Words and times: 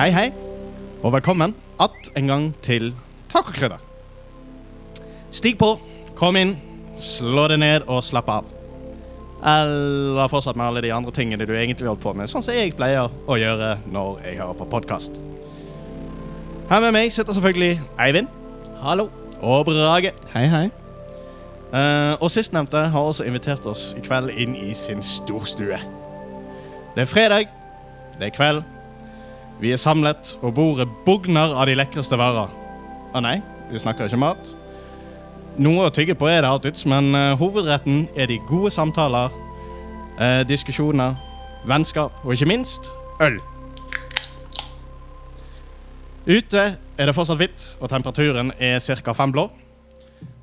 Hei, 0.00 0.10
hei, 0.10 0.30
og 1.02 1.12
velkommen 1.12 1.54
att 1.78 2.16
en 2.16 2.26
gang 2.26 2.54
til 2.62 2.94
Tacokrydder. 3.32 3.76
Stig 5.30 5.58
på, 5.58 5.80
kom 6.16 6.36
inn, 6.40 6.54
slå 6.96 7.44
deg 7.52 7.60
ned 7.60 7.84
og 7.84 8.00
slapp 8.04 8.30
av. 8.32 8.48
Eller 9.44 10.32
fortsett 10.32 10.56
med 10.56 10.66
alle 10.66 10.80
de 10.80 10.94
andre 10.96 11.12
tingene 11.12 11.44
du 11.44 11.52
egentlig 11.52 11.90
holdt 11.90 12.00
på 12.00 12.14
med, 12.16 12.32
sånn 12.32 12.40
som 12.40 12.56
jeg 12.56 12.72
pleier 12.80 13.12
å 13.28 13.36
gjøre 13.36 13.74
når 13.92 14.24
jeg 14.24 14.40
hører 14.40 14.56
på 14.62 14.70
podkast. 14.72 15.20
Her 16.72 16.80
med 16.80 16.96
meg 16.96 17.12
sitter 17.12 17.36
selvfølgelig 17.36 17.76
Eivind 18.00 18.32
Hallo. 18.80 19.10
og 19.42 19.68
Brage. 19.68 20.16
Hei, 20.32 20.46
hei. 20.48 20.66
Uh, 21.76 22.16
og 22.16 22.30
sistnevnte 22.32 22.88
har 22.88 23.12
også 23.12 23.28
invitert 23.28 23.68
oss 23.68 23.90
i 24.00 24.08
kveld 24.08 24.32
inn 24.32 24.56
i 24.56 24.72
sin 24.72 25.04
storstue. 25.04 25.84
Det 26.96 27.04
er 27.04 27.16
fredag, 27.18 27.56
det 28.16 28.32
er 28.32 28.38
kveld. 28.40 28.64
Vi 29.60 29.74
er 29.74 29.76
samlet, 29.76 30.38
og 30.40 30.54
bordet 30.56 30.88
bugner 31.04 31.52
av 31.52 31.66
de 31.68 31.74
lekreste 31.76 32.16
varer. 32.16 32.48
Å 33.12 33.20
nei, 33.20 33.42
vi 33.68 33.80
snakker 33.82 34.08
ikke 34.08 34.20
mat. 34.22 34.54
Noe 35.60 35.90
å 35.90 35.92
tygge 35.92 36.14
på 36.16 36.30
er 36.30 36.40
det 36.40 36.48
alltids, 36.48 36.86
men 36.88 37.12
eh, 37.12 37.34
hovedretten 37.36 38.06
er 38.16 38.30
de 38.30 38.38
gode 38.48 38.70
samtaler, 38.72 39.34
eh, 40.16 40.40
diskusjoner, 40.48 41.18
vennskap 41.68 42.22
og 42.24 42.32
ikke 42.32 42.48
minst 42.48 42.88
øl. 43.20 43.36
Ute 46.24 46.64
er 46.96 47.10
det 47.10 47.16
fortsatt 47.16 47.40
hvitt, 47.42 47.66
og 47.82 47.92
temperaturen 47.92 48.54
er 48.56 48.80
ca. 48.80 49.12
fem 49.12 49.34
blå. 49.34 49.50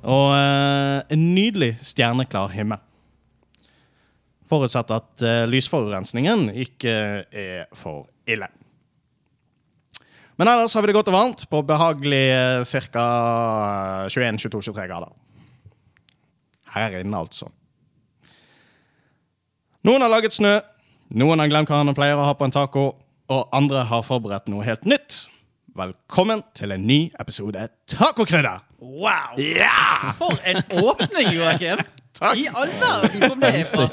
Og 0.06 0.28
eh, 0.36 1.00
en 1.10 1.26
nydelig 1.34 1.72
stjerneklar 1.90 2.54
himmel. 2.54 2.78
Forutsatt 4.46 4.94
at 4.94 5.26
eh, 5.26 5.42
lysforurensningen 5.50 6.52
ikke 6.54 6.94
er 7.26 7.66
for 7.74 8.06
ille. 8.30 8.46
Men 10.38 10.48
ellers 10.48 10.74
har 10.74 10.84
vi 10.84 10.92
det 10.92 10.94
godt 10.94 11.08
og 11.10 11.16
varmt 11.16 11.40
på 11.50 11.60
behagelig 11.66 12.24
eh, 12.30 12.76
ca. 12.94 13.06
21-22-23 14.06 14.84
grader. 14.86 15.10
Her 16.76 16.94
inne, 17.00 17.18
altså. 17.18 17.48
Noen 19.88 20.04
har 20.04 20.12
laget 20.12 20.36
snø, 20.36 20.60
noen 21.18 21.42
har 21.42 21.50
glemt 21.50 21.70
hva 21.72 21.80
han 21.82 21.90
pleier 21.96 22.20
å 22.20 22.28
ha 22.28 22.36
på 22.38 22.46
en 22.46 22.54
taco, 22.54 22.84
og 23.34 23.50
andre 23.56 23.82
har 23.90 24.06
forberedt 24.06 24.46
noe 24.52 24.62
helt 24.66 24.86
nytt. 24.86 25.24
Velkommen 25.78 26.44
til 26.58 26.74
en 26.74 26.86
ny 26.86 27.00
episode 27.18 27.66
Tacokrydder! 27.90 28.62
Wow! 28.78 29.38
Ja! 29.42 30.14
For 30.18 30.38
en 30.46 30.62
åpning, 30.84 31.34
Joakim! 31.34 31.82
Takk. 32.18 32.38
I 32.38 32.46
all 32.50 32.70
verden 32.78 33.26
kom 33.26 33.42
det 33.42 33.54
ifra? 33.64 33.90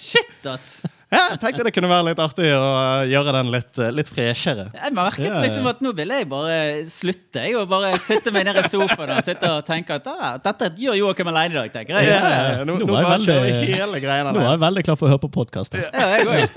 Shit, 0.00 0.48
ass! 0.48 0.84
Ja, 1.14 1.22
jeg 1.32 1.38
tenkte 1.44 1.64
det 1.68 1.72
kunne 1.76 1.88
være 1.90 2.06
litt 2.10 2.20
artig 2.24 2.48
å 2.50 2.60
uh, 2.74 3.04
gjøre 3.06 3.32
den 3.36 3.50
litt, 3.54 3.78
uh, 3.78 3.88
litt 3.94 4.10
freshere. 4.10 4.64
Jeg 4.74 4.94
merket 4.96 5.24
Ja, 5.28 5.34
ja. 5.36 5.42
liksom 5.44 5.68
at 5.70 5.82
nå 5.84 5.92
ville 5.94 6.18
jeg 6.20 6.28
bare 6.32 6.56
slutte. 6.90 7.44
Jeg, 7.44 7.54
og 7.60 7.68
bare 7.70 7.92
sitte 8.02 8.32
meg 8.34 8.48
ned 8.48 8.58
i 8.58 8.64
sofaen 8.66 9.12
og 9.14 9.22
sitte 9.26 9.50
og 9.52 9.62
tenke 9.68 9.96
at 10.00 10.08
"Ah, 10.10 10.34
dette 10.42 10.72
gjør 10.80 10.98
Joakim 10.98 11.30
alene 11.30 11.54
i 11.54 11.58
dag, 11.60 11.72
tenker 11.76 12.00
jeg. 12.00 12.10
Ja, 12.10 12.20
ja. 12.34 12.64
Nå, 12.64 12.78
Nå 12.82 12.86
nå 12.88 12.92
var 12.96 13.06
jeg 13.18 13.26
veldig- 13.28 13.78
hele 13.78 14.00
greiene 14.02 14.32
Nå 14.34 14.42
er 14.42 14.50
jeg 14.56 14.62
veldig 14.66 14.84
klar 14.90 14.98
for 15.00 15.06
å 15.08 15.14
høre 15.14 15.22
på 15.24 15.32
podkasten. 15.38 15.84
Ja, 15.84 16.18
jeg. 16.18 16.48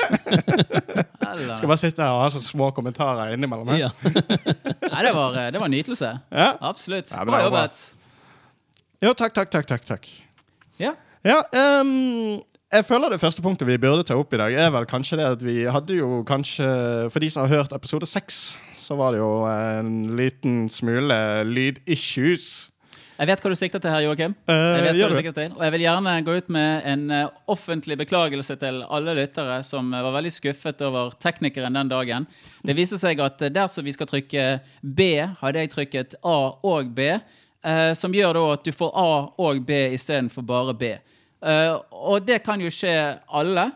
Skal 1.58 1.68
bare 1.70 1.80
sitte 1.82 2.02
her 2.02 2.16
og 2.16 2.22
ha 2.24 2.30
sånne 2.34 2.48
små 2.48 2.70
kommentarer 2.76 3.34
innimellom. 3.36 3.68
her. 3.74 3.88
Ja. 3.88 3.90
Nei, 4.94 5.02
det 5.06 5.14
var, 5.16 5.38
det 5.54 5.62
var 5.62 5.72
nytelse. 5.72 6.12
Ja. 6.32 6.50
Absolutt. 6.72 7.12
Ja, 7.14 7.26
Bra 7.28 7.44
jobbet. 7.46 7.82
Jo, 9.04 9.12
takk, 9.14 9.36
takk, 9.38 9.52
takk, 9.54 9.68
takk, 9.70 9.84
takk. 9.86 10.08
Ja. 10.82 10.94
Ja, 11.28 11.42
ehm, 11.54 12.40
jeg 12.74 12.86
føler 12.88 13.14
det 13.14 13.20
første 13.22 13.44
punktet 13.44 13.68
vi 13.70 13.78
burde 13.80 14.04
ta 14.08 14.18
opp 14.20 14.34
i 14.36 14.40
dag, 14.42 14.54
er 14.54 14.72
vel 14.76 14.88
kanskje 14.90 15.20
det 15.20 15.28
at 15.28 15.44
vi 15.46 15.60
hadde 15.72 16.00
jo 16.00 16.22
kanskje 16.28 16.68
For 17.14 17.24
de 17.24 17.30
som 17.32 17.46
har 17.46 17.62
hørt 17.62 17.76
episode 17.76 18.08
seks, 18.10 18.56
så 18.78 18.98
var 19.00 19.14
det 19.16 19.22
jo 19.22 19.30
en 19.48 20.16
liten 20.20 20.66
smule 20.72 21.16
lydissues. 21.48 22.70
Jeg 23.18 23.28
vet 23.32 23.42
hva 23.42 23.50
du 23.50 23.58
sikter 23.58 23.82
til 23.82 23.90
her, 23.90 24.04
Joakim. 24.06 24.36
Eh, 24.46 24.54
Jeg 24.78 24.84
vet 24.86 25.00
hva 25.00 25.08
du 25.10 25.16
sikter 25.18 25.34
til. 25.34 25.54
Og 25.58 25.64
jeg 25.66 25.74
vil 25.74 25.84
gjerne 25.88 26.12
gå 26.22 26.36
ut 26.38 26.52
med 26.54 26.84
en 26.86 27.06
eh, 27.16 27.32
offentlig 27.50 27.98
beklagelse 27.98 28.60
til 28.62 28.84
alle 28.86 29.16
lyttere 29.18 29.56
som 29.66 29.90
eh, 29.90 30.04
var 30.06 30.14
veldig 30.20 30.34
skuffet 30.36 30.84
over 30.86 31.16
teknikeren 31.18 31.74
den 31.80 31.90
dagen. 31.90 32.28
Det 32.62 32.76
viser 32.78 33.02
seg 33.02 33.24
at 33.26 33.40
dersom 33.42 33.56
der 33.58 33.72
som 33.74 33.88
vi 33.90 33.96
skal 33.96 34.12
trykke 34.12 34.46
B, 34.84 35.10
hadde 35.42 35.64
jeg 35.66 35.74
trykket 35.74 36.14
A 36.22 36.38
og 36.62 36.94
B, 36.94 37.10
eh, 37.18 37.92
som 37.98 38.14
gjør 38.14 38.38
da 38.38 38.46
at 38.54 38.70
du 38.70 38.72
får 38.76 38.94
A 38.94 39.10
og 39.50 39.66
B 39.66 39.82
istedenfor 39.98 40.46
bare 40.46 40.78
B. 40.78 40.94
Eh, 41.46 41.74
og 41.92 42.24
det 42.26 42.40
kan 42.46 42.62
jo 42.64 42.72
skje 42.74 42.94
alle. 43.30 43.68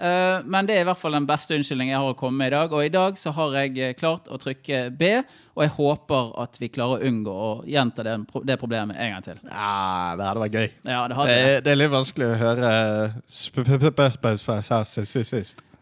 uh, 0.00 0.40
men 0.48 0.64
det 0.64 0.78
er 0.78 0.80
i 0.80 0.86
hvert 0.88 0.96
fall 0.96 1.12
den 1.12 1.26
beste 1.28 1.52
unnskyldningen 1.58 1.92
jeg 1.92 2.00
har 2.00 2.14
å 2.14 2.16
komme 2.16 2.38
med 2.40 2.48
i 2.48 2.54
dag. 2.54 2.72
Og 2.72 2.84
i 2.86 2.92
dag 2.94 3.18
så 3.20 3.32
har 3.36 3.56
jeg 3.58 3.74
eh, 3.78 3.92
klart 3.98 4.30
å 4.32 4.38
trykke 4.40 4.78
B, 4.96 5.10
og 5.52 5.64
jeg 5.66 5.72
håper 5.76 6.30
at 6.40 6.56
vi 6.62 6.70
klarer 6.72 7.02
å 7.02 7.10
unngå 7.10 7.34
å 7.34 7.50
gjenta 7.68 8.06
det, 8.06 8.14
det 8.48 8.56
problemet 8.62 8.96
en 8.96 9.12
gang 9.16 9.26
til. 9.26 9.42
Ja, 9.44 10.14
det 10.16 10.24
hadde 10.30 10.44
vært 10.46 10.56
gøy. 10.56 10.68
Ja, 10.88 11.02
det 11.10 11.18
hadde 11.18 11.34
Det 11.34 11.36
det. 11.44 11.50
er, 11.58 11.64
det 11.68 11.74
litt 11.82 11.92
vanskelig 11.92 12.30
å 12.30 12.38
høre. 12.40 12.70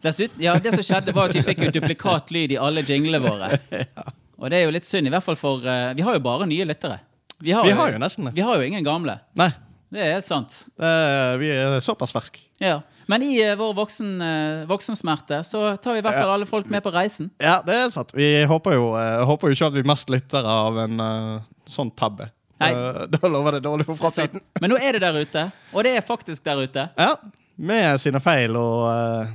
Dessuten, 0.03 0.39
ja, 0.43 0.53
det 0.59 0.71
som 0.75 0.83
skjedde 0.83 1.11
var 1.15 1.27
at 1.31 1.35
vi 1.35 1.41
fikk 1.43 1.63
jo 1.65 1.71
duplikat 1.75 2.29
lyd 2.35 2.53
i 2.55 2.59
alle 2.59 2.83
jinglene 2.87 3.19
våre. 3.23 3.49
Og 4.39 4.47
det 4.51 4.59
er 4.61 4.67
jo 4.67 4.71
litt 4.75 4.87
synd, 4.87 5.07
i 5.07 5.11
hvert 5.11 5.23
fall 5.25 5.35
for 5.39 5.63
uh, 5.67 5.89
Vi 5.95 6.03
har 6.03 6.15
jo 6.15 6.21
bare 6.23 6.45
nye 6.47 6.67
lyttere. 6.67 6.99
Vi 7.39 7.51
har, 7.55 7.63
Vi 7.67 7.71
har 7.75 7.91
jo 7.91 7.99
nesten 7.99 8.27
det. 8.27 8.35
vi 8.35 8.43
har 8.43 8.55
jo 8.59 8.67
ingen 8.67 8.83
gamle. 8.83 9.17
Nei, 9.39 9.49
Det 9.89 10.01
er 10.03 10.15
helt 10.17 10.27
sant. 10.27 10.63
det, 10.77 11.39
vi 11.41 11.49
er 11.53 11.79
såpass 11.81 12.13
ferske. 12.13 12.41
Ja. 12.61 12.79
Men 13.09 13.23
i 13.25 13.31
eh, 13.41 13.55
vår 13.57 13.73
voksen, 13.73 14.09
eh, 14.21 14.65
voksensmerte 14.69 15.39
så 15.47 15.63
tar 15.81 15.95
vi 15.95 16.01
i 16.01 16.05
hvert 16.05 16.19
fall 16.19 16.33
alle 16.35 16.45
folk 16.45 16.69
med 16.69 16.83
på 16.85 16.91
reisen. 16.93 17.31
Ja, 17.41 17.55
det 17.65 17.73
er 17.73 17.87
sant. 17.93 18.13
Vi 18.13 18.27
håper 18.45 18.75
jo, 18.77 18.91
eh, 18.99 19.23
håper 19.25 19.49
jo 19.49 19.57
ikke 19.57 19.69
at 19.71 19.77
vi 19.79 19.85
mest 19.89 20.11
lytter 20.13 20.45
av 20.45 20.77
en 20.83 21.01
eh, 21.01 21.47
sånn 21.69 21.89
tabbe. 21.97 22.29
Nei. 22.61 22.69
Eh, 22.69 23.01
da 23.15 23.31
lover 23.33 23.57
det 23.57 23.63
dårlig 23.65 23.87
for 23.87 23.97
framtiden. 23.97 24.45
Men 24.61 24.75
nå 24.75 24.77
er 24.77 24.99
det 24.99 25.03
der 25.07 25.17
ute, 25.17 25.47
og 25.73 25.87
det 25.87 25.95
er 25.97 26.05
faktisk 26.05 26.45
der 26.45 26.61
ute. 26.61 26.85
Ja, 26.99 27.15
med 27.57 27.97
sine 28.03 28.21
feil 28.21 28.53
og 28.61 28.85
eh, 28.93 29.33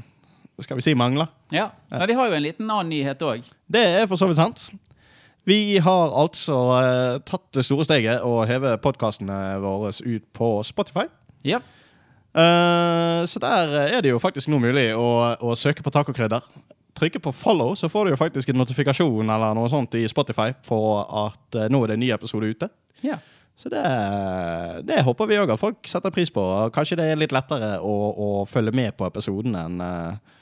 skal 0.63 0.79
vi 0.79 0.87
si 0.87 0.95
mangler. 0.95 1.33
Ja. 1.51 1.73
Men 1.91 2.07
vi 2.13 2.19
har 2.21 2.31
jo 2.31 2.39
en 2.39 2.47
liten 2.47 2.71
annen 2.71 2.95
nyhet 2.95 3.27
òg. 3.27 3.43
Det 3.67 3.83
er 4.05 4.07
for 4.07 4.21
så 4.21 4.31
vidt 4.31 4.39
sant. 4.39 4.69
Vi 5.45 5.79
har 5.85 6.15
altså 6.17 6.57
uh, 6.73 7.23
tatt 7.27 7.45
det 7.57 7.67
store 7.67 7.85
steget 7.85 8.25
og 8.25 8.47
hevet 8.49 8.81
podkastene 8.85 9.59
våre 9.61 9.93
ut 9.93 10.25
på 10.37 10.51
Spotify. 10.65 11.05
Ja. 11.45 11.61
Uh, 12.35 13.23
så 13.29 13.43
der 13.43 13.77
er 13.85 14.01
det 14.03 14.15
jo 14.15 14.23
faktisk 14.23 14.49
nå 14.51 14.59
mulig 14.63 14.89
å, 14.97 15.09
å 15.37 15.55
søke 15.59 15.85
på 15.85 15.93
tacokrydder. 15.95 16.47
Trykke 16.95 17.21
på 17.21 17.35
follow, 17.35 17.75
så 17.77 17.91
får 17.91 18.07
du 18.07 18.15
jo 18.15 18.21
faktisk 18.21 18.51
en 18.51 18.61
notifikasjon 18.63 19.31
eller 19.37 19.55
noe 19.59 19.69
sånt 19.71 19.95
i 19.99 20.07
Spotify 20.09 20.55
på 20.67 20.81
at 21.05 21.61
uh, 21.61 21.69
nå 21.69 21.85
er 21.85 21.93
det 21.93 21.99
en 21.99 22.05
ny 22.07 22.11
episode 22.17 22.51
ute. 22.51 22.73
ja. 23.05 23.21
Så 23.57 23.69
det, 23.71 23.83
det 24.83 25.03
håper 25.07 25.29
vi 25.31 25.37
òg 25.39 25.53
at 25.55 25.61
folk 25.61 25.87
setter 25.87 26.11
pris 26.11 26.33
på. 26.35 26.43
Kanskje 26.75 26.99
det 26.99 27.05
er 27.13 27.21
litt 27.21 27.35
lettere 27.35 27.77
å, 27.79 27.93
å 28.11 28.31
følge 28.51 28.75
med 28.75 28.97
på 28.99 29.07
episoden 29.07 29.55
enn 29.59 29.77
eh, 29.85 30.41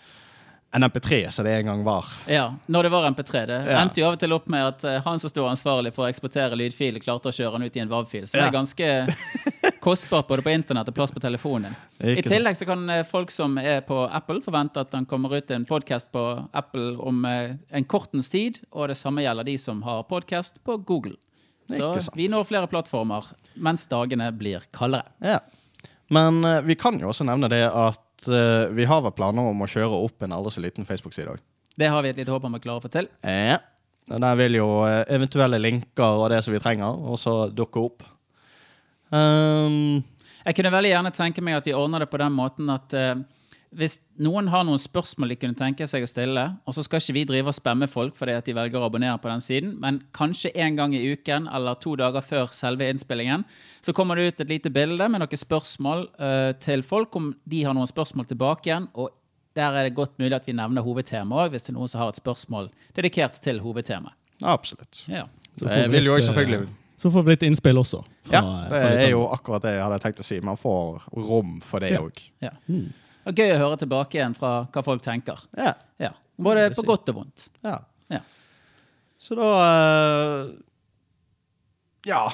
enn 0.73 0.85
MP3, 0.89 1.31
som 1.31 1.45
det 1.45 1.53
en 1.59 1.67
gang 1.67 1.83
var. 1.85 2.07
Ja, 2.27 2.47
når 2.67 2.83
det 2.87 2.91
var 2.95 3.07
MP3. 3.11 3.47
Det 3.47 3.59
Ja. 3.69 3.81
endte 3.83 4.01
jo 4.01 4.07
av 4.09 4.15
og 4.17 4.21
til 4.23 4.33
opp 4.33 4.47
med 4.49 4.65
at 4.67 4.85
eh, 4.89 5.01
han 5.05 5.19
som 5.21 5.29
sto 5.31 5.45
ansvarlig 5.45 5.93
for 5.93 6.07
å 6.07 6.09
eksportere 6.09 6.57
lydfil, 6.57 6.97
klarte 7.01 7.29
å 7.29 7.35
kjøre 7.37 7.59
den 7.59 7.67
ut 7.69 7.77
i 7.77 7.81
en 7.81 7.89
WAV-fil. 7.91 8.25
Så 8.27 8.39
det 8.39 8.47
er 8.47 8.55
ganske 8.55 8.89
kostbart 9.85 10.29
både 10.29 10.43
på 10.47 10.51
internett 10.55 10.89
og 10.89 10.95
plass 10.97 11.13
på 11.13 11.21
telefonen. 11.21 11.75
I 12.01 12.23
tillegg 12.25 12.57
så 12.57 12.65
kan 12.69 12.89
eh, 12.91 13.03
folk 13.05 13.31
som 13.35 13.59
er 13.61 13.83
på 13.85 13.99
Apple, 14.09 14.41
forvente 14.45 14.81
at 14.81 14.91
den 14.95 15.05
kommer 15.11 15.35
ut 15.37 15.51
en 15.51 15.65
podkast 15.69 16.13
på 16.15 16.23
Apple 16.57 16.97
om 16.99 17.25
eh, 17.29 17.57
en 17.71 17.85
kortens 17.85 18.31
tid. 18.33 18.63
Og 18.73 18.89
det 18.89 18.97
samme 18.97 19.23
gjelder 19.27 19.45
de 19.45 19.59
som 19.61 19.83
har 19.87 20.03
podkast 20.09 20.63
på 20.65 20.79
Google. 20.89 21.19
Så 21.73 21.93
vi 22.17 22.27
når 22.29 22.45
flere 22.49 22.69
plattformer 22.69 23.29
mens 23.57 23.85
dagene 23.89 24.27
blir 24.37 24.65
kaldere. 24.75 25.07
Ja. 25.25 25.39
Men 26.13 26.43
vi 26.67 26.75
kan 26.77 26.99
jo 27.01 27.09
også 27.09 27.25
nevne 27.25 27.49
det 27.49 27.63
at 27.65 28.03
eh, 28.29 28.71
vi 28.77 28.87
har 28.89 29.03
vel 29.05 29.15
planer 29.17 29.51
om 29.51 29.65
å 29.65 29.69
kjøre 29.71 29.99
opp 30.05 30.23
en 30.25 30.35
aldri 30.37 30.55
så 30.55 30.63
liten 30.65 30.87
Facebook-side 30.89 31.35
òg. 31.35 31.43
Det 31.79 31.89
har 31.89 32.03
vi 32.05 32.11
et 32.13 32.19
lite 32.21 32.33
håp 32.33 32.45
om 32.45 32.59
å 32.59 32.61
klare 32.63 32.83
å 32.83 32.85
få 32.85 32.91
til. 32.93 33.09
Ja. 33.25 33.59
Der 34.11 34.39
vil 34.41 34.59
jo 34.59 34.69
eh, 34.87 35.05
eventuelle 35.15 35.61
linker 35.63 36.25
og 36.25 36.33
det 36.33 36.43
som 36.45 36.55
vi 36.55 36.61
trenger, 36.63 36.99
også 37.15 37.47
dukke 37.55 37.83
opp. 37.83 38.03
Um, 39.13 40.03
Jeg 40.43 40.57
kunne 40.57 40.73
veldig 40.73 40.91
gjerne 40.91 41.13
tenke 41.15 41.45
meg 41.45 41.59
at 41.61 41.69
vi 41.69 41.75
ordner 41.77 42.03
det 42.03 42.11
på 42.11 42.21
den 42.21 42.35
måten 42.35 42.71
at 42.73 42.95
eh, 42.97 43.15
hvis 43.77 43.95
noen 44.21 44.49
har 44.53 44.65
noen 44.69 44.81
spørsmål 44.81 45.33
de 45.33 45.37
kunne 45.41 45.57
tenke 45.57 45.87
seg 45.89 46.05
å 46.05 46.09
stille, 46.11 46.45
og 46.69 46.75
så 46.77 46.85
skal 46.85 47.01
ikke 47.01 47.15
vi 47.17 47.25
drive 47.31 47.49
og 47.53 47.57
spamme 47.57 47.89
folk 47.89 48.17
fordi 48.19 48.35
at 48.37 48.45
de 48.49 48.55
velger 48.57 48.81
å 48.83 48.89
abonnere 48.91 49.17
på 49.23 49.31
den 49.31 49.41
siden, 49.45 49.71
men 49.81 50.03
kanskje 50.13 50.53
en 50.61 50.77
gang 50.77 50.95
i 50.95 51.01
uken 51.15 51.49
eller 51.49 51.79
to 51.81 51.95
dager 51.97 52.21
før 52.21 52.53
selve 52.53 52.89
innspillingen, 52.93 53.45
så 53.81 53.95
kommer 53.97 54.17
det 54.21 54.27
ut 54.29 54.45
et 54.45 54.53
lite 54.53 54.71
bilde 54.71 55.09
med 55.09 55.25
noen 55.25 55.41
spørsmål 55.41 56.07
uh, 56.21 56.53
til 56.61 56.85
folk 56.87 57.17
om 57.17 57.33
de 57.49 57.65
har 57.65 57.75
noen 57.75 57.89
spørsmål 57.89 58.29
tilbake 58.31 58.69
igjen. 58.71 58.89
og 58.95 59.11
der 59.57 59.73
er 59.77 59.85
det 59.85 59.95
godt 59.97 60.15
mulig 60.19 60.33
at 60.33 60.47
vi 60.49 60.55
nevner 60.57 60.85
hovedtemaet 60.85 61.47
òg, 61.47 61.51
hvis 61.53 61.67
det 61.67 61.73
er 61.75 61.77
noen 61.77 61.89
som 61.93 62.01
har 62.01 62.13
et 62.13 62.21
spørsmål 62.21 62.71
dedikert 62.97 63.41
til 63.45 63.61
hovedtemaet. 63.61 64.15
absolutt. 64.43 65.05
Ja. 65.09 65.27
Så 65.57 65.67
får 65.69 65.91
vil 65.93 66.07
jo 66.09 66.15
jeg 66.15 66.23
også 66.23 66.31
eh, 66.31 66.35
selvfølgelig 66.35 66.69
Så 67.03 67.11
får 67.13 67.23
vi 67.27 67.31
litt 67.35 67.43
innspill 67.43 67.77
også. 67.77 68.01
fra- 68.25 68.33
Ja, 68.33 68.69
det 68.71 69.05
er 69.07 69.11
jo 69.11 69.27
akkurat 69.29 69.63
det 69.63 69.75
jeg 69.75 69.83
hadde 69.83 69.99
tenkt 70.01 70.21
å 70.21 70.25
si. 70.25 70.41
Man 70.41 70.57
får 70.57 71.03
rom 71.13 71.61
for 71.61 71.81
det 71.81 71.91
Ja. 71.93 72.01
ja. 72.41 72.51
Ja. 72.69 72.81
Og 73.29 73.39
gøy 73.39 73.55
å 73.55 73.61
høre 73.61 73.79
tilbake 73.83 74.19
igjen 74.19 74.35
fra 74.39 74.53
hva 74.73 74.83
folk 74.85 75.03
tenker. 75.05 75.41
Ja. 75.59 75.75
Ja. 76.03 76.13
Både 76.43 76.71
på 76.75 76.85
godt 76.87 77.13
og 77.13 77.23
vondt. 77.23 77.49
ja. 77.67 77.79
Ja. 78.13 78.21
Så 79.23 79.37
da 79.39 79.49
eh, 79.63 80.49
Ja, 82.11 82.25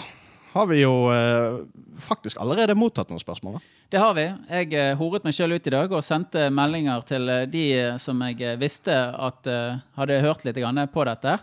har 0.54 0.66
vi 0.70 0.78
jo 0.80 0.94
eh, 1.12 1.58
faktisk 2.00 2.40
allerede 2.40 2.74
mottatt 2.74 3.12
noen 3.12 3.20
spørsmål. 3.20 3.58
da. 3.58 3.74
Det 3.92 4.00
har 4.00 4.16
vi. 4.16 4.24
Jeg 4.48 4.72
eh, 4.74 4.94
horet 4.98 5.28
meg 5.28 5.36
sjøl 5.36 5.54
ut 5.58 5.68
i 5.68 5.74
dag 5.74 5.92
og 5.92 6.02
sendte 6.06 6.48
meldinger 6.50 7.04
til 7.06 7.30
de 7.52 7.66
som 8.00 8.24
jeg 8.24 8.56
visste 8.58 8.96
at 8.96 9.52
hadde 10.00 10.22
hørt 10.24 10.48
litt 10.48 10.58
grann 10.58 10.80
på 10.90 11.04
dette. 11.10 11.36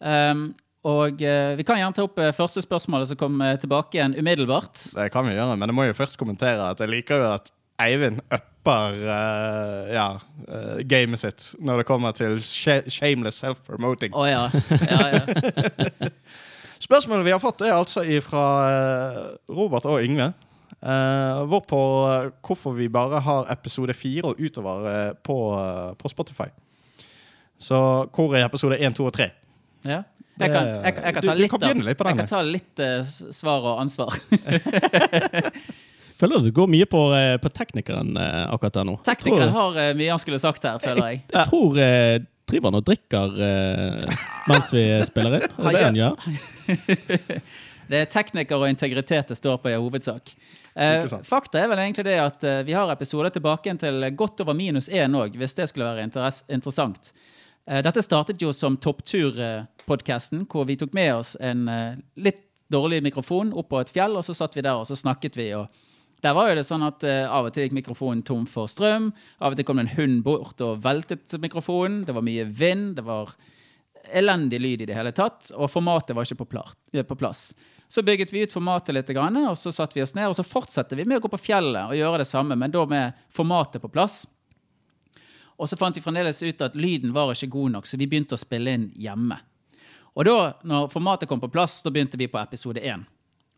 Um, 0.00 0.48
og 0.88 1.20
eh, 1.20 1.52
vi 1.58 1.64
kan 1.68 1.76
gjerne 1.76 1.92
ta 1.96 2.04
opp 2.06 2.18
eh, 2.22 2.32
første 2.32 2.62
spørsmålet 2.64 3.10
som 3.10 3.18
kom 3.20 3.34
eh, 3.44 3.58
tilbake 3.60 3.98
igjen 3.98 4.14
umiddelbart. 4.16 4.80
Det 4.96 5.10
kan 5.12 5.26
vi 5.28 5.34
gjøre, 5.36 5.56
men 5.60 5.68
jeg 5.68 5.76
må 5.76 5.84
jo 5.90 5.96
først 5.98 6.16
kommentere 6.20 6.70
at 6.72 6.80
jeg 6.80 6.88
liker 6.88 7.20
jo 7.20 7.26
at 7.34 7.50
Eivind 7.80 8.20
upper 8.28 8.98
uh, 9.06 9.88
ja, 9.92 10.06
uh, 10.48 10.76
gamet 10.88 11.22
sitt 11.22 11.54
når 11.60 11.82
det 11.82 11.88
kommer 11.88 12.16
til 12.16 12.38
sh 12.44 12.90
shameless 12.92 13.40
self-promoting. 13.40 14.12
Å 14.14 14.26
ja. 14.28 14.44
ja, 14.84 15.00
ja. 15.16 16.12
Spørsmålet 16.86 17.26
vi 17.26 17.34
har 17.34 17.42
fått, 17.42 17.64
er 17.66 17.76
altså 17.76 18.04
fra 18.24 18.44
Robert 19.52 19.88
og 19.88 20.00
Yngve. 20.04 20.30
Uh, 20.80 21.44
hvorpå 21.44 21.78
eh, 22.08 22.30
hvorfor 22.40 22.72
vi 22.72 22.88
bare 22.88 23.18
har 23.20 23.50
episode 23.52 23.92
fire 23.92 24.30
og 24.30 24.38
utover 24.40 24.86
eh, 24.88 25.10
på, 25.12 25.36
eh, 25.60 25.90
på 26.00 26.08
Spotify. 26.08 26.48
Så 27.58 27.76
hvor 28.14 28.32
er 28.34 28.46
episode 28.46 28.78
én, 28.78 28.94
to 28.96 29.04
og 29.04 29.12
tre? 29.12 29.30
ja. 29.84 30.02
Jeg 30.40 30.52
kan, 30.52 30.66
jeg, 30.66 30.94
jeg 31.04 31.14
kan 31.14 31.14
ta 31.14 31.20
ta 31.20 31.34
du 31.34 31.40
litt, 31.42 31.50
kan 31.50 31.82
litt 31.84 31.98
jeg 32.00 32.16
kan 32.16 32.28
ta 32.30 32.38
litt 32.40 32.80
uh, 32.80 33.04
svar 33.28 33.60
og 33.60 33.80
ansvar. 33.82 34.14
Føler 36.20 36.44
det 36.44 36.52
går 36.56 36.68
mye 36.68 36.88
på, 36.90 37.00
eh, 37.16 37.36
på 37.40 37.52
teknikeren 37.54 38.12
eh, 38.20 38.42
akkurat 38.52 38.76
der 38.76 38.88
nå. 38.90 38.98
Teknikeren 39.06 39.48
tror, 39.54 39.72
har 39.72 39.80
eh, 39.80 39.94
mye 39.96 40.12
han 40.12 40.20
skulle 40.20 40.40
sagt 40.42 40.66
her, 40.68 40.76
føler 40.82 41.14
jeg. 41.14 41.22
jeg 41.32 41.48
tror 41.48 41.80
eh, 41.80 42.18
driver 42.50 42.70
han 42.70 42.78
og 42.80 42.86
drikker 42.86 43.40
eh, 43.46 44.20
mens 44.50 44.70
vi 44.74 44.84
spiller 45.08 45.38
inn. 45.38 45.48
Er 45.48 45.66
det 45.70 45.74
det 45.78 45.88
han 45.88 46.00
gjør? 46.02 46.14
Det 47.90 47.98
er 47.98 48.06
tekniker 48.06 48.60
og 48.62 48.70
integritet 48.70 49.32
det 49.32 49.34
står 49.34 49.56
på 49.58 49.66
i 49.72 49.74
hovedsak. 49.74 50.28
Eh, 50.78 51.08
fakta 51.26 51.58
er 51.58 51.72
vel 51.72 51.80
egentlig 51.82 52.04
det 52.06 52.20
at 52.22 52.44
eh, 52.46 52.60
vi 52.62 52.76
har 52.76 52.92
episoder 52.92 53.32
tilbake 53.34 53.72
til 53.82 54.06
godt 54.14 54.44
over 54.44 54.54
minus 54.54 54.86
én 54.86 55.16
òg, 55.18 55.34
hvis 55.34 55.56
det 55.58 55.66
skulle 55.66 55.88
være 55.88 56.04
interessant. 56.06 57.10
Eh, 57.66 57.82
dette 57.82 58.04
startet 58.06 58.42
jo 58.42 58.52
som 58.54 58.78
Topptur-podkasten, 58.78 60.46
hvor 60.46 60.68
vi 60.70 60.78
tok 60.78 60.94
med 60.94 61.16
oss 61.16 61.34
en 61.40 61.66
eh, 61.66 61.98
litt 62.14 62.44
dårlig 62.70 63.02
mikrofon 63.02 63.50
opp 63.58 63.72
på 63.72 63.82
et 63.82 63.90
fjell, 63.90 64.14
og 64.14 64.22
så 64.22 64.38
satt 64.38 64.54
vi 64.54 64.62
der 64.62 64.78
og 64.78 64.86
så 64.86 64.94
snakket 64.94 65.34
vi. 65.34 65.50
og 65.58 65.66
der 66.20 66.34
var 66.36 66.50
jo 66.50 66.58
det 66.58 66.66
sånn 66.68 66.84
at 66.84 67.04
eh, 67.06 67.24
Av 67.24 67.48
og 67.48 67.54
til 67.54 67.64
gikk 67.66 67.78
mikrofonen 67.78 68.22
tom 68.26 68.44
for 68.48 68.68
strøm. 68.70 69.10
Av 69.40 69.54
og 69.54 69.58
til 69.58 69.66
kom 69.68 69.80
det 69.80 69.86
en 69.88 69.96
hund 69.96 70.22
bort 70.26 70.60
og 70.64 70.82
veltet 70.84 71.32
mikrofonen. 71.40 72.04
Det 72.08 72.16
var 72.16 72.26
mye 72.26 72.44
vind. 72.44 72.94
Det 72.98 73.06
var 73.06 73.32
elendig 74.12 74.60
lyd 74.60 74.82
i 74.82 74.88
det 74.88 74.96
hele 74.96 75.12
tatt, 75.16 75.50
og 75.54 75.70
formatet 75.70 76.16
var 76.16 76.26
ikke 76.26 76.42
på, 76.42 76.64
eh, 76.92 77.04
på 77.06 77.16
plass. 77.16 77.54
Så 77.88 78.02
bygget 78.06 78.32
vi 78.32 78.42
ut 78.42 78.52
formatet 78.52 78.94
litt, 78.94 79.10
og 79.10 79.56
så 79.58 79.72
satte 79.72 79.94
vi 79.94 80.02
oss 80.02 80.14
ned, 80.14 80.28
og 80.28 80.36
så 80.36 80.46
fortsatte 80.46 80.96
vi 80.96 81.04
med 81.04 81.18
å 81.18 81.24
gå 81.24 81.28
på 81.28 81.40
fjellet 81.42 81.90
og 81.90 81.98
gjøre 81.98 82.18
det 82.22 82.26
samme, 82.26 82.56
men 82.56 82.70
da 82.70 82.84
med 82.86 83.12
formatet 83.34 83.82
på 83.82 83.90
plass. 83.90 84.26
Og 85.58 85.68
så 85.68 85.76
fant 85.76 85.96
vi 85.96 86.00
fremdeles 86.00 86.42
ut 86.42 86.62
at 86.62 86.74
lyden 86.74 87.12
var 87.12 87.32
ikke 87.34 87.50
god 87.50 87.70
nok, 87.70 87.86
så 87.86 87.98
vi 87.98 88.06
begynte 88.06 88.38
å 88.38 88.40
spille 88.40 88.70
inn 88.70 88.92
hjemme. 88.94 89.40
Og 90.14 90.24
da, 90.24 90.54
når 90.62 90.88
formatet 90.90 91.28
kom 91.28 91.40
på 91.40 91.50
plass, 91.50 91.82
da 91.82 91.90
begynte 91.90 92.16
vi 92.16 92.30
på 92.30 92.38
episode 92.38 92.80
1. 92.80 93.04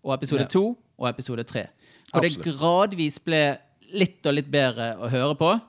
Og 0.03 0.15
episode. 0.17 0.49
2 0.51 0.65
og 0.99 1.09
episode 1.09 1.45
3. 2.13 2.19
Og 2.19 2.23
det 2.25 2.31
gradvis 2.45 3.19
ble 3.25 3.43
litt 3.93 4.27
og 4.27 4.35
litt 4.37 4.51
bedre 4.53 4.97
å 5.01 5.09
høre 5.13 5.35
på. 5.39 5.61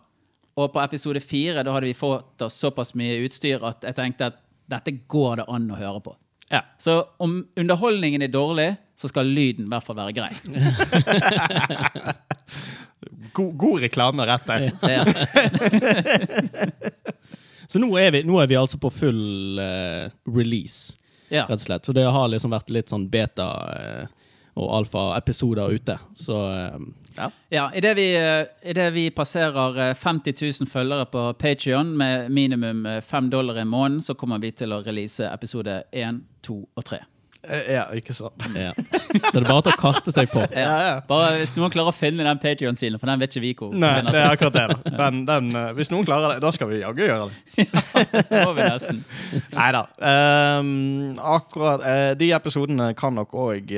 Og 0.53 0.73
på 0.73 0.81
episode 0.83 1.19
fire 1.23 1.63
da 1.65 1.71
hadde 1.73 1.87
vi 1.89 1.95
fått 1.97 2.41
oss 2.45 2.55
såpass 2.61 2.93
mye 2.97 3.21
utstyr 3.25 3.59
at 3.65 3.83
jeg 3.87 3.95
tenkte 3.97 4.23
at 4.31 4.37
dette 4.69 4.91
går 5.11 5.33
det 5.41 5.45
an 5.51 5.71
å 5.71 5.79
høre 5.79 6.01
på. 6.03 6.11
Ja. 6.51 6.61
Så 6.77 7.05
om 7.23 7.47
underholdningen 7.57 8.21
er 8.21 8.27
dårlig, 8.31 8.75
så 8.95 9.07
skal 9.09 9.25
lyden 9.33 9.65
i 9.65 9.69
hvert 9.71 9.85
fall 9.87 9.97
være 9.97 10.13
grei. 10.13 10.33
God, 13.33 13.55
god 13.57 13.81
reklame, 13.81 14.25
rett 14.29 14.45
der. 14.45 14.69
Er, 14.85 15.09
Så 17.67 17.79
nå 17.81 17.97
er, 17.97 18.11
vi, 18.13 18.21
nå 18.27 18.37
er 18.37 18.47
vi 18.51 18.55
altså 18.59 18.77
på 18.77 18.89
full 18.93 19.57
uh, 19.57 20.05
release, 20.29 20.93
ja. 21.33 21.47
rett 21.47 21.57
og 21.57 21.63
slett. 21.63 21.85
Så 21.87 21.93
det 21.97 22.05
har 22.05 22.29
liksom 22.29 22.53
vært 22.53 22.69
litt 22.75 22.89
sånn 22.93 23.09
beta 23.09 23.47
eh, 23.73 24.05
og 24.55 24.69
alfa-episoder 24.79 25.73
ute. 25.73 25.97
Så 26.13 26.37
ja. 27.15 27.29
Ja, 27.49 27.71
Idet 27.75 27.97
vi, 27.97 28.15
eh, 28.15 28.69
i 28.69 28.73
det 28.73 28.89
vi 28.93 29.09
passerer 29.09 29.89
eh, 29.89 29.95
50 29.95 30.61
000 30.61 30.69
følgere 30.69 31.05
på 31.05 31.33
Patrion 31.33 31.97
med 31.97 32.31
minimum 32.31 32.85
eh, 32.85 33.01
5 33.01 33.29
dollar 33.29 33.61
i 33.61 33.65
måneden, 33.65 34.01
så 34.01 34.13
kommer 34.13 34.37
vi 34.37 34.51
til 34.51 34.73
å 34.73 34.81
release 34.81 35.25
episode 35.33 35.83
1, 35.91 36.23
2 36.41 36.59
og 36.75 36.85
3. 36.85 37.03
Eh, 37.43 37.73
Ja, 37.73 37.83
ikke 37.95 38.13
sant. 38.15 38.45
ja. 38.55 38.71
Så 38.73 39.39
det 39.39 39.43
er 39.43 39.49
bare 39.49 39.63
til 39.65 39.73
å 39.73 39.79
kaste 39.81 40.13
seg 40.15 40.29
på. 40.31 40.43
Ja, 40.55 40.75
ja. 40.87 40.93
Bare 41.07 41.41
Hvis 41.41 41.55
noen 41.57 41.71
klarer 41.73 41.91
å 41.91 41.95
finne 41.95 42.23
den 42.25 42.39
Patrion-silen, 42.41 42.99
for 43.01 43.11
den 43.11 43.19
vet 43.21 43.33
ikke 43.35 43.43
vi 43.43 43.53
hvor 43.59 43.73
Nei, 43.75 43.91
finner 43.99 44.15
det 44.15 44.21
er 44.23 44.35
akkurat 44.37 44.55
det. 44.55 44.65
da. 44.71 44.93
Den, 45.03 45.23
den, 45.27 45.49
eh, 45.59 45.71
hvis 45.77 45.91
noen 45.91 46.07
klarer 46.07 46.35
det, 46.35 46.41
da 46.45 46.51
skal 46.55 46.69
vi 46.71 46.79
jaggu 46.81 47.03
gjøre 47.03 47.29
det. 47.29 47.67
Det 48.33 48.43
vi 48.55 48.67
nesten. 48.67 49.01
Nei 49.53 49.69
da. 49.75 49.83
akkurat 51.33 51.83
uh, 51.83 52.11
De 52.19 52.29
episodene 52.35 52.91
kan 52.97 53.15
nok 53.17 53.33
òg 53.47 53.73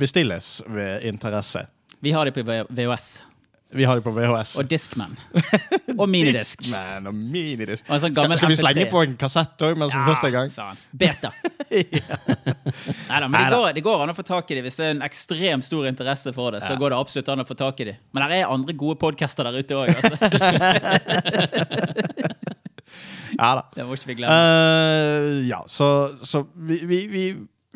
bestilles 0.00 0.58
ved 0.68 1.04
interesse. 1.08 1.64
Vi 2.04 2.12
har 2.12 2.28
de 2.28 2.34
på 2.36 2.44
VHS. 2.44 3.14
Vi 3.74 3.84
har 3.88 3.94
det 3.98 4.04
på 4.06 4.12
VHS. 4.14 4.52
Og 4.62 4.68
Discman. 4.70 5.16
Og 5.98 6.06
minidisk. 6.10 6.58
Discman 6.62 7.06
og 7.10 7.14
minidisk. 7.14 7.82
Og 7.88 8.00
sånn 8.02 8.14
Skal, 8.14 8.36
skal 8.38 8.50
vi 8.52 8.56
slenge 8.60 8.86
på 8.92 8.98
en 9.02 9.14
kassett 9.20 9.56
òg 9.66 9.74
men 9.80 9.88
som 9.92 10.00
først 10.06 10.24
er 10.26 10.30
i 10.32 10.34
gang? 10.36 10.48
faen. 10.54 10.76
Beta. 11.04 11.30
Neida, 13.10 13.26
men 13.28 13.38
det 13.38 13.50
går, 13.54 13.66
det 13.78 13.84
går 13.86 13.96
an 14.04 14.10
å 14.14 14.16
få 14.16 14.24
tak 14.26 14.46
i 14.50 14.54
dem 14.58 14.64
hvis 14.68 14.78
det 14.80 14.86
er 14.86 14.92
en 14.96 15.04
ekstremt 15.06 15.64
stor 15.66 15.84
interesse 15.90 16.30
for 16.36 16.48
det. 16.54 16.60
så 16.66 16.72
Ja. 16.74 16.78
går 16.80 16.88
det 16.94 16.98
absolutt 17.02 17.28
an 17.34 17.42
å 17.44 17.46
få 17.48 17.54
tak 17.58 17.76
i 17.82 17.84
dem. 17.90 17.96
Men 18.14 18.18
det 18.30 18.36
er 18.42 18.46
andre 18.54 18.72
gode 18.78 18.96
podcaster 19.02 19.42
der 19.46 19.54
ute 19.58 19.72
òg. 19.74 19.86
Altså. 19.94 20.14
Ja 23.34 23.48
da. 23.58 23.62
Det 23.74 23.82
må 23.86 23.92
ikke 23.98 24.06
vi 24.12 24.16
glemme. 24.20 24.34
Uh, 24.34 25.42
ja, 25.48 25.58
så, 25.66 25.86
så 26.22 26.44
vi, 26.54 26.76
vi, 26.86 26.98
vi, 27.10 27.22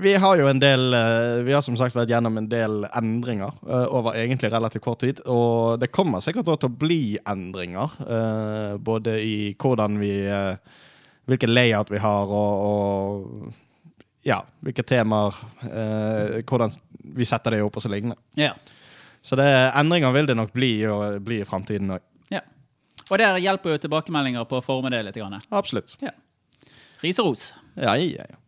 vi 0.01 0.15
har 0.15 0.37
jo 0.39 0.47
en 0.47 0.61
del 0.63 0.95
eh, 0.95 1.41
Vi 1.43 1.53
har 1.53 1.63
som 1.65 1.77
sagt 1.79 1.97
vært 1.97 2.11
gjennom 2.13 2.37
en 2.39 2.47
del 2.51 2.85
endringer 2.87 3.55
eh, 3.67 3.87
over 3.91 4.15
egentlig 4.15 4.53
relativt 4.53 4.85
kort 4.85 5.01
tid. 5.03 5.23
Og 5.27 5.81
det 5.83 5.91
kommer 5.91 6.23
sikkert 6.23 6.47
til 6.47 6.69
å 6.69 6.79
bli 6.85 7.03
endringer, 7.27 7.97
eh, 8.07 8.77
både 8.79 9.19
i 9.23 9.39
hvordan 9.59 9.99
vi 10.03 10.15
Hvilken 11.29 11.51
layout 11.53 11.91
vi 11.93 11.99
har, 12.01 12.31
og, 12.33 12.63
og 12.65 14.23
ja, 14.25 14.39
hvilke 14.65 14.81
temaer 14.81 15.37
Hvordan 16.49 16.73
vi 17.19 17.27
setter 17.29 17.53
det 17.53 17.61
opp, 17.67 17.77
og 17.77 17.85
så 17.85 17.91
lignende. 17.93 18.17
Ja. 18.39 18.55
Så 19.21 19.37
det, 19.37 19.49
endringer 19.77 20.15
vil 20.15 20.31
det 20.31 20.39
nok 20.39 20.55
bli, 20.57 20.73
og 20.89 21.21
bli 21.27 21.43
i 21.43 21.49
framtiden 21.49 21.99
òg. 21.99 22.05
ja. 22.33 22.41
Og 23.11 23.19
der 23.21 23.37
hjelper 23.43 23.75
jo 23.75 23.83
tilbakemeldinger 23.83 24.49
på 24.49 24.61
å 24.61 24.65
forme 24.65 24.93
det 24.95 25.03
litt. 25.05 25.21
Grann. 25.21 25.41
Absolutt. 25.51 25.97
Ja. 26.01 26.15
Ris 27.03 27.21
og 27.21 27.33
ros. 27.33 27.51
Ja, 27.75 27.99
ja, 27.99 28.25
ja. 28.25 28.41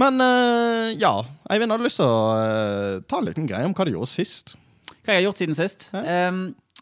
Men 0.00 0.16
uh, 0.22 0.88
ja, 0.96 1.12
Eivind, 1.52 1.74
hadde 1.74 1.84
lyst 1.84 2.00
til 2.00 2.08
å 2.08 2.32
uh, 2.32 3.02
ta 3.04 3.20
en 3.20 3.28
liten 3.28 3.48
greie 3.48 3.68
om 3.68 3.76
hva 3.76 3.84
du 3.84 3.92
gjorde 3.92 4.08
sist. 4.08 4.54
Hva 5.04 5.14
jeg 5.16 5.20
har 5.20 5.26
gjort 5.28 5.40
siden 5.42 5.58
sist? 5.58 5.88
Ja. 5.92 6.02
Em, 6.28 6.40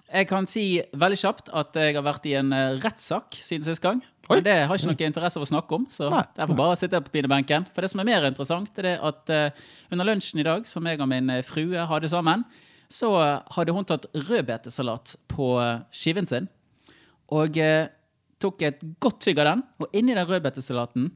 jeg 0.08 0.28
kan 0.30 0.46
si 0.48 0.62
veldig 0.96 1.18
kjapt 1.20 1.50
at 1.56 1.76
jeg 1.76 1.96
har 1.98 2.04
vært 2.06 2.24
i 2.30 2.32
en 2.38 2.48
eh, 2.56 2.78
rettssak 2.80 3.36
siden 3.44 3.66
sist 3.66 3.82
gang. 3.84 3.98
Oi. 4.28 4.38
Men 4.38 4.46
det 4.46 4.54
har 4.54 4.72
jeg 4.72 4.80
ikke 4.80 4.94
noe 4.94 5.08
interesse 5.10 5.36
av 5.36 5.44
å 5.44 5.48
snakke 5.50 5.76
om, 5.76 5.84
så 5.92 6.08
Nei, 6.12 6.22
derfor 6.38 6.56
bare 6.56 6.78
sitter 6.80 6.96
jeg 6.96 7.06
på 7.10 7.12
pinebenken. 7.18 7.66
For 7.74 7.84
det 7.84 7.90
som 7.92 8.00
er 8.00 8.08
mer 8.08 8.24
interessant, 8.24 8.72
er 8.80 8.88
det 8.88 8.94
at 9.04 9.34
uh, 9.34 9.60
under 9.92 10.08
lunsjen 10.08 10.40
i 10.40 10.46
dag, 10.48 10.64
som 10.68 10.88
jeg 10.88 11.00
og 11.04 11.10
min 11.12 11.34
frue 11.44 11.84
hadde 11.92 12.08
sammen, 12.12 12.46
så 12.88 13.12
hadde 13.52 13.74
hun 13.76 13.84
tatt 13.88 14.08
rødbetesalat 14.16 15.18
på 15.28 15.50
skiven 15.92 16.28
sin, 16.28 16.48
og 17.28 17.60
tok 18.40 18.64
et 18.64 18.80
godt 19.04 19.20
tygg 19.26 19.42
av 19.42 19.50
den, 19.50 19.64
og 19.84 19.92
inni 19.92 20.16
den 20.16 20.24
rødbetesalaten 20.24 21.10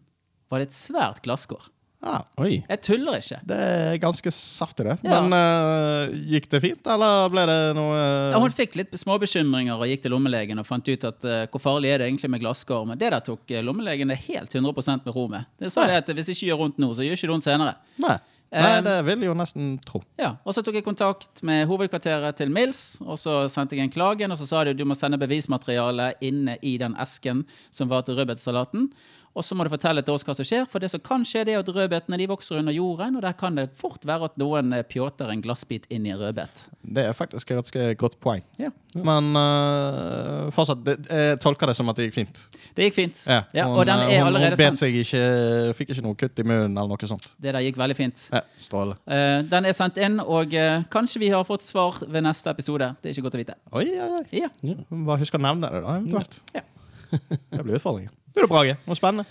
var 0.52 0.60
det 0.60 0.68
et 0.68 0.76
svært 0.76 1.22
glasskår. 1.24 1.70
Ja, 2.02 2.16
Oi. 2.42 2.56
Jeg 2.66 2.80
tuller 2.82 3.20
ikke. 3.20 3.38
Det 3.46 3.56
er 3.62 3.98
ganske 4.02 4.32
saftig, 4.34 4.88
det. 4.88 4.96
Ja. 5.06 5.20
Men 5.22 5.36
uh, 5.36 6.16
gikk 6.32 6.48
det 6.50 6.60
fint, 6.64 6.90
eller 6.90 7.30
ble 7.30 7.44
det 7.46 7.58
noe 7.78 7.94
uh... 7.94 8.32
Ja, 8.34 8.40
hun 8.42 8.54
fikk 8.54 8.74
litt 8.80 8.96
småbekymringer 8.98 9.78
og 9.78 9.86
gikk 9.86 10.02
til 10.02 10.14
lommelegen 10.16 10.58
og 10.58 10.66
fant 10.66 10.90
ut 10.90 11.06
at 11.06 11.28
uh, 11.28 11.44
hvor 11.52 11.62
farlig 11.62 11.92
er 11.92 12.02
det 12.02 12.10
egentlig 12.10 12.32
med 12.34 12.42
glasskår. 12.42 12.88
Men 12.90 12.98
det 12.98 13.12
der 13.14 13.22
tok 13.22 13.54
lommelegen 13.62 14.10
det 14.10 14.18
helt 14.26 14.50
100 14.50 14.98
med 15.06 15.14
ro 15.14 15.28
med. 15.30 15.46
Det 15.62 15.70
sa 15.70 15.86
Nei. 15.86 15.92
det 15.92 16.02
at 16.02 16.14
hvis 16.18 16.32
jeg 16.32 16.40
ikke 16.40 16.50
gjør 16.50 16.62
vondt 16.64 16.82
nå, 16.82 16.90
så 16.90 17.06
gjør 17.06 17.18
ikke 17.20 17.30
det 17.30 17.36
vondt 17.36 17.48
senere. 17.48 17.78
Nei. 18.02 18.18
Nei, 18.52 18.82
det 18.84 18.98
vil 19.06 19.22
jeg 19.24 19.30
jo 19.30 19.36
nesten 19.38 19.68
tro. 19.86 20.02
Ja, 20.20 20.34
Og 20.44 20.52
så 20.52 20.60
tok 20.64 20.76
jeg 20.76 20.84
kontakt 20.84 21.40
med 21.46 21.64
hovedkvarteret 21.70 22.36
til 22.36 22.52
Mills, 22.52 23.00
og 23.00 23.16
så 23.20 23.46
sendte 23.48 23.78
jeg 23.78 23.86
en 23.86 23.94
klagen, 23.94 24.32
og 24.34 24.36
så 24.36 24.48
sa 24.48 24.64
de 24.64 24.74
at 24.74 24.80
du 24.80 24.84
må 24.84 24.96
sende 24.98 25.20
bevismateriale 25.20 26.12
inne 26.20 26.58
i 26.60 26.74
den 26.80 26.92
esken 27.00 27.46
som 27.72 27.88
var 27.88 28.04
til 28.04 28.18
rødbetsalaten. 28.20 28.90
Og 29.32 29.44
så 29.44 29.56
må 29.56 29.64
du 29.64 29.72
fortelle 29.72 30.02
til 30.04 30.12
oss 30.12 30.24
hva 30.26 30.34
som 30.36 30.44
skjer, 30.44 30.66
for 30.68 30.82
det 30.82 30.90
som 30.92 31.00
kan 31.00 31.22
skje, 31.24 31.46
det 31.48 31.54
er 31.54 31.62
at 31.62 31.68
rødbetene 31.72 32.18
de 32.20 32.28
vokser 32.28 32.58
under 32.60 32.74
jorden, 32.76 33.16
og 33.16 33.24
der 33.24 33.36
kan 33.38 33.56
det 33.56 33.70
fort 33.80 34.04
være 34.08 34.28
at 34.28 34.34
noen 34.40 34.74
eh, 34.76 34.84
pjåter 34.84 35.32
en 35.32 35.40
glassbit 35.44 35.86
inn 35.92 36.04
i 36.04 36.12
en 36.12 36.20
rødbet. 36.20 36.66
Det 36.82 37.06
er 37.08 37.16
faktisk 37.16 37.50
et 37.50 37.60
ganske 37.62 37.86
godt 38.02 38.18
poeng. 38.20 38.44
Ja. 38.60 38.68
Men 38.92 39.30
uh, 39.32 40.50
fortsatt, 40.52 40.82
det, 40.84 40.98
jeg 41.08 41.40
tolker 41.40 41.70
det 41.70 41.76
som 41.78 41.88
at 41.88 41.96
det 41.96 42.10
gikk 42.10 42.18
fint. 42.18 42.42
Det 42.76 42.90
gikk 42.90 42.98
fint. 42.98 43.22
Ja, 43.24 43.64
hun, 43.64 43.78
og 43.80 43.88
den 43.88 44.04
øh, 44.04 44.12
er 44.12 44.20
hun, 44.20 44.28
allerede 44.34 44.52
hun 44.52 44.60
sendt. 44.60 44.82
seg 44.82 45.00
ikke, 45.00 45.24
fikk 45.80 45.94
ikke 45.94 46.04
noe 46.04 46.18
kutt 46.20 46.44
i 46.44 46.46
munnen 46.46 46.76
eller 46.76 46.92
noe 46.92 47.12
sånt. 47.14 47.30
Det 47.40 47.56
der 47.56 47.64
gikk 47.64 47.80
veldig 47.80 47.96
fint. 47.96 48.26
Ja, 48.34 48.44
Stråle. 48.60 48.98
Uh, 49.08 49.40
den 49.48 49.70
er 49.70 49.76
sendt 49.78 50.00
inn, 50.02 50.20
og 50.20 50.52
uh, 50.52 50.84
kanskje 50.92 51.24
vi 51.24 51.32
har 51.32 51.48
fått 51.48 51.64
svar 51.64 52.02
ved 52.04 52.28
neste 52.28 52.52
episode. 52.52 52.92
Det 53.00 53.08
er 53.08 53.16
ikke 53.16 53.30
godt 53.30 53.40
å 53.40 53.44
vite. 53.46 53.60
Oi, 53.72 53.86
oi, 53.96 54.10
oi. 54.20 54.24
Ja. 54.44 54.52
Bare 54.92 55.22
husk 55.24 55.40
å 55.40 55.40
nevne 55.40 55.72
det, 55.72 55.86
da, 55.86 55.96
eventuelt. 56.02 56.42
Ja. 56.52 56.66
Det 57.12 57.64
blir 57.64 57.80
utfordringen. 57.80 58.12
Det 58.32 58.40
er 58.40 58.46
det 58.46 58.50
Brage. 58.52 58.76
Noe 58.88 58.96
spennende. 58.98 59.26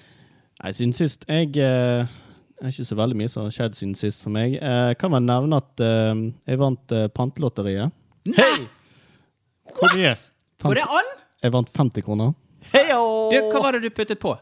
Nei, 0.61 0.71
siden 0.77 0.93
sist 0.93 1.23
Jeg 1.29 1.55
eh, 1.57 2.05
det 2.61 2.67
er 2.67 2.73
ikke 2.75 2.85
så 2.85 2.97
veldig 2.99 3.17
mye 3.17 3.29
som 3.33 3.47
har 3.47 3.53
skjedd 3.55 3.73
siden 3.73 3.95
sist 3.97 4.21
for 4.21 4.29
meg. 4.35 4.53
Eh, 4.61 4.91
kan 5.01 5.09
vel 5.15 5.23
nevne 5.25 5.57
at 5.57 5.81
eh, 5.81 6.19
jeg 6.51 6.59
vant 6.61 6.93
eh, 6.93 7.07
Pantelotteriet. 7.09 7.89
Hei! 8.37 8.67
Hvor 9.71 9.95
mye? 9.97 10.11
Går 10.61 10.77
det 10.77 10.85
an? 10.85 11.09
Jeg 11.41 11.53
vant 11.55 11.71
50 11.79 12.05
kroner. 12.05 12.35
Heio! 12.75 13.01
Du, 13.33 13.37
hva 13.55 13.63
var 13.65 13.77
det 13.79 13.87
du 13.87 13.89
puttet 13.97 14.21
på? 14.21 14.35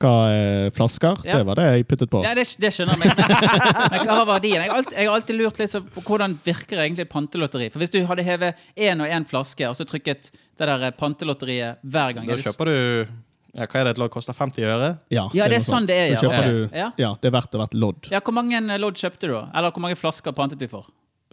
Hva 0.00 0.14
eh, 0.32 0.70
flasker? 0.76 1.20
Ja. 1.24 1.38
Det 1.38 1.46
var 1.48 1.60
det 1.60 1.66
jeg 1.68 1.86
puttet 1.88 2.10
på. 2.12 2.20
Ja, 2.24 2.32
det, 2.36 2.46
det 2.60 2.72
skjønner 2.72 2.96
jeg. 2.96 3.12
Men, 3.12 3.36
men 3.92 4.02
hva 4.08 4.16
var 4.22 4.26
verdien? 4.34 4.64
Jeg 4.64 4.72
har 4.72 4.80
alltid, 4.80 4.96
jeg 4.96 5.08
har 5.10 5.18
alltid 5.20 5.38
lurt 5.42 5.60
litt 5.60 5.72
så 5.72 5.80
på 5.84 6.02
hvordan 6.08 6.38
virker 6.44 6.82
egentlig 6.84 7.06
et 7.06 7.12
pantelotteri. 7.12 7.68
For 7.72 7.84
Hvis 7.84 7.92
du 7.92 8.00
hadde 8.08 8.24
hevet 8.26 8.66
én 8.88 9.04
og 9.04 9.12
én 9.20 9.28
flaske 9.28 9.68
og 9.68 9.76
så 9.78 9.84
trykket 9.88 10.32
det 10.32 10.68
der 10.68 10.88
pantelotteriet 10.96 11.84
hver 11.84 12.16
gang 12.16 12.28
Da 12.28 12.36
er 12.36 12.40
det 12.40 12.44
s- 12.44 12.50
kjøper 12.52 12.72
du 12.72 13.16
ja, 13.56 13.64
Hva 13.64 13.80
er 13.80 13.88
det 13.88 13.94
et 13.96 14.00
lodd 14.02 14.12
koster? 14.12 14.36
50 14.36 14.66
øre? 14.68 14.90
Ja, 15.12 15.26
Ja, 15.36 15.48
det 15.48 15.60
er 15.60 15.64
sånn 15.64 15.86
det 15.88 15.96
er, 15.96 16.06
ja. 16.12 16.20
Så 16.20 16.28
kjøper 16.28 16.52
du, 16.52 16.76
Ja. 16.76 16.90
ja, 17.00 17.14
det 17.22 17.30
er 17.30 17.34
verdt 17.38 17.56
å 17.56 17.62
være 17.62 17.72
et 17.72 17.78
lodd. 17.80 18.10
Ja, 18.12 18.20
Hvor 18.20 18.36
mange 18.36 18.60
lodd 18.82 19.00
kjøpte 19.00 19.30
du? 19.30 19.36
Eller 19.40 19.72
hvor 19.72 19.84
mange 19.84 19.96
flasker 19.96 20.36
pantet 20.36 20.60
du 20.60 20.68
for? 20.68 20.90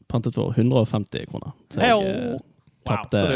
Pantet 0.07 0.35
for 0.37 0.53
150 0.55 1.27
kroner. 1.31 1.53
Så 1.73 1.81
jeg 1.83 1.91
eh, 1.91 2.31
Wow, 2.33 2.39
tapte 2.85 3.19
så 3.19 3.27
du, 3.27 3.35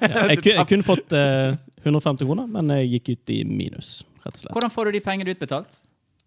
ja, 0.00 0.26
jeg, 0.30 0.38
kunne, 0.44 0.56
jeg 0.60 0.68
kunne 0.70 0.86
fått 0.86 1.14
uh, 1.14 1.56
150 1.84 2.26
kroner, 2.26 2.46
men 2.50 2.70
jeg 2.76 2.90
gikk 2.96 3.12
ut 3.14 3.32
i 3.34 3.38
minus, 3.46 4.00
rett 4.24 4.34
og 4.34 4.40
slett. 4.42 4.52
Hvordan 4.54 4.74
får 4.74 4.88
du 4.90 4.96
de 4.98 5.02
pengene 5.04 5.34
utbetalt? 5.34 5.78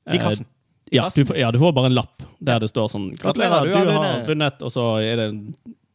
I 0.09 0.19
kassen. 0.21 0.47
Ja, 0.91 1.05
du 1.13 1.21
får, 1.25 1.37
ja, 1.37 1.51
du 1.53 1.59
får 1.61 1.73
bare 1.77 1.91
en 1.91 1.95
lapp 1.99 2.23
der 2.41 2.63
det 2.63 2.69
står 2.71 2.87
sånn 2.89 3.11
Gratulerer, 3.19 3.67
du 3.67 3.91
har 3.93 4.23
vunnet. 4.25 4.63
Og 4.65 4.71
så 4.73 4.85
er 5.05 5.19
det 5.21 5.27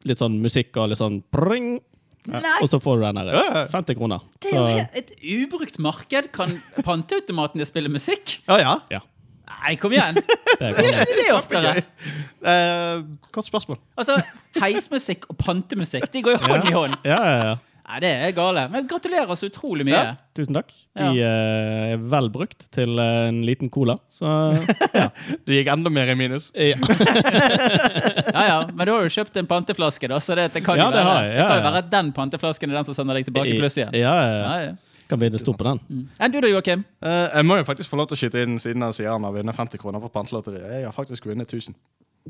litt 0.06 0.20
sånn 0.20 0.36
musikk 0.42 0.76
og 0.78 0.92
litt 0.92 1.00
sånn 1.00 1.18
pring, 1.34 1.80
og 2.32 2.68
så 2.70 2.78
får 2.80 3.00
du 3.00 3.02
den 3.04 3.18
der 3.20 3.32
Ja, 3.34 3.42
ja. 3.60 3.64
50 3.72 3.98
kroner. 3.98 4.22
det 4.42 4.52
er 4.54 4.60
jo 4.60 4.84
et 5.00 5.10
ubrukt 5.34 5.78
marked. 5.78 6.30
Kan 6.32 6.56
panteautomaten 6.84 7.60
din 7.60 7.68
spille 7.68 7.88
musikk? 7.92 8.38
Ja, 8.48 8.56
ja. 8.62 8.74
ja, 8.90 9.00
Nei, 9.64 9.74
kom 9.80 9.92
igjen! 9.92 10.16
det 10.60 10.70
Gjør 10.72 10.88
ikke 10.88 11.04
de 11.10 11.18
det 11.20 11.28
oftere? 11.36 11.74
Eh, 12.44 13.04
godt 13.32 13.46
spørsmål. 13.48 13.78
Altså, 13.96 14.18
Heismusikk 14.60 15.28
og 15.32 15.38
pantemusikk 15.40 16.08
de 16.12 16.22
går 16.24 16.36
jo 16.36 16.42
hånd 16.48 16.68
i 16.68 16.74
hånd. 16.74 16.96
Ja, 17.04 17.20
ja, 17.24 17.36
ja. 17.52 17.54
Nei, 17.84 17.98
Det 18.00 18.10
er 18.10 18.30
gale. 18.32 18.64
Men 18.72 18.86
gratulerer 18.88 19.36
så 19.36 19.48
utrolig 19.50 19.84
mye. 19.84 19.98
Ja, 19.98 20.14
tusen 20.36 20.56
takk. 20.56 20.72
De 20.96 21.20
eh, 21.20 21.92
er 21.92 22.06
vel 22.14 22.30
brukt 22.32 22.64
til 22.72 22.96
eh, 23.00 23.26
en 23.28 23.42
liten 23.44 23.68
cola, 23.72 23.98
så 24.08 24.30
ja. 25.00 25.10
Du 25.44 25.52
gikk 25.52 25.68
enda 25.74 25.92
mer 25.92 26.08
i 26.12 26.16
minus. 26.18 26.50
ja. 26.56 26.78
Ja, 28.34 28.42
ja, 28.48 28.54
Men 28.72 28.88
da 28.88 28.94
har 28.96 29.04
du 29.06 29.12
kjøpt 29.14 29.36
en 29.38 29.46
panteflaske, 29.46 30.08
da, 30.10 30.16
så 30.18 30.34
det, 30.34 30.48
det 30.56 30.64
kan 30.66 30.80
jo 30.80 30.88
det 30.90 30.98
være, 30.98 31.06
har 31.06 31.26
jeg, 31.28 31.34
ja, 31.36 31.36
det 31.36 31.44
kan 31.46 31.60
ja. 31.60 31.66
være 31.68 31.82
at 31.84 31.90
den 31.92 32.08
panteflasken 32.16 32.72
er 32.72 32.80
den 32.80 32.88
som 32.88 32.96
sender 32.96 33.20
deg 33.20 33.28
tilbake 33.28 33.52
i 33.52 33.60
pluss 33.60 33.76
igjen. 33.78 33.94
Ja, 33.94 34.14
ja, 34.18 34.32
ja. 34.32 34.40
Ja, 34.42 34.72
ja. 34.72 34.94
Kan 35.06 35.20
vi 35.20 35.28
stort 35.38 35.58
på 35.60 35.66
den. 35.68 36.08
Enn 36.18 36.32
du 36.32 36.40
da, 36.40 36.48
Joakim? 36.48 36.82
Eh, 37.04 37.26
jeg 37.36 37.46
må 37.46 37.60
jo 37.60 37.66
faktisk 37.68 37.92
få 37.92 38.00
lov 38.00 38.08
til 38.10 38.16
å 38.16 38.20
skyte 38.22 38.42
inn 38.42 38.56
siden 38.62 38.82
han 38.82 38.94
sier 38.96 39.12
han 39.12 39.26
har 39.26 39.36
vunnet 39.36 39.56
50 39.56 39.78
kroner 39.82 40.02
på 40.02 40.10
pantelotteriet. 40.14 40.64
Jeg 40.78 40.88
har 40.88 40.96
faktisk 40.96 41.28
vunnet 41.28 41.52
1000. 41.52 41.76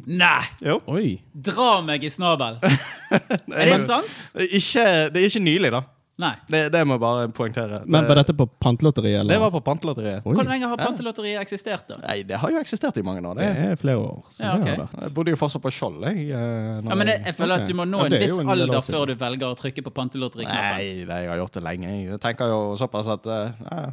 Nei! 0.07 0.43
Jo. 0.65 0.81
Oi. 0.91 1.21
Dra 1.33 1.81
meg 1.87 2.03
i 2.05 2.11
snabel! 2.11 2.57
Er 3.55 3.69
det 3.71 3.81
sant? 3.87 4.11
Ikke, 4.35 4.87
det 5.15 5.21
er 5.23 5.29
ikke 5.31 5.43
nylig, 5.45 5.71
da. 5.71 5.85
Nei. 6.19 6.33
Det, 6.47 6.61
det 6.71 6.81
må 6.87 6.95
jeg 6.95 7.03
bare 7.03 7.23
poengtere. 7.35 7.81
Men 7.91 8.05
var 8.07 8.19
dette 8.21 8.35
på 8.39 8.45
pantelotteriet, 8.63 9.21
eller? 9.25 9.35
det 9.35 9.39
var 9.43 9.51
på 9.55 9.61
pantelotteriet. 9.67 10.23
Oi. 10.27 10.35
Hvor 10.39 10.47
lenge 10.47 10.69
har 10.71 10.79
pantelotteriet 10.79 11.41
eksistert, 11.43 11.89
da? 11.91 11.97
Nei, 12.05 12.21
det 12.27 12.39
har 12.39 12.53
jo 12.55 12.61
eksistert 12.63 12.99
i 12.99 13.03
mange 13.07 13.23
år. 13.27 13.39
Det 13.41 13.49
Det. 13.57 13.65
er 13.73 13.81
flere 13.81 13.99
år. 14.03 14.21
Så 14.31 14.45
Ja, 14.47 14.53
det 14.55 14.63
ok. 14.63 14.69
har 14.69 14.79
vært. 14.85 14.95
Jeg 15.09 15.15
bodde 15.17 15.35
jo 15.35 15.41
fortsatt 15.41 15.63
på 15.67 15.73
Skjold, 15.75 15.99
jeg. 16.07 16.29
eh, 16.31 16.39
når 16.85 16.91
Ja, 16.91 16.95
men 17.01 17.11
jeg, 17.11 17.23
jeg- 17.27 17.35
føler 17.41 17.55
at 17.63 17.67
du 17.67 17.75
må 17.75 17.87
nå 17.91 17.99
Ja, 17.99 18.05
en 18.07 18.11
det 18.15 18.21
er 18.21 18.27
viss 18.29 18.39
en 18.39 18.47
del 18.47 18.47
år 18.47 18.63
alder 18.69 18.81
siden. 18.81 18.95
før 18.99 19.07
du 19.11 19.15
velger 19.25 19.47
å 19.51 19.59
trykke 19.59 19.83
på 19.89 19.95
pantelotteriknappen. 19.99 20.79
Nei, 20.79 21.05
det, 21.05 21.19
jeg 21.23 21.29
har 21.35 21.39
gjort 21.43 21.53
det 21.59 21.65
lenge. 21.67 21.91
Jeg 22.11 22.21
tenker 22.23 22.47
jo 22.55 22.61
såpass 22.79 23.11
at 23.11 23.27
eh, 23.27 23.51
ja, 23.71 23.87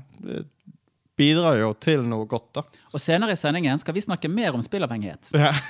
bidrar 1.22 1.60
jo 1.62 1.72
til 1.78 2.04
noe 2.10 2.25
godt, 2.30 2.50
da. 2.58 2.66
Og 2.92 3.00
senere 3.01 3.38
i 3.38 3.40
sendingen 3.40 3.80
skal 3.82 3.96
vi 3.96 4.04
snakke 4.04 4.32
mer 4.32 4.58
om 4.58 4.66
spillavhengighet. 4.66 5.32
Ja. 5.38 5.54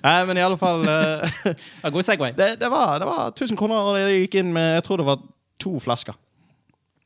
Nei, 0.00 0.16
men 0.24 0.38
i 0.38 0.42
alle 0.44 0.56
fall 0.56 0.86
uh, 0.86 1.92
god 1.92 2.06
Segway. 2.06 2.32
det, 2.38 2.54
det, 2.62 2.70
var, 2.72 2.98
det 3.02 3.08
var 3.10 3.34
1000 3.34 3.58
kroner, 3.58 3.76
og 3.84 3.98
det 3.98 4.22
gikk 4.22 4.38
inn 4.40 4.52
med 4.54 4.78
Jeg 4.78 4.86
tror 4.86 5.02
det 5.02 5.08
var 5.10 5.22
to 5.60 5.76
flasker. 5.82 6.16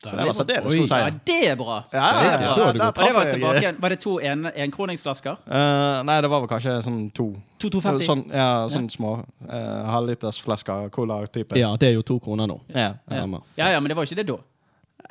Så 0.05 0.17
det 0.17 0.27
var 0.27 0.33
særdeles 0.37 0.75
god 0.75 0.91
Ja, 1.01 1.11
det 1.27 1.51
er 1.51 1.55
bra. 1.57 1.77
Ja, 1.93 1.99
ja, 1.99 2.33
ja. 2.43 2.51
Og 2.53 2.75
det 2.75 2.81
var, 3.15 3.31
tilbake, 3.31 3.75
var 3.81 3.89
det 3.89 3.99
to 3.99 4.19
en- 4.21 4.51
enkroningsflasker? 4.55 5.31
Eh, 5.47 6.03
nei, 6.05 6.21
det 6.21 6.31
var 6.31 6.43
vel 6.45 6.49
kanskje 6.49 6.75
sånn 6.85 7.11
to. 7.17 7.31
2250? 7.65 8.05
Sånn, 8.05 8.25
ja, 8.29 8.49
sånn 8.69 8.91
små 8.93 9.15
uh, 9.49 9.85
halvlitersflasker 9.95 10.91
cola-type. 10.93 11.57
Ja, 11.57 11.73
det 11.81 11.89
er 11.89 11.97
jo 11.97 12.03
to 12.05 12.19
kroner 12.21 12.51
nå. 12.51 12.61
Ja. 12.69 12.93
Ja, 13.09 13.25
ja, 13.57 13.81
men 13.81 13.89
det 13.89 13.97
var 13.97 14.05
jo 14.05 14.13
ikke 14.13 14.21
det 14.21 14.29
da. 14.29 14.39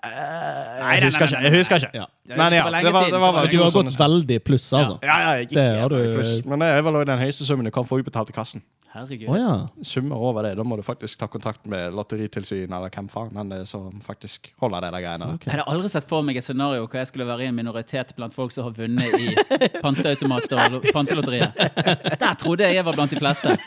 Jeg 0.04 1.04
husker 1.06 1.26
ikke. 1.30 1.42
Jeg 1.44 1.54
husker 1.58 1.76
ikke. 1.76 1.90
Ja. 1.96 2.06
Men 2.36 2.54
ja, 2.54 2.64
var 2.68 2.72
det 2.84 2.94
var, 2.94 3.06
det 3.06 3.22
var 3.22 3.34
var 3.34 3.48
Du 3.52 3.58
har 3.64 3.72
gått 3.72 4.00
veldig 4.00 4.40
pluss, 4.44 4.70
altså. 4.74 4.98
Ja, 5.04 5.18
ja, 5.20 5.30
jeg 5.38 5.48
gikk 5.48 5.58
Det 5.58 5.68
har 5.80 5.90
du- 5.90 6.14
pluss. 6.18 6.34
Men 6.46 6.60
det 6.60 6.68
er 6.76 6.82
vel 6.82 7.06
den 7.06 7.20
høyeste 7.20 7.46
summen 7.48 7.66
du 7.66 7.72
kan 7.72 7.86
få 7.88 8.00
utbetalt 8.04 8.30
i 8.30 8.34
kassen. 8.36 8.62
Herregud. 8.94 9.26
Oh, 9.28 9.38
ja. 9.40 9.54
Summer 9.82 10.16
over 10.22 10.44
det, 10.46 10.52
da 10.56 10.62
må 10.64 10.76
du 10.78 10.84
faktisk 10.86 11.18
ta 11.18 11.26
kontakt 11.26 11.66
med 11.66 11.96
Lotteritilsynet 11.98 12.70
eller 12.78 12.92
hvem 12.94 13.08
faen 13.10 13.40
enn 13.42 13.50
det 13.50 13.64
som 13.68 13.88
faktisk 14.06 14.52
holder 14.62 14.82
det 14.86 14.92
der 14.94 15.02
greiene 15.02 15.30
Okay. 15.34 15.50
Jeg 15.50 15.56
hadde 15.56 15.66
aldri 15.74 15.90
sett 15.90 16.06
for 16.08 16.22
meg 16.22 16.38
et 16.38 16.44
scenario 16.46 16.86
hvor 16.86 17.00
jeg 17.02 17.08
skulle 17.10 17.26
være 17.26 17.42
i 17.42 17.48
en 17.50 17.56
minoritet 17.58 18.14
blant 18.16 18.36
folk 18.36 18.52
som 18.54 18.68
har 18.68 18.76
vunnet 18.78 19.16
i 19.18 19.34
panteautomater 19.82 20.62
og 20.62 20.72
lo- 20.76 20.84
pantelotteriet. 20.94 21.58
Der 22.22 22.34
trodde 22.38 22.68
jeg 22.70 22.76
jeg 22.76 22.86
var 22.86 22.94
blant 22.94 23.10
de 23.10 23.18
fleste. 23.18 23.58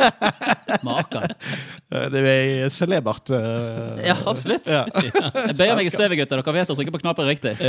Makan. 0.87 1.29
Eh, 1.91 2.07
Det 2.13 2.23
er 2.27 2.69
celebert. 2.75 3.31
Uh, 3.31 4.01
Ja, 4.05 4.17
absolutt. 4.27 4.67
Jeg 4.71 5.57
bøyer 5.59 5.77
meg 5.79 5.87
i 5.87 5.93
støvet, 5.95 6.19
gutter. 6.21 6.43
Dere 6.43 6.57
vet 6.59 6.73
å 6.75 6.77
trykke 6.79 6.95
på 6.95 7.03
knappen 7.05 7.29
riktig. 7.29 7.55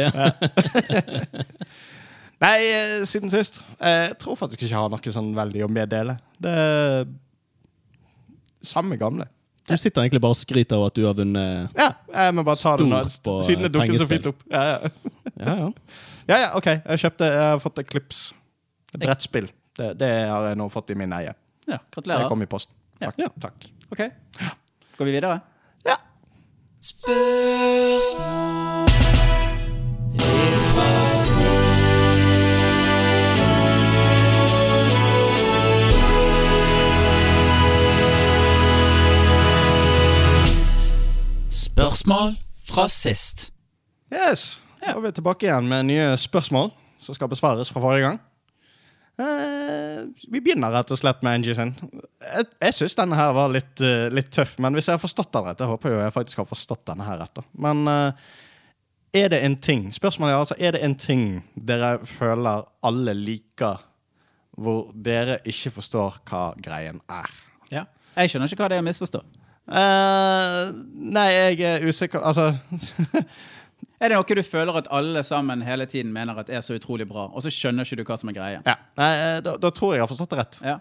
Nei, 2.43 2.57
eh, 2.69 3.05
siden 3.09 3.31
sist. 3.33 3.61
Jeg 3.81 4.17
tror 4.21 4.37
faktisk 4.37 4.61
ikke 4.61 4.69
jeg 4.69 4.77
har 4.77 4.91
noe 4.93 5.13
sånn 5.13 5.31
veldig 5.37 5.63
å 5.65 5.71
meddele. 5.73 6.17
Det 6.37 6.53
er 6.53 7.07
samme 8.65 8.97
gamle. 8.99 9.25
Du 9.67 9.75
sitter 9.75 10.05
egentlig 10.05 10.21
bare 10.23 10.35
og 10.35 10.39
skryter 10.39 10.77
av 10.79 10.85
at 10.87 10.95
du 10.95 11.01
har 11.03 11.15
vunnet 11.17 11.73
Ja, 11.75 11.89
jeg 12.13 12.35
må 12.37 12.43
bare 12.47 12.59
ta 12.61 12.77
det 12.79 12.85
nå, 12.87 13.01
siden 13.43 13.65
det 13.65 13.71
dukket 13.75 13.99
så 13.99 14.07
fint 14.07 14.29
opp. 14.31 14.45
Ja, 14.53 14.63
ja. 14.77 14.77
Ja, 15.37 15.53
ja. 15.53 15.65
ja, 16.25 16.37
ja, 16.41 16.47
OK. 16.57 16.65
Jeg 16.71 17.01
kjøpte, 17.03 17.27
jeg 17.29 17.49
har 17.51 17.59
fått 17.61 17.81
et 17.83 17.89
klips. 17.91 18.21
Et 18.95 19.01
brettspill. 19.03 19.51
Det, 19.77 19.91
det 19.99 20.07
har 20.31 20.47
jeg 20.49 20.57
nå 20.57 20.65
fått 20.73 20.89
i 20.89 20.97
min 20.97 21.11
eie. 21.13 21.35
Ja, 21.69 21.77
Det 21.93 22.17
kom 22.31 22.41
i 22.41 22.47
posten. 22.49 22.73
Ja. 22.99 23.11
Takk. 23.11 23.33
takk. 23.41 23.69
Ok. 23.89 23.97
Går 24.97 25.05
vi 25.05 25.11
videre? 25.11 25.39
Ja. 25.85 25.95
Spørsmål 41.49 42.37
fra 42.65 42.87
sist. 42.89 43.53
Yes. 44.13 44.59
Da 44.81 44.95
er 44.95 44.99
vi 44.99 45.11
tilbake 45.11 45.45
igjen 45.45 45.67
med 45.69 45.85
nye 45.85 46.17
spørsmål 46.17 46.71
som 46.97 47.15
skal 47.15 47.29
besvares 47.29 47.69
fra 47.69 47.81
forrige 47.81 48.07
gang. 48.07 48.19
Eh, 49.17 50.03
vi 50.29 50.41
begynner 50.41 50.69
rett 50.71 50.91
og 50.93 50.99
slett 50.99 51.23
med 51.25 51.39
Angie 51.39 51.55
sin. 51.57 51.71
Jeg, 52.21 52.49
jeg 52.61 52.75
syns 52.77 52.95
denne 52.99 53.17
her 53.17 53.31
var 53.33 53.49
litt, 53.49 53.73
uh, 53.81 54.05
litt 54.13 54.29
tøff, 54.33 54.57
men 54.61 54.77
hvis 54.77 54.91
jeg 54.91 54.93
har 54.93 55.01
forstått 55.01 55.31
den 55.33 55.47
rett 55.47 55.63
Jeg 55.63 55.71
håper 55.71 55.93
jo 55.95 56.03
jeg 56.03 56.13
faktisk 56.13 56.43
har 56.43 56.49
forstått 56.49 56.83
denne 56.91 57.07
her 57.07 57.17
rett. 57.23 57.41
Men 57.57 57.81
uh, 57.89 58.27
er 59.17 59.31
det 59.33 59.39
en 59.41 59.55
ting 59.57 59.87
Spørsmålet 59.95 60.35
er 60.35 60.43
altså 60.43 60.57
er 60.59 60.77
det 60.77 60.83
en 60.85 60.97
ting 61.01 61.25
dere 61.55 61.95
føler 62.05 62.67
alle 62.85 63.17
liker, 63.17 63.81
hvor 64.57 64.93
dere 64.93 65.39
ikke 65.49 65.73
forstår 65.79 66.21
hva 66.29 66.43
greien 66.61 67.01
er? 67.09 67.33
Ja. 67.73 67.87
Jeg 68.17 68.29
skjønner 68.29 68.53
ikke 68.53 68.61
hva 68.61 68.69
det 68.69 68.77
er 68.77 68.85
å 68.85 68.87
misforstå. 68.87 69.23
Nei, 69.67 71.25
jeg 71.27 71.57
er 71.67 71.83
usikker 71.83 72.23
Altså 72.23 72.53
Er 73.99 74.11
det 74.11 74.17
noe 74.17 74.35
du 74.37 74.43
føler 74.45 74.77
at 74.77 74.87
alle 74.93 75.23
sammen 75.25 75.61
hele 75.65 75.85
tiden 75.89 76.11
mener 76.13 76.37
at 76.37 76.49
er 76.53 76.61
så 76.65 76.75
utrolig 76.77 77.07
bra, 77.09 77.27
og 77.33 77.41
så 77.41 77.49
skjønner 77.53 77.85
ikke 77.87 77.97
du 77.97 78.03
hva 78.05 78.17
som 78.21 78.29
er 78.29 78.35
greia? 78.37 78.59
Ja. 78.65 78.75
Nei, 78.99 79.09
eh, 79.23 79.39
da, 79.45 79.55
da 79.57 79.71
tror 79.73 79.93
jeg 79.95 79.99
jeg 80.01 80.05
har 80.05 80.11
forstått 80.11 80.33
det 80.35 80.39
rett. 80.43 80.59
Ja. 80.65 80.75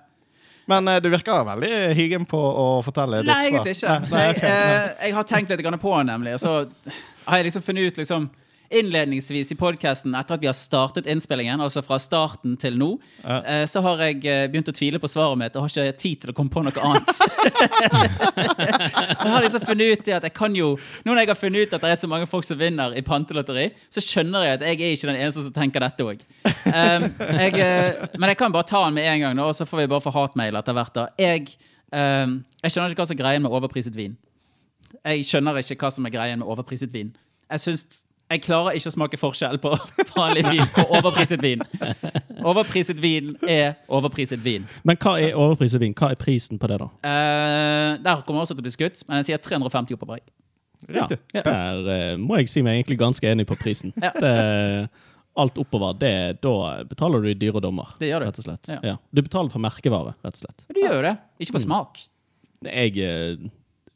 Men 0.68 0.88
eh, 0.90 0.98
du 1.00 1.08
virker 1.12 1.44
veldig 1.46 1.70
higen 1.96 2.26
på 2.28 2.36
å 2.40 2.66
fortelle 2.84 3.22
ditt 3.22 3.30
Nei, 3.30 3.36
svar. 3.46 3.52
egentlig 3.52 3.76
ikke. 3.78 3.94
Nei, 4.02 4.10
nei, 4.10 4.24
Jeg, 4.26 4.36
ok. 4.36 4.48
eh, 4.50 5.06
jeg 5.06 5.16
har 5.16 5.28
tenkt 5.30 5.54
litt 5.54 5.80
på 5.86 5.94
det, 5.96 6.04
nemlig. 6.10 6.34
Og 6.36 6.42
så 6.42 6.54
har 7.26 7.40
jeg 7.40 7.48
liksom 7.48 7.64
funnet 7.64 7.92
ut 7.92 8.00
liksom 8.02 8.28
Innledningsvis 8.70 9.52
i 9.52 9.56
podkasten, 9.58 10.14
etter 10.18 10.36
at 10.36 10.42
vi 10.42 10.48
har 10.50 10.56
startet 10.56 11.06
innspillingen, 11.10 11.60
altså 11.62 11.82
fra 11.86 11.98
starten 12.02 12.56
til 12.60 12.78
nå, 12.80 12.88
eh, 13.22 13.62
så 13.70 13.82
har 13.84 14.02
jeg 14.02 14.22
eh, 14.26 14.46
begynt 14.50 14.70
å 14.72 14.74
tvile 14.74 15.00
på 15.02 15.10
svaret 15.10 15.38
mitt 15.38 15.56
og 15.56 15.66
har 15.66 15.74
ikke 15.74 16.00
tid 16.02 16.22
til 16.24 16.32
å 16.32 16.36
komme 16.36 16.50
på 16.50 16.64
noe 16.66 16.86
annet. 16.88 17.12
jeg 19.22 19.30
har 19.30 19.44
liksom 19.44 19.66
funnet 19.68 19.92
ut 19.92 20.10
at 20.16 20.26
jeg 20.26 20.34
kan 20.34 20.54
jo 20.56 20.72
Nå 21.04 21.12
når 21.12 21.22
jeg 21.22 21.30
har 21.30 21.38
funnet 21.38 21.66
ut 21.66 21.74
at 21.76 21.84
det 21.84 21.92
er 21.92 22.00
så 22.00 22.08
mange 22.10 22.26
folk 22.30 22.46
som 22.46 22.58
vinner 22.58 22.94
i 22.96 23.04
pantelotteri, 23.06 23.68
så 23.92 24.02
skjønner 24.02 24.46
jeg 24.46 24.58
at 24.58 24.64
jeg 24.66 24.80
er 24.80 24.96
ikke 24.96 25.10
den 25.10 25.20
eneste 25.20 25.44
som 25.46 25.54
tenker 25.54 25.84
dette 25.84 26.06
òg. 26.06 26.24
jeg, 26.46 27.52
eh, 27.62 28.06
men 28.18 28.32
jeg 28.32 28.40
kan 28.40 28.54
bare 28.54 28.68
ta 28.68 28.82
den 28.86 28.98
med 28.98 29.06
en 29.10 29.22
gang, 29.24 29.38
nå, 29.38 29.48
og 29.50 29.56
så 29.56 29.68
får 29.68 29.84
vi 29.84 29.90
bare 29.94 30.04
få 30.04 30.14
hatmail 30.14 30.58
etter 30.58 30.76
hvert. 30.76 30.94
da. 30.96 31.06
Jeg, 31.20 31.54
um, 31.92 32.40
jeg 32.62 32.74
skjønner 32.74 32.92
ikke 32.92 33.04
hva 33.04 33.08
som 33.10 33.16
er 33.16 33.22
greien 33.22 33.46
med 33.46 33.54
overpriset 33.54 33.96
vin. 33.96 34.16
Jeg 35.02 35.26
skjønner 35.28 35.62
ikke 35.62 35.78
hva 35.84 35.92
som 35.94 36.08
er 36.08 36.14
greien 36.14 36.42
med 36.42 36.50
overpriset 36.50 36.92
vin. 36.94 37.14
Jeg 37.50 37.62
synes, 37.62 38.02
jeg 38.26 38.42
klarer 38.42 38.74
ikke 38.74 38.90
å 38.90 38.94
smake 38.94 39.18
forskjell 39.20 39.60
på 39.62 39.70
vanlig 40.16 40.42
vin 40.48 40.62
og 40.82 40.94
overpriset 40.98 41.42
vin. 41.42 41.62
Overpriset 42.42 42.98
vin 43.02 43.34
er 43.46 43.76
overpriset 43.86 44.42
vin. 44.42 44.64
Men 44.86 44.98
hva 45.02 45.14
er 45.22 45.36
overpriset 45.38 45.82
vin? 45.82 45.94
Hva 45.96 46.10
er 46.14 46.18
prisen 46.18 46.58
på 46.58 46.70
det, 46.70 46.80
da? 46.82 46.88
Uh, 47.06 47.92
der 48.02 48.24
kommer 48.26 48.42
også 48.42 48.56
til 48.56 48.64
å 48.64 48.66
bli 48.66 48.74
skutt, 48.74 49.04
men 49.06 49.20
jeg 49.22 49.30
sier 49.30 49.42
350 49.44 49.94
oppover. 49.98 50.24
Riktig. 50.86 51.20
Ja. 51.34 51.44
Der 51.46 51.86
uh, 51.86 52.16
må 52.22 52.40
jeg 52.40 52.50
si 52.50 52.64
meg 52.66 52.80
egentlig 52.80 52.98
ganske 53.00 53.30
enig 53.30 53.46
på 53.48 53.58
prisen. 53.60 53.94
Ja. 54.02 54.10
Det, 54.18 54.32
alt 55.36 55.58
oppover, 55.62 55.94
det, 56.00 56.12
da 56.42 56.56
betaler 56.88 57.22
du 57.22 57.30
i 57.30 57.36
dyre 57.38 57.62
dommer. 57.62 57.94
Det 58.00 58.10
gjør 58.10 58.24
du. 58.24 58.28
Rett 58.30 58.42
og 58.42 58.48
slett. 58.48 58.72
Ja. 58.74 58.80
Ja. 58.94 58.96
Du 59.14 59.22
betaler 59.22 59.54
for 59.54 59.62
merkevare, 59.62 60.16
rett 60.26 60.38
og 60.38 60.42
slett. 60.46 60.66
Du 60.72 60.82
gjør 60.82 60.98
jo 60.98 61.06
det. 61.06 61.14
Ikke 61.44 61.58
på 61.60 61.64
smak. 61.66 62.02
Jeg 62.66 62.98
uh, 63.06 63.46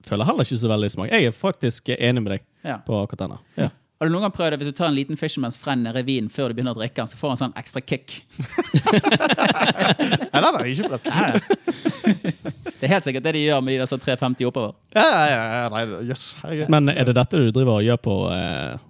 føler 0.07 0.31
heller 0.31 0.47
ikke 0.47 0.63
så 0.63 0.71
veldig 0.71 0.95
smak. 0.95 1.11
Jeg 1.19 1.31
er 1.33 1.37
faktisk 1.37 1.91
enig 1.99 2.23
med 2.23 2.37
deg 2.37 2.47
Ja. 2.63 2.79
på 2.85 2.95
akkurat 3.03 3.27
denne. 3.27 3.43
Ja. 3.57 3.71
Har 4.00 4.09
du 4.09 4.14
noen 4.14 4.23
gang 4.25 4.33
prøvd 4.33 4.54
det 4.54 4.57
hvis 4.62 4.71
du 4.73 4.76
tar 4.78 4.87
en 4.88 4.95
liten 4.97 5.19
Fisherman's 5.21 5.59
Friend 5.61 5.85
i 5.85 6.02
vinen 6.07 6.30
før 6.33 6.49
du 6.49 6.57
begynner 6.57 6.73
å 6.73 6.78
drikke 6.78 7.02
den, 7.02 7.09
så 7.11 7.19
får 7.21 7.28
du 7.28 7.33
en 7.35 7.40
sånn 7.42 7.59
ekstra 7.61 7.83
kick? 7.85 8.14
Nei, 10.33 10.40
det 10.40 10.40
har 10.40 10.64
jeg 10.64 10.78
ikke 10.78 10.88
prøvd. 10.95 11.04
Det? 11.04 12.87
er 12.87 12.95
helt 12.95 13.04
sikkert 13.04 13.26
det 13.26 13.35
de 13.37 13.42
gjør 13.45 13.61
med 13.61 13.75
de 13.75 13.83
der 13.83 13.90
så 13.90 13.99
350 14.00 14.49
oppover. 14.49 14.73
Ja, 14.97 15.04
ja, 15.04 15.26
ja, 15.28 15.42
ja, 15.52 15.66
nei, 15.75 15.83
herregud. 16.40 16.73
Men 16.73 16.88
er 16.95 17.11
det 17.11 17.16
dette 17.21 17.42
du 17.45 17.52
driver 17.52 17.75
og 17.75 17.85
gjør 17.90 18.00
på 18.09 18.16
eh, 18.33 18.80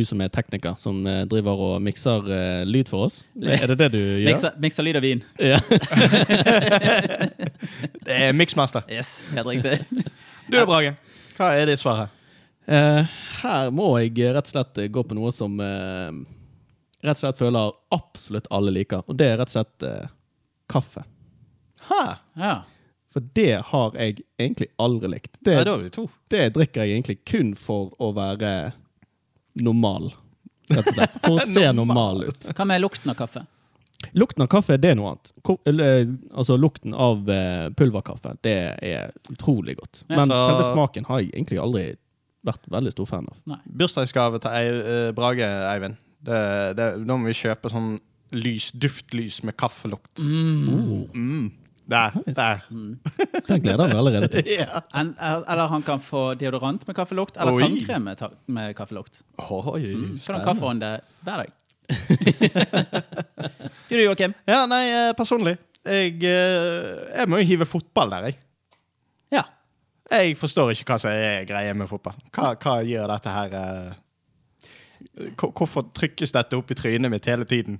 Du 0.00 0.02
som 0.08 0.24
er 0.24 0.32
tekniker, 0.32 0.80
som 0.80 1.04
eh, 1.12 1.20
driver 1.28 1.60
og 1.68 1.76
mikser 1.84 2.32
eh, 2.32 2.64
lyd 2.64 2.88
for 2.88 3.10
oss? 3.10 3.20
Er 3.36 3.68
det 3.68 3.76
det 3.84 3.92
du 3.98 4.00
gjør? 4.00 4.30
Mikser, 4.30 4.56
mikser 4.64 4.88
lyd 4.88 4.96
av 4.96 5.04
vin. 5.04 5.20
Ja. 5.44 5.60
Det 8.08 8.16
er 8.16 8.32
Mixmaster. 8.32 8.88
Yes, 8.88 9.18
helt 9.36 9.52
riktig. 9.52 9.82
Du 10.48 10.56
da, 10.56 10.64
Brage. 10.64 10.96
Hva 11.36 11.52
er 11.52 11.68
ditt 11.68 11.84
svar 11.84 12.06
her? 12.06 12.20
Eh, 12.66 13.06
her 13.42 13.70
må 13.70 13.90
jeg 14.00 14.16
rett 14.34 14.46
og 14.48 14.52
slett 14.54 14.78
gå 14.92 15.02
på 15.04 15.16
noe 15.18 15.32
som 15.36 15.58
uh, 15.60 16.12
rett 17.04 17.16
og 17.18 17.20
slett 17.20 17.38
føler 17.42 17.74
absolutt 17.92 18.46
alle 18.54 18.72
liker, 18.72 19.02
og 19.06 19.18
det 19.20 19.26
er 19.34 19.36
rett 19.42 19.50
og 19.52 19.56
slett 19.58 19.84
uh, 19.88 20.06
kaffe. 20.72 21.04
Ha, 21.90 22.04
Ja. 22.40 22.54
For 23.14 23.22
det 23.36 23.60
har 23.68 23.92
jeg 23.94 24.24
egentlig 24.42 24.66
aldri 24.82 25.06
likt. 25.12 25.36
Det, 25.46 25.52
Nei, 25.54 25.74
er 25.86 25.90
to. 25.94 26.08
det 26.32 26.48
drikker 26.56 26.82
jeg 26.82 26.96
egentlig 26.96 27.14
kun 27.30 27.52
for 27.54 27.92
å 28.02 28.08
være 28.16 28.72
normal, 29.62 30.08
rett 30.72 30.88
og 30.90 30.96
slett. 30.96 31.18
For 31.22 31.36
å 31.38 31.44
se 31.46 31.62
normal 31.78 32.24
ut. 32.26 32.48
Hva 32.58 32.66
med 32.66 32.82
lukten 32.82 33.12
av 33.12 33.20
kaffe? 33.20 33.44
Lukten 34.18 34.42
av 34.42 34.48
kaffe 34.50 34.80
det 34.82 34.90
er 34.90 34.98
noe 34.98 35.12
annet. 35.14 35.30
Altså 36.34 36.56
Lukten 36.58 36.90
av 36.98 37.22
pulverkaffe 37.78 38.34
det 38.44 38.56
er 38.82 39.14
utrolig 39.30 39.76
godt. 39.78 40.02
Men 40.10 40.28
så- 40.34 40.40
selve 40.42 40.66
smaken 40.72 41.06
har 41.06 41.22
jeg 41.22 41.30
egentlig 41.36 41.60
aldri 41.62 41.84
vært 42.44 42.68
veldig 42.72 42.92
stor 42.94 43.08
fan 43.10 43.28
av. 43.30 43.58
Bursdagsgave 43.66 44.40
til 44.44 44.56
Ei, 44.56 44.64
eh, 44.68 45.10
Brage, 45.16 45.48
Eivind. 45.70 46.00
Det, 46.24 46.38
det, 46.78 46.88
nå 47.04 47.18
må 47.20 47.28
vi 47.28 47.36
kjøpe 47.36 47.72
sånn 47.72 47.98
lys, 48.34 48.70
duftlys 48.80 49.42
med 49.46 49.56
kaffelukt. 49.60 50.22
Mm. 50.24 51.52
Der. 51.90 52.14
der. 52.24 52.62
Den 53.44 53.60
gleder 53.60 53.84
jeg 53.84 53.92
meg 53.92 53.98
allerede 53.98 54.30
til. 54.32 54.48
Ja. 54.62 54.80
En, 54.96 55.12
eller 55.20 55.68
han 55.68 55.84
kan 55.84 56.00
få 56.00 56.30
deodorant 56.40 56.86
med 56.88 56.96
kaffelukt, 56.96 57.36
eller 57.36 57.58
Oi. 57.58 57.66
tannkrem 57.66 58.08
med, 58.08 58.16
ta 58.22 58.30
med 58.46 58.72
kaffelukt. 58.78 59.20
Oi, 59.36 60.16
Så 60.16 60.32
har 60.32 60.40
du 60.40 60.48
kaffeånde 60.48 60.96
hver 61.26 61.44
dag. 61.44 61.52
Du, 63.84 63.98
Joakim? 64.00 64.32
Ja, 64.48 64.64
nei, 64.66 64.86
eh, 64.88 65.10
personlig. 65.14 65.58
Jeg, 65.84 66.16
eh, 66.24 67.18
jeg 67.18 67.28
må 67.28 67.38
jo 67.42 67.46
hive 67.46 67.66
fotball 67.68 68.14
der, 68.14 68.30
jeg. 68.30 68.38
Ja. 69.36 69.42
Jeg 70.10 70.36
forstår 70.36 70.74
ikke 70.74 70.92
hva 70.92 70.98
som 71.00 71.10
er 71.14 71.46
greia 71.48 71.74
med 71.76 71.88
fotball. 71.88 72.16
Hva, 72.34 72.52
hva 72.60 72.74
gjør 72.84 73.08
dette 73.14 73.32
her 73.32 73.54
eh, 73.60 74.00
Hvorfor 75.36 75.88
trykkes 75.96 76.32
dette 76.34 76.56
opp 76.58 76.70
i 76.72 76.76
trynet 76.78 77.12
mitt 77.12 77.26
hele 77.28 77.46
tiden? 77.48 77.78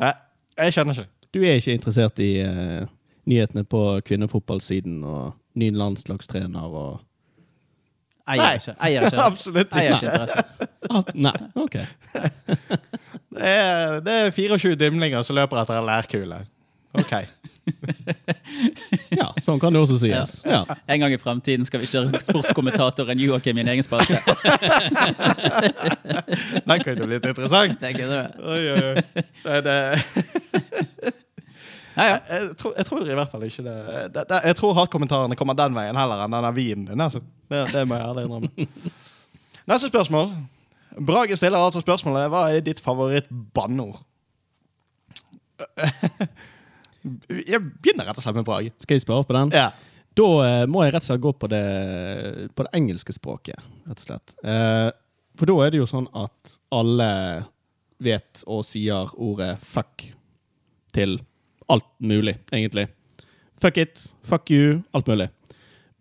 Nei, 0.00 0.12
jeg 0.56 0.74
skjønner 0.76 0.98
ikke. 0.98 1.10
Du 1.32 1.40
er 1.40 1.56
ikke 1.56 1.76
interessert 1.76 2.20
i 2.20 2.30
uh, 2.44 2.84
nyhetene 3.28 3.64
på 3.68 3.82
kvinnefotballsiden 4.06 5.00
og 5.04 5.32
ny 5.60 5.70
landslagstrener 5.76 6.76
og 6.82 7.00
Eier 8.32 8.58
ikke. 8.58 8.74
Eier 8.86 9.06
ikke. 9.08 9.22
Absolutt 9.30 9.76
Eier 9.76 9.96
ikke. 9.96 10.12
interesse. 10.12 10.44
ah, 10.94 11.14
Nei, 11.14 11.34
OK. 11.58 11.78
Det 13.32 13.48
er, 13.48 14.00
det 14.04 14.12
er 14.12 14.30
24 14.30 14.76
dimlinger 14.76 15.22
som 15.24 15.38
løper 15.38 15.56
etter 15.62 15.78
en 15.80 15.86
lærkule. 15.88 16.42
OK. 17.00 17.14
Ja, 19.12 19.28
sånn 19.42 19.58
kan 19.62 19.72
det 19.74 19.80
også 19.82 19.96
sies. 20.00 20.30
Ja. 20.48 20.62
En 20.90 21.00
gang 21.02 21.12
i 21.14 21.18
fremtiden 21.20 21.66
skal 21.68 21.80
vi 21.82 21.86
kjøre 21.90 22.20
sportskommentatoren 22.24 23.20
Joakim 23.22 23.56
i 23.58 23.62
en 23.64 23.72
egen 23.74 23.84
spalte. 23.86 24.14
Den 26.68 26.78
kunne 26.84 27.06
blitt 27.08 27.26
interessant. 27.28 27.74
Den 27.82 27.92
kunne 27.98 28.16
det. 28.20 28.30
Oi, 28.42 28.62
oi, 28.72 28.82
oi. 28.92 28.96
Det, 29.42 29.54
det, 29.66 29.76
Ja, 31.92 32.04
ja. 32.08 32.16
jeg, 32.30 32.56
tror, 32.56 32.72
jeg 32.76 32.86
tror 32.88 33.00
i 33.04 33.16
hvert 33.18 33.32
fall 33.34 33.42
ikke 33.44 33.62
det. 33.66 33.74
det, 34.14 34.22
det 34.30 34.38
jeg 34.48 34.56
tror 34.56 34.72
hatkommentarene 34.78 35.36
kommer 35.36 35.54
den 35.58 35.74
veien 35.76 35.96
heller 36.00 36.18
enn 36.24 36.32
denne 36.32 36.52
vinen 36.56 36.86
din. 36.88 37.00
Altså. 37.04 37.20
Det, 37.52 37.60
det 37.74 37.82
må 37.88 37.92
jeg 37.98 38.06
ærlig 38.08 38.22
innrømme. 38.24 38.50
Neste 39.68 39.86
spørsmål. 39.92 40.26
Brage 41.06 41.36
stiller 41.36 41.58
altså 41.60 41.80
spørsmålet 41.80 42.30
Hva 42.32 42.42
er 42.52 42.60
ditt 42.64 42.80
favoritt-banneord? 42.84 43.98
Jeg 47.02 47.60
begynner 47.82 48.06
rett 48.08 48.18
og 48.18 48.24
slett 48.24 48.38
med 48.38 48.46
Brage. 48.46 48.72
Skal 48.82 48.98
jeg 48.98 49.04
svare 49.04 49.26
på 49.26 49.36
den? 49.36 49.52
Ja. 49.56 49.70
Da 50.18 50.28
eh, 50.44 50.64
må 50.68 50.84
jeg 50.84 50.94
rett 50.94 51.04
og 51.04 51.08
slett 51.08 51.24
gå 51.24 51.32
på 51.40 51.48
det, 51.50 51.64
på 52.54 52.66
det 52.66 52.72
engelske 52.76 53.14
språket, 53.16 53.60
rett 53.88 53.98
og 54.00 54.06
slett. 54.06 54.34
Eh, 54.44 54.88
for 55.38 55.48
da 55.48 55.58
er 55.64 55.72
det 55.72 55.80
jo 55.80 55.88
sånn 55.88 56.08
at 56.18 56.56
alle 56.74 57.10
vet 58.02 58.42
og 58.50 58.64
sier 58.66 59.12
ordet 59.22 59.54
fuck 59.64 60.04
til 60.92 61.16
alt 61.72 61.88
mulig, 62.04 62.36
egentlig. 62.52 62.88
Fuck 63.62 63.78
it, 63.80 64.02
fuck 64.26 64.50
you, 64.52 64.82
alt 64.92 65.08
mulig. 65.08 65.30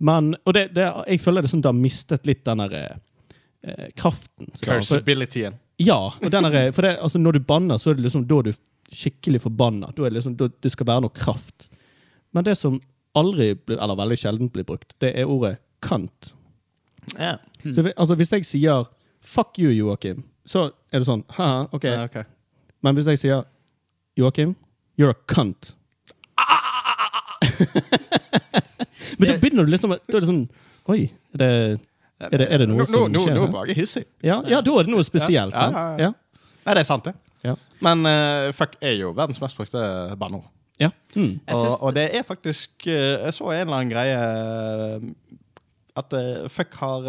Men, 0.02 0.34
og 0.44 0.58
det, 0.58 0.72
det, 0.76 0.88
jeg 1.14 1.22
føler 1.22 1.46
det 1.46 1.52
som 1.52 1.62
det 1.62 1.70
har 1.70 1.78
mistet 1.78 2.28
litt 2.28 2.44
den 2.48 2.64
der 2.66 2.78
eh, 2.82 3.88
kraften. 3.96 4.50
Cursabilityen. 4.60 5.60
ja, 5.82 6.00
og 6.10 6.32
den 6.34 6.50
der, 6.50 6.72
for 6.76 6.88
det, 6.88 6.98
altså 7.00 7.22
når 7.22 7.38
du 7.38 7.46
banner, 7.46 7.80
så 7.80 7.92
er 7.92 8.00
det 8.00 8.08
liksom 8.08 8.26
da 8.28 8.42
du 8.50 8.52
skikkelig 8.91 9.41
forbanna. 9.45 9.88
Da 9.95 10.04
det 10.04 10.13
liksom, 10.17 10.36
det 10.38 10.71
skal 10.71 10.88
være 10.88 11.01
noe 11.06 11.10
kraft. 11.15 11.69
Men 12.34 12.43
det 12.47 12.58
som 12.60 12.80
aldri, 13.17 13.54
eller 13.67 13.95
veldig 13.99 14.17
sjelden 14.19 14.49
blir 14.51 14.63
brukt, 14.67 14.93
det 15.04 15.13
er 15.19 15.25
ordet 15.32 15.58
kant. 15.84 16.34
Ja. 17.17 17.38
Så 17.63 17.91
altså, 17.95 18.15
hvis 18.15 18.32
jeg 18.32 18.45
sier 18.45 18.86
'fuck 19.21 19.60
you, 19.60 19.71
Joakim', 19.71 20.23
så 20.45 20.71
er 20.91 20.99
det 20.99 21.06
sånn 21.08 21.23
Haha, 21.30 21.67
ok. 21.71 21.84
Ja, 21.84 22.04
ok. 22.04 22.25
Men 22.82 22.95
hvis 22.95 23.06
jeg 23.08 23.19
sier 23.19 23.43
'Joakim, 24.17 24.56
you're 24.97 25.10
a 25.10 25.13
cunt' 25.27 25.75
Men 29.19 29.27
da 29.30 29.38
begynner 29.38 29.65
du 29.65 29.71
liksom 29.71 29.89
Da 29.89 30.17
er 30.17 30.21
det 30.23 30.27
sånn 30.30 30.47
Oi, 30.89 31.12
er 31.34 31.38
det, 31.38 31.80
er 32.19 32.38
det, 32.38 32.47
er 32.54 32.58
det 32.63 32.67
noe 32.69 32.77
Nå- 32.82 32.86
som 32.89 33.12
nå, 33.12 33.19
skjer? 33.21 33.36
Nå 33.36 33.41
her? 33.45 33.51
var 33.54 33.65
jeg 33.69 33.75
hissig. 33.77 34.06
Ja, 34.25 34.39
ja, 34.49 34.62
da 34.65 34.71
er 34.80 34.84
det 34.88 34.91
noe 34.93 35.04
spesielt, 35.06 35.54
Ja, 35.54 35.60
sant? 35.67 35.99
Ja. 36.01 36.10
Nei, 36.65 36.73
det 36.73 36.82
er 36.82 36.88
sant, 36.89 37.04
det. 37.06 37.13
Ja. 37.43 37.56
Men 37.82 38.06
uh, 38.06 38.51
fuck 38.54 38.75
er 38.82 38.97
jo 38.99 39.12
verdens 39.17 39.41
mest 39.41 39.58
brukte 39.58 39.82
banneord. 40.19 40.47
ja. 40.80 40.89
Mm. 41.15 41.39
Og, 41.47 41.71
og 41.82 41.95
det 41.95 42.08
er 42.15 42.23
faktisk 42.23 42.88
eh, 42.88 43.19
Jeg 43.25 43.34
så 43.34 43.51
en 43.51 43.60
eller 43.60 43.75
annen 43.75 43.91
greie 43.91 44.15
eh, 44.15 45.01
at 45.99 46.13
fuck 46.49 46.77
har 46.80 47.04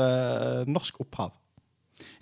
norsk 0.67 1.01
opphav. 1.01 1.31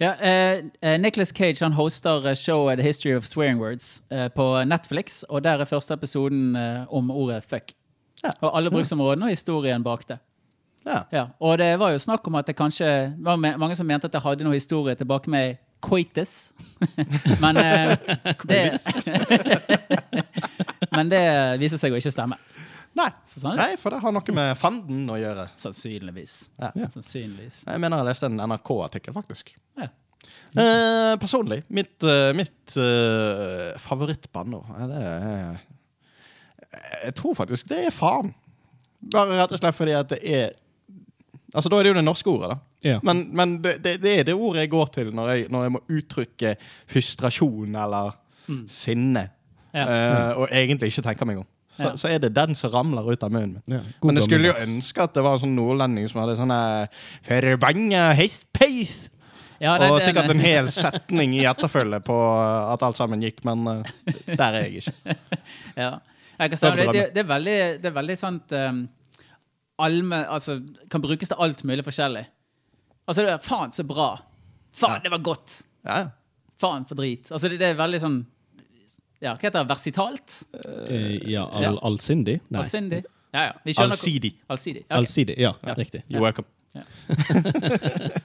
Ja, 0.00 0.12
eh, 0.12 0.62
Nicholas 0.82 1.00
Nicolas 1.00 1.28
Cage 1.28 1.64
han 1.64 1.72
hoster 1.72 2.34
showet 2.34 2.78
The 2.78 2.86
History 2.86 3.14
of 3.16 3.24
Swearing 3.24 3.60
Words 3.60 4.02
eh, 4.10 4.28
på 4.28 4.64
Netflix. 4.64 5.22
Og 5.22 5.44
der 5.44 5.60
er 5.60 5.64
første 5.64 5.94
episoden 5.94 6.56
eh, 6.56 6.94
om 6.94 7.10
ordet 7.10 7.44
fuck. 7.44 7.72
Ja. 8.24 8.30
Og 8.40 8.56
alle 8.56 8.70
bruksområdene 8.70 9.24
og 9.24 9.30
historien 9.30 9.84
bak 9.84 10.08
det. 10.08 10.18
Ja. 10.86 11.02
Ja, 11.12 11.26
og 11.40 11.58
det 11.58 11.78
var 11.78 11.90
jo 11.90 11.98
snakk 11.98 12.26
om 12.26 12.34
at 12.34 12.46
det 12.46 12.56
kanskje 12.56 13.14
var 13.18 13.36
mange 13.36 13.76
som 13.76 13.86
mente 13.86 14.06
at 14.08 14.12
det 14.12 14.22
hadde 14.24 14.44
noe 14.44 14.56
historie 14.56 14.94
tilbake 14.94 15.30
med 15.30 15.56
coitus. 15.80 16.50
Men 17.40 17.56
eh, 17.60 17.92
det 18.48 18.62
Men 20.96 21.10
det 21.12 21.24
viser 21.60 21.80
seg 21.80 21.94
å 21.94 22.00
ikke 22.00 22.12
stemme. 22.12 22.38
Nei. 22.98 23.08
Så 23.30 23.42
sånn, 23.42 23.58
Nei, 23.60 23.74
for 23.78 23.94
det 23.94 24.00
har 24.02 24.14
noe 24.14 24.34
med 24.34 24.58
fanden 24.58 25.04
å 25.12 25.18
gjøre. 25.20 25.48
Sannsynligvis. 25.60 26.36
Ja. 26.58 26.72
Sannsynligvis. 26.90 27.62
Jeg 27.68 27.82
mener 27.82 28.02
jeg 28.02 28.10
leste 28.10 28.30
en 28.30 28.42
NRK-artikkel, 28.42 29.14
faktisk. 29.16 29.52
Ja. 29.78 29.90
Eh, 30.58 31.14
personlig, 31.22 31.62
mitt, 31.70 31.94
eh, 32.02 32.32
mitt 32.34 32.74
uh, 32.76 33.70
eh, 33.70 33.76
det 34.90 34.98
er 34.98 35.60
Jeg 37.04 37.14
tror 37.14 37.36
faktisk 37.38 37.70
det 37.70 37.84
er 37.86 37.94
faen. 37.94 38.34
Bare 39.12 39.38
rett 39.38 39.54
og 39.54 39.62
slett 39.62 39.78
fordi 39.78 39.94
at 39.96 40.10
det 40.10 40.20
er 40.26 40.50
Altså, 41.54 41.68
Da 41.72 41.78
er 41.78 41.82
det 41.82 41.90
jo 41.90 41.98
det 41.98 42.04
norske 42.06 42.30
ordet, 42.30 42.50
da. 42.52 42.56
Ja. 42.86 42.98
Men, 43.02 43.24
men 43.36 43.56
det, 43.62 43.78
det, 43.84 43.96
det 44.02 44.18
er 44.20 44.26
det 44.28 44.34
ordet 44.34 44.64
jeg 44.64 44.70
går 44.70 44.90
til 44.94 45.12
når 45.14 45.30
jeg, 45.32 45.46
når 45.50 45.62
jeg 45.66 45.72
må 45.74 45.80
uttrykke 45.90 46.52
frustrasjon 46.90 47.74
eller 47.76 48.12
sinne. 48.70 49.28
Ja. 49.74 49.86
Uh, 49.86 50.40
og 50.42 50.48
egentlig 50.52 50.90
ikke 50.90 51.02
tenker 51.06 51.28
meg 51.30 51.42
om. 51.42 51.48
Så, 51.70 51.82
Ja. 51.82 51.90
så 51.96 52.08
er 52.10 52.18
det 52.18 52.32
den 52.34 52.54
som 52.58 52.72
ramler 52.74 53.06
ut 53.12 53.22
av 53.22 53.30
munnen 53.32 53.62
min. 53.66 53.82
Men 54.02 54.18
jeg 54.18 54.26
skulle 54.26 54.50
jo 54.50 54.56
ønske 54.58 55.02
at 55.04 55.14
det 55.14 55.22
var 55.22 55.38
en 55.38 55.44
sånn 55.44 55.54
nordlending 55.54 56.08
som 56.10 56.20
hadde 56.20 56.34
sånn 56.36 56.50
eh, 56.50 57.04
Forbanna 57.24 58.10
hestpeis! 58.18 59.08
Ja, 59.60 59.76
det- 59.78 59.90
og 59.92 60.00
sikkert 60.02 60.30
en 60.32 60.40
hel 60.42 60.68
setning 60.72 61.34
i 61.38 61.44
etterfølge 61.46 62.00
på 62.04 62.16
at 62.74 62.82
alt 62.82 62.98
sammen 62.98 63.22
gikk, 63.22 63.44
men 63.44 63.66
uh, 63.68 63.82
der 64.26 64.58
er 64.58 64.66
jeg 64.66 64.82
ikke. 64.82 65.16
Ja. 65.84 65.98
Jeg 66.40 66.50
det, 66.56 66.86
det, 66.92 67.02
det, 67.14 67.20
er 67.20 67.28
veldig, 67.28 67.56
det 67.82 67.88
er 67.90 67.94
veldig 67.94 68.16
sant 68.16 68.52
um, 68.56 68.78
allme, 69.84 70.22
altså, 70.28 70.58
Kan 70.90 71.02
brukes 71.04 71.30
til 71.30 71.40
alt 71.40 71.64
mulig 71.68 71.84
forskjellig. 71.86 72.24
Altså, 73.06 73.24
det 73.24 73.32
er, 73.34 73.40
faen, 73.44 73.72
så 73.74 73.84
bra. 73.86 74.12
Faen, 74.76 75.00
det 75.04 75.12
var 75.12 75.22
godt. 75.26 75.62
Ja, 75.86 76.02
ja. 76.04 76.10
Faen, 76.60 76.84
for 76.88 77.00
drit. 77.00 77.30
Altså, 77.32 77.48
det, 77.48 77.58
det 77.62 77.72
er 77.72 77.78
veldig 77.78 78.02
sånn 78.02 78.20
Ja, 79.20 79.34
hva 79.34 79.40
heter 79.42 79.58
det? 79.62 79.66
Versitalt? 79.72 80.36
Uh, 80.54 81.16
Ja, 81.28 81.46
al 81.48 81.66
ja. 81.66 81.74
allsindig? 81.88 82.38
Nei. 82.48 82.62
Allsindig. 82.62 83.02
Ja, 83.32 83.50
ja. 83.50 83.52
Vi 83.64 83.74
Allsidig. 83.78 84.32
Allsidig. 84.48 84.84
Ja. 84.88 84.96
Allsidig, 84.96 85.36
ja, 85.38 85.52
riktig. 85.78 86.02
You're 86.08 86.24
welcome. 86.24 86.48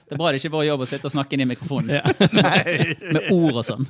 Det 0.06 0.14
er 0.14 0.18
bra 0.20 0.30
det 0.30 0.38
ikke 0.38 0.52
er 0.52 0.54
vår 0.54 0.64
jobb 0.68 0.84
å 0.84 0.86
sitte 0.86 1.08
og 1.08 1.14
snakke 1.14 1.34
inn 1.34 1.42
i 1.42 1.48
mikrofonen. 1.50 1.98
Med 3.16 3.30
ord 3.34 3.58
og 3.58 3.64
sånn. 3.66 3.88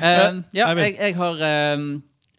Um, 0.00 0.42
ja, 0.56 0.68
jeg, 0.76 0.94
jeg 0.96 1.16
har 1.18 1.42
um, 1.76 1.86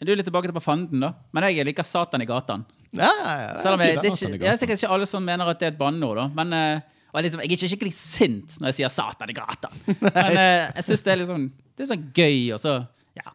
Du 0.02 0.12
er 0.12 0.18
litt 0.18 0.26
tilbake 0.30 0.50
til 0.50 0.56
på 0.56 0.64
fanden, 0.64 1.02
da. 1.04 1.12
Men 1.34 1.50
jeg 1.50 1.66
liker 1.68 1.86
Satan 1.86 2.24
i 2.24 2.30
gatan. 2.30 2.66
Ja, 2.98 3.10
ja, 3.10 3.34
ja. 3.42 3.50
Selv 3.62 3.76
om 3.76 3.82
jeg, 3.84 3.98
det 4.00 4.06
er 4.10 4.16
ikke, 4.16 4.46
jeg 4.46 4.52
er 4.54 4.56
sikkert 4.62 4.82
ikke 4.82 4.94
alle 4.96 5.06
som 5.10 5.24
mener 5.26 5.50
at 5.52 5.60
det 5.62 5.68
er 5.68 5.74
et 5.76 5.78
banneord. 5.78 6.22
Men 6.36 6.54
eh, 6.58 6.80
og 7.14 7.24
liksom, 7.26 7.42
jeg 7.42 7.50
er 7.50 7.56
ikke 7.58 7.70
skikkelig 7.74 7.94
sint 7.98 8.56
når 8.62 8.70
jeg 8.72 8.78
sier 8.80 8.90
'Satan 8.94 9.30
i 9.30 9.36
gata'. 9.38 9.70
Men 10.06 10.32
eh, 10.38 10.72
jeg 10.78 10.88
syns 10.88 11.04
det 11.06 11.12
er 11.14 11.22
litt 11.22 11.30
sånn 11.32 11.46
Det 11.78 11.86
er 11.86 11.92
sånn 11.94 12.08
gøy, 12.14 12.40
og 12.54 12.60
så 12.62 12.74
Ja, 13.18 13.34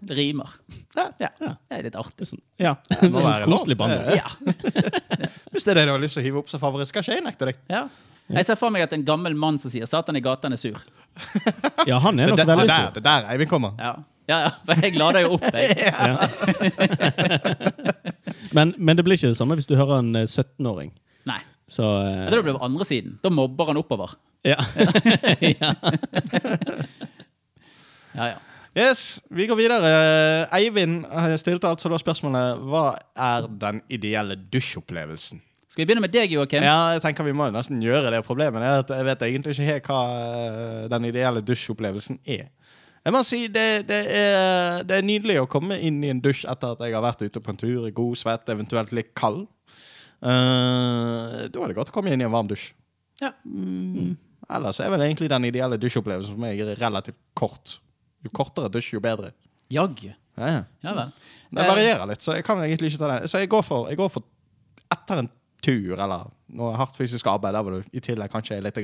det 0.00 0.16
rimer. 0.16 0.48
Ja. 0.96 1.06
Ja, 1.20 1.30
det 1.40 1.78
er 1.78 1.82
litt 1.88 1.96
artig. 2.00 2.16
Det 2.16 2.24
er 2.26 2.30
sånn, 2.32 2.42
ja. 2.60 2.74
må 3.12 3.20
være 3.28 3.44
lov. 3.46 3.56
Koselig 3.58 3.76
banneord. 3.76 4.16
Ja. 4.16 4.28
Hvis 5.52 5.64
det 5.64 5.72
er 5.74 5.80
det 5.80 5.86
du 5.88 5.92
har 5.94 6.00
lyst 6.02 6.16
til 6.16 6.24
å 6.24 6.26
hive 6.28 6.40
opp 6.40 6.48
som 6.52 6.60
favoritt, 6.60 6.88
skal 6.88 7.04
ikke 7.04 7.16
jeg 7.18 7.24
nekte 7.28 7.52
deg. 7.52 7.62
ja. 7.72 7.86
Jeg 8.26 8.42
ser 8.42 8.56
for 8.58 8.74
meg 8.74 8.82
at 8.82 8.90
en 8.96 9.04
gammel 9.06 9.36
mann 9.38 9.54
som 9.62 9.70
sier 9.70 9.86
'Satan 9.86 10.16
i 10.18 10.20
gata', 10.20 10.50
er 10.50 10.58
sur. 10.58 10.80
Ja, 11.86 12.00
han 12.02 12.18
er 12.18 12.32
nok 12.32 12.40
er 12.42 12.48
veldig 12.48 12.66
det 12.66 12.74
sur. 12.74 12.96
er 12.98 13.04
der 13.04 13.28
Eivind 13.30 13.48
kommer. 13.52 13.76
Ja, 13.78 13.92
ja, 14.28 14.38
ja 14.46 14.50
for 14.66 14.82
jeg 14.82 14.96
lader 14.98 15.20
jo 15.26 15.36
opp, 15.36 15.44
jeg. 15.54 15.76
Ja. 15.86 16.28
men, 18.56 18.74
men 18.78 18.96
det 18.98 19.04
blir 19.06 19.18
ikke 19.18 19.30
det 19.32 19.38
samme 19.38 19.54
hvis 19.58 19.68
du 19.68 19.76
hører 19.78 20.00
en 20.02 20.14
eh, 20.18 20.26
17-åring. 20.28 20.90
Nei. 21.28 21.40
Så 21.70 21.82
eh, 21.82 22.24
Jeg 22.24 22.32
tror 22.34 22.42
det 22.42 22.46
blir 22.48 22.58
på 22.58 22.66
andre 22.68 22.84
siden. 22.88 23.16
Da 23.24 23.30
mobber 23.34 23.72
han 23.72 23.80
oppover. 23.82 24.16
ja. 24.46 24.58
Ja, 28.16 28.26
ja. 28.32 28.36
Yes, 28.76 29.20
Vi 29.32 29.46
går 29.48 29.56
videre. 29.56 29.88
Eivind 30.52 31.04
eh, 31.08 31.34
stilte 31.40 31.68
altså 31.68 31.88
da 31.92 31.98
spørsmålet 32.00 32.62
hva 32.68 32.86
er 33.16 33.46
den 33.60 33.82
ideelle 33.92 34.36
dusjopplevelsen? 34.52 35.40
Skal 35.68 35.82
vi 35.82 35.86
begynne 35.90 36.04
med 36.04 36.12
deg, 36.12 36.32
Joakim? 36.32 36.64
Ja, 36.64 36.92
jeg 36.94 37.02
tenker 37.04 37.24
Vi 37.26 37.34
må 37.36 37.48
jo 37.50 37.52
nesten 37.56 37.80
gjøre 37.84 38.12
det. 38.14 38.22
Problemet 38.24 38.64
er 38.64 38.80
at 38.80 38.92
jeg 38.92 39.04
vet 39.08 39.24
egentlig 39.28 39.52
ikke 39.56 39.68
helt 39.70 39.88
hva 39.90 40.00
eh, 40.16 40.84
den 40.92 41.08
ideelle 41.08 41.42
dusjopplevelsen 41.44 42.20
er. 42.24 42.46
Jeg 43.06 43.14
må 43.14 43.20
si 43.22 43.44
det, 43.46 43.86
det, 43.86 44.00
er, 44.10 44.80
det 44.82 44.96
er 44.96 45.04
nydelig 45.06 45.36
å 45.38 45.50
komme 45.50 45.76
inn 45.78 46.00
i 46.02 46.10
en 46.10 46.18
dusj 46.22 46.42
etter 46.50 46.74
at 46.74 46.80
jeg 46.82 46.96
har 46.96 47.04
vært 47.04 47.22
ute 47.22 47.42
på 47.42 47.52
en 47.52 47.60
tur, 47.60 47.84
god, 47.94 48.18
svett, 48.18 48.50
eventuelt 48.50 48.90
litt 48.96 49.12
kald. 49.14 49.44
Uh, 50.18 51.46
da 51.46 51.60
er 51.62 51.70
det 51.70 51.76
godt 51.76 51.92
å 51.92 51.94
komme 51.94 52.10
inn 52.10 52.24
i 52.24 52.26
en 52.26 52.34
varm 52.34 52.50
dusj. 52.50 52.72
Ja. 53.22 53.30
Ellers 54.56 54.82
er 54.82 54.90
vel 54.90 55.06
egentlig 55.06 55.30
den 55.30 55.46
ideelle 55.46 55.78
dusjopplevelsen 55.78 56.34
for 56.34 56.42
meg 56.42 56.64
relativt 56.82 57.20
kort. 57.38 57.76
Jo 58.26 58.34
kortere 58.34 58.72
dusj, 58.74 58.96
jo 58.96 59.02
bedre. 59.04 59.30
Jaggu. 59.70 60.10
Ja, 60.10 60.50
ja. 60.50 60.62
Ja 60.82 60.98
vel. 60.98 61.14
Det 61.54 61.70
varierer 61.70 62.10
litt, 62.10 62.26
så 62.26 62.34
jeg 62.34 62.44
kan 62.46 62.58
egentlig 62.64 62.90
ikke 62.90 63.04
ta 63.04 63.12
det. 63.14 63.30
Så 63.30 63.38
jeg 63.38 63.54
går 63.54 63.62
for, 63.70 63.86
jeg 63.92 64.02
går 64.02 64.10
for 64.18 64.26
etter 64.92 65.22
en 65.22 65.30
tur 65.62 65.94
eller 65.94 66.26
noe 66.58 66.74
hardt 66.78 66.98
fysisk 66.98 67.26
arbeid, 67.30 67.54
der 67.54 67.64
hvor 67.64 67.78
du 67.78 67.94
i 67.96 68.02
tillegg 68.02 68.34
kanskje 68.34 68.58
er 68.58 68.66
litt 68.66 68.82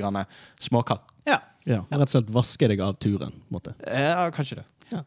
småkald. 0.63 1.03
Ja. 1.27 1.41
Ja. 1.69 1.83
Rett 1.89 2.05
og 2.05 2.13
slett 2.15 2.35
vaske 2.35 2.69
deg 2.71 2.83
av 2.83 2.97
turen. 3.01 3.33
måte. 3.53 3.75
Ja, 3.87 4.29
kanskje 4.35 4.61
det. 4.61 4.67
ja. 4.91 5.03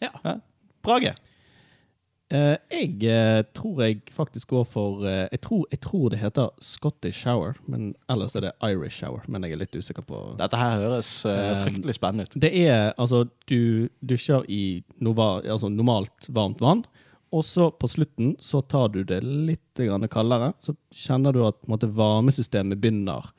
Ja. 0.00 0.38
Brage. 0.84 1.14
Eh, 2.30 2.54
jeg 2.70 3.08
eh, 3.10 3.40
tror 3.58 3.80
jeg 3.82 4.04
faktisk 4.14 4.52
går 4.52 4.66
for 4.70 5.02
eh, 5.02 5.24
jeg, 5.32 5.40
tror, 5.42 5.64
jeg 5.72 5.80
tror 5.82 6.04
det 6.12 6.20
heter 6.20 6.52
Scottish 6.62 7.24
shower, 7.24 7.56
men 7.66 7.88
ellers 8.12 8.36
er 8.38 8.44
det 8.46 8.52
Irish 8.62 9.00
shower. 9.02 9.24
Men 9.26 9.42
jeg 9.42 9.56
er 9.56 9.62
litt 9.64 9.74
usikker 9.74 10.06
på 10.06 10.20
Dette 10.38 10.60
her 10.60 10.78
høres 10.78 11.10
eh, 11.26 11.38
Um, 11.50 11.64
fryktelig 11.66 11.96
spennende 11.96 12.28
ut. 12.28 12.36
Det 12.38 12.52
er 12.54 12.92
altså 13.00 13.24
Du 13.50 13.88
dusjer 14.06 14.46
i 14.46 14.84
nova, 15.02 15.40
altså 15.42 15.72
normalt 15.72 16.28
varmt 16.30 16.62
vann, 16.62 16.84
og 17.34 17.42
så 17.46 17.70
på 17.74 17.90
slutten 17.90 18.36
så 18.42 18.60
tar 18.62 18.92
du 18.94 19.02
det 19.06 19.20
litt 19.24 19.82
kaldere. 20.10 20.52
Så 20.62 20.76
kjenner 20.94 21.34
du 21.34 21.42
at 21.46 21.66
måte, 21.70 21.90
varmesystemet 21.90 22.78
begynner 22.78 23.32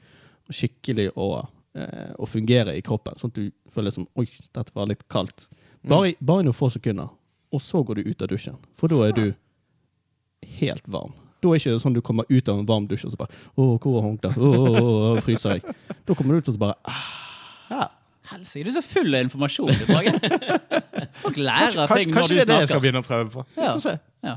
skikkelig 0.52 1.12
å, 1.16 1.46
eh, 1.76 2.12
å 2.20 2.28
fungere 2.28 2.76
i 2.78 2.82
kroppen. 2.82 3.16
Sånn 3.20 3.32
at 3.32 3.40
du 3.40 3.52
føler 3.72 3.92
som 3.96 4.08
Oi, 4.20 4.28
dette 4.54 4.72
var 4.76 4.88
litt 4.92 5.08
kaldt. 5.10 5.48
Bare, 5.88 6.12
i- 6.12 6.18
bare 6.22 6.42
i 6.42 6.44
noen 6.50 6.54
få 6.58 6.70
sekunder. 6.72 7.10
Og 7.52 7.60
så 7.62 7.82
går 7.86 7.96
du 8.02 8.10
ut 8.12 8.22
av 8.22 8.28
dusjen. 8.32 8.58
For 8.80 8.88
da 8.88 9.02
er 9.08 9.12
du 9.18 9.26
helt 10.60 10.86
varm. 10.88 11.14
Da 11.42 11.50
er 11.50 11.58
ikke 11.58 11.72
det 11.74 11.82
sånn 11.82 11.96
du 11.96 12.02
kommer 12.06 12.26
ut 12.30 12.50
av 12.50 12.60
en 12.62 12.68
varm 12.70 12.86
dusj 12.88 13.06
og 13.08 13.12
så 13.16 13.18
bare 13.18 13.34
Å, 13.58 13.66
hvor 13.82 13.98
er 13.98 14.04
håndkleet? 14.06 14.38
Å, 14.38 14.52
å, 14.52 14.84
å, 15.18 15.22
fryser 15.26 15.56
jeg. 15.58 15.76
Da 16.06 16.14
kommer 16.18 16.36
du 16.38 16.44
ut 16.44 16.52
og 16.52 16.56
så 16.58 16.62
bare 16.62 16.76
ah, 16.86 17.08
Ja. 17.72 17.88
Helsike, 18.32 18.64
du 18.64 18.70
er 18.70 18.76
så 18.78 18.84
full 18.86 19.16
av 19.18 19.26
informasjon. 19.26 19.72
du. 19.74 19.86
Folk 21.24 21.38
lærer 21.42 21.74
Kanskje, 21.74 21.98
ting 21.98 22.14
kanskje 22.14 22.38
når 22.38 22.38
det 22.38 22.44
er 22.46 22.52
det 22.52 22.60
jeg 22.62 22.70
skal 22.70 22.84
begynne 22.86 23.02
å 23.02 23.08
prøve 23.08 23.32
på. 23.34 23.44
Vi 23.58 23.64
Ja. 23.66 23.72
får 23.74 23.82
se. 23.88 23.96
Ja. 24.24 24.36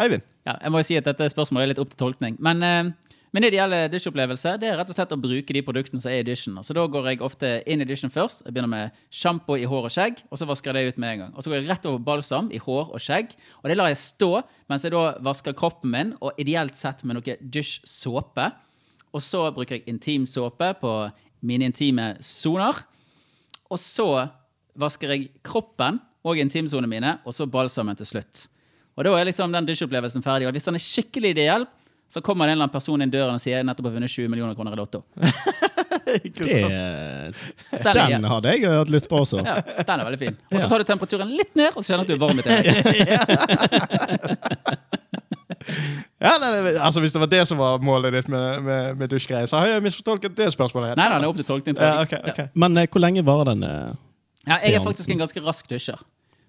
Eivind. 0.00 0.22
Ja, 0.48 0.54
jeg 0.64 0.72
må 0.72 0.80
jo 0.80 0.86
si 0.88 0.96
at 0.96 1.04
dette 1.04 1.28
spørsmålet 1.30 1.62
er 1.66 1.70
litt 1.74 1.82
opp 1.82 1.90
til 1.92 2.00
tolkning. 2.00 2.38
Men 2.40 2.62
eh, 2.64 2.90
min 3.30 3.46
ideelle 3.46 3.84
dusjopplevelse 3.92 4.56
det 4.58 4.66
er 4.66 4.78
rett 4.80 4.88
og 4.90 4.96
slett 4.96 5.12
å 5.14 5.18
bruke 5.20 5.54
de 5.54 5.62
produktene 5.62 6.02
som 6.02 6.10
er 6.10 6.24
i 6.24 6.26
dusjen. 6.26 6.56
Så 6.66 6.74
da 6.74 6.82
går 6.90 7.06
jeg 7.12 7.20
ofte 7.22 7.50
inn 7.70 7.84
i 7.84 7.86
dusjen 7.86 8.10
først. 8.10 8.42
Jeg 8.42 8.54
begynner 8.56 8.72
med 8.72 8.96
sjampo 9.14 9.54
i 9.54 9.68
hår 9.70 9.86
og 9.86 9.94
skjegg, 9.94 10.24
og 10.26 10.40
så 10.40 10.48
vasker 10.50 10.74
jeg 10.74 10.90
det 10.90 10.96
ut 10.96 11.00
med 11.04 11.12
en 11.12 11.22
gang. 11.22 11.36
Og 11.36 11.44
så 11.44 11.52
går 11.52 11.60
jeg 11.60 11.68
rett 11.70 11.86
over 11.86 12.02
balsam 12.08 12.50
i 12.50 12.58
hår 12.58 12.90
og 12.90 13.04
skjegg, 13.04 13.36
og 13.62 13.70
det 13.70 13.78
lar 13.78 13.92
jeg 13.92 14.02
stå 14.02 14.32
mens 14.72 14.86
jeg 14.86 14.94
da 14.96 15.04
vasker 15.22 15.54
kroppen 15.58 15.94
min, 15.94 16.12
og 16.18 16.42
ideelt 16.42 16.78
sett 16.78 17.04
med 17.06 17.20
noe 17.20 17.38
dusjsåpe. 17.38 18.50
Og 19.14 19.22
så 19.22 19.46
bruker 19.54 19.78
jeg 19.78 19.86
intimsåpe 19.90 20.74
på 20.82 20.94
mine 21.46 21.70
intime 21.70 22.12
soner. 22.24 22.82
Og 23.70 23.78
så 23.78 24.10
vasker 24.78 25.14
jeg 25.14 25.30
kroppen 25.46 26.02
og 26.26 26.38
intimsonene 26.38 26.90
mine, 26.90 27.18
og 27.22 27.34
så 27.34 27.46
balsamen 27.46 27.98
til 27.98 28.10
slutt. 28.10 28.48
Og 28.98 29.06
da 29.06 29.14
er 29.16 29.30
liksom 29.30 29.54
den 29.54 29.68
dusjopplevelsen 29.68 30.24
ferdig. 30.24 30.48
Og 30.48 30.54
hvis 30.54 30.66
den 30.66 30.76
er 30.76 30.84
skikkelig 30.84 31.30
ideell, 31.36 31.64
så 32.10 32.20
kommer 32.24 32.46
det 32.46 32.52
en 32.52 32.58
eller 32.58 32.66
annen 32.66 32.74
person 32.74 33.02
inn 33.04 33.12
døren 33.12 33.36
og 33.38 33.42
sier 33.42 33.60
jeg 33.60 33.66
nettopp 33.68 33.86
har 33.90 33.94
vunnet 33.96 34.10
20 34.10 34.30
millioner 34.32 34.56
kroner 34.58 34.74
i 34.74 34.80
Lotto. 34.80 35.04
Ikke 36.26 36.42
Det. 36.42 36.58
Den, 37.84 37.98
den 38.16 38.24
hadde 38.26 38.54
jeg 38.56 38.66
hatt 38.66 38.90
lyst 38.90 39.06
på 39.10 39.20
også. 39.22 39.44
ja, 39.46 39.60
den 39.62 39.94
er 39.94 40.04
veldig 40.08 40.18
fin. 40.18 40.36
Og 40.50 40.58
så 40.58 40.66
tar 40.66 40.82
du 40.82 40.88
temperaturen 40.88 41.30
litt 41.30 41.54
ned, 41.54 41.70
og 41.76 41.84
så 41.84 41.92
kjenner 41.92 42.04
du 42.08 42.10
at 42.10 42.10
du 42.10 42.16
er 42.18 42.22
varm 42.26 42.38
i 42.38 42.42
tiden. 42.46 42.66
Ja, 46.20 46.34
nei, 46.40 46.48
nei, 46.52 46.72
altså 46.76 47.00
Hvis 47.00 47.14
det 47.14 47.20
var 47.22 47.28
det 47.32 47.40
som 47.48 47.60
var 47.60 47.80
målet 47.84 48.12
ditt 48.12 48.28
med, 48.32 48.60
med, 48.64 48.96
med 49.00 49.10
dusjgreier, 49.12 49.46
så 49.48 49.60
har 49.60 49.70
jeg 49.70 49.84
misfortolket 49.84 50.34
det 50.36 50.50
spørsmålet. 50.52 50.92
Nei, 50.98 51.06
Nei, 51.08 51.20
det 51.20 51.28
er 51.28 51.32
opp 51.32 51.38
til 51.38 51.46
tolkning. 51.48 51.78
Ja, 51.80 52.02
okay, 52.02 52.20
okay. 52.20 52.48
Ja. 52.50 52.60
Men 52.60 52.76
eh, 52.80 52.88
hvor 52.92 53.00
lenge 53.00 53.24
varer 53.24 53.52
den? 53.52 53.64
seansen? 53.64 54.00
Ja, 54.48 54.58
jeg 54.64 54.76
er 54.76 54.84
faktisk 54.84 55.12
en 55.14 55.20
ganske 55.22 55.42
rask 55.44 55.70
dusjer. 55.70 56.02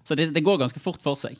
Så 0.04 0.16
det, 0.18 0.28
det 0.34 0.42
går 0.44 0.60
ganske 0.60 0.80
fort 0.82 1.00
for 1.04 1.16
seg. 1.16 1.38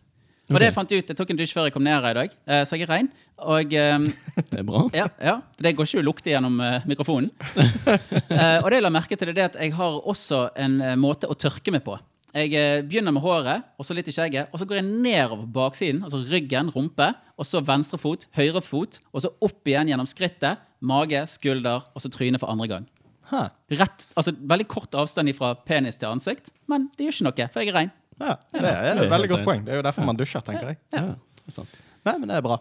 Og 0.51 0.59
det 0.59 0.69
jeg 0.69 0.75
fant 0.75 0.93
ut, 0.93 1.11
Jeg 1.13 1.17
tok 1.17 1.31
en 1.31 1.39
dusj 1.39 1.53
før 1.55 1.67
jeg 1.69 1.75
kom 1.77 1.85
ned 1.87 1.95
her 1.95 2.11
i 2.11 2.19
dag, 2.19 2.33
eh, 2.51 2.63
så 2.67 2.77
jeg 2.77 2.87
er 2.87 2.91
rein. 2.91 3.09
Og 3.39 3.75
um, 3.79 4.07
Det 4.51 4.59
er 4.59 4.67
bra. 4.67 4.85
ja, 4.95 5.07
ja, 5.23 5.37
det 5.63 5.75
går 5.79 5.89
ikke 5.89 6.03
å 6.03 6.07
lukte 6.07 6.33
gjennom 6.33 6.59
uh, 6.63 6.87
mikrofonen. 6.89 7.31
uh, 7.55 8.59
og 8.63 8.69
det 8.71 8.81
jeg 8.81 8.85
la 8.85 8.93
merke 8.93 9.19
til, 9.19 9.31
er 9.31 9.39
det 9.39 9.49
at 9.53 9.61
jeg 9.63 9.75
har 9.79 10.01
også 10.03 10.49
en 10.59 10.81
uh, 10.83 10.95
måte 10.99 11.31
å 11.31 11.39
tørke 11.39 11.75
meg 11.75 11.85
på. 11.87 11.97
Jeg 12.33 12.87
begynner 12.89 13.13
med 13.13 13.21
håret, 13.21 13.67
og 13.77 13.85
så 13.85 13.93
litt 13.93 14.07
i 14.09 14.15
skjegget, 14.15 14.49
og 14.49 14.61
så 14.61 14.65
går 14.65 14.79
jeg 14.79 14.87
nedover 14.89 15.43
på 15.43 15.53
baksiden, 15.59 16.01
altså 16.07 16.23
ryggen, 16.31 16.71
rumpe, 16.73 17.11
og 17.37 17.45
så 17.45 17.61
venstre 17.61 18.01
fot, 18.01 18.25
høyre 18.39 18.63
fot, 18.65 18.97
og 19.13 19.21
så 19.21 19.35
opp 19.45 19.69
igjen 19.69 19.93
gjennom 19.93 20.09
skrittet, 20.09 20.63
mage, 20.81 21.21
skulder, 21.29 21.85
og 21.93 22.01
så 22.01 22.09
trynet 22.09 22.41
for 22.41 22.49
andre 22.49 22.71
gang. 22.71 22.89
Huh. 23.29 23.51
Rett, 23.77 24.09
altså 24.17 24.33
Veldig 24.33 24.65
kort 24.69 24.97
avstand 24.97 25.29
fra 25.37 25.53
penis 25.69 26.01
til 26.01 26.09
ansikt, 26.09 26.49
men 26.73 26.89
det 26.97 27.05
gjør 27.05 27.19
ikke 27.19 27.29
noe, 27.29 27.51
for 27.53 27.65
jeg 27.65 27.75
er 27.75 27.79
rein. 27.83 27.93
Ja, 28.23 28.37
det 28.55 28.63
er 28.63 28.85
er 28.93 29.01
et 29.05 29.11
veldig 29.11 29.31
godt 29.33 29.47
poeng. 29.47 29.65
Det 29.67 29.75
er 29.75 29.81
jo 29.81 29.87
derfor 29.89 30.07
man 30.07 30.19
dusjer, 30.21 30.45
tenker 30.47 30.73
jeg. 30.73 30.79
Ja, 30.95 31.03
er. 31.11 31.81
Nei, 32.07 32.15
men 32.19 32.29
det 32.31 32.37
er 32.39 32.45
bra. 32.47 32.59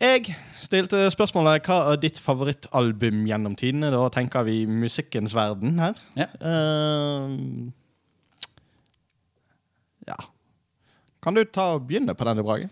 Jeg 0.00 0.34
stilte 0.56 1.02
spørsmålet 1.12 1.66
hva 1.68 1.78
er 1.92 1.98
ditt 2.00 2.20
favorittalbum 2.24 3.26
gjennom 3.28 3.56
tidene. 3.60 3.90
Da 3.92 4.06
tenker 4.14 4.46
vi 4.48 4.62
musikkens 4.68 5.34
verden 5.36 5.76
her. 5.82 5.98
Ja. 6.16 6.28
Ehm, 6.40 7.72
ja. 10.08 10.16
Kan 11.20 11.36
du 11.36 11.42
ta 11.44 11.74
og 11.76 11.84
begynne 11.88 12.14
på 12.16 12.24
denne, 12.28 12.44
Brage? 12.46 12.70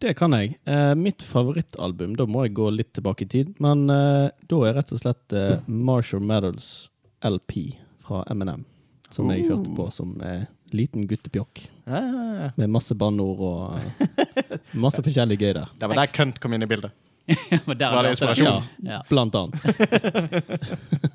Det 0.00 0.14
kan 0.16 0.32
jeg. 0.32 0.54
Eh, 0.64 0.94
mitt 0.96 1.20
favorittalbum, 1.28 2.14
da 2.16 2.24
må 2.24 2.46
jeg 2.46 2.54
gå 2.56 2.70
litt 2.72 2.94
tilbake 2.96 3.26
i 3.26 3.28
tid, 3.28 3.52
men 3.60 3.84
eh, 3.92 4.30
da 4.48 4.60
er 4.64 4.78
rett 4.78 4.94
og 4.96 5.02
slett 5.02 5.36
eh, 5.36 5.58
Marshall 5.68 6.24
Mathers 6.24 6.88
LP 7.28 7.74
fra 8.06 8.22
Eminem, 8.32 8.64
som 9.12 9.28
jeg 9.28 9.44
Uh. 9.44 9.52
hørte 9.52 9.74
på 9.76 9.90
som 9.92 10.16
eh, 10.24 10.46
liten 10.76 11.06
guttepjokk. 11.10 11.62
Ah, 11.86 12.50
Med 12.56 12.70
masse 12.70 12.94
banneord 12.94 13.40
og 13.40 13.78
eh, 13.78 14.58
masse 14.84 15.02
forskjellig 15.02 15.38
gøy 15.40 15.52
der. 15.58 15.70
det 15.80 15.88
var 15.90 16.00
der 16.02 16.12
kønt 16.14 16.40
kom 16.40 16.52
inn 16.56 16.62
i 16.66 16.68
bildet. 16.70 16.92
Var 17.68 17.76
det 18.02 18.10
inspirasjon? 18.10 18.46
Ja. 18.82 18.96
Ja. 18.96 19.00
Blant 19.10 19.34
annet. 19.38 19.62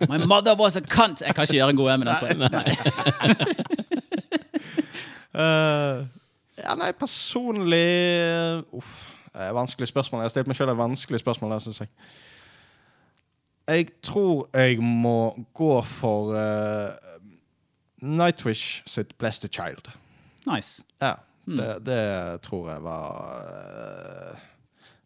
My 0.07 0.17
mother 0.23 0.55
was 0.55 0.77
a 0.79 0.81
cunt! 0.81 1.19
Jeg 1.25 1.35
kan 1.35 1.43
ikke 1.43 1.57
gjøre 1.57 1.73
en 1.73 1.79
god 1.81 1.89
Eminem. 1.91 2.15
tror 2.15 2.27
jeg. 2.31 2.37
Nei. 2.39 3.75
Eh, 5.35 6.05
ja, 6.63 6.75
nei, 6.79 6.91
personlig 6.95 7.81
Uff. 8.71 8.93
Det 9.35 9.41
er 9.43 9.49
et 9.51 9.57
vanskelig 9.57 9.89
spørsmål. 9.91 10.21
Jeg 10.23 10.29
har 10.29 10.31
stilt 10.31 10.47
meg 10.47 10.55
sjøl 10.55 10.71
et 10.71 10.77
vanskelig 10.79 11.19
spørsmål 11.19 11.51
der, 11.57 11.63
syns 11.65 11.81
jeg. 11.83 11.89
Jeg 13.67 13.87
tror 14.05 14.45
jeg 14.55 14.77
må 14.79 15.17
gå 15.57 15.73
for 15.97 16.31
eh, 16.39 17.14
Nightwish 18.05 18.81
sitt 18.85 19.17
Bless 19.17 19.39
the 19.43 19.49
Child. 19.51 19.89
Nice. 20.45 20.85
Ja, 21.01 21.17
det, 21.45 21.69
det 21.85 22.41
tror 22.45 22.69
jeg 22.71 22.81
var 22.85 23.25
eh, 23.37 24.43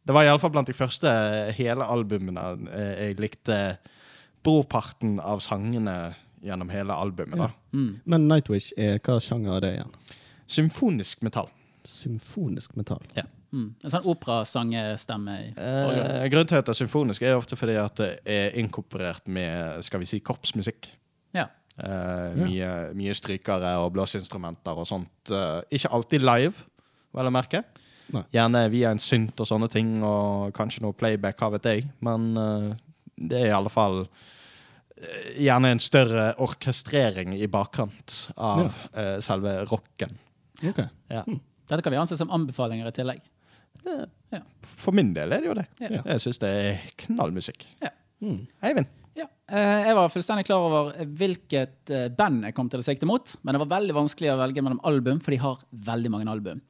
Det 0.07 0.15
var 0.15 0.27
iallfall 0.27 0.51
blant 0.51 0.67
de 0.67 0.75
første 0.75 1.12
hele 1.57 1.88
albumene 1.88 2.45
eh, 2.71 2.93
jeg 3.07 3.19
likte 3.19 3.57
brorparten 4.43 5.17
av 5.19 5.41
sangene 5.43 6.13
gjennom 6.43 6.69
hele 6.71 6.95
albumet. 6.95 7.35
da. 7.39 7.49
Mm. 7.75 7.99
Men 8.05 8.27
Nightwish, 8.27 8.71
er, 8.77 9.01
hva 9.03 9.19
sjanger 9.23 9.57
er 9.57 9.65
det 9.65 9.73
igjen? 9.75 9.97
Symfonisk 10.49 11.25
metall. 11.27 11.51
Symfonisk 11.88 12.77
metall. 12.79 13.03
Mm. 13.51 13.73
En 13.83 13.91
sånn 13.91 14.07
operasangstemme. 14.09 15.35
Eh, 15.57 16.25
grunnen 16.31 16.49
til 16.49 16.62
at 16.62 16.69
det 16.69 16.73
er 16.75 16.79
symfonisk, 16.79 17.25
er 17.25 17.38
ofte 17.38 17.57
fordi 17.59 17.75
at 17.81 17.99
det 17.99 18.09
er 18.29 18.57
inkorporert 18.62 19.27
med 19.27 19.83
skal 19.85 20.03
vi 20.03 20.09
si, 20.09 20.21
korpsmusikk. 20.23 20.91
Ja. 21.35 21.49
Eh, 21.79 22.39
mye, 22.39 22.69
mye 22.97 23.13
strykere 23.15 23.75
og 23.83 23.93
blåseinstrumenter 23.95 24.79
og 24.79 24.87
sånt. 24.89 25.31
Eh, 25.31 25.77
ikke 25.77 25.91
alltid 25.95 26.25
live, 26.25 26.65
vel 27.15 27.29
å 27.29 27.33
merke. 27.33 27.63
Nei. 28.13 28.23
Gjerne 28.33 28.63
via 28.73 28.91
en 28.93 29.01
synt 29.01 29.39
og 29.39 29.47
sånne 29.47 29.69
ting, 29.71 29.93
og 30.05 30.51
kanskje 30.57 30.83
noe 30.83 30.97
playback, 30.97 31.39
hva 31.39 31.53
vet 31.55 31.69
jeg. 31.69 31.87
Men 32.05 32.29
eh, 32.41 32.69
det 33.29 33.43
er 33.43 33.51
i 33.51 33.55
alle 33.55 33.71
fall 33.73 34.01
eh, 34.03 35.31
gjerne 35.45 35.73
en 35.75 35.83
større 35.83 36.31
orkestrering 36.43 37.37
i 37.37 37.47
bakkant 37.51 38.17
av 38.35 38.67
eh, 38.93 39.17
selve 39.25 39.59
rocken. 39.69 40.17
Okay. 40.59 40.89
Ja. 41.11 41.23
Dette 41.69 41.83
kan 41.85 41.93
vi 41.93 42.01
anse 42.01 42.17
som 42.19 42.33
anbefalinger 42.35 42.89
i 42.89 42.95
tillegg. 42.95 43.23
For 44.79 44.91
min 44.95 45.13
del 45.15 45.31
er 45.31 45.43
det 45.43 45.47
jo 45.47 45.55
det. 45.55 45.69
Ja. 45.85 46.01
Jeg 46.01 46.25
syns 46.25 46.41
det 46.41 46.49
er 46.49 46.81
knallmusikk. 47.05 47.63
Mm. 48.19 48.41
Eivind? 48.65 48.89
Ja. 49.19 49.25
Eh, 49.51 49.88
Jeg 49.89 49.95
var 49.97 50.12
fullstendig 50.13 50.45
klar 50.47 50.63
over 50.63 50.93
hvilket 51.19 51.91
eh, 51.91 52.08
band 52.15 52.45
jeg 52.47 52.55
kom 52.55 52.69
til 52.71 52.79
å 52.82 52.86
sikte 52.86 53.08
mot, 53.10 53.34
men 53.43 53.55
det 53.55 53.62
var 53.65 53.71
veldig 53.77 53.95
vanskelig 53.97 54.32
å 54.34 54.39
velge 54.39 54.63
mellom 54.63 54.79
album, 54.88 55.19
for 55.23 55.36
de 55.36 55.41
har 55.43 55.60
veldig 55.91 56.12
mange 56.13 56.32
album. 56.32 56.62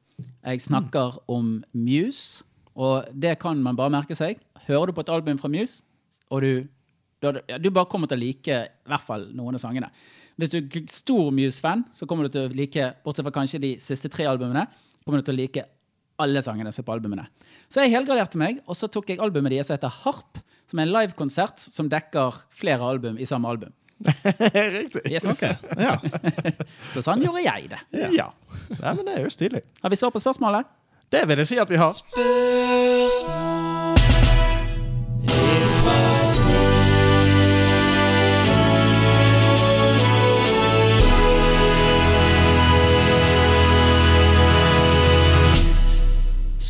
Jeg 0.44 0.64
snakker 0.66 1.20
om 1.30 1.60
Muse, 1.76 2.42
og 2.74 3.06
det 3.14 3.36
kan 3.42 3.60
man 3.62 3.78
bare 3.78 3.92
merke 3.94 4.16
seg. 4.18 4.40
Hører 4.66 4.90
du 4.90 4.96
på 4.96 5.04
et 5.06 5.12
album 5.14 5.38
fra 5.40 5.50
Muse, 5.52 5.82
og 6.30 6.42
du, 6.44 6.66
du, 7.22 7.40
du 7.62 7.70
bare 7.70 7.88
kommer 7.90 8.10
til 8.10 8.18
å 8.18 8.24
like 8.24 8.56
i 8.58 8.90
hvert 8.90 9.06
fall 9.06 9.28
noen 9.36 9.56
av 9.56 9.62
sangene. 9.62 9.88
Hvis 10.40 10.52
du 10.52 10.58
er 10.60 10.84
stor 10.92 11.30
Muse-fan, 11.36 11.84
så 11.94 12.06
kommer 12.08 12.26
du 12.26 12.34
til 12.34 12.48
å 12.48 12.54
like, 12.56 12.90
bortsett 13.04 13.26
fra 13.26 13.34
kanskje 13.34 13.60
de 13.62 13.74
siste 13.82 14.08
tre 14.12 14.26
albumene, 14.30 14.66
kommer 15.04 15.20
du 15.20 15.26
til 15.28 15.36
å 15.36 15.40
like 15.40 15.64
alle 16.20 16.42
sangene 16.44 16.72
som 16.72 16.82
er 16.82 16.88
på 16.88 16.94
albumene. 16.98 17.26
Så 17.72 17.84
jeg 17.84 17.94
helgraderte 17.94 18.40
meg, 18.40 18.60
og 18.66 18.76
så 18.76 18.88
tok 18.92 19.12
jeg 19.12 19.20
albumet 19.22 19.52
deres 19.54 19.68
som 19.70 19.76
heter 19.76 19.92
Harp, 20.02 20.40
som 20.70 20.78
er 20.78 20.86
en 20.86 20.92
livekonsert 20.94 21.58
som 21.58 21.88
dekker 21.90 22.36
flere 22.54 22.86
album 22.86 23.18
i 23.18 23.26
samme 23.26 23.50
album. 23.50 23.72
Riktig. 24.80 25.02
Yes. 25.10 25.42
Ja. 25.42 25.96
Så 26.94 27.02
sånn 27.04 27.24
gjorde 27.24 27.42
jeg 27.44 27.72
det. 27.74 27.80
ja. 28.16 28.30
Nei, 28.78 28.94
men 28.94 29.04
det 29.08 29.18
er 29.18 29.26
jo 29.26 29.32
stilig. 29.34 29.64
Har 29.82 29.92
vi 29.92 29.98
svar 30.00 30.14
på 30.14 30.22
spørsmålet? 30.22 30.70
Det 31.10 31.24
vil 31.26 31.42
jeg 31.42 31.50
si 31.50 31.58
at 31.58 31.70
vi 31.70 31.80
har. 31.80 31.90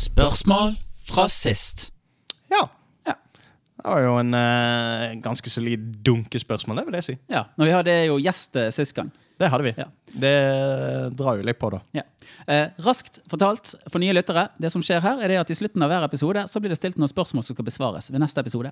Spørsmål 0.01 0.75
fra 1.05 1.29
sist. 1.29 1.91
Ja. 2.51 2.65
Ja. 3.81 3.89
Det 3.89 3.95
var 3.95 4.01
jo 4.05 4.13
en 4.19 4.33
eh, 4.37 5.15
ganske 5.23 5.49
solid 5.49 5.79
dunkespørsmål, 6.05 6.77
det 6.77 6.85
vil 6.85 6.97
jeg 6.99 7.03
si. 7.07 7.15
Ja, 7.33 7.47
når 7.57 7.65
vi 7.65 7.71
hadde 7.73 7.95
jo 8.05 8.17
gjest 8.21 8.55
eh, 8.61 8.69
sist 8.75 8.93
gang. 8.95 9.09
Det 9.41 9.49
hadde 9.49 9.63
vi. 9.65 9.71
Ja. 9.77 9.87
Det 10.21 10.33
drar 11.17 11.39
jo 11.39 11.45
litt 11.47 11.57
på, 11.57 11.71
da. 11.73 11.79
Ja. 11.97 12.03
Eh, 12.45 12.67
raskt 12.85 13.17
fortalt 13.31 13.71
for 13.89 13.97
nye 14.03 14.13
lyttere. 14.13 14.49
Det 14.61 14.69
som 14.71 14.83
skjer 14.85 15.01
her, 15.01 15.17
er 15.25 15.33
det 15.33 15.39
at 15.41 15.49
i 15.49 15.57
slutten 15.57 15.81
av 15.81 15.89
hver 15.89 16.05
episode 16.05 16.43
så 16.51 16.61
blir 16.61 16.69
det 16.69 16.77
stilt 16.77 16.99
noen 17.01 17.09
spørsmål 17.09 17.43
som 17.47 17.57
skal 17.57 17.65
besvares 17.65 18.11
ved 18.13 18.21
neste 18.21 18.43
episode. 18.43 18.69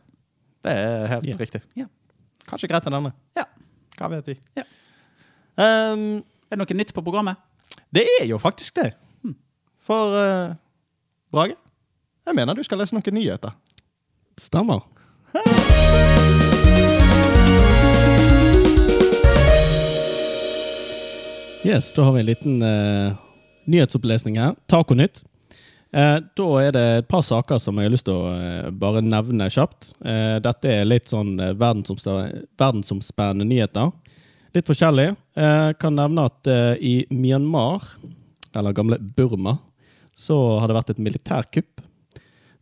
Det 0.62 0.76
er 0.78 1.08
helt 1.16 1.26
Ja. 1.26 1.38
riktig. 1.42 1.62
Ja. 1.80 1.88
Kanskje 2.46 2.70
greit 2.70 2.86
enn 2.86 2.94
denne. 3.00 3.14
Ja. 3.40 3.48
Hva 3.98 4.10
vet 4.14 4.30
vi. 4.30 4.38
Ja. 4.60 4.64
Ehm, 5.58 6.24
Er 6.52 6.58
det 6.58 6.62
noe 6.64 6.78
nytt 6.78 6.94
på 6.94 7.02
programmet? 7.04 7.38
det 7.94 8.06
er 8.22 8.26
jo 8.30 8.38
faktisk 8.38 8.76
det. 8.76 8.94
For 9.82 10.14
eh, 10.22 10.54
Brage, 11.34 11.56
jeg 12.28 12.36
mener 12.36 12.54
du 12.54 12.62
skal 12.64 12.78
lese 12.78 12.94
noen 12.94 13.14
nyheter. 13.18 13.54
Stemmer. 14.38 14.82
Yes, 21.64 21.94
da 21.94 22.02
har 22.02 22.12
vi 22.12 22.20
en 22.20 22.26
liten 22.26 22.62
uh, 22.62 23.14
nyhetsopplesning 23.70 24.40
her. 24.42 24.56
Taconytt. 24.66 25.24
Uh, 25.94 26.18
da 26.34 26.48
er 26.64 26.72
det 26.74 26.82
et 27.02 27.08
par 27.12 27.22
saker 27.22 27.62
som 27.62 27.78
jeg 27.78 27.86
har 27.86 27.94
lyst 27.94 28.08
til 28.10 28.18
å 28.18 28.32
uh, 28.34 28.72
bare 28.74 29.06
nevne 29.06 29.50
kjapt. 29.54 29.92
Eh, 30.02 30.42
dette 30.42 30.72
er 30.80 30.90
litt 30.90 31.14
sånn 31.14 31.38
eh, 31.38 31.54
verdensomspennende 31.54 33.46
nyheter. 33.46 33.92
Litt 34.58 34.66
forskjellig. 34.66 35.12
Jeg 35.38 35.78
kan 35.78 35.94
nevne 36.00 36.26
at 36.26 36.50
eh, 36.50 36.74
i 36.82 37.06
Myanmar, 37.14 37.86
eller 38.58 38.74
gamle 38.74 38.98
Burma, 38.98 39.60
så 40.18 40.58
har 40.58 40.68
det 40.72 40.80
vært 40.80 40.90
et 40.96 41.06
militærkupp 41.06 41.86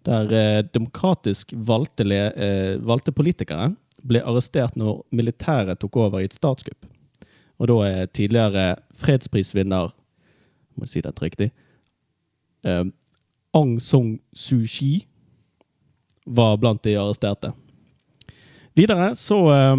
der 0.07 0.31
eh, 0.31 0.63
demokratisk 0.73 1.51
valgte, 1.67 2.05
eh, 2.07 2.77
valgte 2.79 3.11
politikere 3.11 3.73
ble 4.07 4.21
arrestert 4.23 4.77
når 4.79 5.01
militæret 5.11 5.81
tok 5.81 5.97
over 5.99 6.21
i 6.21 6.29
et 6.29 6.37
statskupp. 6.37 6.87
Og 7.57 7.69
da 7.71 7.77
er 7.87 8.11
tidligere 8.13 8.75
fredsprisvinner 8.93 9.93
Må 10.77 10.85
jeg 10.85 10.91
si 10.91 11.01
dette 11.01 11.23
riktig? 11.23 11.47
Eh, 12.63 12.83
Aung 13.57 13.79
Song 13.81 14.19
Suu 14.29 14.67
Kyi 14.69 15.07
var 16.27 16.59
blant 16.61 16.83
de 16.85 16.93
arresterte. 16.99 17.49
Videre 18.77 19.15
så 19.17 19.39
eh, 19.55 19.75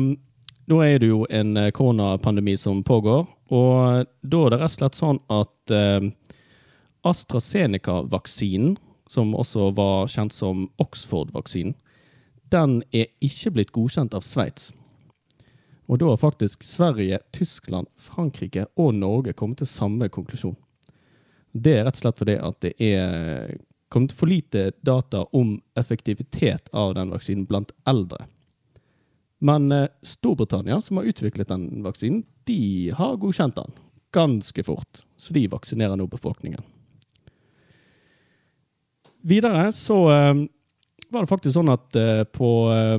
Nå 0.69 0.81
er 0.85 0.99
det 0.99 1.13
jo 1.13 1.23
en 1.31 1.57
eh, 1.57 1.71
koronapandemi 1.73 2.57
som 2.61 2.83
pågår, 2.85 3.23
og 3.49 4.09
da 4.21 4.41
er 4.45 4.51
det 4.53 4.59
rett 4.61 4.75
og 4.75 4.75
slett 4.75 4.99
sånn 4.99 5.21
at 5.33 5.73
eh, 5.73 6.11
AstraZeneca-vaksinen 7.09 8.75
som 9.09 9.35
også 9.35 9.71
var 9.77 10.09
kjent 10.13 10.35
som 10.37 10.67
Oxford-vaksinen, 10.81 11.75
den 12.49 12.83
er 12.97 13.11
ikke 13.25 13.53
blitt 13.57 13.73
godkjent 13.77 14.15
av 14.17 14.25
Sveits. 14.25 14.71
Og 15.89 16.01
da 16.01 16.11
har 16.11 16.21
faktisk 16.21 16.65
Sverige, 16.65 17.19
Tyskland, 17.33 17.89
Frankrike 17.97 18.67
og 18.77 18.95
Norge 18.97 19.33
kommet 19.37 19.63
til 19.63 19.69
samme 19.69 20.09
konklusjon. 20.13 20.57
Det 21.53 21.79
er 21.79 21.87
rett 21.89 21.97
og 21.97 22.03
slett 22.03 22.21
fordi 22.21 22.37
at 22.45 22.61
det 22.65 22.75
er 22.85 23.57
kommet 23.89 24.13
for 24.13 24.29
lite 24.29 24.71
data 24.85 25.25
om 25.33 25.57
effektivitet 25.81 26.69
av 26.77 26.93
den 26.97 27.13
vaksinen 27.13 27.47
blant 27.49 27.73
eldre. 27.89 28.27
Men 29.41 29.73
eh, 29.73 29.89
Storbritannia, 30.03 30.81
som 30.81 31.01
har 31.01 31.09
utviklet 31.09 31.49
den 31.49 31.85
vaksinen, 31.85 32.25
de 32.45 32.93
har 32.97 33.17
godkjent 33.17 33.57
den 33.57 33.73
ganske 34.13 34.65
fort. 34.65 35.05
Så 35.17 35.33
de 35.35 35.47
vaksinerer 35.49 35.97
nå 35.97 36.07
befolkningen. 36.11 36.65
Videre 39.27 39.73
så 39.75 39.99
eh, 40.13 40.47
var 41.11 41.25
det 41.25 41.31
faktisk 41.31 41.57
sånn 41.57 41.73
at 41.73 41.99
eh, 41.99 42.23
på, 42.25 42.51
eh, 42.75 42.99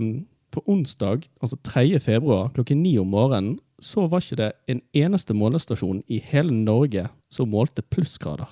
på 0.52 0.64
onsdag, 0.68 1.28
altså 1.40 1.60
3. 1.64 2.00
februar 2.04 2.52
klokken 2.56 2.82
ni 2.84 2.98
om 3.00 3.12
morgenen, 3.14 3.58
så 3.80 4.08
var 4.12 4.24
ikke 4.24 4.40
det 4.42 4.52
en 4.68 4.82
eneste 4.98 5.34
målestasjon 5.38 6.02
i 6.12 6.20
hele 6.32 6.52
Norge 6.52 7.06
som 7.32 7.52
målte 7.52 7.86
plussgrader. 7.86 8.50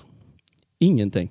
Ingenting. 0.80 1.28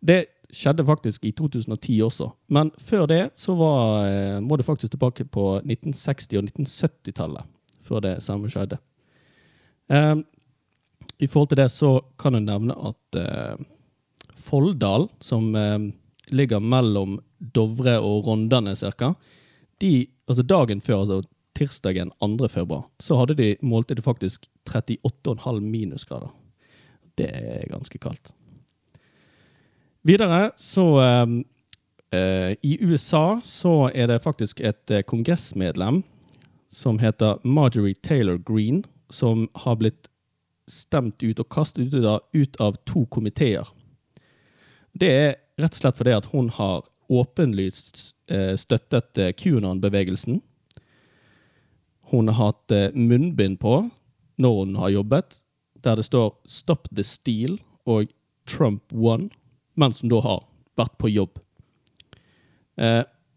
Det 0.00 0.24
skjedde 0.54 0.86
faktisk 0.86 1.24
i 1.24 1.32
2010 1.36 2.00
også. 2.02 2.30
Men 2.48 2.70
før 2.78 3.06
det 3.06 3.22
så 3.38 3.54
var, 3.54 4.06
eh, 4.06 4.40
må 4.40 4.56
det 4.56 4.64
faktisk 4.64 4.92
tilbake 4.92 5.24
på 5.24 5.60
1960- 5.60 6.38
og 6.38 6.44
1970-tallet 6.44 7.44
før 7.82 8.00
det 8.00 8.22
samme 8.22 8.50
skjedde. 8.50 8.78
Eh, 9.90 10.16
I 11.20 11.26
forhold 11.26 11.48
til 11.48 11.56
det 11.56 11.70
så 11.70 12.00
kan 12.18 12.34
jeg 12.34 12.42
nevne 12.42 12.74
at 12.74 13.18
eh, 13.18 13.64
Folldal, 14.50 15.08
som 15.22 15.54
eh, 15.54 15.78
ligger 16.34 16.60
mellom 16.60 17.20
Dovre 17.38 17.98
og 18.02 18.26
Rondane 18.26 18.74
cirka, 18.76 19.14
altså 19.80 20.42
dagen 20.44 20.82
før, 20.84 21.04
altså 21.04 21.22
tirsdagen 21.56 22.10
2. 22.20 22.48
februar, 22.48 22.84
så 22.98 23.16
hadde 23.16 23.36
de, 23.38 23.54
målte 23.62 23.94
de 23.94 24.02
faktisk 24.02 24.46
38,5 24.68 25.60
minusgrader. 25.60 26.30
Det 27.18 27.30
er 27.30 27.70
ganske 27.70 27.98
kaldt. 27.98 28.32
Videre 30.02 30.50
så 30.56 30.86
eh, 31.00 31.34
eh, 32.16 32.52
I 32.62 32.78
USA 32.80 33.40
så 33.44 33.90
er 33.94 34.08
det 34.08 34.22
faktisk 34.24 34.60
et 34.60 34.90
eh, 34.90 35.04
kongressmedlem 35.04 36.02
som 36.72 37.00
heter 37.02 37.42
Marjorie 37.44 37.98
Taylor 38.00 38.38
Green, 38.38 38.84
som 39.10 39.48
har 39.54 39.76
blitt 39.76 40.08
stemt 40.70 41.22
ut 41.22 41.40
og 41.42 41.50
kastet 41.50 41.92
ut 41.92 42.06
av, 42.06 42.20
ut 42.32 42.56
av 42.62 42.78
to 42.86 43.04
komiteer. 43.10 43.66
Det 44.92 45.10
er 45.10 45.34
rett 45.60 45.76
og 45.76 45.80
slett 45.82 45.98
fordi 45.98 46.14
at 46.16 46.28
hun 46.32 46.48
har 46.56 46.84
åpenlyst 47.10 48.14
eh, 48.30 48.54
støttet 48.56 49.18
eh, 49.18 49.32
QAnon-bevegelsen. 49.34 50.40
Hun 52.10 52.30
har 52.30 52.38
hatt 52.38 52.74
eh, 52.74 52.94
munnbind 52.94 53.58
på 53.62 53.82
når 54.40 54.58
hun 54.62 54.76
har 54.80 54.94
jobbet, 54.94 55.42
der 55.82 55.96
det 55.96 56.04
står 56.04 56.34
'Stop 56.44 56.88
the 56.94 57.02
Steal' 57.02 57.60
og 57.86 58.06
'Trump 58.46 58.92
won', 58.92 59.30
mens 59.76 60.00
hun 60.00 60.10
da 60.10 60.20
har 60.20 60.46
vært 60.76 60.98
på 60.98 61.08
jobb. 61.08 61.38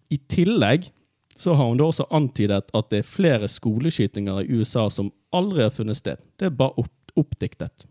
I 0.09 0.17
tillegg 0.29 0.91
så 1.35 1.53
har 1.53 1.67
hun 1.67 1.77
da 1.77 1.83
også 1.83 2.05
antydet 2.11 2.71
at 2.73 2.89
det 2.89 2.99
er 2.99 3.09
flere 3.09 3.47
skoleskytinger 3.47 4.39
i 4.39 4.59
USA 4.59 4.89
som 4.89 5.11
aldri 5.33 5.63
har 5.63 5.73
funnet 5.75 5.97
sted. 5.97 6.17
Det 6.39 6.45
er 6.45 6.55
bare 6.55 6.85
oppdiktet. 7.15 7.85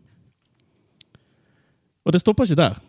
Og 2.05 2.13
det 2.13 2.21
stopper 2.21 2.45
ikke 2.45 2.63
der. 2.63 2.81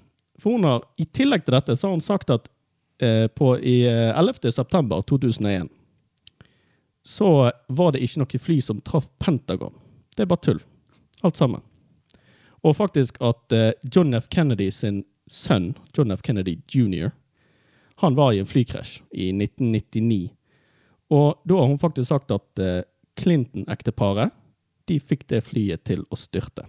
For 0.42 0.56
hun 0.56 0.66
har, 0.68 0.84
I 0.98 1.06
tillegg 1.06 1.46
til 1.46 1.56
dette 1.56 1.76
så 1.78 1.88
har 1.88 1.96
hun 1.96 2.04
sagt 2.04 2.34
at 2.34 2.50
eh, 3.04 3.28
på, 3.28 3.54
i 3.60 3.84
eh, 3.90 4.12
11. 4.18 4.52
september 4.52 5.02
2001 5.02 5.70
så 7.04 7.52
var 7.68 7.92
det 7.92 8.04
ikke 8.04 8.22
noe 8.22 8.40
fly 8.40 8.60
som 8.64 8.80
traff 8.82 9.10
Pentagon. 9.20 9.74
Det 10.16 10.24
er 10.24 10.30
bare 10.32 10.46
tull. 10.46 10.62
Alt 11.24 11.40
sammen. 11.40 11.64
Og 12.64 12.78
faktisk 12.78 13.20
at 13.24 13.56
eh, 13.56 13.74
John 13.84 14.16
F. 14.16 14.30
Kennedy 14.32 14.70
sin 14.72 15.04
sønn, 15.28 15.74
John 15.98 16.16
F. 16.16 16.24
Kennedy 16.24 16.58
jr., 16.68 17.12
han 18.04 18.16
var 18.16 18.34
i 18.34 18.40
en 18.42 18.48
flykrasj 18.48 19.02
i 19.12 19.30
1999. 19.36 20.32
Og 21.14 21.44
da 21.48 21.60
har 21.60 21.70
hun 21.70 21.80
faktisk 21.80 22.10
sagt 22.10 22.32
at 22.34 22.60
eh, 22.64 22.82
Clinton-ekteparet 23.20 24.34
de 24.90 24.98
fikk 25.00 25.28
det 25.30 25.44
flyet 25.46 25.84
til 25.88 26.04
å 26.12 26.18
styrte. 26.20 26.66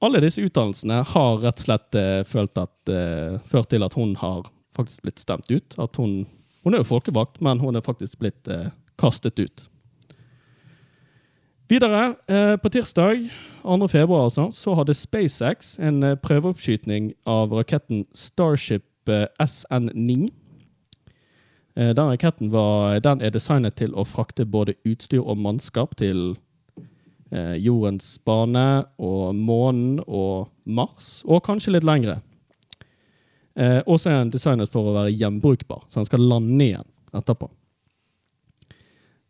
Alle 0.00 0.20
disse 0.24 0.40
utdannelsene 0.40 1.02
har 1.12 1.42
rett 1.42 1.60
og 1.60 1.64
slett 1.66 1.96
eh, 1.98 2.22
følt 2.24 2.56
at, 2.60 2.72
eh, 2.88 3.36
ført 3.50 3.68
til 3.72 3.84
at 3.84 3.96
hun 3.98 4.14
har 4.16 4.46
faktisk 4.76 5.04
blitt 5.04 5.20
stemt 5.20 5.50
ut. 5.52 5.76
At 5.78 6.00
hun, 6.00 6.24
hun 6.64 6.74
er 6.74 6.80
jo 6.80 6.88
folkevalgt, 6.88 7.40
men 7.44 7.60
hun 7.60 7.76
er 7.76 7.84
faktisk 7.84 8.22
blitt 8.22 8.48
eh, 8.48 8.70
kastet 9.00 9.38
ut. 9.42 9.66
Videre, 11.70 12.14
eh, 12.28 12.56
på 12.56 12.72
tirsdag 12.72 13.28
2. 13.62 13.88
februar 13.88 14.24
altså, 14.24 14.48
så 14.50 14.74
hadde 14.74 14.94
SpaceX 14.94 15.76
en 15.78 16.02
eh, 16.02 16.16
prøveoppskytning 16.16 17.12
av 17.28 17.52
raketten 17.52 18.06
Starship 18.16 19.08
eh, 19.08 19.26
SN9. 19.40 20.30
Eh, 21.76 21.92
Den 21.94 22.08
raketten 22.08 22.50
var, 22.52 22.98
den 23.04 23.20
er 23.20 23.30
designet 23.30 23.76
til 23.76 23.94
å 23.94 24.04
frakte 24.08 24.46
både 24.46 24.74
utstyr 24.88 25.20
og 25.20 25.38
mannskap 25.38 25.94
til 26.00 26.38
eh, 27.32 27.56
jordens 27.62 28.18
bane 28.24 28.84
og 28.98 29.34
månen 29.36 30.00
og 30.06 30.50
Mars, 30.64 31.20
og 31.26 31.44
kanskje 31.46 31.76
litt 31.76 31.86
lengre. 31.86 32.20
Eh, 33.56 33.80
og 33.86 33.98
så 34.00 34.10
er 34.10 34.20
den 34.20 34.34
designet 34.34 34.70
for 34.72 34.90
å 34.90 34.96
være 35.00 35.14
gjenbrukbar, 35.14 35.84
så 35.88 36.00
den 36.00 36.10
skal 36.10 36.26
lande 36.30 36.66
igjen 36.66 36.88
etterpå. 37.16 37.50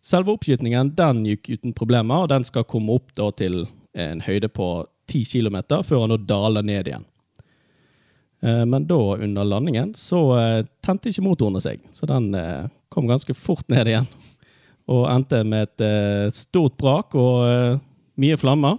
Selve 0.01 0.33
oppskytingen 0.33 0.95
den 0.97 1.25
gikk 1.29 1.51
uten 1.59 1.77
problemer, 1.77 2.25
og 2.25 2.33
den 2.33 2.45
skal 2.49 2.65
komme 2.69 2.97
opp 2.97 3.13
da, 3.17 3.29
til 3.37 3.67
en 3.93 4.23
høyde 4.25 4.49
på 4.49 4.73
10 5.11 5.25
km 5.29 5.59
før 5.85 6.07
den 6.07 6.15
da 6.15 6.35
daler 6.35 6.65
ned 6.65 6.89
igjen. 6.89 7.07
Eh, 8.43 8.67
Men 8.67 8.87
da, 8.87 9.17
under 9.17 9.45
landingen, 9.45 9.95
så 9.95 10.21
eh, 10.39 10.65
tente 10.85 11.11
ikke 11.11 11.27
motorene 11.27 11.61
seg, 11.61 11.83
så 11.93 12.09
den 12.09 12.33
eh, 12.35 12.69
kom 12.89 13.09
ganske 13.11 13.35
fort 13.37 13.67
ned 13.69 13.91
igjen. 13.91 14.09
Og 14.91 15.05
endte 15.07 15.45
med 15.47 15.69
et 15.69 16.35
stort 16.35 16.75
brak 16.81 17.15
og 17.15 17.79
mye 18.21 18.39
flammer. 18.41 18.79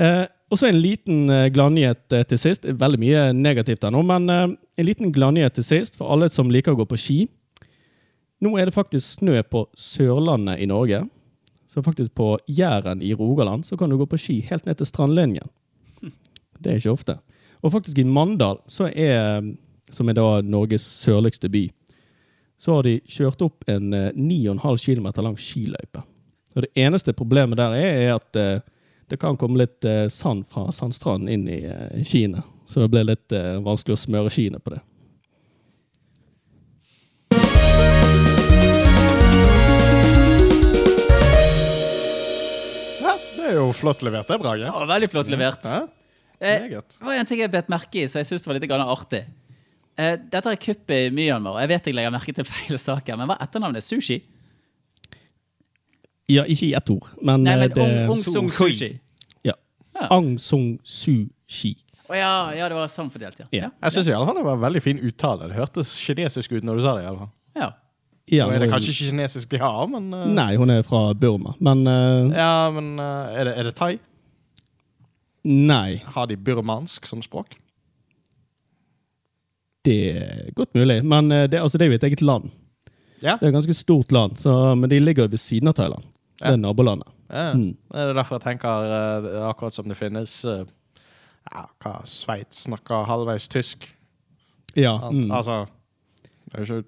Eh, 0.00 0.24
og 0.52 0.60
så 0.60 0.68
en 0.68 0.78
liten 0.78 1.26
eh, 1.32 1.48
gladnyhet 1.50 2.14
eh, 2.14 2.24
til 2.30 2.38
sist. 2.38 2.66
Veldig 2.66 3.00
mye 3.02 3.24
negativt 3.34 3.86
her 3.86 3.94
nå, 3.94 4.02
men 4.06 4.30
eh, 4.30 4.46
en 4.78 4.86
liten 4.86 5.12
gladnyhet 5.14 5.56
til 5.58 5.66
sist 5.66 5.98
for 5.98 6.12
alle 6.12 6.30
som 6.32 6.52
liker 6.52 6.76
å 6.76 6.80
gå 6.80 6.86
på 6.90 7.00
ski. 7.00 7.18
Nå 8.44 8.52
er 8.60 8.68
det 8.68 8.76
faktisk 8.76 9.22
snø 9.22 9.40
på 9.48 9.64
Sørlandet 9.80 10.60
i 10.62 10.68
Norge. 10.70 11.02
Så 11.66 11.82
faktisk 11.82 12.14
på 12.14 12.36
Jæren 12.46 13.02
i 13.02 13.14
Rogaland 13.16 13.66
så 13.66 13.76
kan 13.76 13.90
du 13.90 13.98
gå 13.98 14.06
på 14.06 14.20
ski 14.20 14.40
helt 14.46 14.68
ned 14.68 14.78
til 14.78 14.88
strandlinjen. 14.88 15.48
Det 16.60 16.72
er 16.72 16.78
ikke 16.78 16.94
ofte. 16.94 17.18
Og 17.64 17.72
faktisk 17.72 17.98
i 17.98 18.04
Mandal, 18.06 18.60
er, 18.92 19.42
som 19.90 20.08
er 20.08 20.16
da 20.16 20.28
Norges 20.44 20.84
sørligste 21.02 21.50
by, 21.50 21.64
så 22.60 22.78
har 22.78 22.86
de 22.86 23.00
kjørt 23.10 23.42
opp 23.44 23.66
en 23.68 23.90
eh, 23.96 24.12
9,5 24.14 24.84
km 24.84 25.08
lang 25.24 25.40
skiløype. 25.40 26.04
Og 26.56 26.64
det 26.64 26.72
eneste 26.80 27.12
problemet 27.12 27.58
der 27.60 27.74
er, 27.76 28.00
er 28.06 28.14
at 28.16 28.36
eh, 28.40 28.60
det 29.12 29.20
kan 29.20 29.36
komme 29.36 29.60
litt 29.60 29.84
eh, 29.84 30.06
sand 30.08 30.46
fra 30.50 30.70
sandstranden 30.72 31.28
inn 31.28 31.44
i 31.52 31.60
eh, 31.68 32.02
skiene. 32.02 32.42
Så 32.66 32.80
det 32.82 32.90
blir 32.94 33.04
litt 33.06 33.32
eh, 33.36 33.58
vanskelig 33.62 33.94
å 33.94 34.00
smøre 34.00 34.32
skiene 34.32 34.58
på 34.62 34.72
det. 34.72 34.80
Ja, 43.04 43.12
det 43.36 43.50
er 43.50 43.60
jo 43.60 43.68
flott 43.76 44.00
levert, 44.02 44.26
det, 44.32 44.40
Brage. 44.40 44.64
Ja, 44.64 44.88
veldig 44.88 45.12
flott 45.12 45.30
levert. 45.30 45.68
Ja, 45.68 45.84
Eh. 46.38 46.68
Det 46.68 47.00
var 47.00 47.14
en 47.16 47.24
ting 47.24 47.40
jeg 47.40 47.48
bet 47.48 47.70
merke 47.72 48.02
i, 48.02 48.08
så 48.12 48.20
jeg 48.20 48.28
syns 48.28 48.42
det 48.44 48.50
var 48.50 48.58
litt 48.58 48.72
artig. 48.76 49.22
Eh, 49.96 50.18
dette 50.20 50.50
er 50.52 50.58
kuppet 50.60 51.06
i 51.06 51.12
Myanmar, 51.14 51.56
og 51.56 51.62
jeg 51.62 51.70
vet 51.70 51.86
jeg 51.88 51.96
legger 51.96 52.12
merke 52.12 52.34
til 52.36 52.44
feil 52.44 52.76
saker, 52.76 53.16
men 53.16 53.30
hva 53.30 53.38
er 53.38 53.46
etternavnet? 53.46 53.84
Sushi? 53.84 54.18
Ja, 56.28 56.42
ikke 56.42 56.66
i 56.66 56.74
ett 56.74 56.90
ord, 56.90 57.06
men, 57.22 57.44
Nei, 57.46 57.54
eh, 57.54 57.60
men 57.60 57.74
det 57.74 57.88
Ong 58.10 58.22
Sung 58.22 58.50
Sushi. 58.50 58.96
ja. 59.46 59.54
Ja. 59.94 60.08
Ang 60.10 60.36
Sung 60.42 60.78
Su-ski. 60.84 61.76
Å 62.06 62.14
ja, 62.14 62.32
ja, 62.54 62.68
det 62.70 62.76
var 62.76 62.90
samfordelt, 62.90 63.38
fordelt, 63.38 63.54
ja. 63.54 63.66
Ja. 63.66 63.70
Jeg 63.86 63.94
syns 63.96 64.06
det 64.10 64.18
var 64.18 64.54
en 64.54 64.62
veldig 64.62 64.82
fin 64.82 65.00
uttale. 65.02 65.48
Det 65.50 65.58
hørtes 65.58 65.96
kinesisk 65.98 66.52
ut 66.52 66.66
når 66.66 66.78
du 66.78 66.84
sa 66.84 66.94
det. 66.98 67.04
i 67.06 67.10
alle 67.10 67.24
fall. 67.24 67.34
ja. 67.62 67.72
Ja, 68.26 68.48
Nå 68.50 68.56
er 68.56 68.64
det 68.64 68.72
kanskje 68.72 68.90
ikke 68.90 69.12
kinesisk 69.12 69.50
de 69.52 69.58
har, 69.62 69.84
men 69.86 70.08
uh... 70.10 70.24
Nei, 70.34 70.56
hun 70.58 70.70
er 70.74 70.80
fra 70.82 71.12
Burma, 71.14 71.52
men 71.62 71.84
uh... 71.86 72.32
Ja, 72.34 72.72
men 72.74 72.96
uh, 72.98 73.30
er, 73.30 73.46
det, 73.46 73.52
er 73.54 73.68
det 73.68 73.74
thai? 73.78 73.92
Nei. 75.46 76.00
Har 76.10 76.26
de 76.26 76.34
burmansk 76.34 77.06
som 77.06 77.22
språk? 77.22 77.54
Det 79.86 79.98
er 80.18 80.50
godt 80.58 80.74
mulig, 80.74 80.98
men 81.06 81.30
eh, 81.30 81.44
det, 81.46 81.60
altså, 81.62 81.78
det 81.78 81.86
er 81.86 81.92
jo 81.92 81.98
et 82.00 82.06
eget 82.08 82.22
land. 82.26 82.50
Ja. 83.22 83.36
Det 83.38 83.46
er 83.46 83.52
et 83.52 83.58
ganske 83.60 83.76
stort 83.78 84.10
land, 84.10 84.34
så, 84.42 84.74
men 84.74 84.90
de 84.90 84.98
ligger 84.98 85.28
jo 85.28 85.36
ved 85.36 85.38
siden 85.38 85.70
av 85.70 85.76
Thailand. 85.78 86.02
Det 86.40 86.52
er 86.52 86.56
nabolandet. 86.60 87.08
Ja. 87.30 87.52
Mm. 87.56 87.72
Det 87.92 88.02
er 88.02 88.12
derfor 88.14 88.38
jeg 88.38 88.44
tenker 88.46 88.90
eh, 88.96 89.48
akkurat 89.48 89.74
som 89.74 89.88
det 89.90 89.96
finnes 89.98 90.34
eh, 90.44 90.64
ja, 91.52 91.64
hva, 91.82 91.94
Sveits 92.06 92.64
snakker 92.66 93.06
halvveis 93.08 93.48
tysk. 93.52 93.88
Ja. 94.76 94.96
At, 95.08 95.12
Mm. 95.16 95.30
Altså 95.32 95.64
det 96.52 96.60
er 96.60 96.62
ikke, 96.62 96.82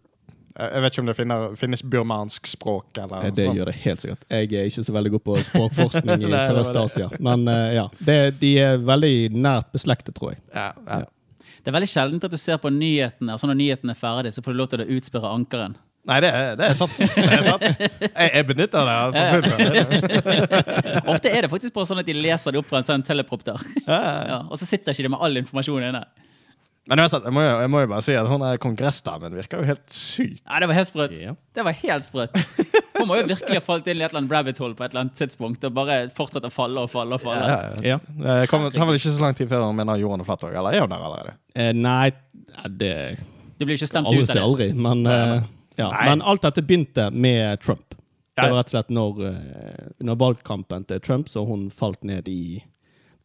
jeg 0.59 0.83
vet 0.83 0.93
ikke 0.93 1.03
om 1.03 1.07
det 1.09 1.15
finner, 1.17 1.55
finnes 1.59 1.83
burmansk 1.83 2.47
språk, 2.51 2.99
eller 2.99 3.31
Det 3.35 3.45
gjør 3.55 3.69
det 3.71 3.75
helt 3.85 4.01
sikkert. 4.03 4.25
Jeg 4.31 4.53
er 4.59 4.67
ikke 4.71 4.85
så 4.87 4.93
veldig 4.95 5.11
god 5.15 5.21
på 5.27 5.37
språkforskning 5.47 6.23
i. 6.27 6.31
Sørøst-Asia. 6.33 7.09
Men 7.23 7.47
eh, 7.51 7.75
ja, 7.79 7.85
det, 7.99 8.17
de 8.41 8.53
er 8.63 8.79
veldig 8.83 9.31
nært 9.39 9.71
beslektet, 9.75 10.15
tror 10.19 10.35
jeg. 10.35 10.43
Ja, 10.55 10.73
ja. 10.91 10.99
Ja. 11.05 11.53
Det 11.59 11.73
er 11.73 11.75
veldig 11.75 11.91
sjeldent 11.91 12.25
at 12.25 12.33
du 12.33 12.39
ser 12.41 12.59
på 12.63 12.71
nyhetene, 12.73 13.35
og 13.35 13.41
så 13.43 13.47
når 13.51 13.59
nyhetene 13.59 13.93
er 13.95 13.99
ferdig, 14.01 14.33
så 14.35 14.43
får 14.43 14.55
du 14.55 14.59
lov 14.63 14.71
til 14.73 14.83
å 14.83 14.89
utspørre 14.99 15.31
ankeren. 15.35 15.77
Nei, 16.09 16.19
det 16.25 16.29
er, 16.33 16.55
det 16.57 16.69
er 16.71 16.77
sant. 16.79 16.95
Det 16.97 17.25
er 17.37 17.43
sant. 17.45 17.65
Jeg, 17.69 18.29
jeg 18.33 18.47
benytter 18.49 18.89
det. 18.89 18.95
Ofte 21.13 21.29
er 21.29 21.45
det 21.45 21.51
faktisk 21.53 21.75
bare 21.75 21.89
sånn 21.91 22.01
at 22.01 22.09
de 22.09 22.15
leser 22.17 22.55
det 22.55 22.63
opp 22.63 22.71
fra 22.71 22.81
en 22.81 22.87
sånn 22.87 23.05
telepropter. 23.05 23.61
Ja, 23.89 24.41
og 24.49 24.57
så 24.61 24.67
sitter 24.69 24.93
ikke 24.97 25.05
de 25.07 25.11
med 25.13 25.23
all 25.25 25.37
informasjonen 25.41 25.91
inne. 25.91 26.03
Men 26.89 27.03
jeg 27.03 27.33
må, 27.37 27.43
jo, 27.45 27.57
jeg 27.61 27.69
må 27.69 27.81
jo 27.83 27.89
bare 27.91 28.05
si 28.05 28.15
at 28.17 28.29
hun 28.31 28.43
er 28.49 28.57
kongressdamen 28.63 29.35
virker 29.37 29.61
jo 29.61 29.67
helt 29.69 29.85
syk. 29.93 30.39
Ja, 30.41 30.61
det 30.63 30.69
var 30.71 30.79
helt 30.79 30.89
sprøtt. 30.89 31.17
Yeah. 31.21 31.35
Det 31.57 31.65
var 31.67 31.77
helt 31.83 32.07
sprøtt. 32.07 32.39
Hun 32.95 33.11
må 33.11 33.19
jo 33.21 33.27
virkelig 33.29 33.59
ha 33.61 33.65
falt 33.67 33.91
inn 33.93 34.01
i 34.01 34.05
et 34.07 34.09
eller 34.09 34.23
annet 34.23 34.33
rabbit 34.33 34.61
hole 34.63 34.73
på 34.79 34.87
et 34.87 34.95
eller 34.95 35.05
annet 35.05 35.19
tidspunkt 35.21 35.67
og 35.69 35.75
bare 35.77 35.99
fortsette 36.17 36.49
å 36.49 36.55
falle 36.55 36.87
og 36.87 36.93
falle 36.93 37.19
og 37.19 37.25
falle. 37.27 37.59
Ja. 37.85 37.99
Det 38.01 38.39
kom, 38.49 38.65
tar 38.73 38.89
vel 38.89 38.97
ikke 38.97 39.13
så 39.19 39.21
lang 39.27 39.37
tid 39.37 39.51
før 39.53 39.67
hun 39.69 39.77
mener 39.77 40.01
jorden 40.01 40.25
er 40.25 40.29
flatt 40.31 40.47
òg, 40.49 40.57
eller 40.57 40.79
er 40.79 40.87
hun 40.87 40.95
der 40.95 41.05
allerede? 41.11 41.37
Eh, 41.61 41.71
nei, 41.77 42.09
det 42.81 42.95
Du 43.61 43.67
blir 43.69 43.77
ikke 43.77 43.91
stemt 43.91 44.09
Aldri 44.09 44.25
ut 44.25 44.33
av 44.33 44.39
det. 44.39 44.47
aldri. 44.49 44.71
Men, 44.89 45.05
eh, 45.13 45.37
ja. 45.79 45.91
Nei. 45.95 46.09
men 46.11 46.23
alt 46.27 46.43
dette 46.45 46.63
begynte 46.67 47.09
med 47.15 47.61
Trump. 47.65 47.95
Det 48.39 48.47
var 48.51 48.61
rett 48.61 48.69
og 48.71 48.77
slett 48.77 48.91
når, 48.95 49.23
eh, 49.33 49.87
under 50.03 50.15
valgkampen 50.21 50.85
til 50.87 51.01
Trump, 51.03 51.27
så 51.31 51.43
hun 51.49 51.71
falt 51.75 52.05
ned 52.07 52.29
i 52.31 52.61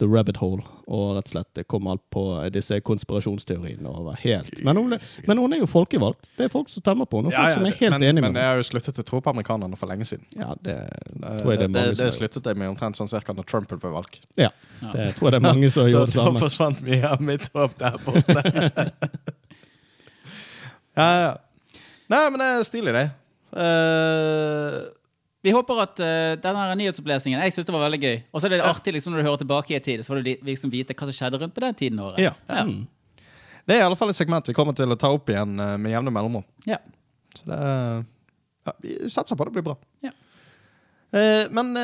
the 0.01 0.08
rabbit 0.10 0.39
hole. 0.41 0.64
Og 0.89 1.12
rett 1.16 1.28
og 1.30 1.34
slett 1.36 1.49
det 1.54 1.68
kom 1.70 1.86
alt 1.88 2.01
på 2.12 2.24
disse 2.51 2.80
konspirasjonsteoriene. 2.82 3.86
Og 3.91 4.08
var 4.08 4.18
helt. 4.24 4.58
Men, 4.66 4.80
hun, 4.82 4.95
men 5.30 5.38
hun 5.38 5.54
er 5.54 5.62
jo 5.62 5.68
folkevalgt. 5.70 6.32
Det 6.38 6.47
er 6.47 6.49
folk 6.49 6.72
som 6.74 6.82
stemmer 6.82 7.06
på 7.06 7.22
henne. 7.22 7.30
Ja, 7.32 7.43
Folk 7.45 7.60
som 7.60 7.68
er 7.70 7.78
helt 7.78 7.93
men, 7.93 8.08
enige 8.10 8.24
men 8.26 8.34
med 8.34 8.41
jeg 8.41 8.41
henne. 8.41 8.47
har 8.49 8.58
jo 8.64 8.66
sluttet 8.72 9.04
å 9.04 9.06
tro 9.06 9.22
på 9.22 9.30
amerikanerne 9.36 9.78
for 9.78 9.93
lenge 9.93 10.10
siden. 10.10 10.26
Ja, 10.36 10.49
det 10.66 10.80
Det, 11.14 11.36
tror 11.43 11.54
jeg 11.54 11.62
det 11.62 11.68
er 11.70 11.74
mange 11.78 11.93
det, 11.93 11.97
det, 12.01 12.10
det 12.10 12.18
sluttet 12.18 12.49
jeg 12.49 12.58
med 12.64 12.74
omtrent 12.74 12.97
sånn 12.97 13.14
cirka 13.14 13.38
når 13.38 13.45
Trump 13.54 13.70
ble 13.70 13.93
valgt. 13.93 14.26
Ja, 14.41 14.49
det 14.82 15.12
tror 15.20 15.30
jeg 15.30 15.38
det 15.38 15.41
er 15.43 15.45
mange 15.45 15.70
som 15.70 15.84
Da, 15.86 15.93
gjør 15.93 16.10
det 16.10 16.16
da 16.18 16.26
samme. 16.26 16.41
forsvant 16.41 16.82
mye 16.89 17.06
av 17.14 17.22
mitt 17.22 17.47
håp 17.54 17.78
der 17.78 18.01
borte. 18.04 18.89
ja, 20.97 21.10
ja. 21.22 21.34
Nei, 22.12 22.24
men 22.30 22.41
det 22.41 22.47
er 22.49 22.66
stilig, 22.68 22.93
det. 22.95 23.06
Uh, 23.54 24.80
Vi 25.45 25.54
håper 25.54 25.82
at 25.84 25.99
uh, 26.01 26.34
denne 26.41 26.64
nyhetsopplesningen 26.80 27.43
Jeg 27.43 27.54
synes 27.54 27.68
det 27.68 27.76
var 27.76 27.84
veldig 27.86 27.99
gøy. 28.01 28.16
Og 28.32 28.41
så 28.41 28.47
er 28.47 28.56
det 28.56 28.64
artig 28.66 28.95
liksom, 28.95 29.14
når 29.14 29.22
du 29.22 29.28
hører 29.28 29.43
tilbake 29.43 29.76
i 29.78 29.82
tid, 29.84 30.04
så 30.04 30.14
får 30.14 30.24
du 30.24 30.32
liksom 30.49 30.74
vite 30.74 30.95
hva 30.97 31.10
som 31.10 31.18
skjedde 31.18 31.41
rundt 31.41 31.56
på 31.56 31.64
den 31.66 31.78
tiden. 31.80 32.01
året. 32.04 32.20
Ja. 32.24 32.34
Ja. 32.49 32.66
Mm. 32.66 32.88
det 33.68 33.76
er 33.76 33.84
i 33.84 33.86
alle 33.86 33.99
fall 33.99 34.12
et 34.12 34.20
segment 34.20 34.49
vi 34.49 34.56
kommer 34.58 34.76
til 34.78 34.91
å 34.91 34.99
ta 34.99 35.12
opp 35.14 35.30
igjen 35.30 35.56
uh, 35.60 35.76
med 35.78 35.95
jevne 35.95 36.16
mellomrom. 36.16 36.47
Ja. 36.70 36.82
Så 37.38 37.47
det 37.49 37.62
ja, 38.64 38.74
Vi 38.80 38.97
satser 39.12 39.36
på 39.36 39.47
det 39.47 39.56
blir 39.58 39.66
bra. 39.66 39.78
Ja. 40.06 40.14
Men 41.54 41.76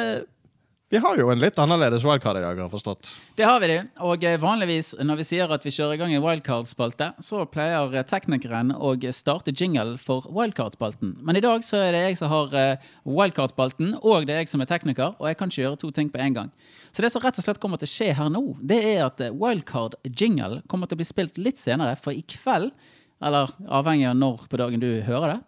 vi 0.90 0.98
har 0.98 1.20
jo 1.22 1.28
en 1.30 1.38
litt 1.38 1.60
annerledes 1.62 2.02
wildcard 2.02 2.40
i 2.40 2.42
dag, 2.42 2.56
har 2.58 2.66
jeg 2.66 2.72
forstått. 2.74 3.10
Det 3.38 3.46
har 3.46 3.60
vi 3.62 3.68
det. 3.70 3.82
Og 4.02 4.24
eh, 4.26 4.40
vanligvis 4.42 4.96
når 5.06 5.20
vi 5.20 5.26
sier 5.28 5.52
at 5.54 5.66
vi 5.66 5.74
kjører 5.76 5.94
i 5.94 6.00
gang 6.02 6.16
en 6.18 6.24
wildcard-spalte, 6.24 7.12
så 7.22 7.44
pleier 7.46 7.94
eh, 7.94 8.06
teknikeren 8.10 8.74
å 8.74 8.96
starte 9.14 9.54
jingle 9.54 10.00
for 10.02 10.26
wildcard-spalten. 10.34 11.12
Men 11.22 11.38
i 11.38 11.44
dag 11.46 11.62
så 11.68 11.78
er 11.84 11.94
det 11.94 12.02
jeg 12.08 12.18
som 12.18 12.34
har 12.34 12.58
eh, 12.58 12.90
wildcard-spalten, 13.06 14.00
og 14.02 14.26
det 14.26 14.34
er 14.34 14.42
jeg 14.42 14.52
som 14.56 14.66
er 14.66 14.72
tekniker, 14.74 15.14
og 15.22 15.30
jeg 15.30 15.38
kan 15.38 15.54
ikke 15.54 15.62
gjøre 15.68 15.82
to 15.86 15.92
ting 15.94 16.10
på 16.10 16.24
en 16.26 16.40
gang. 16.40 16.52
Så 16.90 17.06
det 17.06 17.14
som 17.14 17.22
rett 17.22 17.38
og 17.38 17.46
slett 17.46 17.62
kommer 17.62 17.78
til 17.78 17.92
å 17.92 17.94
skje 17.94 18.10
her 18.18 18.34
nå, 18.34 18.44
det 18.58 18.82
er 18.96 19.06
at 19.12 19.22
wildcard-jingle 19.30 20.64
kommer 20.66 20.90
til 20.90 20.98
å 20.98 21.04
bli 21.06 21.12
spilt 21.14 21.38
litt 21.38 21.62
senere, 21.62 22.02
for 22.02 22.18
i 22.18 22.26
kveld, 22.26 22.74
eller 23.22 23.54
avhengig 23.70 24.10
av 24.10 24.18
når 24.18 24.50
på 24.50 24.58
dagen 24.58 24.82
du 24.82 24.90
hører 25.06 25.36
det, 25.36 25.42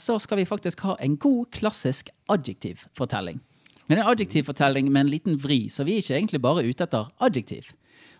så 0.00 0.16
skal 0.18 0.40
vi 0.40 0.48
faktisk 0.48 0.80
ha 0.82 0.96
en 0.98 1.14
god, 1.22 1.52
klassisk 1.54 2.08
adjektivfortelling. 2.32 3.38
Men 3.88 4.00
en 4.00 4.10
adjektivfortelling 4.12 4.90
med 4.92 5.04
en 5.04 5.12
liten 5.12 5.38
vri, 5.40 5.66
så 5.72 5.84
vi 5.84 5.98
er 5.98 6.04
ikke 6.04 6.16
egentlig 6.16 6.40
bare 6.44 6.64
ute 6.64 6.86
etter 6.86 7.10
adjektiv. 7.24 7.72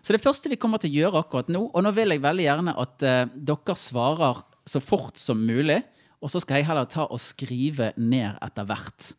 Så 0.05 0.13
det 0.13 0.21
første 0.21 0.51
vi 0.51 0.59
kommer 0.61 0.81
til 0.81 0.91
å 0.93 0.99
gjøre 0.99 1.21
akkurat 1.23 1.49
nå, 1.49 1.63
og 1.73 1.83
nå 1.85 1.91
vil 1.97 2.13
jeg 2.13 2.21
veldig 2.21 2.45
gjerne 2.45 2.75
at 2.81 3.05
eh, 3.05 3.21
dere 3.33 3.77
svarer 3.79 4.43
så 4.69 4.81
fort 4.81 5.17
som 5.21 5.41
mulig, 5.41 5.79
og 6.21 6.31
så 6.31 6.41
skal 6.41 6.61
jeg 6.61 6.69
heller 6.69 6.89
ta 6.89 7.07
og 7.09 7.21
skrive 7.21 7.91
ned 7.97 8.37
etter 8.45 8.67
hvert. 8.69 9.13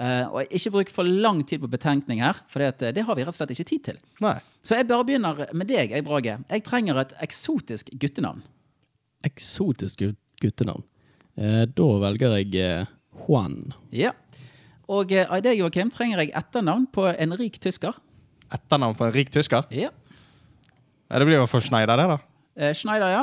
Eh, 0.00 0.24
og 0.32 0.54
ikke 0.54 0.72
bruk 0.72 0.92
for 0.94 1.04
lang 1.04 1.42
tid 1.44 1.60
på 1.60 1.68
betenkning 1.72 2.22
her, 2.24 2.38
for 2.48 2.62
det, 2.62 2.70
eh, 2.88 2.94
det 2.96 3.04
har 3.04 3.16
vi 3.16 3.24
rett 3.26 3.34
og 3.34 3.36
slett 3.36 3.52
ikke 3.52 3.68
tid 3.68 3.84
til. 3.90 4.00
Nei. 4.24 4.38
Så 4.64 4.76
jeg 4.78 4.88
bare 4.88 5.04
begynner 5.08 5.42
med 5.56 5.68
deg, 5.68 5.92
jeg 5.92 6.06
Brage. 6.06 6.38
Jeg 6.48 6.64
trenger 6.64 7.00
et 7.02 7.12
eksotisk 7.24 7.92
guttenavn. 8.00 8.40
Eksotisk 9.28 10.04
guttenavn. 10.40 10.84
Eh, 11.36 11.64
da 11.68 11.88
velger 12.04 12.38
jeg 12.38 12.56
eh, 12.60 12.90
Juan. 13.26 13.74
Ja. 13.92 14.14
Og 14.90 15.12
eh, 15.14 15.26
av 15.28 15.42
deg, 15.44 15.60
Joakim, 15.60 15.90
trenger 15.94 16.24
jeg 16.24 16.32
etternavn 16.38 16.88
på 16.92 17.06
en 17.10 17.34
rik 17.38 17.60
tysker. 17.62 17.96
Etternavn 18.50 18.96
på 18.98 19.06
en 19.06 19.14
rik 19.14 19.30
tysker? 19.34 19.68
Ja. 19.74 19.92
Det 21.10 21.26
blir 21.26 21.40
jo 21.40 21.46
for 21.50 21.62
Schneider, 21.62 21.98
det, 21.98 22.08
da. 22.10 22.18
Eh, 22.58 22.74
Schneider, 22.74 23.12
ja. 23.14 23.22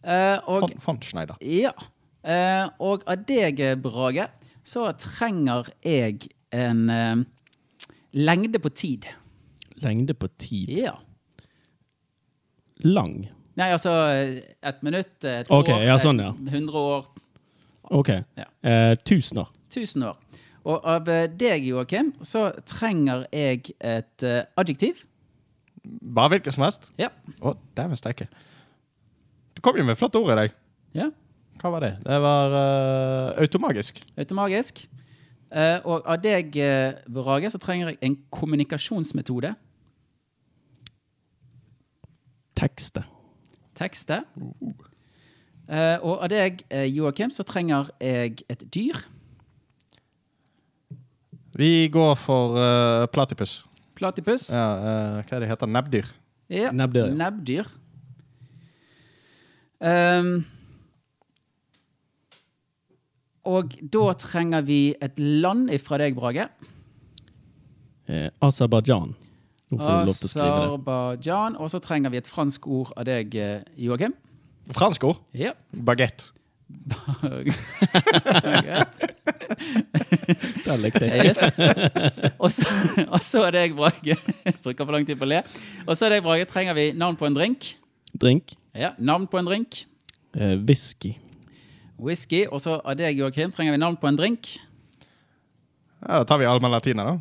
Eh, 0.00 0.36
og 0.48 0.66
Von, 0.66 0.76
von 0.84 1.00
Schneider. 1.04 1.40
Ja. 1.44 1.72
Eh, 2.20 2.68
og 2.84 3.04
av 3.08 3.24
deg, 3.28 3.62
Brage, 3.80 4.28
så 4.64 4.90
trenger 5.00 5.70
jeg 5.84 6.30
en 6.52 6.86
eh, 6.92 7.22
lengde 8.16 8.60
på 8.60 8.72
tid. 8.72 9.08
Lengde 9.80 10.16
på 10.16 10.28
tid. 10.40 10.72
Ja. 10.82 10.98
Lang. 12.84 13.22
Nei, 13.60 13.72
altså 13.74 13.92
et 14.08 14.84
minutt, 14.84 15.16
et 15.24 15.48
okay, 15.52 15.74
år, 15.76 15.82
ja, 15.84 15.96
sånn, 16.00 16.20
ja. 16.22 16.30
eh, 16.32 16.54
100 16.54 16.80
år, 16.80 17.08
OK. 17.90 18.12
Ja. 18.38 18.46
Eh, 18.62 18.94
tusener. 19.04 19.50
1000 19.70 20.04
år. 20.06 20.16
Og 20.68 20.84
av 20.84 21.08
eh, 21.08 21.26
deg, 21.40 21.64
Joakim, 21.70 22.12
så 22.26 22.50
trenger 22.68 23.24
jeg 23.32 23.72
et 23.80 24.24
uh, 24.26 24.42
adjektiv. 24.60 25.04
Bare 25.84 26.34
hvilket 26.34 26.56
som 26.56 26.66
helst? 26.66 26.90
Ja. 27.00 27.08
Å, 27.40 27.54
dæven 27.76 27.96
steike. 27.96 28.28
Du 29.56 29.62
kom 29.64 29.78
jo 29.78 29.86
med 29.86 29.96
flotte 29.96 30.20
flott 30.20 30.28
ord 30.28 30.36
i 30.36 30.40
dag. 30.44 30.60
ja. 31.00 31.10
Hva 31.60 31.74
var 31.74 31.84
det? 31.84 31.90
Det 32.00 32.16
var 32.24 32.54
uh, 32.56 33.40
automagisk. 33.42 33.98
Automagisk. 34.16 34.78
Uh, 35.52 35.76
og 35.84 36.06
av 36.08 36.20
deg, 36.24 36.54
Brage, 37.12 37.50
så 37.52 37.60
trenger 37.60 37.90
jeg 37.90 37.98
en 38.06 38.16
kommunikasjonsmetode. 38.32 39.50
Tekste. 42.56 43.04
Tekste. 43.76 44.22
Eh, 45.70 45.96
og 46.02 46.18
av 46.24 46.28
deg, 46.32 46.64
Joakim, 46.92 47.30
så 47.32 47.44
trenger 47.48 47.88
jeg 48.02 48.42
et 48.52 48.64
dyr. 48.74 48.98
Vi 51.60 51.90
går 51.92 52.14
for 52.16 52.56
uh, 52.56 53.04
platypus. 53.12 53.58
Platypus. 53.98 54.48
Ja, 54.54 54.64
uh, 54.80 55.18
hva 55.20 55.36
er 55.36 55.44
det 55.44 55.50
heter? 55.50 55.68
Nebbdyr. 55.68 56.08
Ja. 56.50 56.70
Nebbdyr, 56.72 57.10
ja. 57.10 57.16
Nebbdyr. 57.20 57.68
Um, 59.80 60.32
og 63.48 63.76
da 63.92 64.12
trenger 64.20 64.64
vi 64.64 64.80
et 65.00 65.20
land 65.20 65.70
ifra 65.72 65.98
deg, 66.00 66.16
Brage. 66.16 66.48
Eh, 68.10 68.28
Aserbajdsjan. 68.44 69.14
Aserbajdsjan. 69.76 71.56
Og 71.56 71.70
så 71.72 71.80
trenger 71.82 72.12
vi 72.12 72.20
et 72.20 72.28
fransk 72.28 72.66
ord 72.68 72.92
av 72.96 73.04
deg, 73.08 73.34
eh, 73.36 73.62
Joakim. 73.80 74.14
Fransk 74.76 75.04
ord. 75.08 75.22
Ja. 75.32 75.54
Bagett. 75.72 76.30
Greit. 78.64 79.00
Den 80.64 80.80
likte 80.82 81.06
jeg. 81.06 81.30
Yes. 81.30 81.60
Og 82.38 82.50
så, 82.54 82.66
og 83.06 83.20
så 83.24 83.44
er 83.48 83.56
deg, 83.58 83.76
Brage. 83.78 84.16
Bruker 84.64 84.84
for 84.84 84.94
lang 84.96 85.06
tid 85.08 85.18
på 85.20 85.26
å 85.28 85.30
le. 85.30 85.42
Og 85.86 85.94
så 85.96 86.06
er 86.06 86.14
det 86.14 86.20
jeg 86.20 86.26
Brage, 86.26 86.48
trenger 86.50 86.78
vi 86.78 86.90
navn 86.96 87.18
på 87.20 87.28
en 87.28 87.36
drink. 87.36 87.72
Drink. 88.20 88.54
Ja, 88.76 88.94
navn 88.98 89.26
på 89.30 89.38
en 89.40 89.48
drink. 89.48 89.84
Eh, 90.34 90.56
whisky. 90.66 91.14
Whisky. 92.00 92.46
Og 92.48 92.62
så 92.64 92.78
av 92.80 92.96
deg, 92.98 93.18
Joakim, 93.18 93.52
trenger 93.54 93.76
vi 93.76 93.82
navn 93.82 93.98
på 94.00 94.10
en 94.10 94.18
drink. 94.18 94.54
Ja, 96.00 96.20
da 96.20 96.24
tar 96.24 96.40
vi 96.40 96.48
Alma 96.48 96.70
Latina, 96.72 97.04
da. 97.04 97.18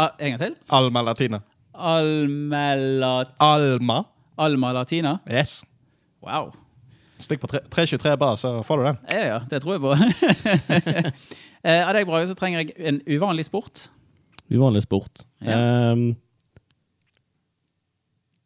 Ah, 0.00 0.14
en 0.18 0.34
gang 0.34 0.40
til. 0.40 0.54
Alma 0.72 1.02
Latina. 1.04 1.42
Almelat... 1.72 3.34
Alma. 3.44 4.04
Alma 4.40 4.72
Latina. 4.72 5.18
Yes. 5.28 5.62
Wow. 6.24 6.52
Stikk 7.22 7.40
på 7.44 7.48
tre- 7.52 7.62
323 7.70 8.16
bare, 8.18 8.36
så 8.40 8.50
får 8.66 8.80
du 8.82 8.84
den. 8.88 8.98
Ja, 9.14 9.22
ja, 9.32 9.38
det 9.50 9.62
tror 9.62 9.78
jeg 9.78 9.82
på. 9.86 9.92
Eh, 11.62 11.78
Av 11.86 11.92
deg, 11.94 12.08
Brage, 12.08 12.26
så 12.26 12.34
trenger 12.34 12.64
jeg 12.64 12.72
en 12.90 12.96
uvanlig 13.06 13.44
sport. 13.46 13.84
Uvanlig 14.50 14.80
sport. 14.82 15.20
Ja. 15.46 15.92
Um, 15.94 16.08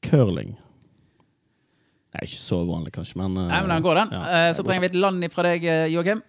curling. 0.04 0.50
Nei, 2.12 2.26
ikke 2.26 2.40
så 2.42 2.58
uvanlig, 2.64 2.92
kanskje, 2.92 3.16
men 3.22 3.38
eh, 3.40 3.46
Nei, 3.50 3.60
men 3.64 3.72
den 3.72 3.86
går, 3.86 4.02
den. 4.02 4.12
ja, 4.18 4.20
Eh, 4.36 4.50
så 4.56 4.64
trenger 4.66 4.84
vi 4.84 4.90
et 4.92 4.98
land 5.00 5.24
fra 5.32 5.46
deg, 5.48 5.64
eh, 5.64 5.86
Joakim. 5.94 6.20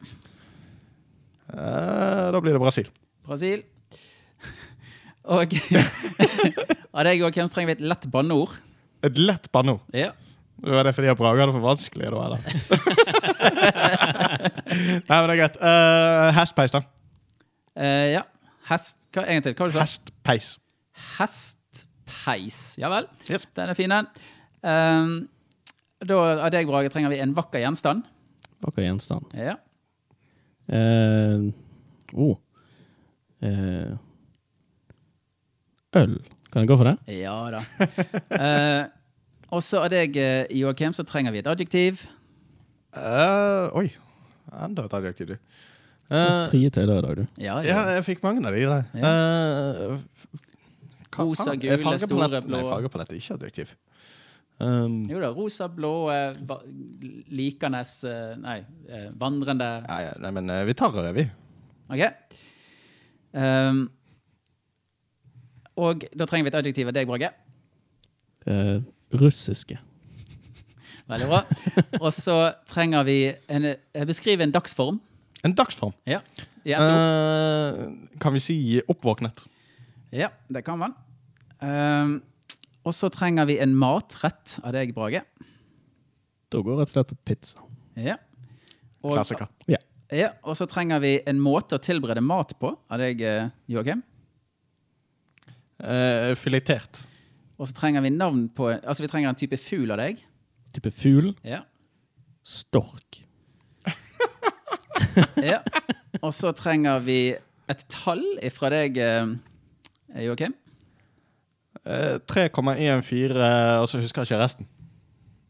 Eh, 1.51 2.23
da 2.31 2.39
blir 2.43 2.55
det 2.55 2.63
Brasil. 2.63 2.87
Brasil. 3.27 3.65
Og 5.27 5.51
av 6.95 7.03
deg, 7.03 7.19
Joakim, 7.19 7.47
så 7.51 7.57
trenger 7.59 7.73
vi 7.73 7.77
et 7.81 7.85
lett 7.91 8.07
banneord. 8.15 8.55
Et 9.07 9.19
lett 9.19 9.51
banneord. 9.51 9.83
Ja. 9.95 10.13
Var 10.65 10.87
det 10.87 10.93
fordi 10.97 11.09
at 11.11 11.19
Brage 11.19 11.43
hadde 11.43 11.53
for 11.53 11.65
vanskelig 11.65 12.09
da, 12.09 12.23
eller? 12.25 12.39
Nei, 15.07 15.19
men 15.19 15.27
det 15.29 15.35
er 15.35 15.41
greit. 15.41 15.59
Uh, 15.61 16.29
hestpeis, 16.37 16.73
da. 16.73 16.81
Eh, 17.77 18.07
ja. 18.15 18.23
Hest... 18.71 18.97
Hva, 19.13 19.23
en 19.23 19.37
gang 19.37 19.45
til. 19.45 19.55
Hva 19.55 19.65
var 19.65 19.71
det 19.71 19.75
du 19.75 19.79
sa? 19.79 19.85
Hestpeis. 19.85 20.49
Hestpeis. 21.17 22.59
Ja 22.81 22.91
vel. 22.91 23.07
Yes. 23.29 23.45
Den 23.57 23.71
er 23.71 23.77
fin, 23.77 23.93
den. 23.93 24.09
Um, 24.65 25.13
da, 26.03 26.17
av 26.47 26.49
deg, 26.53 26.67
Brage, 26.69 26.91
trenger 26.93 27.13
vi 27.13 27.21
en 27.23 27.35
vakker 27.37 27.63
gjenstand. 27.63 28.05
Vakker 28.65 28.85
gjenstand. 28.85 29.29
Ja. 29.37 29.55
Eh, 30.67 31.47
oh. 32.17 32.35
Eh, 33.45 33.93
øl. 36.01 36.17
Kan 36.51 36.63
jeg 36.63 36.69
gå 36.71 36.77
for 36.79 36.89
det? 36.89 36.97
Ja 37.21 37.37
da. 37.53 37.63
Eh, 38.47 38.83
Og 39.51 39.63
så 39.63 39.79
av 39.85 39.89
deg, 39.93 40.17
eh, 40.19 40.45
Joakim, 40.59 40.93
så 40.93 41.05
trenger 41.07 41.31
vi 41.31 41.39
et 41.39 41.47
adjektiv. 41.47 42.03
Uh, 42.97 43.71
oi. 43.77 43.87
Enda 44.51 44.87
et 44.87 44.95
adjektiv, 44.99 45.35
du. 45.35 45.63
Fri 46.07 46.49
Frie 46.53 46.69
tøyler 46.71 46.99
i 46.99 47.03
dag, 47.03 47.17
du. 47.19 47.41
Ja, 47.43 47.57
ja, 47.63 47.81
jeg 47.97 48.05
fikk 48.07 48.21
mange 48.23 48.43
av 48.47 48.55
de 48.55 48.63
der. 48.63 48.85
Ja. 48.95 49.11
Uh, 49.91 49.97
Rosa, 51.17 51.55
gule, 51.57 51.73
Er 51.73 51.99
store, 51.99 52.41
blå. 52.45 52.53
Nei, 52.53 52.63
fargepalett 52.67 53.11
er 53.11 53.19
ikke 53.19 53.37
adjektiv. 53.39 53.73
Um, 54.57 55.03
Jo 55.09 55.19
da, 55.21 55.29
rosa, 55.33 55.67
blå, 55.69 56.09
eh, 56.09 56.37
likende 57.29 57.83
eh, 58.09 58.31
Nei, 58.41 58.55
eh, 58.89 59.03
vandrende 59.13 59.67
ja, 59.83 59.97
ja, 60.01 60.15
nei, 60.17 60.31
men 60.33 60.49
eh, 60.49 60.63
vi 60.65 60.73
tar 60.73 60.95
det, 60.97 61.11
vi. 61.13 61.25
OK. 61.93 62.31
Um, 63.37 63.83
og 65.77 66.07
da 66.09 66.25
trenger 66.25 66.47
vi 66.47 66.53
et 66.53 66.57
adjektiv 66.57 66.89
av 66.89 66.97
deg, 66.97 67.09
Brage. 67.09 67.29
Eh, 68.49 68.79
russiske. 69.13 69.77
Veldig 71.07 71.27
bra. 71.29 71.41
Og 72.03 72.09
så 72.11 72.37
trenger 72.67 73.05
vi 73.07 73.19
en, 73.47 73.65
eh, 73.71 74.05
Beskriv 74.07 74.41
en 74.43 74.51
dagsform. 74.51 74.99
En 75.45 75.53
dagsform. 75.55 75.93
Ja. 76.05 76.19
Eh, 76.67 77.85
kan 78.19 78.33
vi 78.33 78.39
si 78.43 78.57
oppvåknet? 78.87 79.45
Ja, 80.11 80.29
det 80.51 80.65
kan 80.65 80.79
man. 80.79 80.95
Ehm, 81.63 82.21
og 82.83 82.93
så 82.95 83.09
trenger 83.11 83.47
vi 83.49 83.57
en 83.59 83.75
matrett 83.75 84.57
av 84.63 84.75
deg, 84.75 84.93
Brage. 84.95 85.23
Da 86.51 86.61
går 86.63 86.79
rett 86.79 86.91
og 86.91 86.95
slett 86.95 87.11
på 87.11 87.17
pizza. 87.27 87.63
Ja. 87.95 88.17
Og, 89.03 89.15
Klassiker. 89.15 89.49
Ja. 89.67 89.79
ja. 90.11 90.29
Og 90.43 90.57
så 90.59 90.67
trenger 90.69 91.01
vi 91.03 91.17
en 91.27 91.39
måte 91.43 91.79
å 91.79 91.83
tilberede 91.83 92.23
mat 92.23 92.53
på 92.59 92.73
av 92.75 93.03
deg, 93.03 93.21
eh, 93.21 93.49
Joakim. 93.71 94.03
Eh, 95.77 96.33
filetert. 96.39 97.05
Og 97.57 97.69
så 97.69 97.73
trenger 97.77 98.03
vi 98.05 98.13
navn 98.13 98.47
på 98.53 98.69
Altså, 98.75 99.03
vi 99.03 99.09
trenger 99.11 99.31
en 99.31 99.39
type 99.39 99.57
fugl 99.57 99.91
av 99.93 100.01
deg. 100.01 100.21
Type 100.75 100.91
fugl. 100.93 101.31
Ja. 101.47 101.63
Stork. 102.45 103.23
ja. 105.51 105.59
Og 106.21 106.31
så 106.35 106.53
trenger 106.57 107.01
vi 107.05 107.19
et 107.67 107.83
tall 107.91 108.23
ifra 108.45 108.69
deg, 108.71 108.97
eh, 109.01 109.33
Joakim. 110.27 110.53
Eh, 111.83 112.17
3,14, 112.29 113.41
og 113.81 113.89
så 113.89 114.01
husker 114.01 114.23
jeg 114.23 114.31
ikke 114.31 114.41
resten. 114.43 114.69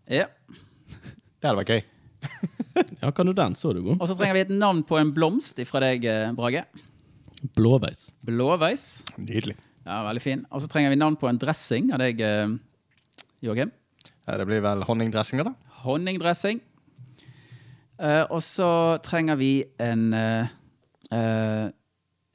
Ja. 0.09 0.27
Det 0.47 1.49
hadde 1.49 1.59
vært 1.61 1.75
gøy. 1.75 1.85
Ja, 3.01 3.09
kan 3.09 3.25
du 3.25 3.33
den? 3.33 3.55
Så 3.57 3.71
er 3.71 3.79
du 3.79 3.87
god. 3.87 4.01
Og 4.01 4.09
så 4.09 4.13
trenger 4.17 4.35
vi 4.37 4.41
et 4.43 4.51
navn 4.53 4.83
på 4.85 4.99
en 4.99 5.09
blomst 5.13 5.57
ifra 5.61 5.81
deg, 5.81 6.03
eh, 6.05 6.33
Brage. 6.37 6.61
Blåveis. 7.57 8.11
Blåveis. 8.25 8.83
Nydelig. 9.17 9.55
Ja, 9.87 10.01
veldig 10.03 10.23
fin. 10.23 10.45
Og 10.51 10.61
så 10.63 10.67
trenger 10.71 10.91
vi 10.91 10.99
navn 10.99 11.15
på 11.19 11.29
en 11.29 11.39
dressing 11.39 11.93
av 11.95 12.01
deg, 12.03 12.19
eh, 12.19 12.55
Joakim. 13.45 13.71
Ja, 14.27 14.37
det 14.37 14.47
blir 14.49 14.59
vel 14.65 14.83
honningdressinger, 14.83 15.47
da? 15.47 15.53
Honningdressing. 15.85 16.59
Uh, 17.97 18.27
og 18.29 18.43
så 18.45 18.67
trenger 19.01 19.39
vi 19.39 19.63
en 19.81 20.11
uh, 20.13 20.49
uh, 21.09 21.65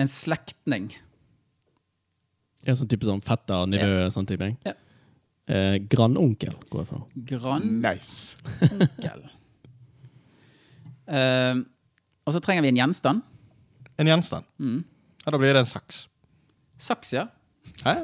En 0.00 0.08
slektning. 0.10 0.88
En 2.66 2.78
sånn 2.78 2.88
type 2.90 3.06
sånn 3.06 3.22
fetter, 3.22 3.68
nivå, 3.70 4.08
sånn 4.10 4.26
type. 4.26 4.48
Ja. 4.66 4.72
Eh, 5.50 5.76
grandonkel 5.90 6.54
går 6.70 6.82
jeg 6.82 6.88
for. 6.88 7.06
Grandonkel. 7.28 7.82
Nice. 7.82 8.36
Eh, 11.12 11.58
og 12.24 12.32
så 12.32 12.40
trenger 12.40 12.62
vi 12.64 12.70
en 12.70 12.78
gjenstand. 12.78 13.24
En 14.00 14.08
gjenstand. 14.08 14.46
Mm. 14.62 14.78
Ja, 15.26 15.32
da 15.34 15.40
blir 15.42 15.52
det 15.52 15.64
en 15.64 15.68
saks. 15.68 16.06
Saks, 16.80 17.10
ja. 17.12 17.26
Hæ? 17.82 17.94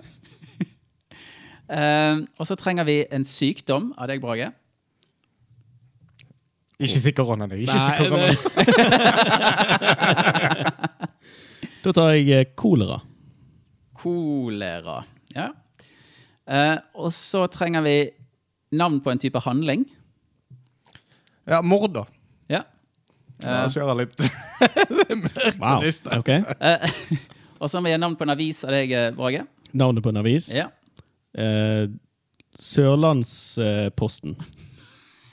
uh, 1.68 2.16
og 2.38 2.46
så 2.46 2.54
trenger 2.58 2.84
vi 2.88 3.04
en 3.12 3.24
sykdom 3.24 3.92
av 3.98 4.08
deg, 4.10 4.20
Brage. 4.22 4.50
Ikke 6.78 7.00
si 7.02 7.12
korona. 7.12 7.46
det. 7.50 7.58
Ikke 7.64 7.74
si 7.74 7.78
Nei, 7.90 7.98
korona. 7.98 8.28
Da 11.78 11.92
tar 11.94 12.10
jeg 12.18 12.26
eh, 12.34 12.44
kolera. 12.58 12.96
Kolera. 13.96 14.96
Ja. 15.34 15.48
Uh, 16.48 16.78
og 17.04 17.12
så 17.14 17.46
trenger 17.52 17.82
vi 17.86 17.96
navn 18.74 19.00
på 19.04 19.10
en 19.12 19.18
type 19.22 19.38
handling. 19.44 19.84
Ja, 21.48 21.60
mord, 21.62 21.90
da. 21.94 22.02
Ja. 22.50 22.62
La 23.44 23.64
oss 23.68 23.76
gjøre 23.78 23.94
litt 24.00 24.18
Wow. 25.62 25.78
Liste. 25.84 26.10
Ok. 26.18 26.28
Eh, 26.34 26.80
og 27.60 27.70
så 27.70 27.80
må 27.80 27.88
vi 27.90 27.94
ha 27.96 28.00
navn 28.00 28.16
på 28.18 28.26
en 28.26 28.34
avis 28.34 28.64
av 28.66 28.74
deg, 28.74 28.92
eh, 28.92 29.10
Brage. 29.16 29.44
Navnet 29.76 30.04
på 30.04 30.12
en 30.12 30.20
avis. 30.22 30.50
Ja. 30.54 30.68
Eh, 31.38 31.88
Sørlandsposten. 32.58 34.36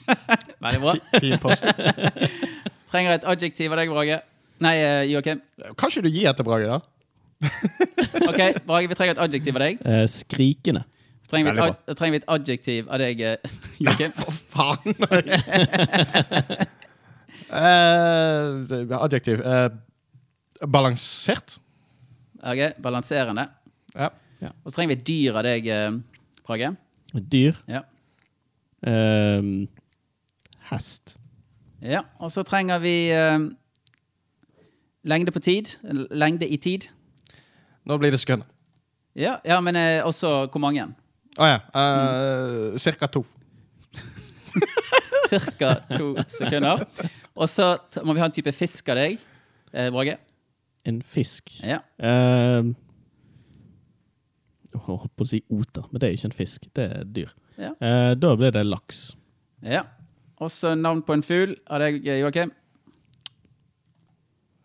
Veldig 0.62 0.80
bra. 0.82 0.94
fin 1.20 1.38
post. 1.42 1.64
Trenger 2.90 3.16
et 3.16 3.24
adjektiv 3.26 3.72
av 3.74 3.80
deg, 3.80 3.90
Brage. 3.90 4.20
Nei, 4.64 4.74
eh, 4.80 5.04
Joakim. 5.10 5.40
Kan 5.76 5.90
ikke 5.90 6.04
du 6.06 6.12
gi 6.12 6.26
etter 6.30 6.46
Brage, 6.46 6.68
da? 6.70 6.78
OK, 8.30 8.38
Brage, 8.64 8.88
vi 8.88 8.96
trenger 8.96 9.16
et 9.16 9.24
adjektiv 9.26 9.58
av 9.58 9.64
deg. 9.66 9.80
Eh, 9.84 10.04
skrikende. 10.08 10.84
Så 11.26 11.32
trenger 11.34 11.52
vi, 11.52 11.58
et, 11.58 11.64
ad- 11.66 11.96
trenger 11.98 12.14
vi 12.14 12.20
et 12.22 12.28
adjektiv 12.36 12.88
av 12.88 13.02
deg, 13.02 13.20
eh, 13.20 13.56
Joakim. 13.82 14.14
For 14.16 14.32
faen! 14.54 14.94
uh, 17.50 19.02
adjektiv. 19.02 19.42
uh, 19.42 19.68
balansert. 20.70 21.58
Ok, 22.46 22.76
Balanserende. 22.82 23.48
Ja. 23.96 24.10
Og 24.62 24.70
så 24.70 24.76
trenger 24.76 24.94
vi 24.94 25.00
et 25.00 25.06
dyr 25.08 25.38
av 25.40 25.46
deg, 25.46 25.70
Prage. 26.46 26.70
Brage. 26.70 26.74
Et 27.16 27.32
dyr. 27.32 27.56
Ja. 27.68 27.82
Um, 28.86 29.68
hest. 30.70 31.16
ja. 31.82 32.02
Og 32.18 32.30
så 32.30 32.42
trenger 32.42 32.78
vi 32.78 33.12
um, 33.14 33.56
lengde 35.02 35.32
på 35.32 35.42
tid. 35.42 35.76
Lengde 36.10 36.48
i 36.48 36.56
tid. 36.56 36.88
Nå 37.86 37.96
blir 37.98 38.10
det 38.10 38.20
sekunder. 38.20 38.46
Ja, 39.16 39.38
ja 39.44 39.60
men 39.60 39.76
uh, 39.76 40.06
også 40.06 40.46
hvor 40.52 40.60
mange? 40.60 40.86
Å 41.36 41.48
ja. 41.48 41.56
eh, 41.76 42.76
Cirka 42.80 43.10
to. 43.12 43.20
Cirka 45.30 45.74
to 45.90 46.14
sekunder. 46.32 46.80
Og 47.36 47.48
så 47.52 47.74
må 48.00 48.16
vi 48.16 48.22
ha 48.22 48.28
en 48.30 48.32
type 48.32 48.52
fisk 48.56 48.88
av 48.88 48.96
deg, 49.02 49.18
eh, 49.72 49.90
Brage. 49.92 50.16
En 50.86 51.00
fisk. 51.02 51.50
Ja. 51.66 51.80
Eh, 51.98 52.68
jeg 54.70 54.82
holdt 54.86 55.12
på 55.16 55.24
å 55.26 55.30
si 55.30 55.40
oter, 55.50 55.86
men 55.90 56.02
det 56.02 56.08
er 56.08 56.16
ikke 56.18 56.30
en 56.30 56.36
fisk. 56.36 56.68
Det 56.76 56.86
er 56.98 57.08
dyr. 57.16 57.32
Ja. 57.58 57.72
Eh, 57.80 58.12
da 58.20 58.34
blir 58.38 58.54
det 58.54 58.66
laks. 58.68 59.08
ja. 59.66 59.84
Også 60.36 60.74
navn 60.76 60.98
på 61.00 61.14
en 61.16 61.22
fugl 61.24 61.54
av 61.72 61.80
deg, 61.80 62.02
Joakim. 62.04 62.50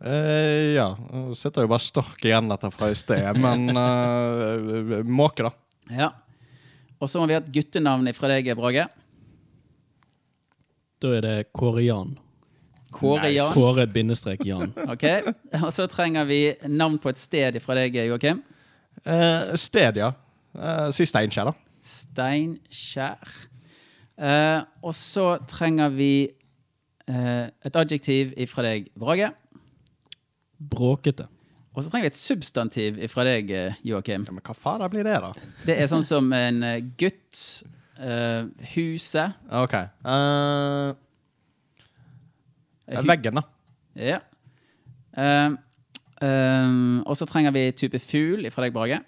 Eh, 0.04 0.74
ja. 0.76 0.90
Nå 1.14 1.36
sitter 1.40 1.64
jo 1.64 1.70
bare 1.72 1.84
stork 1.86 2.26
igjen 2.28 2.50
dette 2.52 2.72
fra 2.74 2.90
i 2.92 2.98
sted, 3.00 3.40
men 3.40 3.70
eh, 3.80 4.98
måke, 5.08 5.48
da. 5.48 5.54
Ja. 5.96 6.10
Og 7.00 7.08
så 7.10 7.22
må 7.22 7.30
vi 7.30 7.38
ha 7.38 7.42
et 7.42 7.54
guttenavn 7.56 8.12
fra 8.18 8.34
deg, 8.34 8.52
Brage. 8.60 8.84
Da 11.02 11.14
er 11.18 11.24
det 11.26 11.38
Kåre 11.56 11.86
Jan. 11.86 12.18
Kåre 12.92 13.32
Jan. 13.32 13.54
Kåre 13.56 13.86
bindestrek 13.88 14.44
Jan. 14.46 14.74
Ok. 14.94 15.06
Og 15.62 15.72
så 15.74 15.88
trenger 15.92 16.28
vi 16.30 16.42
navn 16.68 17.00
på 17.02 17.12
et 17.14 17.22
sted 17.22 17.58
fra 17.64 17.78
deg, 17.80 17.96
Joakim. 18.10 18.42
Eh, 19.06 19.54
sted, 19.60 19.98
ja. 20.02 20.12
Eh, 20.56 20.90
si 20.96 21.08
Steinkjer, 21.08 21.50
da. 21.52 21.54
Steinkjer. 21.88 23.36
Eh, 24.22 24.60
og 24.84 24.94
så 24.98 25.28
trenger 25.50 25.94
vi 25.96 26.14
eh, 27.08 27.46
et 27.50 27.80
adjektiv 27.80 28.36
fra 28.52 28.68
deg, 28.68 28.92
Brage. 29.00 29.32
Bråkete. 30.62 31.26
Og 31.72 31.86
så 31.86 31.90
trenger 31.90 32.10
vi 32.10 32.12
et 32.12 32.20
substantiv 32.20 32.98
fra 33.14 33.24
deg, 33.26 33.52
eh, 33.56 33.78
Joakim. 33.88 34.26
Ja, 34.28 34.36
men 34.36 34.44
hva 34.44 34.56
faen 34.58 34.84
blir 34.92 35.08
det, 35.08 35.16
da? 35.24 35.32
Det 35.66 35.78
er 35.80 35.88
sånn 35.90 36.04
som 36.06 36.28
en 36.36 36.60
eh, 36.68 36.82
gutt, 37.00 37.40
eh, 37.98 38.44
huset 38.76 39.40
OK. 39.64 39.78
Eh, 39.80 40.92
eh, 42.92 43.02
hu- 43.02 43.08
veggen, 43.10 43.40
da. 43.40 43.44
Ja. 43.96 44.20
Eh, 45.18 45.50
um, 46.22 47.02
og 47.06 47.16
så 47.20 47.26
trenger 47.28 47.52
vi 47.56 47.66
type 47.76 48.00
fugl 48.00 48.48
fra 48.54 48.68
deg, 48.68 48.74
Brage. 48.76 49.00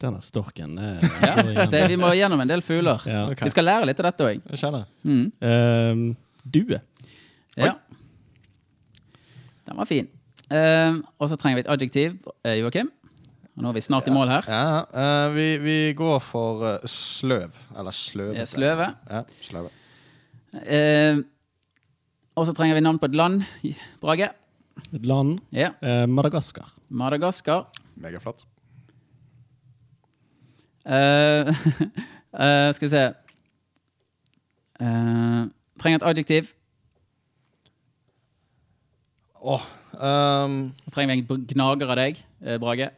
Denne 0.00 0.20
storken 0.20 0.74
Ja, 0.76 1.66
det, 1.72 1.86
vi 1.88 1.96
må 1.96 2.10
gjennom 2.12 2.40
en 2.44 2.50
del 2.50 2.60
fugler. 2.64 3.00
Ja. 3.08 3.22
Okay. 3.32 3.46
Vi 3.48 3.52
skal 3.54 3.64
lære 3.64 3.86
litt 3.88 4.00
av 4.02 4.10
dette 4.10 4.26
òg. 4.28 4.82
Mm. 5.08 5.22
Um, 5.40 6.02
due. 6.44 6.80
Ja. 7.56 7.72
Den 9.66 9.78
var 9.80 9.88
fin. 9.88 10.08
Og 10.52 11.30
så 11.30 11.38
trenger 11.40 11.56
vi 11.58 11.64
et 11.64 11.72
adjektiv. 11.72 12.18
Eh, 12.44 12.58
Joakim? 12.60 12.90
Nå 13.56 13.70
er 13.70 13.78
vi 13.78 13.80
snart 13.86 14.04
i 14.10 14.12
mål 14.12 14.28
her. 14.34 14.44
Ja, 14.52 14.82
uh, 14.92 15.32
vi, 15.32 15.46
vi 15.64 15.76
går 15.96 16.20
for 16.20 16.66
sløv. 16.92 17.56
Eller 17.72 17.96
sløve. 17.96 18.44
Sløve. 18.46 18.90
Ja, 19.08 19.22
sløve. 19.48 19.72
Eh, 20.60 21.22
og 22.36 22.46
så 22.46 22.52
trenger 22.56 22.76
vi 22.78 22.82
navn 22.84 22.98
på 23.00 23.08
et 23.08 23.14
land. 23.16 23.42
Brage. 24.02 24.28
Et 24.92 25.06
land. 25.08 25.38
Ja. 25.56 25.70
Eh, 25.82 26.04
Madagaskar. 26.06 26.68
Madagaskar. 26.90 27.66
Megaflott. 27.96 28.44
Eh, 30.86 31.50
Eh, 32.36 32.68
skal 32.76 32.84
vi 32.84 32.90
se 32.92 33.04
Eh, 34.84 35.44
Trenger 35.80 35.96
et 36.02 36.04
adjektiv. 36.10 36.50
Åh, 39.40 39.62
ehm, 39.96 40.72
Så 40.84 40.92
trenger 40.94 41.14
vi 41.14 41.22
en 41.34 41.46
gnager 41.46 41.88
av 41.92 41.96
deg, 41.96 42.18
eh, 42.44 42.58
Brage. 42.60 42.90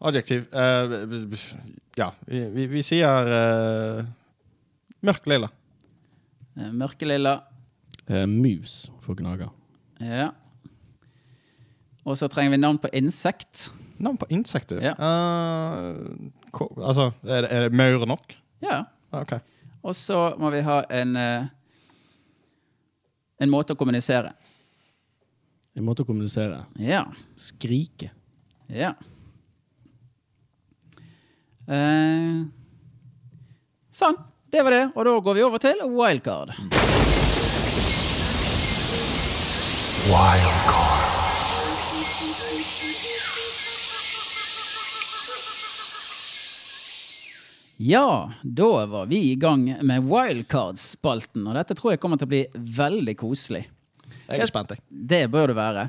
adjektiv. 0.00 0.46
Eh, 0.54 0.86
b- 0.88 1.26
b- 1.26 1.36
ja, 1.98 2.10
vi, 2.26 2.40
vi, 2.54 2.66
vi 2.66 2.82
sier 2.82 3.28
uh, 3.28 4.04
mørk 5.04 5.26
lilla. 5.28 5.50
Mørkelilla. 6.56 7.34
Eh, 8.10 8.26
mus 8.26 8.88
for 9.04 9.14
gnager. 9.14 9.50
Ja. 10.02 10.30
Og 12.04 12.16
så 12.18 12.26
trenger 12.32 12.56
vi 12.56 12.60
navn 12.62 12.78
på 12.82 12.88
insekt. 12.96 13.68
Navn 14.00 14.16
på 14.18 14.26
insekt, 14.34 14.72
du. 14.72 14.80
Ja. 14.82 14.94
Eh, 14.98 16.40
ko- 16.56 16.72
altså, 16.80 17.10
er 17.28 17.44
det, 17.46 17.50
er 17.52 17.68
det 17.68 17.76
maur 17.78 18.06
nok? 18.10 18.34
Ja. 18.64 18.82
Ah, 19.12 19.22
Ok. 19.22 19.36
Og 19.82 19.94
så 19.96 20.16
må 20.38 20.50
vi 20.52 20.60
ha 20.60 20.82
en 20.92 21.16
eh, 21.16 21.46
En 23.40 23.48
måte 23.48 23.72
å 23.72 23.76
kommunisere. 23.80 24.34
En 25.76 25.84
måte 25.86 26.02
å 26.02 26.06
kommunisere. 26.08 26.58
Ja. 26.76 27.06
Skrike. 27.40 28.10
Ja. 28.68 28.90
Eh, 31.68 32.42
sånn. 33.94 34.18
Det 34.50 34.62
var 34.66 34.70
det. 34.76 34.82
Og 34.96 35.04
da 35.06 35.16
går 35.22 35.38
vi 35.38 35.46
over 35.46 35.62
til 35.62 35.80
wildcard. 35.94 36.52
Ja, 47.76 48.32
da 48.42 48.86
var 48.86 49.06
vi 49.06 49.18
i 49.30 49.34
gang 49.34 49.66
med 49.82 50.02
wildcard-spalten, 50.08 51.44
og 51.44 51.56
dette 51.56 51.76
tror 51.76 51.92
jeg 51.92 52.00
kommer 52.00 52.20
til 52.20 52.28
å 52.28 52.32
bli 52.32 52.40
veldig 52.80 53.14
koselig. 53.20 53.66
Jeg 54.28 54.44
er 54.44 54.48
spent, 54.48 54.72
jeg. 54.72 54.84
Det 54.88 55.24
bør 55.32 55.52
det 55.52 55.56
være. 55.58 55.84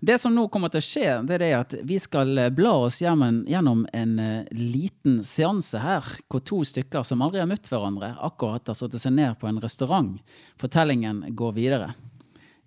Det 0.00 0.16
som 0.22 0.34
nå 0.34 0.46
kommer 0.48 0.70
til 0.70 0.80
å 0.80 0.86
skje, 0.86 1.08
det 1.26 1.36
er 1.36 1.42
det 1.42 1.50
at 1.58 1.74
vi 1.90 1.98
skal 2.00 2.38
bla 2.54 2.76
oss 2.86 3.00
gjennom, 3.02 3.42
gjennom 3.50 3.82
en 3.92 4.14
eh, 4.22 4.46
liten 4.54 5.18
seanse 5.26 5.82
her, 5.82 6.06
hvor 6.30 6.40
to 6.46 6.62
stykker 6.64 7.02
som 7.04 7.26
aldri 7.26 7.42
har 7.42 7.50
møtt 7.50 7.66
hverandre, 7.68 8.14
akkurat 8.30 8.70
har 8.70 8.78
satt 8.78 8.94
seg 8.94 9.18
ned 9.18 9.36
på 9.42 9.50
en 9.50 9.58
restaurant. 9.60 10.14
Fortellingen 10.62 11.26
går 11.34 11.58
videre. 11.58 11.90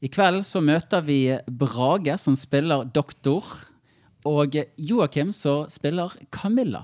I 0.03 0.09
kveld 0.11 0.43
så 0.43 0.59
møter 0.59 1.03
vi 1.05 1.19
Brage, 1.47 2.17
som 2.19 2.35
spiller 2.35 2.83
doktor, 2.91 3.45
og 4.27 4.55
Joakim, 4.75 5.31
som 5.35 5.69
spiller 5.71 6.11
Camilla. 6.31 6.83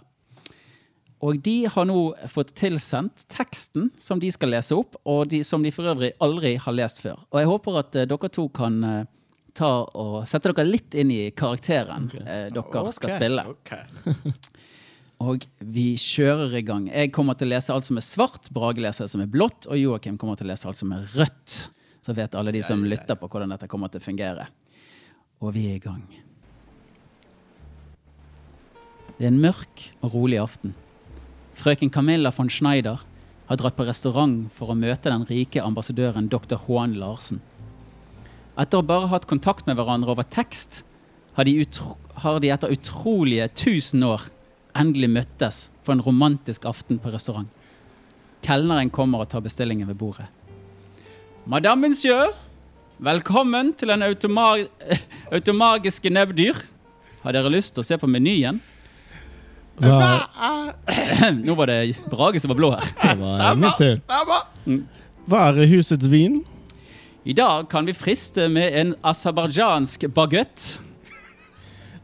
Og 1.20 1.42
de 1.44 1.66
har 1.68 1.88
nå 1.88 1.98
fått 2.32 2.54
tilsendt 2.56 3.26
teksten 3.32 3.90
som 4.00 4.22
de 4.24 4.30
skal 4.32 4.54
lese 4.54 4.76
opp, 4.76 4.96
og 5.04 5.28
de, 5.34 5.42
som 5.44 5.64
de 5.64 5.72
for 5.76 5.92
øvrig 5.92 6.14
aldri 6.24 6.54
har 6.64 6.76
lest 6.78 7.02
før. 7.04 7.20
Og 7.34 7.42
jeg 7.42 7.50
håper 7.50 7.80
at 7.82 7.98
eh, 8.00 8.08
dere 8.08 8.30
to 8.32 8.46
kan 8.56 8.78
eh, 8.88 9.10
ta 9.58 9.72
og 10.00 10.22
sette 10.30 10.54
dere 10.54 10.70
litt 10.70 10.96
inn 10.96 11.12
i 11.12 11.26
karakteren 11.36 12.08
eh, 12.24 12.46
dere 12.56 12.94
skal 12.96 13.16
spille. 13.18 13.44
Okay. 13.58 14.32
Og 15.28 15.44
vi 15.60 15.98
kjører 16.00 16.54
i 16.56 16.64
gang. 16.64 16.86
Jeg 16.88 17.12
kommer 17.12 17.36
til 17.36 17.50
å 17.50 17.52
lese 17.52 17.74
alt 17.76 17.84
som 17.84 18.00
er 18.00 18.06
svart, 18.08 18.48
Brage 18.56 18.80
leser 18.80 19.04
alt 19.04 19.12
som 19.12 19.24
er 19.26 19.28
blått, 19.28 19.68
og 19.68 19.76
Joakim 19.76 20.16
kommer 20.16 20.40
til 20.40 20.48
å 20.48 20.54
lese 20.54 20.70
alt 20.72 20.80
som 20.80 20.94
er 20.96 21.04
rødt. 21.20 21.58
Så 22.10 22.16
vet 22.18 22.34
alle 22.34 22.50
de 22.50 22.64
som 22.66 22.82
lytter 22.82 23.14
på 23.22 23.28
hvordan 23.30 23.52
dette 23.54 23.68
kommer 23.70 23.92
til 23.94 24.02
å 24.02 24.06
fungere. 24.08 24.48
Og 25.46 25.52
vi 25.54 25.68
er 25.70 25.76
i 25.78 25.82
gang. 25.84 26.02
Det 29.20 29.28
er 29.28 29.30
en 29.30 29.38
mørk 29.44 29.84
og 30.00 30.16
rolig 30.16 30.40
aften. 30.42 30.74
Frøken 31.60 31.92
Camilla 31.94 32.32
von 32.34 32.50
Schneider 32.50 33.04
har 33.52 33.60
dratt 33.62 33.78
på 33.78 33.86
restaurant 33.86 34.48
for 34.58 34.74
å 34.74 34.78
møte 34.80 35.14
den 35.14 35.28
rike 35.30 35.62
ambassadøren 35.62 36.32
dr. 36.34 36.58
Juan 36.64 36.98
Larsen. 36.98 37.44
Etter 38.58 38.82
å 38.82 38.90
bare 38.90 39.06
ha 39.06 39.14
hatt 39.14 39.30
kontakt 39.30 39.70
med 39.70 39.78
hverandre 39.78 40.16
over 40.16 40.26
tekst, 40.26 40.82
har 41.38 41.46
de, 41.46 41.60
utro 41.62 41.94
har 42.26 42.42
de 42.42 42.50
etter 42.50 42.74
utrolige 42.74 43.52
tusen 43.54 44.02
år 44.10 44.26
endelig 44.74 45.14
møttes 45.14 45.62
for 45.86 45.94
en 45.94 46.02
romantisk 46.10 46.66
aften 46.66 46.98
på 46.98 47.14
restaurant. 47.14 47.54
Kelneren 48.42 48.90
kommer 48.90 49.22
og 49.22 49.30
tar 49.30 49.46
bestillingen 49.46 49.94
ved 49.94 50.02
bordet. 50.02 50.32
Madame 51.50 51.88
Monsieur, 51.88 52.30
velkommen 53.02 53.72
til 53.74 53.90
en 53.90 54.04
automa 54.06 54.52
automagiske 55.36 56.12
nebbdyr. 56.14 56.60
Har 57.24 57.34
dere 57.34 57.50
lyst 57.50 57.74
til 57.74 57.82
å 57.82 57.88
se 57.88 57.98
på 57.98 58.06
menyen? 58.06 58.60
Hva, 59.82 60.28
Nå 61.48 61.56
var 61.58 61.72
det 61.72 61.80
Brage 62.12 62.42
som 62.44 62.54
var 62.54 62.60
blå 62.60 62.70
her. 62.76 62.92
det 63.02 63.16
var 63.24 63.58
min 63.58 63.74
tur. 63.80 63.98
Hva 65.26 65.48
er 65.50 65.72
husets 65.72 66.12
vin? 66.12 66.44
I 67.26 67.34
dag 67.34 67.66
kan 67.72 67.90
vi 67.90 67.98
friste 67.98 68.46
med 68.52 68.78
en 68.78 68.94
aserbajdsjansk 69.02 70.06
baguett. 70.14 70.76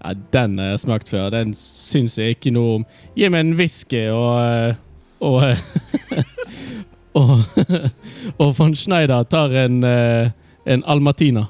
Ja, 0.01 0.15
den 0.33 0.57
har 0.57 0.73
jeg 0.73 0.85
smakt 0.87 1.11
før. 1.13 1.29
Den 1.37 1.53
syns 1.53 2.17
jeg 2.17 2.39
ikke 2.39 2.53
noe 2.57 2.79
om. 2.79 2.89
Gi 3.13 3.29
meg 3.29 3.45
en 3.45 3.53
whisky 3.61 4.07
og 4.09 4.41
eh, 4.41 4.81
Og 5.21 5.41
Og, 7.15 7.43
og 8.41 8.55
von 8.57 8.75
Schneider 8.75 9.23
tar 9.23 9.53
en, 9.65 9.83
eh, 9.83 10.31
en 10.65 10.83
Almatina. 10.85 11.45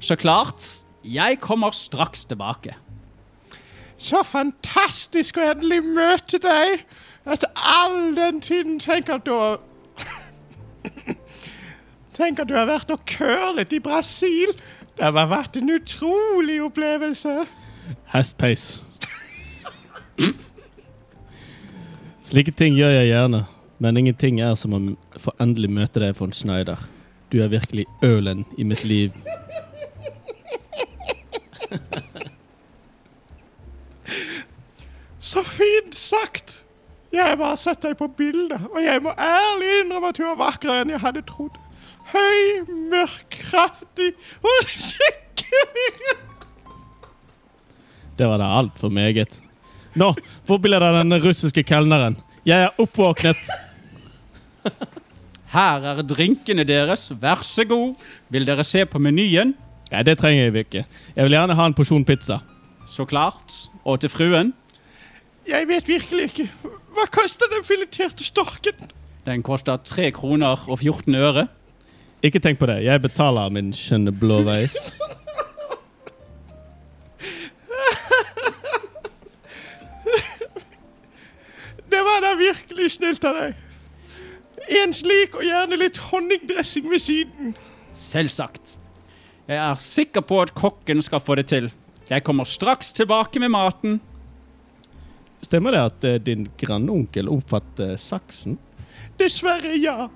Så 0.00 0.16
klart, 0.16 0.84
jeg 1.04 1.38
kommer 1.40 1.70
straks 1.70 2.24
tilbake. 2.24 2.74
Så 3.96 4.22
fantastisk 4.26 5.36
å 5.38 5.44
endelig 5.52 5.82
møte 5.84 6.40
deg 6.42 6.82
etter 7.22 7.52
all 7.54 8.16
den 8.16 8.40
tiden. 8.42 8.80
Tenk 8.82 9.12
at 9.12 9.26
du 9.26 9.34
har 9.36 9.60
Tenk 12.16 12.42
at 12.42 12.48
du 12.48 12.56
har 12.58 12.66
vært 12.68 12.90
og 12.92 13.04
curlet 13.08 13.72
i 13.72 13.80
Brasil. 13.80 14.56
Det 14.98 15.06
har 15.06 15.30
vært 15.30 15.56
en 15.56 15.70
utrolig 15.72 16.58
opplevelse. 16.64 17.44
Hestpeis. 18.12 18.82
Slike 22.22 22.52
ting 22.56 22.76
gjør 22.78 22.92
jeg 22.96 23.08
gjerne, 23.12 23.44
men 23.82 23.96
ingenting 23.98 24.38
er 24.40 24.54
som 24.58 24.74
å 24.76 24.80
få 25.18 25.32
endelig 25.42 25.70
møte 25.74 25.98
deg, 25.98 26.14
von 26.14 26.30
Schneider. 26.34 26.78
Du 27.34 27.42
er 27.42 27.48
virkelig 27.50 27.86
ølen 28.06 28.44
i 28.60 28.64
mitt 28.68 28.84
liv. 28.86 29.10
Så 35.32 35.42
fint 35.48 35.94
sagt. 35.96 36.60
Jeg 37.12 37.24
har 37.26 37.36
bare 37.40 37.56
sett 37.60 37.82
deg 37.82 37.96
på 37.98 38.06
bildet, 38.16 38.60
og 38.70 38.78
jeg 38.84 39.02
må 39.04 39.10
ærlig 39.18 39.80
innrømme 39.82 40.08
at 40.12 40.18
du 40.20 40.24
er 40.30 40.38
vakrere 40.38 40.80
enn 40.84 40.92
jeg 40.94 41.02
hadde 41.02 41.22
trodd. 41.28 41.58
Høy, 42.12 42.62
mørk, 42.92 43.34
kraftig 43.50 44.12
og 44.44 44.56
skikkelig 44.86 46.16
Det 48.18 48.26
var 48.28 48.38
da 48.40 48.48
altfor 48.60 48.90
meget. 48.92 49.40
Nå, 49.98 50.14
hvor 50.46 50.58
ble 50.62 50.78
det 50.78 50.88
av 50.88 51.02
den 51.02 51.18
russiske 51.24 51.62
kelneren. 51.66 52.16
Jeg 52.48 52.68
er 52.68 52.80
oppvåknet. 52.80 53.71
Her 55.52 55.84
er 55.90 56.02
drinkene 56.08 56.64
deres, 56.64 57.10
vær 57.20 57.42
så 57.44 57.64
god. 57.68 57.94
Vil 58.32 58.46
dere 58.48 58.64
se 58.64 58.86
på 58.88 59.00
menyen? 59.02 59.52
Nei, 59.92 60.02
det 60.08 60.16
trenger 60.20 60.46
jeg 60.46 60.64
ikke. 60.64 60.84
Jeg 61.16 61.26
vil 61.26 61.36
gjerne 61.36 61.56
ha 61.58 61.66
en 61.68 61.76
porsjon 61.76 62.06
pizza. 62.08 62.38
Så 62.88 63.04
klart. 63.04 63.52
Og 63.84 64.00
til 64.00 64.12
fruen? 64.12 64.54
Jeg 65.48 65.68
vet 65.68 65.88
virkelig 65.88 66.30
ikke. 66.30 66.48
Hva 66.96 67.04
koster 67.12 67.50
den 67.52 67.64
fileterte 67.66 68.24
storken? 68.24 68.92
Den 69.26 69.42
koster 69.44 69.76
3 69.76 70.10
kroner 70.16 70.64
og 70.68 70.78
14 70.78 71.14
øre. 71.14 71.46
Ikke 72.22 72.40
tenk 72.40 72.58
på 72.58 72.66
det. 72.70 72.84
Jeg 72.86 73.02
betaler 73.02 73.50
min 73.50 73.72
skjønne 73.76 74.12
blåveis. 74.14 74.94
Det 81.92 82.00
var 82.00 82.22
da 82.24 82.32
virkelig 82.38 82.94
snilt 82.96 83.24
av 83.28 83.36
deg. 83.36 83.58
En 84.68 84.94
slik 84.94 85.34
og 85.38 85.44
gjerne 85.46 85.78
litt 85.80 85.98
honningdressing 86.10 86.88
ved 86.90 87.02
siden. 87.02 87.54
Selvsagt. 87.98 88.76
Jeg 89.48 89.58
er 89.58 89.78
sikker 89.80 90.22
på 90.24 90.38
at 90.42 90.54
kokken 90.54 91.02
skal 91.02 91.20
få 91.20 91.36
det 91.40 91.48
til. 91.50 91.70
Jeg 92.10 92.24
kommer 92.24 92.44
straks 92.48 92.92
tilbake 92.92 93.40
med 93.42 93.52
maten. 93.52 94.00
Stemmer 95.42 95.74
det 95.74 95.80
at 95.82 96.04
eh, 96.06 96.20
din 96.22 96.46
grandonkel 96.58 97.28
omfatter 97.28 97.96
saksen? 97.98 98.58
Dessverre, 99.18 99.74
ja. 99.80 100.08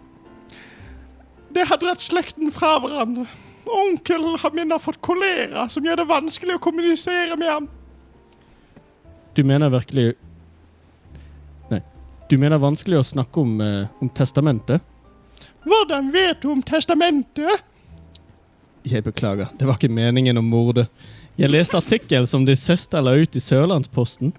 Det 1.50 1.66
har 1.66 1.80
dratt 1.82 2.02
slekten 2.02 2.52
fra 2.54 2.76
hverandre. 2.82 3.26
Onkelen 3.66 4.38
har 4.38 4.54
min 4.54 4.70
har 4.70 4.78
fått 4.78 5.00
kolera, 5.02 5.66
som 5.68 5.84
gjør 5.84 6.02
det 6.02 6.08
vanskelig 6.10 6.54
å 6.54 6.62
kommunisere 6.62 7.38
med 7.38 7.50
ham. 7.50 7.66
Du 9.34 9.42
mener 9.44 9.72
virkelig. 9.74 10.14
Du 12.28 12.34
mener 12.38 12.58
vanskelig 12.58 12.98
å 12.98 13.04
snakke 13.06 13.40
om, 13.40 13.60
eh, 13.60 13.86
om 14.02 14.08
testamentet? 14.08 14.82
Hvordan 15.62 16.10
vet 16.12 16.40
du 16.42 16.50
om 16.50 16.62
testamentet? 16.62 17.62
Jeg 18.84 19.04
beklager. 19.04 19.48
Det 19.58 19.66
var 19.66 19.74
ikke 19.78 19.90
meningen 19.90 20.38
å 20.38 20.42
morde. 20.42 20.88
Jeg 21.38 21.50
leste 21.50 21.76
artikkel 21.78 22.26
som 22.26 22.44
din 22.44 22.56
søster 22.56 23.02
la 23.02 23.12
ut 23.14 23.36
i 23.36 23.38
Sørlandsposten. 23.38 24.32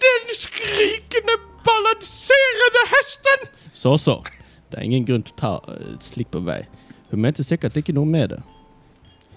Den 0.00 0.34
skrikende, 0.34 1.36
balanserende 1.64 2.84
hesten! 2.92 3.48
Så, 3.72 3.98
så. 3.98 4.22
Det 4.70 4.78
er 4.78 4.82
ingen 4.82 5.04
grunn 5.04 5.22
til 5.22 5.32
å 5.36 5.40
ta 5.40 5.54
eh, 5.68 5.94
et 5.94 6.04
slikt 6.04 6.32
på 6.32 6.40
vei. 6.44 6.62
Hun 7.10 7.20
mente 7.20 7.44
sikkert 7.44 7.76
ikke 7.76 7.92
noe 7.96 8.08
med 8.08 8.32
det. 8.32 8.42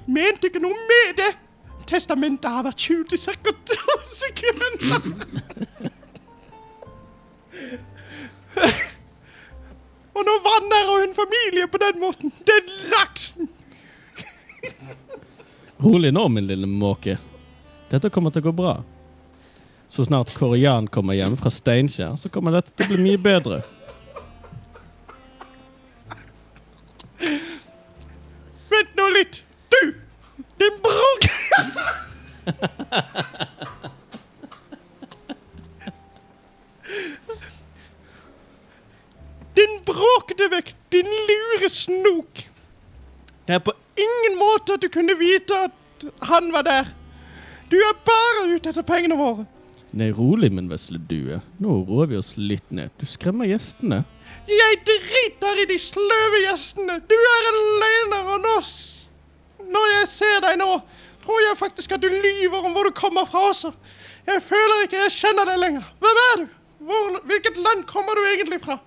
Mente 0.07 0.47
ikke 0.47 0.63
noe 0.63 0.75
med 0.87 1.17
det. 1.19 1.33
Testamentet 1.91 2.47
har 2.47 2.63
vært 2.63 2.79
skjult 2.79 3.11
i 3.11 3.19
ca. 3.19 3.51
to 3.71 3.95
sekunder. 4.07 5.09
Og 10.11 10.27
nå 10.27 10.35
vanærer 10.45 11.01
hun 11.01 11.17
familie 11.17 11.67
på 11.71 11.81
den 11.81 11.99
måten. 11.99 12.31
Den 12.47 12.71
laksen! 12.93 13.49
Rolig 15.81 16.11
nå, 16.13 16.27
min 16.29 16.47
lille 16.47 16.67
måke. 16.67 17.17
Dette 17.91 18.11
kommer 18.13 18.31
til 18.31 18.43
å 18.43 18.51
gå 18.51 18.55
bra. 18.55 18.75
Så 19.91 20.05
snart 20.07 20.31
Korian 20.37 20.87
kommer 20.87 21.17
hjem 21.17 21.35
fra 21.39 21.51
Steinkjer, 21.51 22.15
så 22.15 22.31
kommer 22.31 22.55
dette 22.55 22.71
til 22.71 22.85
å 22.85 22.93
bli 22.93 23.09
mye 23.09 23.19
bedre. 23.19 23.59
Vent 28.71 28.95
nå 28.95 29.09
litt. 29.17 29.43
Du! 29.73 29.81
Din 30.61 30.79
brok... 30.85 31.30
Din 39.55 39.79
bråkete 39.85 40.47
vekk, 40.51 40.73
din 40.91 41.09
lure 41.27 41.69
snok. 41.69 42.45
Det 43.47 43.57
er 43.57 43.63
på 43.65 43.73
ingen 43.99 44.37
måte 44.39 44.77
at 44.77 44.83
du 44.83 44.89
kunne 44.91 45.17
vite 45.19 45.57
at 45.67 46.05
han 46.29 46.51
var 46.53 46.65
der. 46.65 46.93
Du 47.71 47.77
er 47.77 47.97
bare 48.07 48.47
ute 48.55 48.71
etter 48.71 48.85
pengene 48.87 49.17
våre. 49.19 49.45
Nei, 49.91 50.07
rolig, 50.15 50.51
min 50.55 50.69
vesle 50.71 50.99
due. 51.09 51.41
Nå 51.59 51.81
roer 51.87 52.11
vi 52.11 52.19
oss 52.19 52.33
litt 52.39 52.71
ned. 52.71 52.93
Du 52.99 53.05
skremmer 53.09 53.49
gjestene. 53.49 54.03
Jeg 54.47 54.79
driter 54.87 55.61
i 55.61 55.67
de 55.67 55.77
sløve 55.79 56.41
gjestene. 56.45 56.99
Du 57.07 57.15
er 57.15 57.49
en 57.51 57.61
løgner, 57.83 58.31
og 58.35 58.45
nå 58.45 58.55
Når 59.71 59.91
jeg 59.91 60.07
ser 60.11 60.39
deg 60.43 60.57
nå, 60.59 60.71
tror 61.26 61.39
jeg 61.47 61.57
faktisk 61.57 61.91
at 61.95 62.01
du 62.03 62.07
lyver 62.07 62.65
om 62.65 62.72
hvor 62.76 62.84
du 62.84 62.91
kommer 62.95 63.26
fra 63.26 63.47
også. 63.49 63.72
Jeg 64.28 64.41
føler 64.43 64.86
ikke 64.86 65.01
jeg 65.03 65.11
kjenner 65.17 65.45
deg 65.49 65.59
lenger. 65.63 65.84
Hvem 65.99 66.22
er 66.28 66.36
du? 66.41 66.45
Hvor, 66.86 67.19
hvilket 67.30 67.57
land 67.57 67.84
kommer 67.89 68.17
du 68.17 68.22
egentlig 68.34 68.61
fra? 68.65 68.78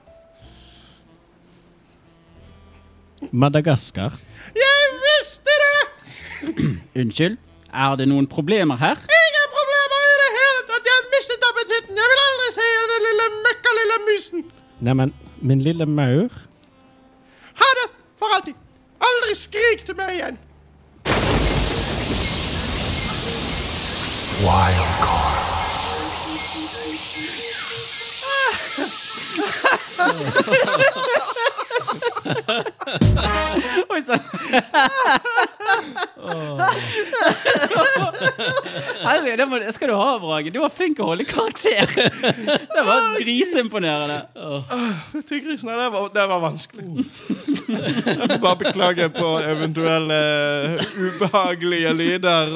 Madagaskar. 3.32 4.12
Jeg 4.54 4.88
visste 5.06 5.54
det! 5.64 5.82
Unnskyld, 7.00 7.36
er 7.74 7.94
det 7.98 8.08
noen 8.10 8.26
problemer 8.30 8.76
her? 8.76 8.98
Ingen 9.20 9.46
problemer 9.58 10.08
i 10.10 10.16
det 10.22 10.30
hele 10.38 10.64
tatt. 10.70 10.90
Jeg 10.90 10.98
har 10.98 11.06
mistet 11.14 11.46
appetitten. 11.50 12.00
Jeg 12.02 12.10
vil 12.12 12.24
aldri 12.26 12.50
se 12.56 12.66
igjen 12.72 12.90
den 12.94 13.06
lille 13.08 13.28
møkka 13.46 13.76
lille 13.78 14.00
musen. 14.08 14.44
Neimen, 14.88 15.14
min 15.40 15.62
lille 15.64 15.86
maur. 15.86 16.42
Ha 17.62 17.70
det 17.80 17.86
for 18.20 18.36
alltid. 18.36 18.58
Aldri 19.08 19.38
skrik 19.38 19.86
til 19.86 19.96
meg 19.98 20.18
igjen. 20.18 20.38
wild 24.42 24.74
card. 25.00 25.34
Oi 33.92 34.00
sann! 34.04 34.20
Herregud, 39.04 39.38
det 39.38 39.46
må, 39.48 39.58
skal 39.74 39.90
du 39.90 39.94
ha, 39.98 40.18
Brage. 40.22 40.52
Du 40.54 40.60
var 40.62 40.72
flink 40.72 40.96
til 40.98 41.04
å 41.04 41.10
holde 41.12 41.26
karakter. 41.28 41.84
Det 42.74 42.84
var 42.86 43.18
griseimponerende. 43.20 44.18
Tyggrisen, 45.28 45.68
det 45.70 45.90
var, 45.94 46.08
det 46.14 46.26
var 46.30 46.42
vanskelig. 46.44 46.84
Jeg 47.68 48.28
får 48.30 48.40
bare 48.42 48.60
beklage 48.60 49.08
på 49.14 49.30
eventuelle 49.40 50.18
eh, 50.78 50.98
ubehagelige 50.98 51.92
lyder. 51.96 52.52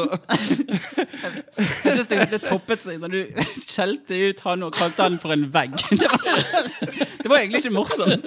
Jeg 1.59 1.97
synes 1.97 2.11
det, 2.11 2.21
ble 2.31 2.41
toppet 2.43 2.85
seg 2.85 3.01
når 3.03 3.15
du 3.15 3.21
skjelte 3.63 4.19
ut 4.29 4.43
han 4.47 4.67
og 4.67 4.77
kalte 4.77 5.07
han 5.07 5.19
for 5.23 5.35
en 5.35 5.47
vegg. 5.55 5.77
Det 5.99 6.09
var, 6.13 6.27
det 7.29 7.35
var 7.35 7.39
egentlig 7.39 7.59
ikke 7.59 7.71
morsomt. 7.71 8.27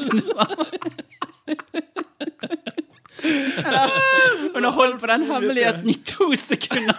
Hun 4.53 4.63
har 4.63 4.71
holdt 4.71 4.99
på 5.01 5.07
den 5.07 5.23
hemmeligheten 5.25 5.89
i 5.89 5.93
to 5.93 6.35
sekunder. 6.37 6.95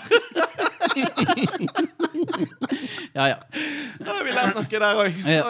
Ja, 3.14 3.26
ja. 3.26 3.36
Vi 4.24 4.34
lærte 4.34 4.50
noe 4.56 4.66
der 4.66 4.98
òg. 4.98 5.22
Ja. 5.30 5.42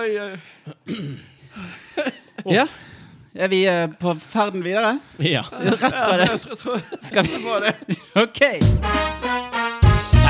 ja. 2.59 2.67
Er 3.33 3.49
vi 3.49 3.65
eh, 3.65 3.89
på 3.97 4.13
ferden 4.21 4.61
videre? 4.65 4.99
Ja. 5.17 5.47
Rett 5.49 5.89
fra 5.89 6.17
det. 6.21 6.29
Skal 7.01 7.25
vi. 7.33 7.41
OK. 8.21 8.41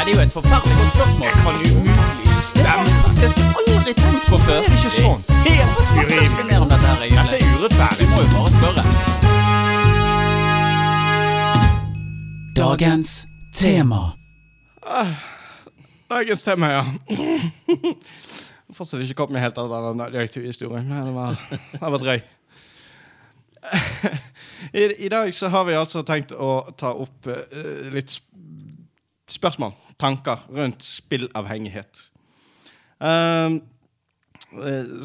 Nei, 0.02 0.10
det 0.10 0.18
er 0.18 0.22
jo 0.22 0.26
et 0.26 0.34
forferdelig 0.34 0.76
godt 0.78 0.92
spørsmål. 0.96 1.30
Kan 1.44 1.54
umulig 1.70 2.32
stemme. 2.34 2.90
Det 3.22 3.28
har 3.30 3.38
jeg 3.38 3.54
aldri 3.58 3.92
tenkt 4.04 4.24
på 4.30 4.36
før. 4.46 4.58
Det 4.64 4.70
er 4.70 4.78
ikke 4.80 4.94
sånn. 4.96 5.20
Helt 5.46 5.78
urimelig. 5.94 6.56
dette 6.72 6.90
Dette 7.12 7.36
er 7.36 7.44
urettferdig. 7.52 7.98
Vi 8.00 8.06
må 8.10 8.16
jo 8.24 8.28
bare 8.32 8.50
spørre. 8.56 8.82
Dagens 12.56 13.10
tema. 13.54 14.00
Dagens 16.10 16.42
tema, 16.48 16.66
ja. 16.72 16.82
Fortsatt 18.76 19.06
ikke 19.06 19.20
kommet 19.22 19.38
meg 19.38 19.46
helt 19.46 19.62
av 19.62 19.70
den 19.70 20.02
detektivhistorien. 20.02 20.90
men 20.90 21.06
Det 21.06 21.14
var, 21.14 21.38
det 21.78 21.94
var 21.94 22.02
drøy. 22.08 22.18
I, 24.82 24.82
I 25.06 25.14
dag 25.14 25.30
så 25.34 25.46
har 25.54 25.70
vi 25.70 25.78
altså 25.78 26.02
tenkt 26.02 26.34
å 26.34 26.66
ta 26.74 26.90
opp 26.90 27.30
uh, 27.30 27.38
litt 27.94 28.18
spørsmål, 29.32 29.74
tanker, 30.00 30.44
rundt 30.52 30.84
spillavhengighet. 30.86 32.06
Eh, 33.02 33.58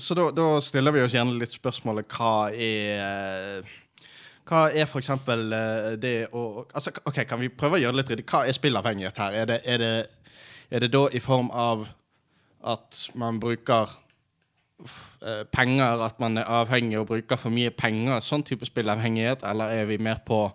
så 0.03 0.15
da, 0.17 0.29
da 0.35 0.47
stiller 0.61 0.95
vi 0.95 1.03
oss 1.05 1.15
gjerne 1.15 1.37
litt 1.39 1.53
spørsmålet 1.55 2.09
hva 2.17 2.49
er 2.51 3.67
hva 4.47 4.67
er 4.71 4.87
eksempel 4.87 5.51
eh, 5.51 5.93
det 5.99 6.15
å 6.31 6.63
altså, 6.71 6.93
ok, 7.03 7.21
Kan 7.27 7.41
vi 7.41 7.51
prøve 7.51 7.77
å 7.77 7.81
gjøre 7.81 7.97
det 7.97 8.01
litt 8.01 8.11
ryddig? 8.13 8.27
Hva 8.31 8.43
er 8.47 8.55
spillavhengighet 8.55 9.21
her? 9.23 9.39
Er 9.41 9.49
det, 9.49 9.61
er, 9.67 9.83
det, 9.83 10.35
er 10.71 10.83
det 10.85 10.91
da 10.93 11.03
i 11.11 11.23
form 11.23 11.49
av 11.51 11.87
at 12.67 13.01
man 13.19 13.41
bruker 13.43 13.91
eh, 14.79 15.43
penger, 15.51 16.03
at 16.07 16.19
man 16.23 16.39
er 16.39 16.47
avhengig 16.61 16.99
og 17.01 17.09
bruker 17.11 17.39
for 17.39 17.53
mye 17.53 17.73
penger? 17.75 18.23
Sånn 18.23 18.45
type 18.47 18.67
spillavhengighet? 18.67 19.43
Eller 19.47 19.81
er 19.81 19.89
vi 19.91 19.99
mer 19.99 20.23
på 20.27 20.45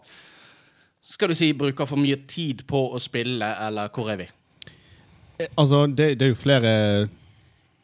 Skal 1.03 1.29
du 1.29 1.35
si 1.35 1.53
bruker 1.53 1.87
for 1.91 1.99
mye 1.99 2.17
tid 2.31 2.63
på 2.71 2.85
å 2.95 3.01
spille, 3.03 3.49
eller 3.67 3.89
hvor 3.95 4.11
er 4.13 4.21
vi? 4.23 4.29
Altså, 5.59 5.87
det, 5.91 6.13
det 6.21 6.29
er 6.29 6.31
jo 6.31 6.39
flere 6.39 6.75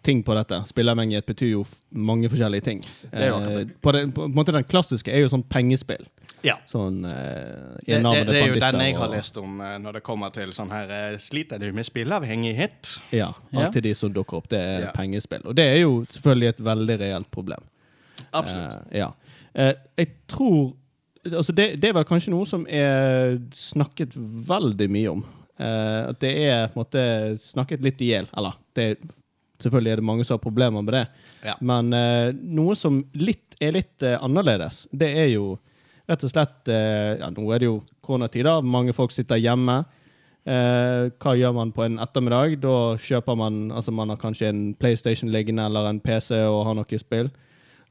ting 0.07 0.21
på 0.25 0.35
dette. 0.39 0.61
Spilleavhengighet 0.71 1.27
betyr 1.27 1.51
jo 1.57 1.65
mange 1.91 2.31
forskjellige 2.31 2.65
ting. 2.69 2.85
Det 3.11 3.25
er 3.27 3.33
jo. 3.33 3.41
Eh, 3.43 3.73
på, 3.83 3.93
det, 3.97 4.05
på 4.15 4.29
en 4.29 4.37
måte 4.37 4.55
Den 4.55 4.65
klassiske 4.69 5.11
er 5.13 5.25
jo 5.25 5.33
sånn 5.33 5.43
pengespill. 5.51 6.07
Ja. 6.47 6.55
Sånn 6.71 7.01
eh, 7.03 7.81
Det, 7.83 7.99
det, 7.99 8.21
det 8.29 8.37
er 8.39 8.53
jo 8.53 8.61
den 8.63 8.79
jeg 8.85 8.95
har 8.95 9.09
og- 9.09 9.17
lest 9.17 9.41
om 9.43 9.57
eh, 9.61 9.75
når 9.83 9.99
det 9.99 10.03
kommer 10.07 10.31
til 10.31 10.53
sånn 10.55 10.71
her 10.71 10.93
eh, 10.95 11.17
Sliter 11.19 11.59
du 11.59 11.73
med 11.75 11.89
spillavhengighet? 11.89 12.93
Ja, 13.11 13.33
Ja. 13.51 13.67
de 13.75 13.95
som 13.99 14.13
dukker 14.15 14.39
opp. 14.39 14.47
Det 14.55 14.61
er 14.63 14.81
Ja. 14.87 14.93
pengespill. 14.95 15.43
Og 15.45 15.57
det 15.59 15.65
er 15.67 15.81
jo 15.83 16.05
selvfølgelig 16.07 16.49
et 16.55 16.61
veldig 16.71 16.99
reelt 17.03 17.31
problem. 17.35 17.67
Absolutt. 18.33 18.79
Eh, 18.93 18.99
ja. 19.03 19.11
Eh, 19.55 19.75
jeg 19.99 20.13
tror 20.31 20.77
Altså, 21.27 21.53
det, 21.53 21.71
det 21.83 21.91
er 21.91 21.97
vel 21.99 22.07
kanskje 22.09 22.33
noe 22.35 22.47
som 22.49 22.67
er 22.71 23.39
snakket 23.57 24.15
veldig 24.17 24.89
mye 24.95 25.15
om. 25.17 25.25
Uh, 25.59 26.11
at 26.13 26.21
det 26.23 26.35
er 26.47 26.69
på 26.71 26.79
en 26.79 26.85
måte 26.85 27.05
snakket 27.43 27.83
litt 27.85 28.03
i 28.05 28.13
hjel. 28.13 28.29
Eller 28.39 28.59
det, 28.79 28.89
selvfølgelig 29.59 29.93
er 29.93 30.03
det 30.03 30.09
mange 30.11 30.27
som 30.27 30.39
har 30.39 30.45
problemer 30.45 30.85
med 30.85 30.95
det. 30.95 31.05
Ja. 31.47 31.57
Men 31.61 31.91
uh, 31.95 32.31
noe 32.35 32.79
som 32.79 33.03
litt, 33.19 33.59
er 33.61 33.75
litt 33.81 34.07
uh, 34.07 34.17
annerledes, 34.23 34.87
det 34.95 35.11
er 35.25 35.33
jo 35.35 35.57
rett 36.09 36.23
og 36.25 36.31
slett 36.33 36.71
ja, 36.73 37.27
Nå 37.29 37.43
er 37.53 37.61
det 37.61 37.67
jo 37.67 37.75
koronatider, 38.01 38.63
mange 38.65 38.95
folk 38.97 39.13
sitter 39.13 39.37
hjemme. 39.37 39.83
Eh, 40.49 41.09
hva 41.21 41.35
gjør 41.37 41.53
man 41.57 41.73
på 41.77 41.85
en 41.85 41.99
ettermiddag? 42.01 42.57
Da 42.63 42.97
kjøper 43.03 43.37
man 43.37 43.67
altså 43.75 43.93
man 43.93 44.09
har 44.15 44.21
kanskje 44.21 44.49
en 44.49 44.63
PlayStation 44.81 45.29
liggende 45.33 45.67
eller 45.69 45.91
en 45.91 46.01
PC 46.01 46.39
og 46.47 46.63
har 46.69 46.79
noe 46.79 47.01
spill. 47.01 47.29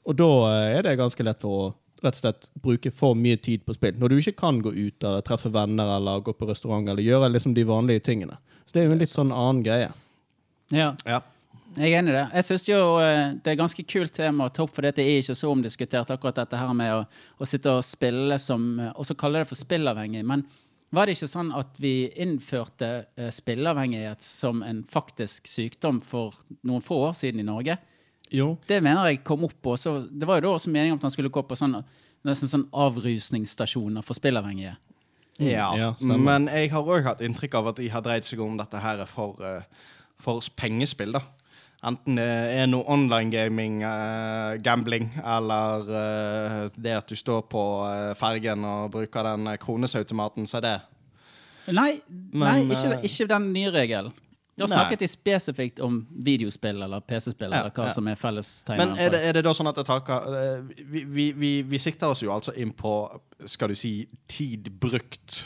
Og 0.07 0.17
da 0.17 0.29
er 0.71 0.87
det 0.87 0.97
ganske 0.97 1.25
lett 1.27 1.43
for 1.43 1.67
å 1.67 1.75
rett 2.03 2.17
og 2.17 2.19
slett 2.21 2.49
bruke 2.63 2.91
for 2.93 3.17
mye 3.17 3.37
tid 3.41 3.63
på 3.65 3.75
spill. 3.77 3.97
Når 3.99 4.11
du 4.11 4.19
ikke 4.19 4.37
kan 4.41 4.59
gå 4.63 4.73
ut 4.73 5.03
eller 5.03 5.23
treffe 5.25 5.49
venner 5.53 5.95
eller 5.97 6.21
gå 6.25 6.33
på 6.37 6.49
restaurant 6.49 6.89
eller 6.89 7.05
gjøre 7.05 7.31
liksom 7.33 7.55
de 7.57 7.65
vanlige 7.67 8.05
tingene. 8.09 8.37
Så 8.65 8.75
det 8.75 8.83
er 8.83 8.87
jo 8.89 8.97
en 8.97 9.01
litt 9.01 9.13
sånn 9.13 9.33
annen 9.33 9.63
greie. 9.65 9.89
Ja. 10.73 10.91
Ja. 11.07 11.21
Jeg 11.77 11.93
er 11.93 11.99
enig 11.99 12.13
i 12.13 12.15
det. 12.15 12.25
Jeg 12.39 12.45
syns 12.47 12.63
jo 12.65 12.77
eh, 13.03 13.35
det 13.43 13.51
er 13.51 13.59
ganske 13.59 13.83
kult 13.85 14.13
tema 14.15 14.47
å 14.47 14.53
ta 14.53 14.63
opp, 14.65 14.73
for 14.73 14.85
det 14.85 14.97
er 15.03 15.19
ikke 15.19 15.35
så 15.37 15.51
omdiskutert, 15.51 16.09
akkurat 16.13 16.39
dette 16.39 16.57
her 16.57 16.71
med 16.73 16.93
å, 16.95 17.03
å 17.37 17.47
sitte 17.47 17.75
og 17.77 17.85
spille 17.85 18.39
som 18.41 18.71
eh, 18.81 18.93
Og 18.97 19.05
så 19.05 19.17
kalle 19.19 19.43
det 19.43 19.49
for 19.51 19.59
spillavhengig. 19.59 20.23
Men 20.25 20.47
Var 20.95 21.05
det 21.05 21.17
ikke 21.17 21.29
sånn 21.29 21.51
at 21.51 21.75
vi 21.83 22.07
innførte 22.15 22.89
spillavhengighet 23.35 24.23
som 24.23 24.61
en 24.63 24.85
faktisk 24.87 25.49
sykdom 25.51 25.99
for 25.99 26.37
noen 26.63 26.81
få 26.81 27.01
år 27.09 27.17
siden 27.19 27.43
i 27.43 27.47
Norge? 27.47 27.75
Jo. 28.33 28.57
Det 28.67 28.81
mener 28.83 29.11
jeg 29.11 29.23
kom 29.27 29.45
opp 29.47 29.71
også. 29.75 29.99
Det 30.11 30.27
var 30.27 30.41
jo 30.41 30.47
da 30.47 30.57
også 30.57 30.71
meningen 30.73 30.99
at 30.99 31.07
han 31.07 31.13
skulle 31.13 31.31
gå 31.33 31.43
på 31.47 31.57
sånn, 31.57 31.79
nesten 32.27 32.51
sånn 32.51 32.67
avrusningsstasjoner 32.75 34.05
for 34.05 34.17
spillavhengige. 34.17 34.75
Ja, 35.37 35.69
Ja, 35.77 35.91
men 36.01 36.47
jeg 36.49 36.71
har 36.73 36.87
òg 36.89 37.05
hatt 37.05 37.21
inntrykk 37.21 37.59
av 37.59 37.71
at 37.71 37.77
de 37.77 37.87
har 37.93 38.01
dreid 38.01 38.25
seg 38.25 38.41
om 38.41 38.57
dette 38.57 38.79
her 38.81 39.05
for, 39.05 39.37
eh, 39.45 39.61
for 40.17 40.41
pengespill. 40.57 41.13
da. 41.13 41.21
Enten 41.85 42.17
det 42.17 42.25
er 42.57 42.65
noe 42.65 42.83
online 42.89 43.29
gaming, 43.29 43.83
uh, 43.85 44.57
gambling, 44.65 45.11
eller 45.21 45.85
uh, 45.85 46.69
det 46.73 46.95
at 46.97 47.07
du 47.07 47.15
står 47.15 47.43
på 47.51 47.63
uh, 47.85 48.15
fergen 48.17 48.65
og 48.65 48.91
bruker 48.95 49.23
den 49.29 49.51
kronesautomaten, 49.61 50.47
så 50.49 50.57
er 50.57 50.65
det 50.65 50.77
Nei, 51.67 51.99
nei 52.31 52.61
ikke, 52.63 52.97
ikke 53.03 53.27
den 53.27 53.51
nye 53.53 53.69
regelen. 53.75 54.13
Da 54.57 54.65
snakket 54.67 54.99
de 55.03 55.07
spesifikt 55.07 55.79
om 55.85 55.99
videospill 56.25 56.81
eller 56.81 56.99
PC-spill, 57.05 57.51
Ja, 57.51 57.59
eller 57.59 57.69
hva 57.75 57.85
ja. 57.87 57.93
som 57.93 58.07
er 58.07 58.15
fellestegnet. 58.17 58.87
Men 58.87 58.97
er 58.97 59.11
det, 59.13 59.19
er 59.29 59.33
det 59.37 59.43
da 59.45 59.53
sånn 59.53 59.67
at 59.69 59.77
jeg 59.77 59.85
taker 59.85 60.33
eh, 60.39 60.63
vi, 60.81 61.03
vi, 61.05 61.27
vi, 61.37 61.51
vi 61.61 61.77
sikter 61.77 62.09
oss 62.09 62.23
jo 62.25 62.31
altså 62.33 62.55
inn 62.57 62.71
på, 62.73 62.95
skal 63.45 63.69
du 63.69 63.75
si, 63.77 64.07
tid 64.27 64.71
brukt 64.81 65.43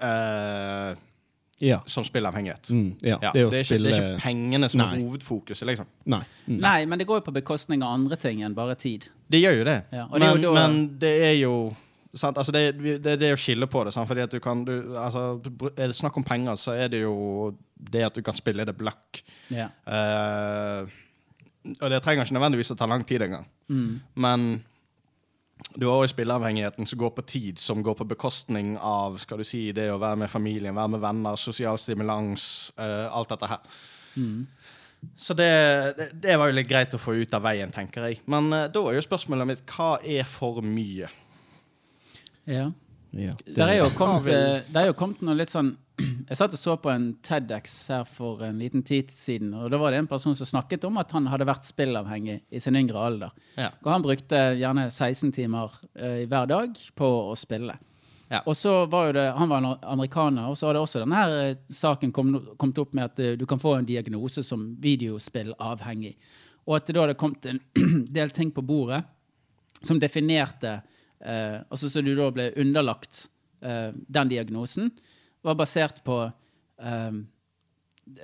Uh, 0.00 0.96
Ja. 1.60 1.82
som 1.86 2.04
spillavhengighet. 2.04 2.70
Mm, 2.70 2.94
ja. 3.04 3.18
Ja, 3.20 3.32
Det 3.34 3.42
å 3.44 3.50
det, 3.52 3.58
er 3.58 3.64
ikke, 3.66 3.78
det 3.84 3.90
er 3.92 3.98
ikke 4.14 4.22
pengene 4.22 4.68
som 4.72 4.80
er 4.80 4.94
hovedfokuset, 4.96 5.66
liksom. 5.68 5.86
Nei. 6.08 6.22
Mm. 6.48 6.56
Nei, 6.62 6.86
men 6.88 6.98
det 6.98 7.04
går 7.06 7.20
jo 7.20 7.24
på 7.26 7.34
bekostning 7.36 7.82
av 7.84 7.98
andre 7.98 8.16
ting 8.16 8.40
enn 8.46 8.54
bare 8.56 8.78
tid. 8.80 9.10
Det 9.28 9.42
gjør 9.42 9.58
jo 9.58 9.64
det. 9.68 9.74
Ja, 9.92 10.06
og 10.08 10.16
det 10.16 10.24
er 10.30 10.34
men, 10.38 10.42
jo 10.46 10.54
da- 10.54 10.62
men 10.70 10.98
det 11.02 11.12
er 11.26 11.34
jo? 11.36 11.52
Altså 12.10 12.52
det, 12.52 12.62
det, 12.82 13.12
det 13.20 13.28
er 13.28 13.36
å 13.36 13.40
skille 13.40 13.68
på 13.70 13.84
det. 13.86 13.92
Sant? 13.94 14.08
Fordi 14.10 14.24
at 14.24 14.32
du 14.34 14.40
kan 14.42 14.64
du, 14.66 14.96
altså, 14.98 15.38
Er 15.76 15.92
det 15.92 15.98
snakk 15.98 16.16
om 16.18 16.26
penger, 16.26 16.58
så 16.58 16.74
er 16.74 16.90
det 16.90 17.04
jo 17.04 17.52
det 17.78 18.02
at 18.08 18.16
du 18.16 18.24
kan 18.26 18.36
spille 18.36 18.66
det 18.66 18.74
blakk. 18.76 19.22
Yeah. 19.52 19.70
Uh, 19.86 20.90
og 21.78 21.86
det 21.92 22.00
trenger 22.02 22.26
ikke 22.26 22.36
nødvendigvis 22.38 22.72
å 22.74 22.78
ta 22.80 22.88
lang 22.90 23.04
tid 23.06 23.22
engang. 23.28 23.46
Mm. 23.70 24.00
Men 24.18 24.48
du 25.76 25.86
har 25.86 26.00
også 26.00 26.16
spilleavhengigheten 26.16 26.88
som 26.88 26.98
går 26.98 27.14
på 27.14 27.26
tid, 27.28 27.62
som 27.62 27.82
går 27.84 27.94
på 28.00 28.08
bekostning 28.10 28.74
av 28.76 29.18
skal 29.20 29.40
du 29.40 29.46
si, 29.46 29.68
det 29.76 29.90
å 29.92 30.00
være 30.00 30.22
med 30.24 30.32
familien, 30.32 30.74
være 30.74 30.96
med 30.96 31.04
venner, 31.04 31.38
sosial 31.38 31.78
stimulans, 31.78 32.72
uh, 32.80 33.06
alt 33.12 33.30
dette 33.36 33.54
her. 33.54 33.80
Mm. 34.16 34.46
Så 35.16 35.36
det, 35.36 35.50
det, 35.96 36.08
det 36.26 36.36
var 36.36 36.50
jo 36.50 36.58
litt 36.58 36.68
greit 36.68 36.96
å 36.96 37.00
få 37.00 37.14
ut 37.22 37.34
av 37.36 37.44
veien, 37.44 37.70
tenker 37.72 38.08
jeg. 38.08 38.20
Men 38.30 38.50
uh, 38.52 38.66
da 38.72 38.86
er 38.88 38.98
jo 38.98 39.06
spørsmålet 39.06 39.52
mitt 39.52 39.66
hva 39.76 39.94
er 40.02 40.26
for 40.28 40.64
mye? 40.64 41.08
Ja. 42.50 42.70
Ja. 43.10 43.32
Det 43.42 43.64
er 43.64 43.80
jo 43.80 43.88
kommet, 43.98 44.28
eh, 44.30 44.60
det 44.70 44.76
er 44.84 44.86
jo 44.86 44.94
kommet 44.94 45.22
noe 45.26 45.34
litt 45.34 45.50
sånn 45.50 45.72
Jeg 46.30 46.36
satt 46.38 46.52
og 46.54 46.60
så 46.60 46.76
på 46.78 46.92
en 46.92 47.08
TEDX 47.26 47.72
her 47.90 48.04
for 48.06 48.44
en 48.46 48.60
liten 48.62 48.84
tid 48.86 49.10
siden, 49.10 49.50
og 49.58 49.66
da 49.72 49.80
var 49.82 49.90
det 49.92 49.98
en 50.00 50.08
person 50.08 50.36
som 50.38 50.46
snakket 50.46 50.86
om 50.86 50.96
at 51.02 51.10
han 51.12 51.26
hadde 51.28 51.48
vært 51.48 51.66
spillavhengig 51.66 52.36
i 52.48 52.60
sin 52.62 52.78
yngre 52.78 53.02
alder. 53.02 53.34
Ja. 53.58 53.72
Og 53.82 53.90
han 53.90 54.04
brukte 54.06 54.38
gjerne 54.60 54.86
16 54.94 55.32
timer 55.34 55.74
uh, 55.98 56.22
hver 56.30 56.46
dag 56.48 56.78
på 56.96 57.10
å 57.32 57.34
spille. 57.36 57.74
Ja. 58.30 58.44
Og 58.46 58.54
så 58.56 58.76
var 58.86 59.08
jo 59.10 59.16
det, 59.18 59.26
Han 59.42 59.50
var 59.50 59.66
amerikaner, 59.90 60.46
og 60.48 60.56
så 60.56 60.70
hadde 60.70 60.84
også 60.86 61.02
denne 61.02 61.18
her 61.18 61.34
eh, 61.50 61.58
saken 61.74 62.14
kom- 62.14 62.54
kommet 62.56 62.78
opp 62.78 62.94
med 62.94 63.10
at 63.10 63.20
uh, 63.20 63.32
du 63.36 63.44
kan 63.50 63.60
få 63.60 63.74
en 63.80 63.88
diagnose 63.90 64.46
som 64.46 64.68
videospillavhengig. 64.80 66.14
Og 66.68 66.78
at 66.78 66.86
det 66.86 66.94
da 66.96 67.04
hadde 67.08 67.18
kommet 67.20 67.50
en 67.50 67.60
del 68.20 68.30
ting 68.30 68.54
på 68.54 68.62
bordet 68.62 69.02
som 69.82 69.98
definerte 70.00 70.78
eh, 71.24 71.60
Altså 71.70 71.90
så 71.90 72.02
du 72.04 72.12
da 72.18 72.30
ble 72.34 72.50
underlagt 72.60 73.26
eh, 73.62 73.90
den 73.94 74.30
diagnosen, 74.32 74.90
var 75.44 75.56
basert 75.58 76.02
på 76.04 76.20
eh, 76.26 77.10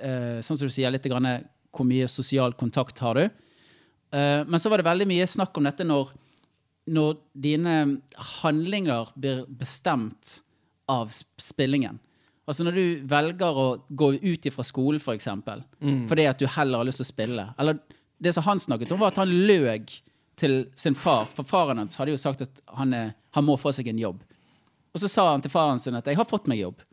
eh, 0.01 0.39
Sånn 0.41 0.57
som 0.57 0.67
du 0.67 0.73
sier, 0.73 0.91
litt 0.93 1.05
grann, 1.09 1.29
hvor 1.73 1.85
mye 1.87 2.07
sosial 2.09 2.53
kontakt 2.57 2.99
har 3.03 3.19
du. 3.19 3.25
Eh, 3.27 4.41
men 4.47 4.59
så 4.59 4.69
var 4.71 4.81
det 4.81 4.87
veldig 4.89 5.07
mye 5.09 5.27
snakk 5.29 5.57
om 5.59 5.67
dette 5.67 5.85
når, 5.85 6.11
når 6.89 7.17
dine 7.33 7.77
handlinger 8.41 9.13
blir 9.19 9.45
bestemt 9.49 10.39
av 10.89 11.11
spillingen. 11.11 11.99
Altså 12.47 12.63
når 12.63 12.77
du 12.79 12.83
velger 13.11 13.57
å 13.59 13.65
gå 13.89 14.13
ut 14.23 14.45
fra 14.55 14.63
skolen, 14.63 15.01
f.eks., 15.01 15.05
for 15.09 15.17
eksempel, 15.19 15.63
fordi 16.07 16.27
at 16.29 16.39
du 16.39 16.45
heller 16.47 16.79
har 16.79 16.87
lyst 16.87 17.01
til 17.01 17.07
å 17.09 17.09
spille. 17.11 17.43
Eller 17.59 17.81
det 18.23 18.31
som 18.33 18.45
han 18.47 18.61
snakket 18.63 18.93
om, 18.95 19.01
var 19.01 19.11
at 19.11 19.19
han 19.19 19.33
løg 19.49 19.91
til 20.37 20.57
sin 20.77 20.95
far, 20.95 21.25
for 21.33 21.47
faren 21.47 21.81
hans 21.81 21.97
hadde 21.97 22.13
jo 22.13 22.21
sagt 22.21 22.43
at 22.45 22.61
han, 22.77 22.93
han 22.93 23.45
må 23.45 23.57
få 23.57 23.73
seg 23.73 23.89
en 23.89 24.01
jobb. 24.01 24.21
Og 24.93 25.01
så 25.01 25.09
sa 25.11 25.31
han 25.31 25.43
til 25.43 25.53
faren 25.53 25.79
sin 25.81 25.97
at 25.97 26.05
'jeg 26.05 26.17
har 26.17 26.25
fått 26.25 26.47
meg 26.47 26.59
jobb'. 26.59 26.83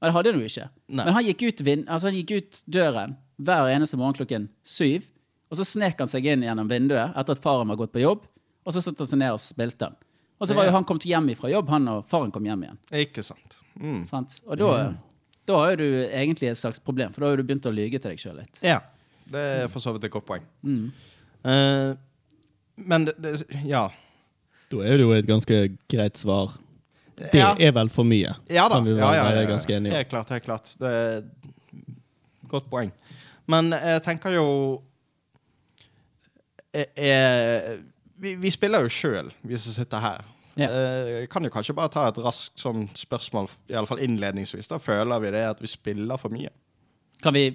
Men 0.00 0.08
det 0.08 0.14
hadde 0.14 0.32
han 0.32 0.40
jo 0.40 0.46
ikke. 0.46 0.68
Nei. 0.88 1.04
Men 1.04 1.14
han 1.14 1.24
gikk, 1.24 1.42
ut 1.42 1.60
altså 1.88 2.08
han 2.08 2.16
gikk 2.16 2.32
ut 2.36 2.62
døren 2.66 3.16
hver 3.36 3.70
eneste 3.72 3.96
morgen 3.96 4.14
klokken 4.14 4.48
syv. 4.62 5.06
Og 5.50 5.56
så 5.56 5.64
snek 5.64 5.98
han 5.98 6.10
seg 6.10 6.26
inn 6.26 6.42
gjennom 6.42 6.68
vinduet 6.68 7.16
etter 7.16 7.36
at 7.36 7.42
faren 7.42 7.68
var 7.68 7.78
gått 7.80 7.94
på 7.94 8.02
jobb. 8.02 8.26
Og 8.66 8.74
så 8.74 8.82
satte 8.82 9.04
han 9.04 9.10
seg 9.10 9.18
ned 9.22 9.36
og 9.36 9.40
spilte 9.40 9.88
han. 9.88 9.96
Og 10.36 10.48
så 10.48 10.54
var 10.54 10.68
jo 10.68 10.74
han 10.74 10.84
kommet 10.84 11.06
hjem 11.08 11.30
fra 11.38 11.48
jobb, 11.48 11.70
han 11.72 11.88
og 11.88 12.08
faren 12.10 12.32
kom 12.34 12.44
hjem 12.44 12.66
igjen. 12.66 12.80
Ikke 13.06 13.22
sant. 13.24 13.56
Mm. 13.80 14.02
Sant? 14.10 14.40
Og 14.44 14.58
da, 14.60 14.72
da 15.48 15.60
har 15.62 15.72
jo 15.72 15.78
du 15.80 15.88
egentlig 16.04 16.50
et 16.50 16.60
slags 16.60 16.82
problem, 16.82 17.14
for 17.14 17.24
da 17.24 17.30
har 17.30 17.40
du 17.40 17.46
begynt 17.46 17.68
å 17.68 17.72
lyge 17.72 18.00
til 18.02 18.12
deg 18.12 18.20
sjøl 18.20 18.42
litt. 18.42 18.60
Ja. 18.60 18.82
Det 19.26 19.42
er 19.62 19.70
for 19.72 19.82
så 19.82 19.94
vidt 19.94 20.04
et 20.06 20.12
godt 20.12 20.26
poeng. 20.28 20.44
Mm. 20.62 20.90
Eh, 21.50 21.94
men 22.76 23.04
det, 23.08 23.14
det 23.22 23.34
Ja. 23.64 23.88
Da 24.70 24.76
er 24.82 24.96
det 24.98 25.04
jo 25.06 25.12
et 25.14 25.26
ganske 25.28 25.76
greit 25.88 26.16
svar. 26.18 26.52
Det 27.16 27.30
Ja. 27.34 27.54
er 27.58 27.72
vel 27.72 27.88
for 27.88 28.04
mye. 28.04 28.34
Ja 28.50 28.68
da. 28.68 28.74
Kan 28.76 28.84
vi 28.84 28.90
vel 28.96 28.98
ja, 28.98 29.12
ja, 29.14 29.22
være 29.32 29.46
ganske 29.48 29.72
enige 29.76 29.92
om. 29.92 29.96
Helt 29.96 30.08
klart. 30.10 30.28
helt 30.28 30.44
klart. 30.44 30.72
Det 30.78 30.90
er 30.90 31.22
godt 32.48 32.68
poeng. 32.70 32.90
Men 33.46 33.70
jeg 33.72 34.02
tenker 34.02 34.30
jo 34.34 34.82
eh, 36.74 36.86
eh, 36.96 37.78
vi, 38.18 38.34
vi 38.36 38.50
spiller 38.50 38.82
jo 38.86 38.88
sjøl, 38.92 39.30
vi 39.46 39.56
som 39.60 39.72
sitter 39.76 40.02
her. 40.02 40.24
Ja. 40.56 40.68
Eh, 40.70 41.08
Jeg 41.22 41.28
kan 41.30 41.44
jo 41.44 41.50
kanskje 41.52 41.74
bare 41.76 41.92
ta 41.92 42.06
et 42.08 42.18
raskt 42.24 42.58
sånn 42.60 42.88
spørsmål, 42.96 43.48
i 43.70 43.74
alle 43.76 43.86
fall 43.88 44.00
innledningsvis. 44.04 44.68
Da 44.72 44.78
føler 44.82 45.20
vi 45.20 45.30
det 45.34 45.44
at 45.50 45.60
vi 45.62 45.66
spiller 45.70 46.16
for 46.20 46.32
mye. 46.32 46.50
Kan 47.22 47.34
vi, 47.36 47.46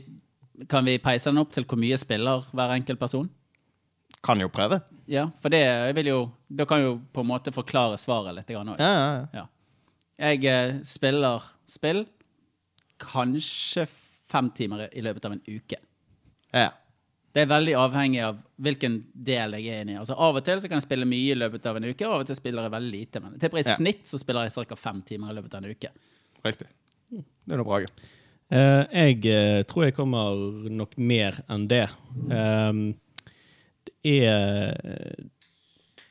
kan 0.70 0.86
vi 0.86 0.98
peise 1.02 1.30
den 1.32 1.42
opp 1.42 1.52
til 1.54 1.66
hvor 1.66 1.78
mye 1.82 1.98
spiller 1.98 2.46
hver 2.54 2.76
enkelt 2.78 3.00
person? 3.02 3.30
Kan 4.24 4.40
jo 4.42 4.48
prøve. 4.54 4.82
Ja, 5.12 5.26
for 5.44 5.52
det 5.52 5.62
vil 5.98 6.08
jo 6.08 6.20
Da 6.48 6.64
kan 6.66 6.82
jo 6.84 6.94
på 7.12 7.22
en 7.24 7.28
måte 7.28 7.52
forklare 7.52 7.98
svaret 8.00 8.36
litt. 8.38 8.48
òg. 8.56 8.72
Ja, 8.80 8.92
ja, 8.92 9.10
ja. 9.16 9.28
Ja. 9.42 9.48
Jeg 10.32 10.46
eh, 10.46 10.80
spiller 10.88 11.42
spill 11.68 12.06
kanskje 13.02 13.88
fem 14.32 14.50
timer 14.56 14.88
i 14.94 15.02
løpet 15.04 15.26
av 15.26 15.32
en 15.38 15.42
uke. 15.48 15.76
ja. 16.54 16.70
Det 17.32 17.46
er 17.46 17.48
veldig 17.48 17.74
avhengig 17.80 18.20
av 18.28 18.40
hvilken 18.60 18.98
del 19.16 19.54
jeg 19.56 19.68
er 19.72 19.86
inne 19.86 19.94
i. 19.94 20.00
Altså 20.02 20.18
Av 20.20 20.36
og 20.36 20.44
til 20.44 20.60
så 20.60 20.68
kan 20.68 20.82
jeg 20.82 20.84
spille 20.84 21.06
mye 21.08 21.32
i 21.32 21.38
løpet 21.40 21.64
av 21.66 21.78
en 21.80 21.86
uke, 21.88 22.04
og 22.04 22.12
av 22.18 22.24
og 22.26 22.28
til 22.28 22.36
spiller 22.36 22.66
jeg 22.68 22.72
veldig 22.74 22.92
lite. 22.92 23.22
Men 23.24 23.38
tipper 23.40 23.62
i 23.62 23.64
Ja. 23.64 23.76
snitt 23.78 24.04
så 24.04 24.20
spiller 24.20 24.44
jeg 24.50 24.68
ca. 24.68 24.76
fem 24.76 25.02
timer 25.02 25.32
i 25.32 25.36
løpet 25.38 25.54
av 25.56 25.64
en 25.64 25.72
uke. 25.72 25.90
Riktig. 26.44 26.68
Det 27.10 27.54
er 27.54 27.56
noe 27.56 27.64
bra. 27.64 27.80
Eh, 28.52 28.84
jeg 28.92 29.26
eh, 29.32 29.64
tror 29.64 29.84
jeg 29.86 29.96
kommer 29.96 30.70
nok 30.70 30.98
mer 30.98 31.40
enn 31.50 31.68
det. 31.70 31.88
Ehm, 32.30 32.92
det 32.92 33.11
er 34.04 34.76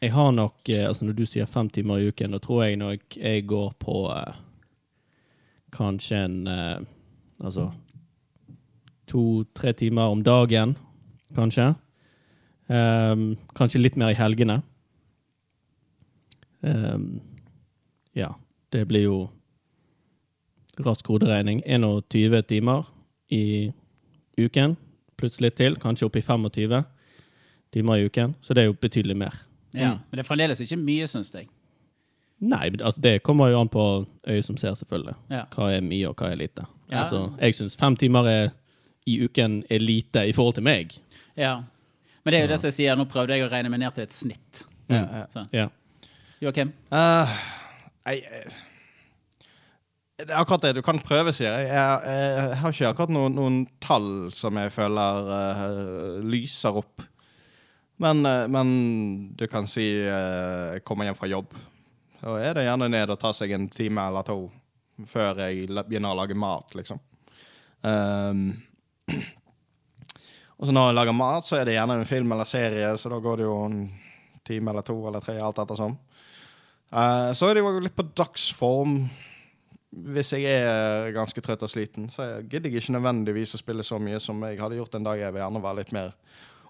Jeg 0.01 0.12
har 0.12 0.32
nok 0.32 0.68
eh, 0.68 0.86
Altså 0.86 1.05
Når 1.05 1.12
du 1.12 1.26
sier 1.26 1.47
fem 1.47 1.68
timer 1.68 1.99
i 1.99 2.09
uken, 2.09 2.32
da 2.32 2.38
tror 2.38 2.64
jeg 2.64 2.76
nok 2.80 3.16
jeg 3.16 3.47
går 3.47 3.74
på 3.78 3.97
eh, 4.14 4.41
kanskje 5.72 6.24
en 6.24 6.47
eh, 6.47 6.80
Altså 7.41 7.70
to-tre 9.11 9.72
timer 9.72 10.12
om 10.12 10.22
dagen, 10.22 10.76
kanskje. 11.34 11.72
Um, 12.70 13.34
kanskje 13.59 13.80
litt 13.80 13.97
mer 13.99 14.12
i 14.12 14.18
helgene. 14.18 14.61
Um, 16.61 17.20
ja, 18.14 18.28
det 18.70 18.84
blir 18.86 19.07
jo 19.09 19.18
rask 20.86 21.09
hoderegning. 21.11 21.64
21 21.66 22.47
timer 22.47 22.86
i 23.34 23.72
uken, 24.38 24.76
pluss 25.18 25.41
litt 25.43 25.59
til, 25.59 25.74
kanskje 25.80 26.07
opp 26.07 26.20
i 26.20 26.24
25 26.24 26.84
timer 27.73 28.01
i 28.01 28.05
uken. 28.09 28.35
Så 28.41 28.55
det 28.55 28.64
er 28.64 28.71
jo 28.71 28.77
betydelig 28.81 29.16
mer. 29.16 29.41
Ja. 29.75 29.97
Men 30.11 30.18
det 30.18 30.25
er 30.25 30.29
fremdeles 30.29 30.62
ikke 30.64 30.79
mye, 30.81 31.09
syns 31.11 31.33
jeg. 31.35 31.49
Nei, 32.41 32.71
altså 32.81 33.03
det 33.05 33.18
kommer 33.23 33.51
jo 33.53 33.61
an 33.61 33.68
på 33.68 33.85
øyet 34.29 34.47
som 34.47 34.57
ser, 34.57 34.75
selvfølgelig. 34.79 35.14
Ja. 35.31 35.45
Hva 35.53 35.68
er 35.75 35.85
mye, 35.85 36.09
og 36.09 36.16
hva 36.16 36.31
er 36.33 36.41
lite. 36.41 36.64
Ja. 36.91 37.03
Altså, 37.03 37.27
jeg 37.41 37.55
syns 37.59 37.77
fem 37.79 37.97
timer 38.01 38.29
er, 38.31 38.49
i 39.07 39.21
uken 39.25 39.62
er 39.71 39.83
lite 39.83 40.25
i 40.29 40.33
forhold 40.37 40.59
til 40.59 40.66
meg. 40.66 40.97
ja. 41.37 41.61
Men 42.21 42.33
det 42.33 42.39
er 42.39 42.43
jo 42.45 42.49
det 42.51 42.57
som 42.61 42.68
jeg 42.68 42.77
sier, 42.77 42.97
nå 43.01 43.07
prøvde 43.09 43.33
jeg 43.33 43.47
å 43.47 43.49
regne 43.49 43.71
meg 43.73 43.81
ned 43.81 43.95
til 43.97 44.05
et 44.05 44.12
snitt. 44.12 44.59
Ja, 44.91 44.99
ja. 45.01 45.23
Så. 45.33 45.45
Ja. 45.57 45.68
Joakim? 46.45 46.73
Eh, 46.93 47.33
eh, 48.12 48.51
det 50.21 50.29
er 50.29 50.41
akkurat 50.43 50.66
det. 50.66 50.75
Du 50.77 50.83
kan 50.85 51.01
prøve, 51.01 51.33
sier 51.33 51.55
jeg. 51.55 51.71
Jeg, 51.71 52.01
jeg 52.05 52.59
har 52.61 52.75
ikke 52.75 52.91
akkurat 52.93 53.14
noen, 53.16 53.37
noen 53.39 53.59
tall 53.81 54.11
som 54.37 54.59
jeg 54.61 54.73
føler 54.75 55.31
uh, 55.33 56.21
lyser 56.29 56.77
opp. 56.83 57.07
Men, 58.01 58.27
eh, 58.27 58.49
men 58.49 59.37
du 59.37 59.47
kan 59.47 59.67
si 59.69 59.85
eh, 60.01 60.73
jeg 60.75 60.85
kommer 60.89 61.05
hjem 61.05 61.19
fra 61.19 61.29
jobb. 61.29 61.53
Så 62.21 62.37
er 62.41 62.57
det 62.57 62.65
gjerne 62.65 62.89
ned 62.89 63.13
og 63.13 63.21
ta 63.21 63.33
seg 63.37 63.53
en 63.53 63.69
time 63.73 64.07
eller 64.09 64.25
to 64.25 64.39
før 65.09 65.39
jeg 65.47 65.69
begynner 65.89 66.13
å 66.13 66.19
lage 66.19 66.37
mat, 66.37 66.75
liksom. 66.77 66.99
Um, 67.81 68.43
og 70.61 70.69
så 70.69 70.75
når 70.77 70.91
jeg 70.91 70.97
lager 70.99 71.17
mat, 71.17 71.47
så 71.47 71.57
er 71.57 71.69
det 71.69 71.77
gjerne 71.79 71.97
en 71.97 72.09
film 72.09 72.35
eller 72.37 72.49
serie, 72.49 72.91
så 73.01 73.13
da 73.13 73.17
går 73.25 73.41
det 73.41 73.47
jo 73.47 73.55
en 73.65 73.79
time 74.45 74.75
eller 74.75 74.85
to 74.85 74.99
eller 75.09 75.25
tre, 75.25 75.39
alt 75.41 75.63
ettersom. 75.65 75.97
Uh, 76.93 77.33
så 77.37 77.49
er 77.49 77.57
det 77.57 77.65
jo 77.65 77.73
litt 77.81 77.97
på 77.97 78.09
dagsform. 78.13 78.99
Hvis 80.13 80.35
jeg 80.37 80.53
er 80.53 81.13
ganske 81.17 81.41
trøtt 81.45 81.65
og 81.65 81.73
sliten, 81.73 82.09
så 82.13 82.29
gidder 82.43 82.69
jeg 82.69 82.85
ikke 82.85 82.99
nødvendigvis 82.99 83.57
å 83.57 83.63
spille 83.63 83.85
så 83.87 84.01
mye 84.01 84.21
som 84.21 84.41
jeg 84.45 84.61
hadde 84.61 84.77
gjort 84.81 85.01
en 85.01 85.09
dag. 85.09 85.21
Jeg 85.21 85.41
gjerne 85.41 85.65
være 85.65 85.81
litt 85.81 85.97
mer 85.97 86.13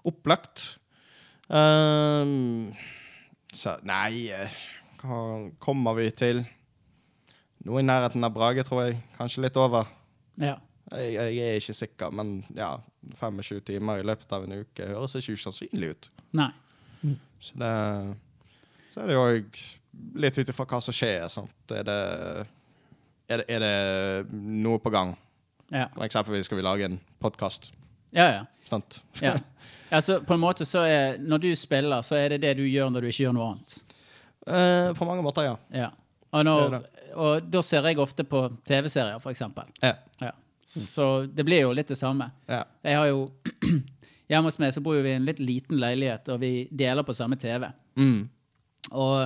opplagt. 0.07 0.71
Um, 1.51 2.71
så 3.51 3.73
nei 3.83 4.29
eh, 4.31 4.53
Hva 5.01 5.17
kommer 5.59 5.97
vi 5.97 6.05
til? 6.15 6.45
Noe 7.67 7.81
i 7.81 7.85
nærheten 7.85 8.23
av 8.23 8.31
Brage, 8.33 8.63
tror 8.65 8.85
jeg. 8.85 9.01
Kanskje 9.17 9.43
litt 9.43 9.59
over. 9.59 9.89
Ja. 10.39 10.55
Jeg, 10.95 11.35
jeg 11.35 11.43
er 11.49 11.59
ikke 11.59 11.75
sikker, 11.75 12.13
men 12.15 12.39
ja, 12.55 12.71
25 13.19 13.61
timer 13.67 14.01
i 14.01 14.07
løpet 14.07 14.31
av 14.33 14.47
en 14.47 14.63
uke 14.63 14.87
høres 14.89 15.13
ikke 15.19 15.35
usannsynlig 15.37 15.91
ut. 15.93 16.09
Nei. 16.39 16.49
Så 17.41 17.57
det 17.57 17.73
Så 18.93 19.01
er 19.01 19.07
det 19.07 19.15
jo 19.15 19.27
litt 20.21 20.37
ut 20.37 20.49
ifra 20.51 20.65
hva 20.67 20.81
som 20.83 20.95
skjer. 20.95 21.27
Er, 21.27 21.85
det, 21.87 21.99
er, 23.27 23.43
det, 23.43 23.45
er 23.47 23.63
det 23.63 23.75
noe 24.31 24.81
på 24.83 24.91
gang? 24.93 25.15
Ja. 25.71 25.87
Eksempelvis 26.03 26.49
skal 26.49 26.59
vi 26.59 26.65
lage 26.65 26.89
en 26.89 26.99
podkast. 27.23 27.71
Ja, 28.15 28.27
ja. 28.31 28.45
Sant? 28.69 29.01
ja. 29.21 29.37
Altså, 29.91 30.21
på 30.23 30.35
en 30.37 30.39
måte 30.39 30.63
så 30.63 30.85
er 30.87 31.17
Når 31.19 31.41
du 31.43 31.49
spiller, 31.59 32.01
så 32.01 32.15
er 32.15 32.29
det 32.29 32.41
det 32.45 32.53
du 32.61 32.63
gjør 32.63 32.91
når 32.93 33.03
du 33.03 33.07
ikke 33.09 33.25
gjør 33.25 33.33
noe 33.35 33.47
annet. 33.51 33.73
Eh, 34.47 34.91
på 34.95 35.07
mange 35.07 35.23
måter, 35.25 35.49
ja. 35.49 35.55
Ja. 35.75 35.89
Og, 36.31 36.45
når, 36.47 36.77
og 37.19 37.49
da 37.51 37.61
ser 37.65 37.85
jeg 37.89 37.99
ofte 37.99 38.23
på 38.23 38.45
TV-serier, 38.67 39.19
eksempel. 39.31 39.67
Ja. 39.83 39.97
Ja. 40.23 40.31
Så 40.63 41.25
det 41.27 41.43
blir 41.43 41.65
jo 41.65 41.73
litt 41.75 41.91
det 41.91 41.99
samme. 41.99 42.29
ja. 42.47 42.63
Jeg 42.87 42.97
har 42.97 43.09
jo 43.11 43.25
Hjemme 44.31 44.47
hos 44.47 44.55
meg 44.63 44.71
så 44.71 44.79
bor 44.79 44.95
vi 44.95 45.09
i 45.11 45.17
en 45.17 45.25
litt 45.27 45.41
liten 45.43 45.75
leilighet, 45.75 46.29
og 46.31 46.37
vi 46.39 46.51
deler 46.71 47.03
på 47.03 47.11
samme 47.11 47.35
TV. 47.35 47.65
Mm. 47.99 48.29
Og 48.95 49.17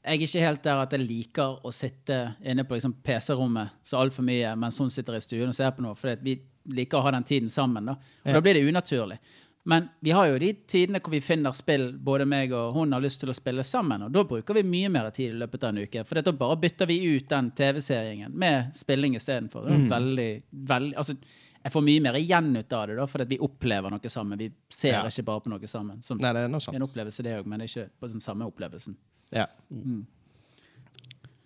jeg 0.00 0.16
er 0.16 0.24
ikke 0.26 0.42
helt 0.42 0.64
der 0.64 0.80
at 0.82 0.96
jeg 0.96 1.04
liker 1.04 1.60
å 1.62 1.70
sitte 1.70 2.16
inne 2.42 2.64
på 2.66 2.74
liksom 2.74 2.96
PC-rommet 3.04 3.76
så 3.86 4.00
altfor 4.00 4.26
mye 4.26 4.50
mens 4.58 4.80
hun 4.82 4.90
sitter 4.90 5.14
i 5.14 5.22
stuen 5.22 5.52
og 5.52 5.54
ser 5.54 5.70
på 5.76 5.84
noe, 5.84 5.94
for 5.94 6.18
vi 6.24 6.34
liker 6.76 6.98
å 6.98 7.02
ha 7.02 7.10
den 7.10 7.24
tiden 7.24 7.48
sammen. 7.48 7.86
Da. 7.86 7.92
Og 7.92 8.26
Ja. 8.26 8.32
da 8.32 8.40
blir 8.40 8.54
det 8.54 8.64
unaturlig. 8.68 9.18
Men 9.64 9.90
vi 10.00 10.10
har 10.16 10.26
jo 10.30 10.38
de 10.38 10.54
tidene 10.66 11.00
hvor 11.02 11.10
vi 11.12 11.20
finner 11.20 11.52
spill, 11.52 11.92
både 11.98 12.24
meg 12.26 12.50
og 12.56 12.72
hun 12.74 12.92
har 12.92 13.00
lyst 13.04 13.20
til 13.20 13.28
å 13.28 13.34
spille 13.36 13.62
sammen, 13.62 14.02
og 14.06 14.12
da 14.12 14.22
bruker 14.24 14.54
vi 14.54 14.62
mye 14.62 14.88
mer 14.90 15.10
tid 15.10 15.34
i 15.34 15.38
løpet 15.38 15.64
av 15.64 15.68
en 15.76 15.82
uke. 15.84 16.04
For 16.06 16.20
da 16.22 16.32
bare 16.32 16.56
bytter 16.56 16.86
vi 16.88 16.96
ut 17.16 17.28
den 17.28 17.50
TV-serien 17.50 18.32
med 18.32 18.72
spilling 18.74 19.14
istedenfor. 19.16 19.68
Mm. 19.68 19.88
veldig, 19.90 20.42
veldig 20.52 20.94
Altså, 20.96 21.16
jeg 21.62 21.72
får 21.72 21.82
mye 21.84 22.00
mer 22.00 22.14
igjen 22.14 22.56
ut 22.56 22.72
av 22.72 22.86
det, 22.88 22.96
da, 22.96 23.04
fordi 23.06 23.26
vi 23.28 23.38
opplever 23.38 23.90
noe 23.90 24.08
sammen. 24.08 24.38
Vi 24.38 24.50
ser 24.70 24.92
Ja. 24.94 25.02
ikke 25.04 25.24
bare 25.26 25.40
på 25.40 25.50
noe 25.50 25.66
sammen. 25.68 26.02
Som 26.02 26.16
Nei, 26.18 26.32
det 26.32 26.40
er 26.44 26.48
noe 26.48 26.60
sant. 26.60 26.74
en 26.76 26.82
opplevelse, 26.88 27.22
det 27.22 27.36
òg, 27.38 27.46
men 27.46 27.60
ikke 27.60 27.90
på 28.00 28.08
den 28.10 28.18
samme 28.20 28.50
opplevelsen. 28.50 28.96
Ja. 29.30 29.46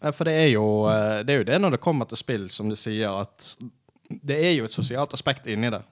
Ja, 0.03 0.12
For 0.12 0.25
det 0.25 0.35
er, 0.35 0.49
jo, 0.53 0.64
eh, 0.87 1.22
det 1.25 1.33
er 1.35 1.39
jo 1.41 1.45
det 1.49 1.61
når 1.61 1.70
det 1.72 1.81
kommer 1.81 2.07
til 2.09 2.18
spill, 2.20 2.49
som 2.53 2.68
du 2.68 2.77
sier, 2.77 3.09
at 3.22 3.57
det 4.23 4.39
er 4.39 4.55
jo 4.59 4.69
et 4.69 4.75
sosialt 4.75 5.15
aspekt 5.17 5.49
inni 5.51 5.73
det. 5.73 5.83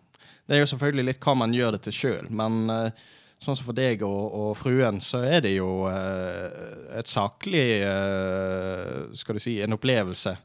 Det 0.47 0.57
er 0.57 0.62
jo 0.62 0.70
selvfølgelig 0.73 1.09
litt 1.09 1.25
hva 1.25 1.35
man 1.39 1.55
gjør 1.55 1.77
det 1.77 1.83
til 1.87 1.97
sjøl, 1.97 2.31
men 2.35 2.62
uh, 2.70 3.11
sånn 3.43 3.59
som 3.59 3.66
for 3.66 3.79
deg 3.79 4.03
og, 4.07 4.23
og 4.39 4.55
fruen, 4.59 5.01
så 5.03 5.23
er 5.27 5.45
det 5.47 5.55
jo 5.57 5.85
uh, 5.87 6.97
et 6.99 7.11
saklig 7.11 7.66
uh, 7.87 9.12
Skal 9.18 9.39
du 9.39 9.43
si 9.43 9.59
en 9.62 9.79
opplevelse 9.79 10.37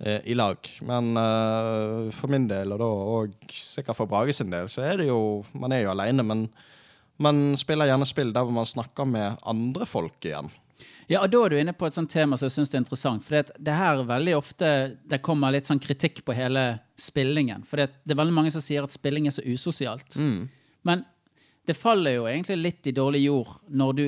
i 0.00 0.32
lag. 0.32 0.56
Men 0.88 1.10
for 2.16 2.32
min 2.32 2.46
del, 2.48 2.70
og 2.72 2.78
da 2.80 2.86
og 2.88 3.50
sikkert 3.52 3.98
for 3.98 4.08
Brage 4.08 4.32
sin 4.32 4.48
del, 4.48 4.64
så 4.72 4.80
er 4.88 4.96
det 4.96 5.10
jo 5.10 5.18
Man 5.52 5.74
er 5.76 5.82
jo 5.82 5.90
aleine, 5.92 6.24
men 6.24 6.46
man 7.20 7.52
spiller 7.60 7.90
gjerne 7.90 8.08
spill 8.08 8.32
der 8.32 8.46
hvor 8.48 8.56
man 8.56 8.68
snakker 8.70 9.04
med 9.04 9.36
andre 9.44 9.84
folk 9.84 10.24
igjen. 10.24 10.48
Ja, 11.10 11.24
og 11.24 11.32
da 11.32 11.40
er 11.42 11.50
du 11.50 11.58
inne 11.58 11.74
på 11.74 11.88
et 11.88 11.94
sånt 11.96 12.12
tema 12.12 12.36
som 12.38 12.46
jeg 12.46 12.54
syns 12.54 12.72
er 12.72 12.80
interessant. 12.84 13.24
For 13.26 13.36
det, 13.36 13.56
det 13.58 13.74
her 13.74 14.04
veldig 14.06 14.36
ofte 14.38 14.68
det 15.10 15.18
kommer 15.26 15.50
litt 15.50 15.66
sånn 15.66 15.82
kritikk 15.82 16.22
på 16.24 16.36
hele 16.38 16.78
spillingen. 17.00 17.64
For 17.68 17.80
det, 17.80 17.88
det 18.04 18.14
er 18.14 18.20
veldig 18.20 18.36
mange 18.36 18.52
som 18.54 18.62
sier 18.64 18.84
at 18.86 18.92
spilling 18.92 19.26
er 19.30 19.34
så 19.36 19.44
usosialt. 19.46 20.16
Men 20.86 21.04
det 21.66 21.76
faller 21.76 22.16
jo 22.18 22.26
egentlig 22.30 22.56
litt 22.60 22.86
i 22.90 22.94
dårlig 22.96 23.24
jord 23.26 23.56
når 23.68 23.96
du 23.98 24.04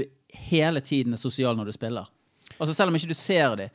hele 0.49 0.80
tiden 0.84 1.12
er 1.16 1.20
sosial 1.20 1.57
når 1.59 1.68
du 1.68 1.74
spiller. 1.76 2.09
Altså 2.59 2.74
Selv 2.74 2.93
om 2.93 2.97
ikke 2.97 3.11
du 3.12 3.18
ser 3.18 3.57
dem. 3.57 3.72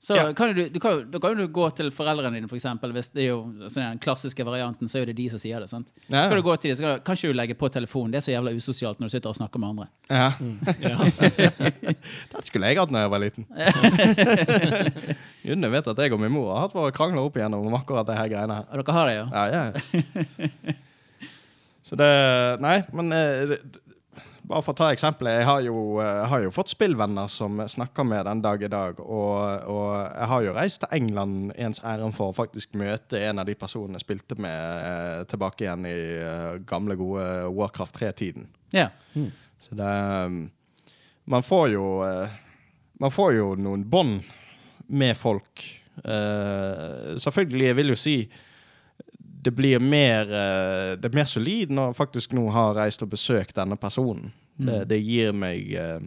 Så 0.00 0.16
Ja. 0.16 0.32
kan 0.32 0.54
du, 0.56 0.62
du 0.72 0.78
kan, 0.80 1.02
da 1.12 1.18
kan 1.20 1.36
du 1.36 1.42
gå 1.52 1.66
til 1.76 1.90
foreldrene 1.92 2.38
dine, 2.38 2.48
for 2.48 2.56
eksempel. 2.56 2.88
Hvis 2.96 3.10
det 3.12 3.20
er 3.26 3.28
jo 3.34 3.42
sånn 3.68 3.90
Den 3.90 3.98
klassiske 4.00 4.44
varianten, 4.48 4.88
så 4.88 5.02
er 5.02 5.10
det 5.10 5.16
de 5.18 5.26
som 5.28 5.38
sier 5.38 5.60
det. 5.60 5.68
sant? 5.68 5.90
Ja. 6.08 6.22
Så 6.24 6.30
kan 6.30 6.36
du 6.40 6.42
gå 6.46 6.54
til 6.56 6.70
dem, 6.70 6.76
så 6.78 6.82
kan, 6.86 7.00
kan 7.04 7.14
ikke 7.18 7.28
du 7.28 7.36
legge 7.36 7.54
på 7.60 7.68
telefonen. 7.68 8.10
Det 8.14 8.16
er 8.22 8.24
så 8.24 8.32
jævla 8.32 8.54
usosialt 8.56 8.98
når 8.98 9.10
du 9.10 9.12
sitter 9.18 9.28
og 9.28 9.36
snakker 9.36 9.60
med 9.60 9.68
andre. 9.68 9.86
Ja. 10.08 10.32
Ja. 10.80 10.96
Det 12.32 12.44
skulle 12.48 12.66
jeg 12.72 12.78
hatt 12.80 12.90
da 12.96 13.02
jeg 13.04 13.10
var 13.12 13.20
liten. 13.20 13.44
Junne 15.44 15.70
vet 15.72 15.86
at 15.92 15.98
jeg 16.00 16.12
og 16.16 16.20
min 16.22 16.32
mor 16.32 16.52
har 16.54 16.66
hatt 16.66 16.74
våre 16.76 16.92
krangler 16.96 17.20
opp 17.28 17.36
igjennom 17.36 17.66
om 17.68 17.76
akkurat 17.78 18.08
det 18.08 18.16
her 18.18 18.28
greiene 18.32 18.56
her. 18.60 18.66
Og 18.72 18.80
dere 18.80 18.96
har 18.96 19.10
det, 19.10 19.16
ja? 19.18 19.26
Ja, 19.34 19.44
ja. 19.52 20.74
Så 21.90 21.96
det 21.98 22.10
Nei, 22.62 22.76
men 22.94 23.12
eh, 23.16 23.46
det- 23.50 23.60
bare 24.50 24.64
for 24.66 24.74
å 24.74 24.78
ta 24.80 24.88
eksempelet. 24.90 25.40
Jeg 25.40 25.46
har 25.46 25.62
jo, 25.62 25.76
jeg 26.02 26.28
har 26.32 26.44
jo 26.44 26.52
fått 26.54 26.72
spillvenner 26.72 27.30
som 27.30 27.60
snakker 27.70 28.06
med 28.06 28.26
den 28.26 28.42
dag 28.42 28.62
i 28.66 28.70
dag. 28.72 28.98
Og, 29.00 29.34
og 29.70 29.90
jeg 29.94 30.28
har 30.32 30.46
jo 30.46 30.54
reist 30.56 30.82
til 30.82 30.96
England 30.98 31.52
ens 31.54 31.82
ærend 31.86 32.16
for 32.16 32.32
å 32.32 32.36
faktisk 32.36 32.74
møte 32.80 33.20
en 33.28 33.42
av 33.42 33.46
de 33.48 33.54
personene 33.58 34.00
jeg 34.00 34.06
spilte 34.06 34.38
med 34.42 34.86
eh, 34.88 35.22
tilbake 35.30 35.66
igjen 35.66 35.86
i 35.86 35.96
eh, 36.18 36.58
gamle, 36.66 36.98
gode 36.98 37.26
Warcraft 37.54 38.00
3-tiden. 38.00 38.48
Ja. 38.74 38.88
Så 39.66 39.78
det 39.78 39.94
Man 41.30 41.42
får 41.42 41.66
jo 41.72 41.86
eh, 42.06 42.36
Man 43.02 43.10
får 43.10 43.34
jo 43.34 43.48
noen 43.58 43.82
bånd 43.90 44.24
med 44.90 45.14
folk. 45.18 45.62
Eh, 46.02 47.16
selvfølgelig, 47.22 47.66
jeg 47.68 47.78
vil 47.78 47.92
jo 47.94 47.98
si 47.98 48.16
det 49.40 49.52
blir 49.56 49.80
mer 49.80 50.28
eh, 50.28 50.96
Det 51.00 51.08
er 51.08 51.16
mer 51.16 51.28
solid 51.28 51.70
når 51.72 51.90
jeg 51.90 51.98
faktisk 52.00 52.34
nå 52.36 52.42
har 52.52 52.74
reist 52.76 53.02
og 53.04 53.12
besøkt 53.14 53.56
denne 53.56 53.78
personen. 53.80 54.32
Det, 54.60 54.82
det 54.90 54.98
gir 55.00 55.32
meg 55.32 55.70
eh, 55.72 56.02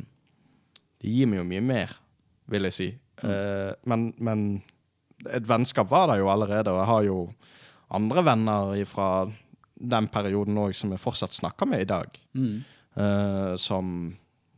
Det 1.02 1.10
gir 1.10 1.30
meg 1.32 1.42
jo 1.42 1.48
mye 1.50 1.64
mer, 1.66 1.96
vil 2.52 2.70
jeg 2.70 2.78
si. 2.78 2.90
Mm. 3.24 3.78
men, 3.88 4.02
men 4.18 4.40
et 5.32 5.46
vennskap 5.48 5.88
var 5.88 6.10
der 6.10 6.20
jo 6.20 6.32
allerede, 6.34 6.72
og 6.74 6.80
jeg 6.82 6.90
har 6.90 7.04
jo 7.08 7.18
andre 7.94 8.24
venner 8.26 8.74
fra 8.90 9.08
den 9.74 10.08
perioden 10.12 10.58
òg 10.60 10.76
som 10.76 10.92
jeg 10.94 11.02
fortsatt 11.02 11.36
snakker 11.36 11.70
med 11.70 11.84
i 11.84 11.90
dag. 11.90 12.20
Mm. 12.34 12.64
Eh, 12.96 13.56
som 13.62 13.88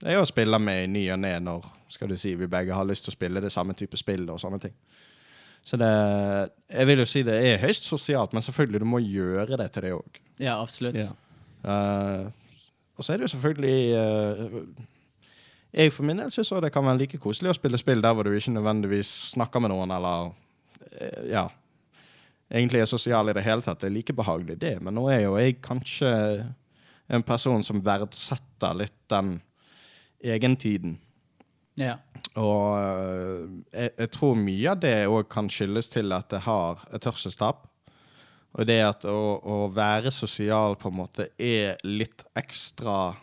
jeg 0.01 0.17
jo 0.17 0.25
spiller 0.27 0.59
med 0.59 0.83
i 0.83 0.91
ny 0.91 1.03
og 1.13 1.21
ne 1.23 1.33
når 1.39 1.67
skal 1.91 2.11
du 2.11 2.17
si, 2.19 2.35
vi 2.35 2.49
begge 2.51 2.75
har 2.75 2.87
lyst 2.87 3.07
til 3.07 3.13
å 3.13 3.17
spille 3.17 3.43
det 3.43 3.53
samme 3.53 3.75
type 3.77 3.97
spill 3.99 4.27
og 4.29 4.41
sånne 4.41 4.59
ting. 4.61 4.75
Så 5.65 5.77
det 5.81 5.91
Jeg 6.69 6.87
vil 6.87 6.99
jo 7.01 7.05
si 7.09 7.23
det 7.25 7.35
er 7.35 7.61
høyst 7.61 7.87
sosialt, 7.89 8.33
men 8.33 8.41
selvfølgelig, 8.45 8.79
du 8.79 8.85
må 8.85 8.99
gjøre 9.01 9.57
det 9.57 9.71
til 9.71 9.81
det 9.87 9.93
òg. 9.93 10.19
ja, 10.39 10.61
absolutt. 10.61 10.95
Ja. 10.95 12.29
og 12.95 13.03
så 13.03 13.13
er 13.13 13.17
det 13.17 13.23
jo 13.23 13.33
selvfølgelig 13.33 13.97
uh, 13.97 14.61
Jeg 15.73 15.93
for 15.93 16.03
min 16.03 16.19
del 16.21 16.31
syns 16.31 16.53
det 16.61 16.71
kan 16.71 16.85
være 16.85 16.97
like 16.97 17.17
koselig 17.17 17.49
å 17.49 17.57
spille 17.57 17.77
spill 17.77 18.01
der 18.01 18.13
hvor 18.13 18.23
du 18.23 18.31
ikke 18.31 18.53
nødvendigvis 18.53 19.31
snakker 19.33 19.59
med 19.59 19.73
noen, 19.73 19.91
eller 19.91 20.31
eh, 20.99 21.31
ja 21.33 21.47
egentlig 22.51 22.81
er 22.81 22.89
sosial 22.89 23.29
i 23.29 23.35
det 23.35 23.43
hele 23.45 23.63
tatt. 23.65 23.81
Det 23.81 23.89
er 23.89 23.95
like 23.95 24.15
behagelig, 24.15 24.59
det. 24.61 24.77
Men 24.83 24.97
nå 24.97 25.07
er 25.11 25.25
jo 25.25 25.35
jeg 25.39 25.59
kanskje 25.65 26.11
en 27.07 27.25
person 27.25 27.63
som 27.63 27.83
verdsetter 27.85 28.77
litt 28.81 28.97
den 29.11 29.39
egentiden. 30.23 30.97
Ja. 31.79 31.97
Og 32.35 32.79
øh, 32.79 33.49
jeg, 33.71 33.91
jeg 33.97 34.11
tror 34.11 34.35
mye 34.39 34.71
av 34.73 34.81
det 34.83 34.95
òg 35.07 35.29
kan 35.31 35.49
skyldes 35.51 35.91
til 35.93 36.11
at 36.15 36.33
jeg 36.35 36.43
har 36.47 36.83
et 36.93 37.07
hørselstap. 37.07 37.67
Og 38.55 38.67
det 38.67 38.79
at 38.83 39.05
å, 39.07 39.19
å 39.39 39.55
være 39.75 40.11
sosial 40.15 40.77
på 40.79 40.91
en 40.91 40.99
måte 41.01 41.29
er 41.35 41.79
litt 41.83 42.23
ekstra 42.39 43.13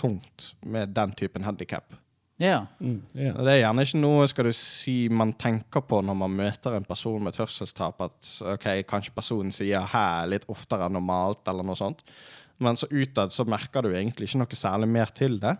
tungt 0.00 0.52
med 0.66 0.94
den 0.96 1.12
typen 1.18 1.44
handikap. 1.46 1.94
Yeah. 2.40 2.70
Mm, 2.80 3.02
yeah. 3.12 3.36
Det 3.36 3.52
er 3.52 3.58
gjerne 3.60 3.84
ikke 3.84 3.98
noe 4.00 4.28
skal 4.30 4.46
du 4.48 4.54
si, 4.56 4.94
man 5.12 5.34
tenker 5.36 5.82
på 5.84 5.98
når 6.00 6.16
man 6.22 6.38
møter 6.38 6.78
en 6.78 6.86
person 6.88 7.20
med 7.20 7.34
et 7.34 7.42
hørselstap. 7.42 8.00
At 8.06 8.30
ok, 8.54 8.68
kanskje 8.88 9.14
personen 9.14 9.52
sier 9.52 9.84
'hæ' 9.84 10.30
litt 10.32 10.48
oftere 10.48 10.88
enn 10.88 10.96
normalt, 10.96 11.44
eller 11.50 11.66
noe 11.66 11.76
sånt. 11.76 12.00
Men 12.58 12.80
så 12.80 12.88
utad 12.88 13.32
så 13.32 13.44
merker 13.44 13.84
du 13.84 13.92
egentlig 13.92 14.30
ikke 14.30 14.40
noe 14.40 14.56
særlig 14.56 14.88
mer 14.88 15.12
til 15.12 15.38
det. 15.40 15.56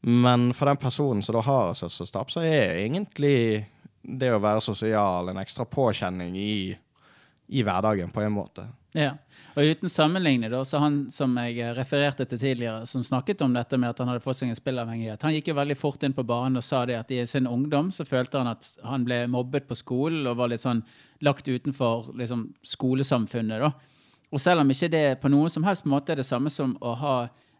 Men 0.00 0.52
for 0.54 0.70
den 0.70 0.78
personen 0.80 1.22
som 1.22 1.34
da 1.34 1.42
har 1.42 1.72
et 1.72 1.80
så 2.30 2.42
er 2.44 2.78
egentlig 2.84 3.66
det 4.02 4.30
å 4.32 4.40
være 4.40 4.62
sosial 4.62 5.28
en 5.28 5.40
ekstra 5.42 5.66
påkjenning 5.68 6.36
i 6.38 6.76
i 7.48 7.62
hverdagen, 7.62 8.10
på 8.10 8.20
en 8.20 8.32
måte. 8.32 8.66
Ja. 8.92 9.14
Og 9.56 9.64
uten 9.64 9.88
sammenligning, 9.88 10.50
da, 10.52 10.60
så 10.68 10.80
han 10.82 10.98
som 11.12 11.32
jeg 11.40 11.72
refererte 11.76 12.26
til 12.28 12.40
tidligere, 12.40 12.86
som 12.86 13.04
snakket 13.04 13.40
om 13.44 13.54
dette 13.56 13.78
med 13.80 13.90
at 13.90 14.02
han 14.02 14.10
hadde 14.12 14.22
fått 14.24 14.42
seg 14.42 14.52
en 14.52 14.58
spillavhengighet, 14.58 15.24
han 15.24 15.32
gikk 15.32 15.48
jo 15.50 15.56
veldig 15.56 15.76
fort 15.80 16.04
inn 16.04 16.16
på 16.16 16.26
banen 16.28 16.60
og 16.60 16.66
sa 16.66 16.84
det 16.88 16.98
at 16.98 17.12
i 17.14 17.22
sin 17.26 17.48
ungdom 17.48 17.88
så 17.94 18.04
følte 18.08 18.42
han 18.42 18.52
at 18.52 18.68
han 18.84 19.06
ble 19.08 19.22
mobbet 19.32 19.68
på 19.68 19.78
skolen 19.80 20.28
og 20.28 20.36
var 20.42 20.52
litt 20.52 20.64
sånn 20.64 20.84
lagt 21.24 21.48
utenfor 21.48 22.12
liksom, 22.20 22.50
skolesamfunnet. 22.60 23.64
da. 23.64 23.72
Og 24.28 24.44
selv 24.44 24.60
om 24.60 24.76
ikke 24.76 24.92
det 24.92 25.06
på 25.22 25.32
noen 25.32 25.52
som 25.52 25.64
helst 25.64 25.88
måte 25.88 26.12
er 26.12 26.20
det 26.20 26.28
samme 26.28 26.52
som 26.52 26.76
å 26.84 26.92
ha 27.00 27.16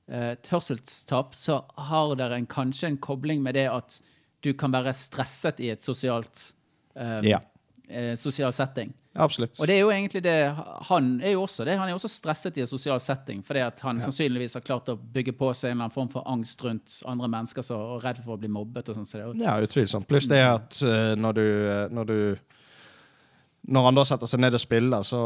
eh, 0.09 0.31
et 0.37 0.49
hørselstap, 0.53 1.35
så 1.35 1.61
har 1.89 2.15
dere 2.17 2.39
en, 2.41 2.47
kanskje 2.47 2.89
en 2.93 2.99
kobling 2.99 3.43
med 3.43 3.55
det 3.55 3.69
at 3.73 4.01
du 4.45 4.53
kan 4.55 4.71
være 4.73 4.93
stresset 4.95 5.61
i 5.61 5.71
et 5.75 5.83
sosialt 5.83 6.53
eh, 6.97 7.21
Ja. 7.33 7.41
eh, 7.89 8.15
sosial 8.17 8.53
setting. 8.53 8.93
Absolutt. 9.19 9.59
Og 9.59 9.67
det 9.67 9.75
er 9.75 9.81
jo 9.81 9.89
egentlig 9.91 10.21
det 10.23 10.35
han 10.87 11.21
er 11.21 11.33
jo 11.33 11.41
også 11.43 11.65
det. 11.67 11.75
Han 11.81 11.89
er 11.89 11.91
jo 11.91 11.97
også 11.99 12.11
stresset 12.13 12.57
i 12.57 12.63
en 12.63 12.69
sosial 12.71 13.01
setting 13.03 13.41
fordi 13.43 13.65
at 13.65 13.81
han 13.83 13.99
sannsynligvis 14.05 14.55
har 14.55 14.63
klart 14.63 14.89
å 14.93 14.95
bygge 14.95 15.33
på 15.35 15.49
seg 15.59 15.73
en 15.73 15.79
eller 15.81 15.89
annen 15.89 15.95
form 15.97 16.11
for 16.13 16.23
angst 16.31 16.63
rundt 16.63 17.01
andre 17.09 17.27
mennesker 17.33 17.67
så, 17.67 17.75
og 17.97 18.05
redd 18.05 18.21
for 18.23 18.37
å 18.37 18.39
bli 18.39 18.51
mobbet. 18.53 18.89
og 18.93 18.95
sånn. 19.01 19.09
Så 19.09 19.19
det 19.19 19.25
jo, 19.25 19.33
Ja, 19.43 19.57
utvilsomt. 19.65 20.07
Pluss 20.07 20.29
det 20.31 20.39
at 20.45 20.79
uh, 20.85 21.17
når 21.19 21.33
du, 21.35 21.43
uh, 21.67 21.89
når 21.91 22.05
du 22.13 22.19
Når 23.69 23.85
han 23.85 23.99
da 23.99 24.05
setter 24.09 24.31
seg 24.31 24.41
ned 24.41 24.57
og 24.57 24.63
spiller, 24.63 25.05
så 25.05 25.19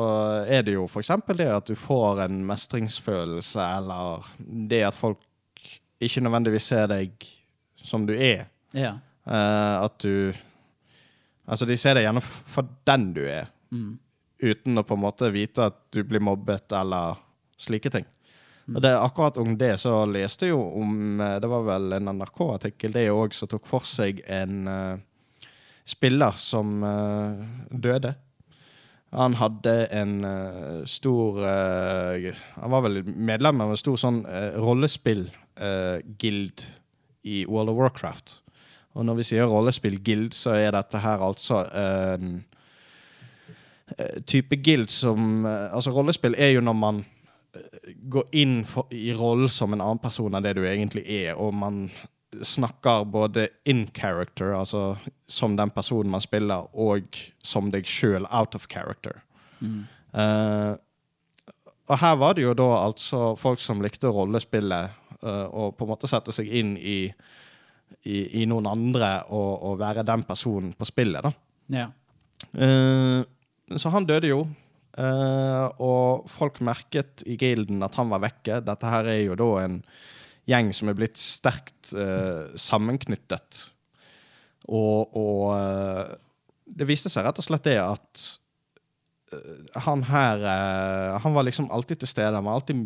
er 0.50 0.64
det 0.66 0.74
jo 0.74 0.88
f.eks. 0.90 1.12
det 1.38 1.46
at 1.46 1.68
du 1.68 1.76
får 1.78 2.24
en 2.24 2.40
mestringsfølelse, 2.48 3.62
eller 3.78 4.26
det 4.68 4.80
at 4.88 4.98
folk 4.98 5.20
ikke 6.02 6.24
nødvendigvis 6.24 6.66
ser 6.72 6.88
deg 6.90 7.28
som 7.82 8.06
du 8.08 8.14
er. 8.18 8.48
ja. 8.74 8.96
Uh, 9.22 9.84
at 9.84 10.00
du 10.02 10.32
Altså, 11.46 11.66
de 11.66 11.76
ser 11.78 11.94
deg 11.94 12.04
gjerne 12.08 12.20
for 12.22 12.66
den 12.86 13.12
du 13.14 13.20
er, 13.26 13.46
Mm. 13.72 13.98
uten 14.42 14.78
å 14.78 14.82
på 14.82 14.94
en 14.94 15.00
måte 15.00 15.30
vite 15.32 15.64
at 15.70 15.76
du 15.94 16.02
blir 16.04 16.20
mobbet 16.20 16.72
eller 16.74 17.16
slike 17.58 17.90
ting. 17.90 18.04
Og 18.74 18.82
det, 18.82 18.90
akkurat 18.98 19.38
om 19.38 19.56
det 19.58 19.76
så 19.80 20.04
leste 20.06 20.46
jeg 20.46 20.52
jo 20.52 20.60
om 20.82 21.20
eh, 21.20 21.38
Det 21.40 21.48
var 21.50 21.64
vel 21.66 21.96
en 21.96 22.10
NRK-artikkel 22.18 22.92
det 22.94 23.08
òg 23.10 23.34
som 23.34 23.48
tok 23.50 23.66
for 23.66 23.86
seg 23.86 24.20
en 24.26 24.68
uh, 24.68 24.98
spiller 25.84 26.36
som 26.38 26.82
uh, 26.84 27.42
døde. 27.70 28.14
Han 29.12 29.36
hadde 29.36 29.92
en 29.92 30.24
uh, 30.24 30.88
stor 30.88 31.36
uh, 31.44 32.32
Han 32.56 32.72
var 32.72 32.80
vel 32.86 33.02
medlem 33.04 33.60
av 33.60 33.68
en 33.74 33.80
stor 33.80 33.96
sånn 34.00 34.24
uh, 34.24 34.56
rollespill-guild 34.56 36.64
i 37.22 37.46
World 37.46 37.70
of 37.70 37.76
Warcraft. 37.76 38.38
Og 38.92 39.06
når 39.08 39.20
vi 39.20 39.28
sier 39.30 39.48
rollespill-guild, 39.48 40.34
så 40.36 40.56
er 40.58 40.74
dette 40.74 41.00
her 41.00 41.22
altså 41.24 41.62
en 41.72 42.42
eh, 43.96 44.18
type 44.28 44.58
guild 44.64 44.92
som 44.92 45.46
eh, 45.46 45.72
Altså, 45.72 45.94
rollespill 45.96 46.36
er 46.36 46.56
jo 46.56 46.64
når 46.64 46.76
man 46.76 47.00
eh, 47.56 47.94
går 48.12 48.28
inn 48.42 48.58
for, 48.68 48.90
i 48.92 49.14
rollen 49.16 49.52
som 49.52 49.72
en 49.72 49.80
annen 49.80 50.02
person 50.02 50.34
enn 50.34 50.44
det 50.44 50.56
du 50.58 50.66
egentlig 50.66 51.06
er, 51.08 51.38
og 51.40 51.54
man 51.56 51.86
snakker 52.42 53.04
både 53.04 53.48
in 53.68 53.86
character, 53.94 54.54
altså 54.56 54.96
som 55.26 55.56
den 55.56 55.70
personen 55.70 56.12
man 56.12 56.24
spiller, 56.24 56.68
og 56.72 57.18
som 57.44 57.70
deg 57.72 57.88
sjøl 57.88 58.26
out 58.30 58.56
of 58.56 58.66
character. 58.72 59.20
Eh, 59.62 60.72
og 61.90 61.98
her 61.98 62.16
var 62.20 62.36
det 62.36 62.46
jo 62.46 62.54
da 62.56 62.68
altså 62.84 63.34
folk 63.40 63.60
som 63.60 63.82
likte 63.84 64.10
rollespillet, 64.12 64.98
uh, 65.22 65.46
og 65.50 65.74
på 65.76 65.84
en 65.84 65.90
måte 65.90 66.08
sette 66.10 66.32
seg 66.34 66.48
inn 66.48 66.76
i, 66.78 67.04
i, 68.06 68.18
i 68.42 68.46
noen 68.48 68.68
andre 68.70 69.10
og, 69.34 69.50
og 69.66 69.80
være 69.82 70.06
den 70.06 70.22
personen 70.26 70.72
på 70.78 70.88
spillet, 70.88 71.26
da. 71.26 71.34
ja. 71.74 71.90
Uh, 72.52 73.22
så 73.78 73.88
han 73.94 74.04
døde 74.04 74.28
jo. 74.28 74.42
og 75.80 76.26
folk 76.28 76.58
merket 76.60 77.22
i 77.24 77.38
gilden 77.40 77.80
at 77.86 77.94
han 77.96 78.10
var 78.12 78.20
vekke. 78.20 78.58
Dette 78.66 78.90
her 78.92 79.06
er 79.08 79.20
jo 79.22 79.36
da 79.40 79.46
en 79.62 79.78
gjeng 80.48 80.72
som 80.74 80.90
er 80.90 80.98
blitt 80.98 81.20
sterkt 81.20 81.92
uh, 81.94 82.50
sammenknyttet. 82.58 83.66
Og, 84.70 85.14
og 85.18 85.52
uh, 85.54 86.14
det 86.66 86.88
viste 86.88 87.12
seg 87.12 87.26
rett 87.26 87.38
og 87.38 87.46
slett 87.46 87.66
det 87.66 87.78
at 87.82 88.24
uh, 89.34 89.80
han 89.86 90.04
her 90.06 90.44
Han 91.24 91.34
var 91.34 91.46
liksom 91.46 91.70
alltid 91.70 92.02
til 92.02 92.10
stede. 92.10 92.34
Han 92.34 92.48
var 92.48 92.60
alltid 92.60 92.82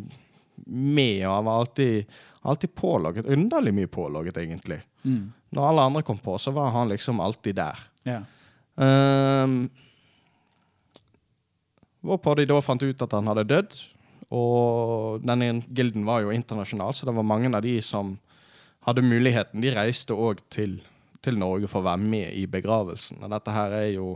med, 0.66 1.26
og 1.26 1.34
han 1.34 1.48
var 1.48 1.64
alltid, 1.64 2.14
alltid 2.42 2.74
pålogget. 2.74 3.26
Underlig 3.26 3.74
mye 3.76 3.90
pålogget, 3.92 4.38
egentlig. 4.40 4.80
Mm. 5.04 5.32
Når 5.56 5.68
alle 5.68 5.88
andre 5.90 6.02
kom 6.02 6.18
på, 6.18 6.38
så 6.38 6.50
var 6.50 6.72
han 6.74 6.88
liksom 6.88 7.20
alltid 7.20 7.58
der. 7.58 7.82
Um, 8.76 9.66
hvorpå 12.04 12.34
de 12.36 12.46
da 12.48 12.58
fant 12.64 12.82
ut 12.82 13.04
at 13.04 13.14
han 13.16 13.28
hadde 13.30 13.46
dødd. 13.52 13.76
Og 14.34 15.22
denne 15.22 15.62
gilden 15.70 16.06
var 16.06 16.24
jo 16.24 16.34
internasjonal, 16.34 16.94
så 16.94 17.06
det 17.06 17.14
var 17.14 17.26
mange 17.26 17.52
av 17.54 17.62
de 17.62 17.76
som 17.84 18.16
hadde 18.86 19.04
muligheten. 19.06 19.62
De 19.62 19.74
reiste 19.74 20.14
òg 20.14 20.42
til, 20.50 20.80
til 21.22 21.38
Norge 21.38 21.70
for 21.70 21.82
å 21.82 21.88
være 21.90 22.02
med 22.02 22.34
i 22.34 22.46
begravelsen. 22.50 23.22
Og 23.22 23.32
dette 23.32 23.54
her 23.54 23.80
er 23.84 23.88
jo 23.94 24.10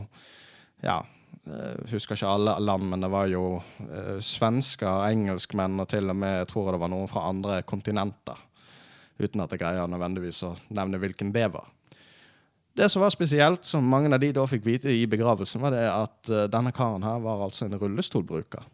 Ja, 0.81 1.03
jeg 1.45 1.91
husker 1.93 2.17
ikke 2.17 2.29
alle 2.31 2.55
land, 2.63 2.87
men 2.89 3.03
det 3.05 3.11
var 3.13 3.27
jo 3.29 3.61
eh, 3.85 4.17
svensker, 4.25 5.05
engelskmenn 5.11 5.83
og 5.83 5.91
til 5.93 6.09
og 6.13 6.17
med 6.17 6.39
jeg 6.39 6.49
tror 6.53 6.71
det 6.73 6.81
var 6.81 6.93
noen 6.93 7.11
fra 7.11 7.27
andre 7.29 7.61
kontinenter. 7.69 8.39
Uten 9.21 9.45
at 9.45 9.53
jeg 9.53 9.61
greier 9.61 9.91
nødvendigvis 9.91 10.43
å 10.49 10.55
nevne 10.73 11.01
hvilken 11.01 11.33
det 11.35 11.51
var. 11.53 11.69
Det 12.77 12.87
som 12.89 13.03
var 13.03 13.13
spesielt, 13.13 13.67
som 13.67 13.85
mange 13.85 14.13
av 14.15 14.23
de 14.23 14.31
da 14.33 14.47
fikk 14.49 14.65
vite 14.65 14.93
i 14.95 15.05
begravelsen, 15.11 15.61
var 15.61 15.75
det 15.75 15.85
at 15.91 16.31
eh, 16.33 16.49
denne 16.53 16.73
karen 16.77 17.05
her 17.05 17.21
var 17.25 17.45
altså 17.45 17.67
en 17.67 17.77
rullestolbruker. 17.81 18.65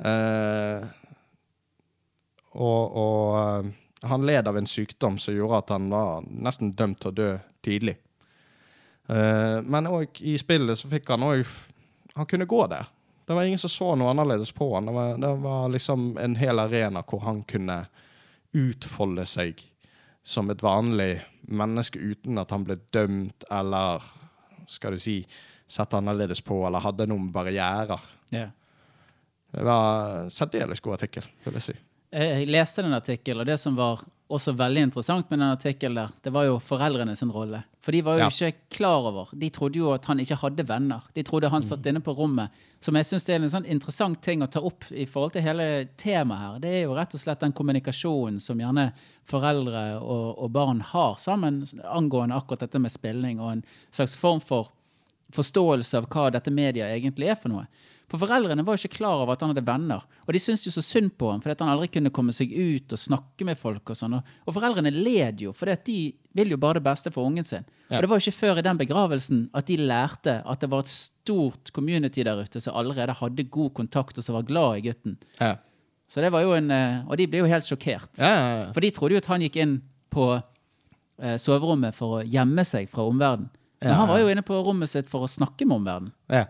Eh, 0.00 0.86
og 2.54 2.96
og 3.04 3.38
eh, 3.38 3.72
han 4.04 4.26
led 4.26 4.48
av 4.48 4.58
en 4.58 4.66
sykdom 4.68 5.18
som 5.18 5.34
gjorde 5.34 5.62
at 5.62 5.70
han 5.72 5.86
var 5.92 6.24
nesten 6.28 6.74
dømt 6.76 7.00
til 7.00 7.12
å 7.12 7.16
dø 7.16 7.30
tidlig. 7.64 7.96
Eh, 9.08 9.60
men 9.64 9.88
òg 9.88 10.20
i 10.20 10.36
spillet 10.40 10.80
så 10.80 10.90
fikk 10.92 11.14
han 11.14 11.26
òg 11.26 11.44
Han 12.14 12.28
kunne 12.30 12.46
gå 12.46 12.60
der. 12.70 12.86
Det 13.26 13.34
var 13.34 13.42
ingen 13.42 13.58
som 13.58 13.70
så 13.70 13.94
noe 13.98 14.12
annerledes 14.12 14.52
på 14.54 14.68
han. 14.76 14.86
Det 14.86 14.92
var, 14.94 15.16
det 15.18 15.30
var 15.42 15.68
liksom 15.68 16.18
en 16.22 16.36
hel 16.38 16.62
arena 16.62 17.02
hvor 17.02 17.24
han 17.24 17.40
kunne 17.42 17.88
utfolde 18.54 19.24
seg 19.26 19.58
som 20.22 20.50
et 20.50 20.62
vanlig 20.62 21.24
menneske 21.42 21.98
uten 21.98 22.38
at 22.38 22.54
han 22.54 22.62
ble 22.68 22.76
dømt 22.94 23.44
eller 23.50 24.04
skal 24.70 24.94
du 24.94 25.02
si 25.02 25.16
sett 25.66 25.96
annerledes 25.98 26.44
på 26.46 26.60
eller 26.68 26.84
hadde 26.84 27.08
noen 27.10 27.32
barrierer. 27.34 28.00
ja. 28.30 28.52
Det 29.54 29.64
var 29.64 30.24
en 30.24 30.30
særdeles 30.34 30.80
god 30.82 30.98
artikkel, 30.98 31.26
vil 31.44 31.54
jeg 31.60 31.62
si. 31.70 31.76
Jeg 32.14 32.46
leste 32.46 32.82
den 32.82 32.94
artikkelen, 32.94 33.40
og 33.42 33.46
det 33.48 33.56
som 33.58 33.74
var 33.74 34.02
også 34.34 34.54
veldig 34.56 34.82
interessant 34.86 35.30
med 35.30 35.40
den 35.42 35.50
artikkelen 35.52 35.98
der, 35.98 36.12
det 36.24 36.32
var 36.32 36.44
jo 36.46 36.54
foreldrene 36.62 37.14
sin 37.18 37.30
rolle. 37.34 37.60
For 37.84 37.92
de 37.92 38.00
var 38.06 38.16
jo 38.16 38.22
Ja. 38.24 38.28
ikke 38.30 38.70
klar 38.78 39.04
over. 39.10 39.28
De 39.36 39.48
trodde 39.50 39.76
jo 39.78 39.90
at 39.92 40.04
han 40.06 40.18
ikke 40.22 40.38
hadde 40.40 40.64
venner. 40.66 41.02
De 41.14 41.22
trodde 41.22 41.50
han 41.50 41.62
satt 41.62 41.84
inne 41.86 42.00
på 42.00 42.14
rommet. 42.16 42.50
Som 42.80 42.94
jeg 42.96 43.04
syns 43.04 43.28
er 43.28 43.34
en 43.42 43.48
sånn 43.50 43.66
interessant 43.66 44.22
ting 44.22 44.42
å 44.42 44.50
ta 44.50 44.60
opp 44.64 44.84
i 44.92 45.04
forhold 45.06 45.32
til 45.34 45.42
hele 45.42 45.88
temaet 46.00 46.38
her. 46.40 46.58
Det 46.60 46.70
er 46.70 46.82
jo 46.86 46.94
rett 46.96 47.14
og 47.14 47.20
slett 47.20 47.40
den 47.40 47.52
kommunikasjonen 47.52 48.40
som 48.40 48.58
gjerne 48.58 48.92
foreldre 49.28 50.00
og, 50.00 50.38
og 50.38 50.50
barn 50.52 50.80
har 50.80 51.14
sammen 51.20 51.64
angående 51.84 52.36
akkurat 52.38 52.60
dette 52.60 52.78
med 52.80 52.92
spilling, 52.92 53.40
og 53.40 53.52
en 53.52 53.64
slags 53.92 54.16
form 54.16 54.40
for 54.40 54.70
forståelse 55.34 55.98
av 55.98 56.06
hva 56.12 56.30
dette 56.32 56.50
media 56.54 56.88
egentlig 56.94 57.28
er 57.32 57.36
for 57.40 57.50
noe. 57.52 57.66
For 58.12 58.20
foreldrene 58.20 58.62
var 58.66 58.76
jo 58.76 58.82
ikke 58.84 58.98
klar 58.98 59.22
over 59.22 59.32
at 59.32 59.40
han 59.40 59.50
hadde 59.54 59.64
venner. 59.66 60.02
Og 60.26 60.32
de 60.36 60.40
syntes 60.42 60.66
jo 60.66 60.72
så 60.74 60.82
synd 60.84 61.14
på 61.18 61.30
ham 61.32 61.40
fordi 61.40 61.54
at 61.56 61.62
han 61.64 61.70
aldri 61.72 61.88
kunne 61.88 62.12
komme 62.14 62.34
seg 62.36 62.52
ut 62.52 62.92
og 62.92 63.00
snakke 63.00 63.46
med 63.48 63.56
folk. 63.58 63.90
Og 63.90 63.96
sånn. 63.96 64.14
Og, 64.18 64.34
og 64.46 64.54
foreldrene 64.58 64.92
led 64.92 65.40
jo, 65.46 65.52
for 65.56 65.72
de 65.86 65.96
vil 66.36 66.50
jo 66.52 66.58
bare 66.60 66.78
det 66.80 66.84
beste 66.84 67.10
for 67.14 67.24
ungen 67.26 67.44
sin. 67.48 67.64
Ja. 67.88 67.96
Og 67.98 68.02
det 68.04 68.10
var 68.10 68.20
jo 68.20 68.24
ikke 68.28 68.38
før 68.42 68.60
i 68.60 68.66
den 68.66 68.78
begravelsen 68.80 69.42
at 69.56 69.66
de 69.70 69.76
lærte 69.80 70.36
at 70.44 70.60
det 70.60 70.70
var 70.70 70.84
et 70.84 70.92
stort 70.92 71.72
community 71.72 72.22
der 72.26 72.42
ute 72.44 72.60
som 72.60 72.76
allerede 72.76 73.16
hadde 73.20 73.48
god 73.50 73.72
kontakt 73.80 74.18
og 74.20 74.24
som 74.26 74.36
var 74.36 74.46
glad 74.48 74.78
i 74.82 74.86
gutten. 74.90 75.16
Ja. 75.40 75.54
Så 76.08 76.20
det 76.20 76.30
var 76.34 76.44
jo 76.44 76.52
en, 76.52 76.70
eh, 76.70 77.02
Og 77.08 77.16
de 77.16 77.26
ble 77.26 77.38
jo 77.40 77.46
helt 77.50 77.64
sjokkert. 77.64 78.10
Ja, 78.20 78.28
ja, 78.28 78.56
ja. 78.66 78.72
For 78.76 78.80
de 78.84 78.90
trodde 78.92 79.16
jo 79.16 79.22
at 79.24 79.26
han 79.32 79.40
gikk 79.40 79.56
inn 79.56 79.78
på 80.12 80.26
eh, 80.38 81.36
soverommet 81.40 81.94
for 81.96 82.20
å 82.20 82.24
gjemme 82.26 82.64
seg 82.68 82.88
fra 82.92 83.02
omverdenen. 83.08 83.48
Men 83.80 83.90
Ja. 83.90 83.96
han 83.96 84.08
var 84.08 84.18
jo 84.20 84.28
inne 84.28 84.42
på 84.42 84.60
rommet 84.64 84.88
sitt 84.88 85.08
for 85.08 85.24
å 85.24 85.28
snakke 85.28 85.66
med 85.66 85.76
omverdenen. 85.80 86.12
Ja, 86.28 86.44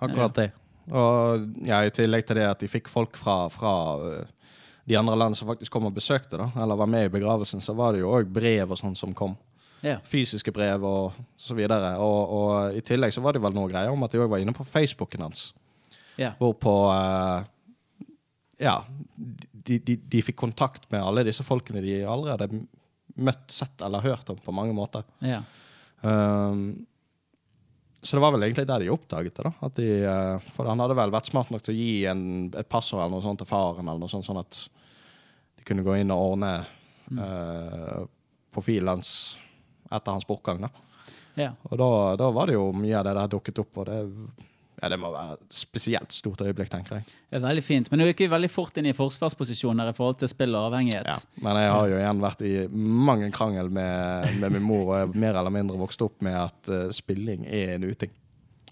akkurat 0.00 0.34
det. 0.34 0.52
Og 0.92 1.46
ja, 1.66 1.80
i 1.82 1.92
tillegg 1.94 2.26
til 2.28 2.38
det 2.38 2.46
at 2.46 2.62
de 2.62 2.70
fikk 2.70 2.90
folk 2.92 3.16
fra, 3.18 3.46
fra 3.50 3.72
øh, 3.98 4.52
de 4.86 4.98
andre 4.98 5.16
landene 5.16 5.38
som 5.38 5.48
faktisk 5.50 5.72
kom 5.74 5.88
og 5.88 5.96
besøkte, 5.96 6.38
da, 6.38 6.50
eller 6.62 6.78
var 6.78 6.90
med 6.90 7.08
i 7.08 7.12
begravelsen, 7.16 7.62
så 7.64 7.74
var 7.74 7.94
det 7.94 8.04
jo 8.04 8.12
òg 8.14 8.30
brev 8.30 8.70
og 8.70 8.78
sånn 8.78 8.94
som 8.98 9.14
kom. 9.16 9.34
Ja. 9.82 9.98
Fysiske 10.06 10.52
brev 10.54 10.84
og 10.86 11.16
så 11.40 11.56
videre. 11.58 11.96
Og, 12.02 12.36
og 12.38 12.78
i 12.78 12.82
tillegg 12.86 13.14
så 13.14 13.22
var 13.24 13.36
det 13.36 13.42
vel 13.44 13.54
noe 13.56 13.70
greier 13.70 13.92
om 13.92 14.06
at 14.06 14.14
de 14.14 14.22
òg 14.22 14.30
var 14.30 14.42
inne 14.42 14.54
på 14.56 14.66
Facebooken 14.66 15.26
hans. 15.26 15.50
Ja. 16.16 16.32
Hvorpå 16.38 16.72
uh, 16.88 17.44
Ja, 18.62 18.78
de, 19.12 19.76
de, 19.84 19.98
de 20.00 20.22
fikk 20.24 20.38
kontakt 20.40 20.86
med 20.94 21.02
alle 21.04 21.26
disse 21.26 21.44
folkene 21.44 21.82
de 21.84 21.98
allerede 22.08 22.46
hadde 22.46 22.62
møtt, 23.16 23.44
sett 23.52 23.82
eller 23.84 24.04
hørt 24.04 24.30
om 24.32 24.38
på 24.40 24.54
mange 24.54 24.76
måter. 24.76 25.04
ja. 25.24 25.42
Um, 26.06 26.86
så 28.06 28.16
det 28.16 28.22
var 28.22 28.34
vel 28.36 28.46
egentlig 28.46 28.66
der 28.68 28.84
de 28.84 28.92
oppdaget 28.94 29.34
det. 29.36 29.50
da. 29.50 29.70
De, 29.74 29.86
eh, 30.06 30.48
for 30.54 30.70
han 30.70 30.80
hadde 30.82 30.96
vel 30.98 31.14
vært 31.14 31.30
smart 31.30 31.50
nok 31.50 31.64
til 31.66 31.74
å 31.74 31.78
gi 31.78 31.92
en, 32.10 32.24
et 32.54 32.68
passord 32.70 33.02
eller 33.02 33.16
noe 33.16 33.24
sånt 33.24 33.42
til 33.42 33.50
faren, 33.50 33.86
eller 33.86 34.02
noe 34.02 34.12
sånt, 34.12 34.26
sånn 34.28 34.38
at 34.40 34.60
de 35.58 35.66
kunne 35.66 35.84
gå 35.86 35.98
inn 35.98 36.14
og 36.14 36.22
ordne 36.32 36.52
eh, 37.10 38.04
profilen 38.54 38.94
hans 38.94 39.10
etter 39.90 40.14
hans 40.14 40.26
bortgang. 40.28 40.62
da. 40.62 40.70
Ja. 41.36 41.50
Og 41.68 41.78
da, 41.80 41.90
da 42.22 42.30
var 42.34 42.48
det 42.48 42.56
jo 42.56 42.70
mye 42.74 42.96
av 42.98 43.08
det 43.08 43.16
der 43.18 43.32
dukket 43.34 43.60
opp, 43.62 43.82
og 43.82 43.90
det, 43.90 43.98
ja, 44.82 44.90
det 44.92 44.98
må 45.00 45.08
være 45.12 45.38
et 45.38 45.56
spesielt 45.56 46.12
stort 46.12 46.42
øyeblikk, 46.44 46.68
tenker 46.72 46.98
jeg. 46.98 47.06
Det 47.30 47.38
er 47.38 47.44
veldig 47.46 47.62
fint. 47.64 47.88
Men 47.90 48.02
nå 48.02 48.08
gikk 48.10 48.26
vi 48.26 48.28
veldig 48.34 48.50
fort 48.52 48.76
inn 48.76 48.88
i 48.90 48.96
forsvarsposisjoner 48.96 49.88
i 49.88 49.94
forhold 49.96 50.18
til 50.20 50.28
spill 50.28 50.52
og 50.52 50.68
avhengighet. 50.68 51.08
Ja. 51.08 51.44
Men 51.46 51.60
jeg 51.62 51.70
har 51.72 51.92
jo 51.92 52.00
igjen 52.00 52.20
vært 52.24 52.44
i 52.44 52.52
mange 52.72 53.30
krangel 53.32 53.70
med, 53.72 54.34
med 54.42 54.58
min 54.58 54.66
mor, 54.66 54.90
og 54.90 54.98
jeg 54.98 55.08
er 55.08 55.22
mer 55.24 55.40
eller 55.40 55.54
mindre 55.54 55.80
vokst 55.80 56.04
opp 56.04 56.20
med 56.26 56.36
at 56.42 56.72
uh, 56.72 56.82
spilling 56.94 57.46
er 57.48 57.76
en 57.78 57.86
uting. 57.88 58.12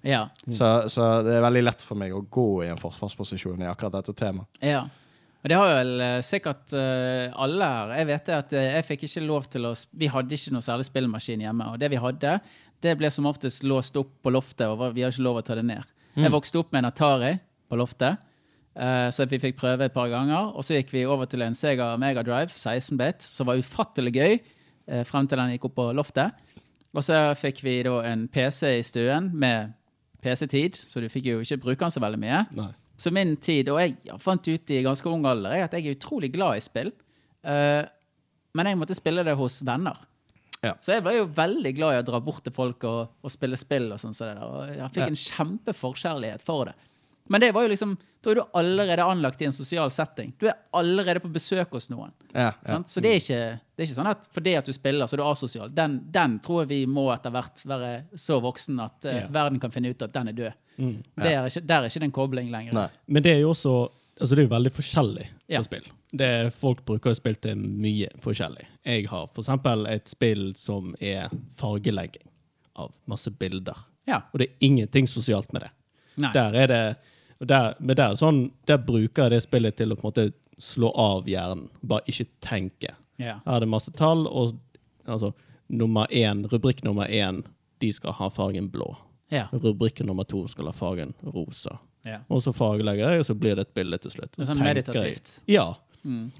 Ja. 0.04 0.26
Så, 0.44 0.90
så 0.92 1.06
det 1.24 1.38
er 1.38 1.46
veldig 1.46 1.64
lett 1.64 1.86
for 1.88 1.96
meg 1.96 2.12
å 2.12 2.20
gå 2.20 2.48
i 2.66 2.68
en 2.68 2.80
forsvarsposisjon 2.82 3.64
i 3.64 3.70
akkurat 3.70 4.00
dette 4.00 4.16
temaet. 4.20 4.60
ja. 4.60 4.84
Og 5.44 5.50
det 5.52 5.56
har 5.60 5.66
jo 5.68 5.72
vel 5.76 5.98
eh, 6.00 6.18
sikkert 6.24 6.72
uh, 6.72 7.28
alle 7.44 7.66
her. 7.68 7.90
Jeg 7.98 8.06
vet 8.08 8.28
det 8.30 8.36
at 8.38 8.54
jeg 8.56 8.84
fikk 8.88 9.02
ikke 9.04 9.22
lov 9.26 9.48
til 9.52 9.66
å 9.68 9.74
Vi 9.92 10.08
hadde 10.08 10.38
ikke 10.38 10.54
noe 10.54 10.64
særlig 10.64 10.86
spillmaskin 10.88 11.42
hjemme. 11.44 11.66
Og 11.68 11.82
det 11.82 11.90
vi 11.92 11.98
hadde, 12.00 12.38
det 12.80 12.94
ble 12.96 13.10
som 13.12 13.28
oftest 13.28 13.64
låst 13.68 13.96
opp 14.00 14.14
på 14.24 14.32
loftet, 14.32 14.64
og 14.68 14.94
vi 14.96 15.04
har 15.04 15.12
ikke 15.12 15.26
lov 15.26 15.42
å 15.42 15.44
ta 15.44 15.56
det 15.58 15.66
ned. 15.68 15.90
Jeg 16.14 16.32
vokste 16.34 16.60
opp 16.60 16.70
med 16.72 16.84
en 16.84 16.90
Atari 16.92 17.34
på 17.68 17.80
loftet, 17.80 18.22
Uh, 18.74 19.06
så 19.14 19.22
vi 19.30 19.38
fikk 19.38 19.54
prøve 19.60 19.86
et 19.86 19.94
par 19.94 20.08
ganger. 20.10 20.50
Og 20.58 20.66
så 20.66 20.78
gikk 20.78 20.92
vi 20.94 21.04
over 21.06 21.28
til 21.30 21.44
en 21.46 21.54
Sega 21.54 21.92
Mega 22.00 22.24
Drive 22.26 22.54
16-bit, 22.58 23.22
som 23.22 23.46
var 23.46 23.60
ufattelig 23.62 24.14
gøy 24.16 24.32
uh, 24.34 25.04
frem 25.06 25.28
til 25.30 25.38
den 25.38 25.54
gikk 25.54 25.68
opp 25.68 25.76
på 25.78 25.88
loftet. 25.94 26.40
Og 26.94 27.02
så 27.02 27.20
fikk 27.38 27.62
vi 27.66 27.80
da 27.86 28.00
en 28.06 28.26
PC 28.30 28.76
i 28.78 28.86
stuen 28.86 29.30
med 29.34 29.74
PC-tid, 30.24 30.78
så 30.78 31.02
du 31.02 31.08
fikk 31.12 31.28
jo 31.30 31.42
ikke 31.42 31.60
bruke 31.62 31.82
den 31.84 31.94
så 31.94 32.02
veldig 32.02 32.20
mye. 32.22 32.44
Nei. 32.58 32.70
Så 32.98 33.10
min 33.10 33.34
tid, 33.42 33.68
og 33.72 33.80
jeg 33.82 34.18
fant 34.22 34.46
ut 34.46 34.70
i 34.70 34.82
ganske 34.86 35.10
ung 35.10 35.26
alder, 35.26 35.56
er 35.56 35.66
at 35.66 35.74
jeg 35.74 35.88
er 35.88 35.96
utrolig 35.96 36.30
glad 36.34 36.58
i 36.58 36.64
spill. 36.64 36.92
Uh, 37.46 37.82
men 38.54 38.70
jeg 38.70 38.78
måtte 38.78 38.98
spille 38.98 39.26
det 39.26 39.34
hos 39.38 39.60
venner. 39.66 39.98
Ja. 40.64 40.72
Så 40.80 40.94
jeg 40.96 41.04
var 41.06 41.16
jo 41.16 41.26
veldig 41.36 41.74
glad 41.76 41.94
i 41.96 42.00
å 42.00 42.06
dra 42.08 42.20
bort 42.24 42.42
til 42.46 42.54
folk 42.56 42.84
og, 42.88 43.14
og 43.24 43.32
spille 43.32 43.58
spill. 43.60 43.90
Og 43.94 44.00
sånn 44.02 44.16
så 44.16 44.30
det 44.30 44.34
der, 44.38 44.48
og 44.48 44.74
jeg 44.74 44.90
fikk 44.96 45.04
Ja. 45.04 45.12
en 45.12 45.22
kjempeforkjærlighet 45.26 46.44
for 46.46 46.70
det. 46.70 46.74
Men 47.32 47.40
det 47.40 47.54
var 47.56 47.64
jo 47.64 47.70
liksom, 47.72 47.94
da 48.20 48.30
er 48.30 48.34
du 48.36 48.42
allerede 48.52 49.04
anlagt 49.04 49.40
i 49.40 49.46
en 49.48 49.54
sosial 49.56 49.88
setting. 49.92 50.34
Du 50.40 50.46
er 50.50 50.58
allerede 50.76 51.22
på 51.24 51.30
besøk 51.32 51.72
hos 51.72 51.88
noen. 51.88 52.12
Ja, 52.34 52.50
ja. 52.50 52.52
Sant? 52.68 52.90
Så 52.92 53.00
det 53.00 53.14
er, 53.14 53.20
ikke, 53.22 53.38
det 53.76 53.80
er 53.84 53.88
ikke 53.88 53.96
sånn 53.96 54.10
at 54.10 54.28
fordi 54.36 54.54
at 54.58 54.68
du 54.68 54.72
spiller, 54.76 55.08
så 55.08 55.16
er 55.16 55.22
du 55.22 55.24
asosial. 55.30 55.72
Den, 55.72 55.96
den 56.12 56.36
tror 56.44 56.62
jeg 56.64 56.72
vi 56.74 56.80
må 56.90 57.06
etter 57.14 57.32
hvert 57.32 57.64
være 57.70 57.92
så 58.20 58.40
voksen 58.44 58.80
at 58.84 59.08
uh, 59.08 59.14
Ja. 59.22 59.26
verden 59.32 59.60
kan 59.62 59.72
finne 59.72 59.94
ut 59.94 60.04
at 60.04 60.12
den 60.12 60.28
er 60.34 60.38
død. 60.42 60.60
Det 60.76 61.30
er 61.30 61.48
ikke, 61.48 61.64
der 61.64 61.80
er 61.80 61.88
ikke 61.88 62.02
den 62.04 62.12
koblingen 62.12 62.50
kobling 62.50 62.50
lenger. 62.52 62.72
Nei. 62.76 62.88
Men 63.08 63.22
det 63.22 63.36
er 63.36 63.44
jo 63.44 63.52
også 63.54 63.76
Altså 64.14 64.36
det 64.36 64.44
er 64.44 64.46
jo 64.46 64.50
veldig 64.54 64.70
forskjellig 64.70 65.24
på 65.26 65.50
Ja. 65.56 65.60
spill. 65.66 65.86
Det, 66.14 66.30
folk 66.54 66.84
bruker 66.86 67.10
å 67.10 67.18
spille 67.18 67.40
til 67.42 67.58
mye 67.58 68.10
forskjellig. 68.22 68.68
Jeg 68.86 69.08
har 69.10 69.26
eksempel 69.26 69.88
et 69.90 70.10
spill 70.10 70.52
som 70.58 70.92
er 71.02 71.32
fargelegging 71.58 72.28
av 72.78 72.92
masse 73.10 73.32
bilder. 73.34 73.80
Ja. 74.06 74.20
Og 74.32 74.38
det 74.38 74.50
er 74.50 74.68
ingenting 74.68 75.08
sosialt 75.10 75.50
med 75.56 75.66
det. 75.66 75.72
Nei. 76.22 76.30
Der 76.36 76.54
er 76.62 76.70
det 76.70 76.84
der, 77.38 77.74
men 77.78 77.96
der, 77.96 78.12
er 78.12 78.18
sånn, 78.18 78.44
der 78.68 78.78
bruker 78.80 79.26
jeg 79.26 79.34
det 79.34 79.42
spillet 79.44 79.76
til 79.78 79.92
å 79.92 79.96
på 79.98 80.06
en 80.06 80.10
måte 80.12 80.26
slå 80.62 80.90
av 81.00 81.28
hjernen. 81.28 81.66
Bare 81.82 82.06
ikke 82.10 82.28
tenke. 82.44 82.94
Ja. 83.20 83.40
Her 83.44 83.58
er 83.58 83.64
det 83.64 83.70
masse 83.72 83.92
tall, 83.96 84.26
og 84.28 84.54
altså, 85.04 85.32
nummer 85.68 86.10
én, 86.14 86.44
rubrikk 86.50 86.84
nummer 86.86 87.10
én 87.10 87.42
de 87.82 87.90
skal 87.92 88.14
ha 88.20 88.30
fargen 88.32 88.70
blå. 88.72 88.92
Ja. 89.34 89.48
Rubrikk 89.52 90.04
nummer 90.06 90.26
to 90.28 90.44
skal 90.48 90.70
ha 90.70 90.76
fargen 90.76 91.14
rosa. 91.26 91.78
ja. 92.06 92.20
Og 92.28 92.42
så 92.44 92.52
fargelegger 92.52 93.14
jeg, 93.14 93.24
og 93.24 93.26
så 93.26 93.34
blir 93.34 93.56
det 93.56 93.68
et 93.68 93.74
bilde 93.74 93.98
til 93.98 94.14
slutt. 94.14 94.34
Det 94.36 94.44
er 94.44 94.52
sånn 94.52 94.62
meditativt. 94.62 95.34
Jeg, 95.44 95.56
ja. 95.56 95.66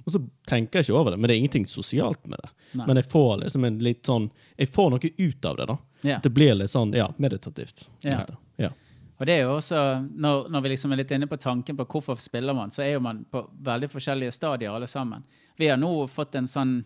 Og 0.05 0.13
så 0.13 0.21
tenker 0.49 0.81
jeg 0.81 0.89
ikke 0.89 0.99
over 1.01 1.15
det, 1.15 1.19
men 1.21 1.31
det 1.31 1.37
er 1.37 1.43
ingenting 1.43 1.67
sosialt 1.69 2.27
med 2.29 2.41
det. 2.43 2.51
Nei. 2.75 2.87
Men 2.87 3.01
jeg 3.01 3.09
får 3.13 3.37
liksom 3.45 3.65
en 3.65 3.77
litt 3.87 4.07
sånn 4.07 4.25
Jeg 4.59 4.69
får 4.75 4.91
noe 4.93 5.11
ut 5.17 5.51
av 5.51 5.57
det, 5.61 5.67
da. 5.71 5.77
Ja. 6.05 6.19
Det 6.23 6.33
blir 6.37 6.57
litt 6.59 6.73
sånn, 6.73 6.93
ja, 6.97 7.09
meditativt. 7.17 7.87
Ja. 8.05 8.25
ja. 8.61 8.71
Og 9.17 9.29
det 9.29 9.39
er 9.39 9.47
jo 9.47 9.55
også, 9.55 9.81
når, 10.11 10.49
når 10.53 10.65
vi 10.65 10.73
liksom 10.75 10.93
er 10.93 11.01
litt 11.01 11.13
inne 11.15 11.29
på 11.31 11.39
tanken 11.41 11.79
på 11.79 11.87
hvorfor 11.95 12.19
spiller 12.21 12.57
man, 12.57 12.73
så 12.75 12.83
er 12.85 12.97
jo 12.97 13.05
man 13.05 13.23
på 13.31 13.45
veldig 13.65 13.89
forskjellige 13.93 14.35
stadier 14.35 14.75
alle 14.75 14.89
sammen. 14.91 15.23
Vi 15.57 15.71
har 15.71 15.79
nå 15.81 15.93
fått 16.11 16.35
en 16.37 16.51
sånn 16.51 16.81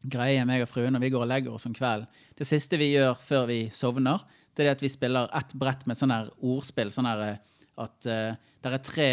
greie, 0.00 0.42
meg 0.48 0.64
og 0.64 0.70
fruen, 0.72 0.94
når 0.96 1.04
vi 1.04 1.10
går 1.12 1.26
og 1.26 1.30
legger 1.30 1.54
oss 1.54 1.68
om 1.68 1.74
kvelden. 1.76 2.08
Det 2.36 2.48
siste 2.48 2.80
vi 2.80 2.94
gjør 2.94 3.18
før 3.20 3.46
vi 3.50 3.60
sovner, 3.76 4.24
det 4.56 4.66
er 4.66 4.72
at 4.72 4.82
vi 4.82 4.90
spiller 4.90 5.28
ett 5.36 5.52
brett 5.60 5.84
med 5.86 5.98
sånn 5.98 6.14
her 6.14 6.30
ordspill. 6.40 6.90
Sånn 6.92 7.08
her 7.08 7.24
eh, 7.26 7.60
at 7.80 8.08
uh, 8.08 8.32
det 8.60 8.72
er 8.72 8.82
tre 8.84 9.10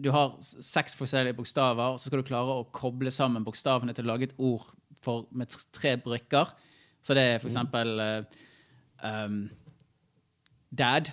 Du 0.00 0.10
har 0.14 0.36
seks 0.40 0.96
forskjellige 0.98 1.36
bokstaver, 1.38 1.94
og 1.94 2.00
så 2.00 2.08
skal 2.08 2.22
du 2.22 2.28
klare 2.28 2.58
å 2.60 2.68
koble 2.74 3.12
sammen 3.14 3.44
bokstavene 3.46 3.94
til 3.96 4.06
å 4.06 4.12
lage 4.12 4.30
et 4.30 4.36
ord 4.38 4.66
for, 5.04 5.26
med 5.32 5.52
tre 5.76 5.96
brikker. 6.00 6.52
Så 7.04 7.16
det 7.16 7.24
er 7.24 7.40
for 7.40 7.50
eksempel 7.50 8.00
uh, 8.00 8.40
um, 9.04 9.42
dad, 10.70 11.12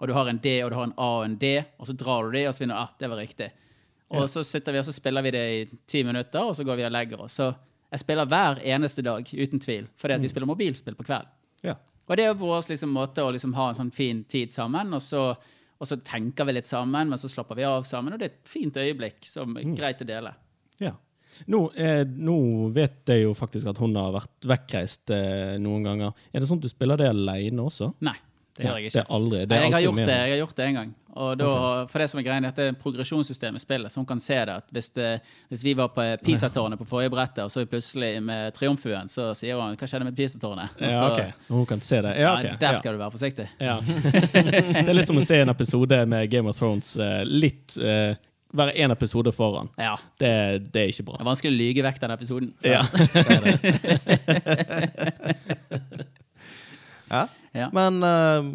og 0.00 0.08
du 0.08 0.14
har 0.16 0.30
en 0.30 0.40
D, 0.42 0.54
og 0.64 0.72
du 0.72 0.78
har 0.78 0.88
en 0.88 0.96
A 0.96 1.10
og 1.20 1.26
en 1.26 1.36
D, 1.40 1.56
og 1.78 1.90
så 1.90 1.96
drar 1.98 2.26
du 2.26 2.38
de, 2.38 2.46
og 2.48 2.54
så 2.54 2.64
finner 2.64 2.78
du 2.78 2.82
at 2.82 3.02
det 3.02 3.10
var 3.12 3.20
riktig. 3.20 3.50
Og 4.10 4.26
så 4.30 4.42
sitter 4.42 4.74
vi 4.74 4.80
og 4.80 4.86
så 4.88 4.94
spiller 4.94 5.22
vi 5.22 5.30
det 5.34 5.44
i 5.54 5.58
ti 5.86 6.00
minutter, 6.02 6.42
og 6.42 6.56
så 6.58 6.64
går 6.66 6.80
vi 6.80 6.86
og 6.88 6.94
legger 6.94 7.20
oss. 7.22 7.36
Så 7.38 7.52
jeg 7.92 8.02
spiller 8.02 8.26
hver 8.26 8.58
eneste 8.66 9.04
dag, 9.06 9.22
uten 9.22 9.62
tvil, 9.62 9.86
fordi 10.00 10.16
at 10.16 10.24
vi 10.24 10.30
spiller 10.32 10.50
mobilspill 10.50 10.98
på 10.98 11.06
kveld. 11.06 11.30
ja. 11.66 11.76
Og 12.10 12.16
det 12.18 12.24
er 12.26 12.34
vår 12.34 12.64
liksom, 12.72 12.90
måte 12.90 13.22
å 13.22 13.30
liksom, 13.30 13.52
ha 13.54 13.68
en 13.70 13.76
sånn 13.78 13.92
fin 13.94 14.24
tid 14.26 14.50
sammen, 14.50 14.88
og 14.96 15.02
så, 15.04 15.28
og 15.80 15.88
så 15.88 15.96
tenker 16.04 16.44
vi 16.44 16.54
litt 16.58 16.68
sammen, 16.68 17.08
men 17.08 17.20
så 17.20 17.30
slapper 17.32 17.56
vi 17.56 17.64
av 17.64 17.86
sammen, 17.88 18.14
og 18.14 18.20
det 18.20 18.28
er 18.28 18.34
et 18.34 18.50
fint 18.52 18.76
øyeblikk 18.76 19.24
som 19.24 19.56
er 19.56 19.70
greit 19.76 20.02
å 20.04 20.08
dele. 20.08 20.34
ja. 20.82 20.96
Nå, 21.48 21.70
eh, 21.72 22.02
nå 22.04 22.68
vet 22.74 23.08
jeg 23.08 23.22
jo 23.22 23.30
faktisk 23.32 23.70
at 23.70 23.78
hun 23.80 23.94
har 23.96 24.10
vært 24.12 24.44
vekkreist 24.50 25.12
eh, 25.14 25.54
noen 25.62 25.86
ganger. 25.86 26.18
Er 26.34 26.42
det 26.42 26.48
sånn 26.50 26.58
at 26.60 26.66
du 26.66 26.68
spiller 26.68 27.00
det 27.00 27.06
alene 27.08 27.64
også? 27.64 27.94
Nei, 28.04 28.16
det 28.60 28.66
gjør 28.68 28.76
jeg 28.76 28.84
Det 28.84 28.90
ikke. 28.92 29.02
er 29.02 29.14
aldri. 29.16 29.38
Det 29.40 29.48
Nei, 29.50 29.60
jeg, 29.64 29.72
har 29.72 29.82
gjort 29.88 30.00
det, 30.04 30.16
jeg 30.20 30.30
har 30.34 30.40
gjort 30.44 30.56
det 30.60 30.66
en 30.70 30.74
gang. 30.80 30.90
Og 31.20 31.32
da, 31.40 31.46
for 31.90 31.98
det 31.98 32.06
som 32.12 32.20
er 32.20 32.22
greien, 32.22 32.44
er 32.46 32.52
at 32.52 32.58
det 32.60 32.66
er 32.70 32.76
progresjonssystem 32.78 33.56
i 33.58 33.60
spillet, 33.62 33.90
så 33.90 33.98
hun 33.98 34.06
kan 34.06 34.20
se 34.22 34.36
det. 34.46 34.54
at 34.60 34.68
Hvis, 34.70 34.88
det, 34.94 35.08
hvis 35.50 35.64
vi 35.66 35.72
var 35.74 35.88
på 35.90 36.04
PISA-tårnet 36.22 36.78
på 36.78 36.86
forrige 36.86 37.10
brettet, 37.10 37.42
og 37.42 37.50
så 37.50 37.64
plutselig 37.66 38.12
med 38.22 38.54
triumfbuen, 38.54 39.08
så 39.10 39.32
sier 39.34 39.58
hun 39.58 39.74
'hva 39.76 39.88
skjedde 39.90 40.04
med 40.06 40.14
PISA-tårnet'? 40.16 40.78
Ja, 40.80 40.90
så- 40.90 41.10
ok. 41.12 41.32
Hun 41.48 41.66
kan 41.66 41.80
se 41.80 42.02
det. 42.02 42.14
Ja, 42.20 42.38
okay. 42.38 42.50
Der 42.50 42.56
der 42.60 42.72
Ja. 42.72 42.78
skal 42.78 42.92
du 42.92 42.98
være 42.98 43.10
forsiktig. 43.10 43.48
Ja. 43.60 43.80
det 44.84 44.88
er 44.88 44.92
litt 44.94 45.06
som 45.08 45.16
å 45.18 45.20
se 45.24 45.40
en 45.40 45.48
episode 45.48 46.06
med 46.06 46.30
Game 46.30 46.48
of 46.48 46.56
Thrones 46.56 46.96
eh, 46.98 47.24
litt 47.24 47.76
uh, 47.78 48.14
Være 48.52 48.72
én 48.74 48.90
episode 48.90 49.30
foran. 49.32 49.68
Ja, 49.78 49.94
Det, 50.18 50.72
det 50.74 50.82
er 50.82 50.86
ikke 50.90 51.04
bra. 51.04 51.14
Det 51.18 51.20
er 51.20 51.24
vanskelig 51.24 51.52
å 51.52 51.56
lyge 51.58 51.82
vekk 51.82 52.00
den 52.00 52.10
episoden. 52.10 52.54
Ja. 52.64 52.82
Ja. 57.10 57.20
Ja. 57.20 57.26
Men 57.52 58.02
uh, 58.02 58.52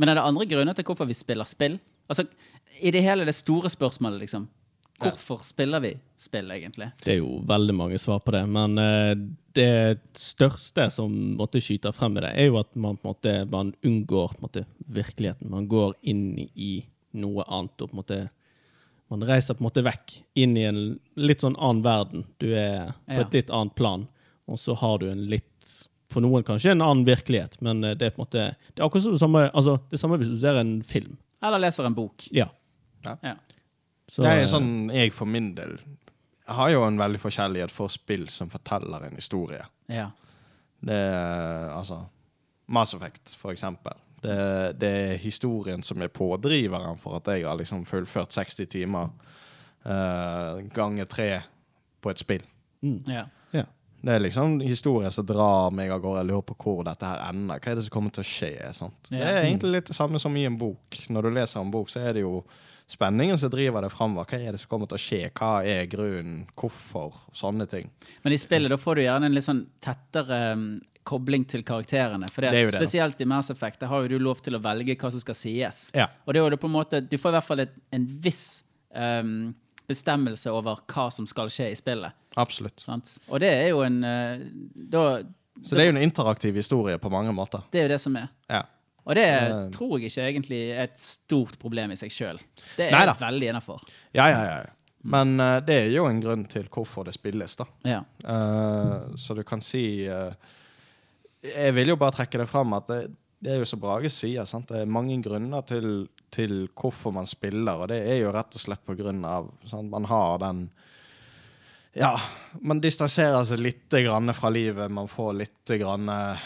Men 0.00 0.08
er 0.08 0.16
det 0.16 0.24
andre 0.24 0.46
grunner 0.48 0.74
til 0.74 0.84
hvorfor 0.88 1.06
vi 1.06 1.14
spiller 1.14 1.44
spill? 1.44 1.78
Altså, 2.08 2.24
I 2.80 2.90
det 2.90 3.02
hele 3.04 3.26
det 3.28 3.34
store 3.36 3.68
spørsmålet, 3.70 4.20
liksom. 4.24 4.48
Hvorfor 5.00 5.42
spiller 5.44 5.80
vi 5.80 5.94
spill, 6.20 6.50
egentlig? 6.50 6.90
Det 7.04 7.12
er 7.14 7.18
jo 7.20 7.38
veldig 7.48 7.74
mange 7.76 7.98
svar 8.00 8.18
på 8.24 8.32
det, 8.32 8.42
men 8.48 8.78
uh, 8.80 9.12
det 9.56 10.00
største 10.16 10.88
som 10.92 11.12
måtte 11.38 11.60
skyte 11.60 11.92
frem 11.96 12.12
med 12.16 12.24
det, 12.24 12.32
er 12.36 12.50
jo 12.50 12.58
at 12.60 12.72
man 12.76 12.96
på 12.96 13.08
en 13.08 13.12
måte 13.14 13.32
man 13.50 13.74
unngår 13.84 14.34
på 14.36 14.44
måte, 14.44 14.64
virkeligheten. 14.86 15.50
Man 15.52 15.68
går 15.68 15.94
inn 16.02 16.38
i 16.54 16.84
noe 17.12 17.44
annet 17.48 17.80
og 17.82 17.90
på 17.90 17.96
en 17.96 18.02
måte 18.02 18.20
Man 19.10 19.24
reiser 19.26 19.56
på 19.58 19.64
en 19.64 19.66
måte 19.66 19.82
vekk 19.82 20.12
inn 20.38 20.52
i 20.56 20.62
en 20.68 20.76
litt 21.18 21.40
sånn 21.42 21.56
annen 21.58 21.80
verden. 21.82 22.20
Du 22.38 22.52
er 22.54 22.92
på 23.08 23.16
Ja. 23.16 23.24
et 23.24 23.32
litt 23.34 23.48
annet 23.50 23.74
plan, 23.74 24.04
og 24.46 24.58
så 24.62 24.76
har 24.78 24.98
du 25.02 25.08
en 25.10 25.24
litt 25.26 25.49
For 26.10 26.24
noen 26.24 26.44
kanskje 26.46 26.74
en 26.74 26.82
annen 26.82 27.06
virkelighet, 27.06 27.58
men 27.64 27.84
eh, 27.86 27.96
det 27.98 28.08
er 28.08 28.14
på 28.14 28.20
en 28.22 28.26
måte 28.26 28.46
Det 28.74 28.80
er 28.82 28.86
akkurat 28.86 29.04
som 29.04 29.14
det 29.14 29.22
samme, 29.22 29.44
altså, 29.54 29.78
det 29.90 30.00
samme 30.00 30.18
hvis 30.20 30.32
du 30.32 30.38
ser 30.42 30.58
en 30.60 30.80
film. 30.86 31.16
Eller 31.42 31.62
leser 31.62 31.86
en 31.86 31.96
bok. 31.96 32.26
Ja. 32.34 32.48
Ja. 33.06 33.34
Så, 34.10 34.24
det 34.24 34.30
er 34.30 34.44
eh, 34.44 34.50
sånn 34.50 34.90
jeg 34.92 35.14
for 35.16 35.30
min 35.30 35.52
del 35.56 35.78
har 36.50 36.72
jo 36.72 36.82
en 36.82 36.98
veldig 36.98 37.20
forskjellighet 37.22 37.70
for 37.70 37.92
spill 37.92 38.26
som 38.32 38.50
forteller 38.50 39.06
en 39.06 39.20
historie. 39.20 39.62
ja. 39.92 40.10
Det 40.80 40.96
er 40.96 41.66
altså 41.76 41.98
Mass 42.72 42.94
Effect, 42.96 43.34
for 43.36 43.52
eksempel. 43.52 43.92
Det, 44.22 44.36
det 44.80 44.88
er 44.88 45.18
historien 45.20 45.82
som 45.84 46.00
er 46.00 46.08
pådriveren 46.08 46.96
for 47.00 47.18
at 47.18 47.28
jeg 47.34 47.44
har 47.44 47.58
liksom 47.58 47.82
fullført 47.84 48.32
60 48.32 48.68
timer 48.72 49.10
uh, 49.84 50.60
ganger 50.72 51.04
tre 51.04 51.28
på 52.00 52.12
et 52.12 52.22
spill. 52.22 52.46
Mm. 52.80 53.02
ja. 53.12 53.26
Det 54.00 54.14
er 54.14 54.22
liksom 54.24 54.58
historier 54.64 55.12
som 55.12 55.26
drar 55.28 55.74
meg 55.76 55.92
av 55.92 56.00
gårde. 56.00 56.22
Jeg 56.22 56.30
lurer 56.30 56.46
på 56.48 56.56
hvor 56.62 56.82
dette 56.88 57.06
her 57.06 57.20
ender. 57.28 57.60
Hva 57.60 57.72
er 57.72 57.78
det 57.78 57.86
som 57.86 57.94
kommer 57.94 58.14
til 58.16 58.24
å 58.24 58.30
skje? 58.30 58.52
Sant? 58.76 59.10
Det 59.10 59.20
er 59.20 59.42
egentlig 59.44 59.74
litt 59.74 59.90
det 59.92 59.96
samme 59.96 60.20
som 60.22 60.36
i 60.40 60.46
en 60.48 60.58
bok. 60.60 61.00
Når 61.12 61.28
du 61.28 61.32
leser 61.36 61.60
en 61.60 61.72
bok, 61.74 61.90
så 61.92 62.02
er 62.08 62.16
det 62.16 62.24
jo 62.24 62.40
spenningen 62.90 63.38
som 63.38 63.52
driver 63.52 63.84
det 63.84 63.92
framover. 63.92 64.26
Hva 64.30 64.40
er 64.40 64.56
det 64.56 64.62
som 64.62 64.70
kommer 64.72 64.90
til 64.90 64.98
å 64.98 65.02
skje? 65.04 65.20
Hva 65.36 65.50
er 65.68 65.90
grunnen? 65.92 66.46
Hvorfor? 66.58 67.20
Sånne 67.36 67.68
ting. 67.70 67.90
Men 68.24 68.34
i 68.34 68.40
spillet 68.40 68.72
da 68.72 68.80
får 68.80 68.98
du 68.98 69.04
gjerne 69.04 69.30
en 69.30 69.36
litt 69.36 69.46
sånn 69.46 69.66
tettere 69.84 70.40
um, 70.56 70.70
kobling 71.06 71.44
til 71.48 71.62
karakterene. 71.66 72.28
For 72.32 72.44
det, 72.44 72.54
Det 72.54 72.60
er 72.60 72.68
jo 72.68 72.74
det, 72.74 72.82
spesielt 72.82 73.20
i 73.20 73.28
Mass 73.28 73.50
Effect 73.52 73.80
der 73.84 73.92
har 73.92 74.04
jo 74.04 74.14
du 74.16 74.24
lov 74.24 74.42
til 74.44 74.56
å 74.58 74.62
velge 74.64 74.96
hva 74.96 75.12
som 75.12 75.22
skal 75.22 75.38
sies. 75.38 75.88
Ja. 75.96 76.10
Og 76.24 76.34
det 76.34 76.42
er 76.42 76.56
jo 76.56 76.60
på 76.60 76.70
en 76.70 76.76
måte, 76.76 77.02
du 77.04 77.16
får 77.18 77.34
i 77.34 77.38
hvert 77.38 77.50
fall 77.52 77.64
et, 77.66 77.76
en 77.94 78.06
viss 78.24 78.44
ehm, 78.94 79.52
bestemmelse 79.90 80.50
over 80.54 80.80
hva 80.90 81.08
som 81.12 81.26
skal 81.28 81.50
skje 81.52 81.70
i 81.74 81.78
spillet. 81.78 82.16
Absolutt. 82.40 82.80
Sant? 82.80 83.16
Og 83.28 83.42
det 83.42 83.50
er 83.50 83.68
jo 83.72 83.82
en 83.84 83.98
eh, 84.06 84.44
da, 84.94 85.04
Så 85.60 85.74
det 85.76 85.84
er 85.84 85.90
jo 85.90 85.96
en 85.98 86.04
interaktiv 86.04 86.54
historie 86.62 86.98
på 87.02 87.10
mange 87.12 87.34
måter. 87.36 87.66
Det 87.74 87.82
er 87.82 87.88
jo 87.88 87.94
det 87.96 88.00
som 88.02 88.16
er. 88.20 88.28
Ja. 88.48 88.62
Og 89.04 89.16
det 89.16 89.24
Så- 89.26 89.70
tror 89.78 89.94
jeg 89.98 90.10
ikke 90.10 90.26
egentlig 90.28 90.60
er 90.70 90.82
et 90.84 91.00
stort 91.00 91.58
problem 91.58 91.90
i 91.90 91.96
seg 91.98 92.12
sjøl. 92.14 92.38
Det 92.76 92.86
er 92.86 92.94
Neida. 92.94 93.16
veldig 93.18 93.48
innafor. 93.50 93.82
Ja, 94.14 94.28
ja, 94.30 94.44
ja. 94.44 94.60
Men 95.02 95.40
uh, 95.40 95.60
det 95.64 95.78
er 95.86 95.90
jo 95.94 96.04
en 96.06 96.20
grunn 96.20 96.44
til 96.44 96.66
hvorfor 96.68 97.06
det 97.08 97.14
spilles, 97.16 97.56
da. 97.56 97.64
Ja. 97.88 98.02
Uh, 98.20 99.14
så 99.16 99.34
du 99.34 99.40
kan 99.48 99.62
si 99.64 100.04
uh, 100.06 100.34
Jeg 101.42 101.72
vil 101.74 101.88
jo 101.88 101.96
bare 101.96 102.12
trekke 102.18 102.42
det 102.42 102.48
fram 102.52 102.74
at 102.76 102.86
det, 102.92 102.98
det 103.40 103.54
er 103.54 103.62
jo 103.62 103.68
som 103.70 103.80
Brage 103.80 104.10
sier, 104.12 104.44
sant? 104.44 104.68
det 104.68 104.82
er 104.82 104.90
mange 104.92 105.16
grunner 105.24 105.64
til, 105.64 106.08
til 106.34 106.68
hvorfor 106.78 107.12
man 107.14 107.26
spiller, 107.26 107.82
og 107.84 107.88
det 107.92 108.00
er 108.06 108.20
jo 108.22 108.32
rett 108.34 108.54
og 108.54 108.62
slett 108.62 108.82
på 108.86 108.94
grunn 108.98 109.24
av 109.26 109.50
sant? 109.68 109.90
Man 109.92 110.06
har 110.10 110.38
den 110.42 110.68
Ja, 111.92 112.12
man 112.62 112.80
distanserer 112.80 113.42
seg 113.48 113.58
litt 113.58 113.90
grann 113.90 114.30
fra 114.34 114.50
livet, 114.54 114.90
man 114.94 115.08
får 115.10 115.32
litt 115.40 115.72
grann 115.80 116.08
eh, 116.08 116.42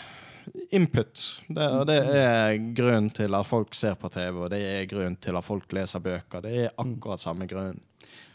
input. 0.73 1.20
Det, 1.48 1.66
og 1.69 1.85
det 1.90 1.98
er 2.01 2.56
grunnen 2.77 3.11
til 3.12 3.36
at 3.36 3.44
folk 3.47 3.74
ser 3.77 3.98
på 4.01 4.09
TV, 4.12 4.39
og 4.47 4.48
det 4.55 4.62
er 4.65 4.86
grunnen 4.89 5.19
til 5.20 5.36
at 5.36 5.44
folk 5.44 5.73
leser 5.77 6.01
bøker. 6.01 6.40
Det 6.47 6.55
er 6.65 6.73
akkurat 6.81 7.20
samme 7.20 7.44
grunn. 7.51 7.77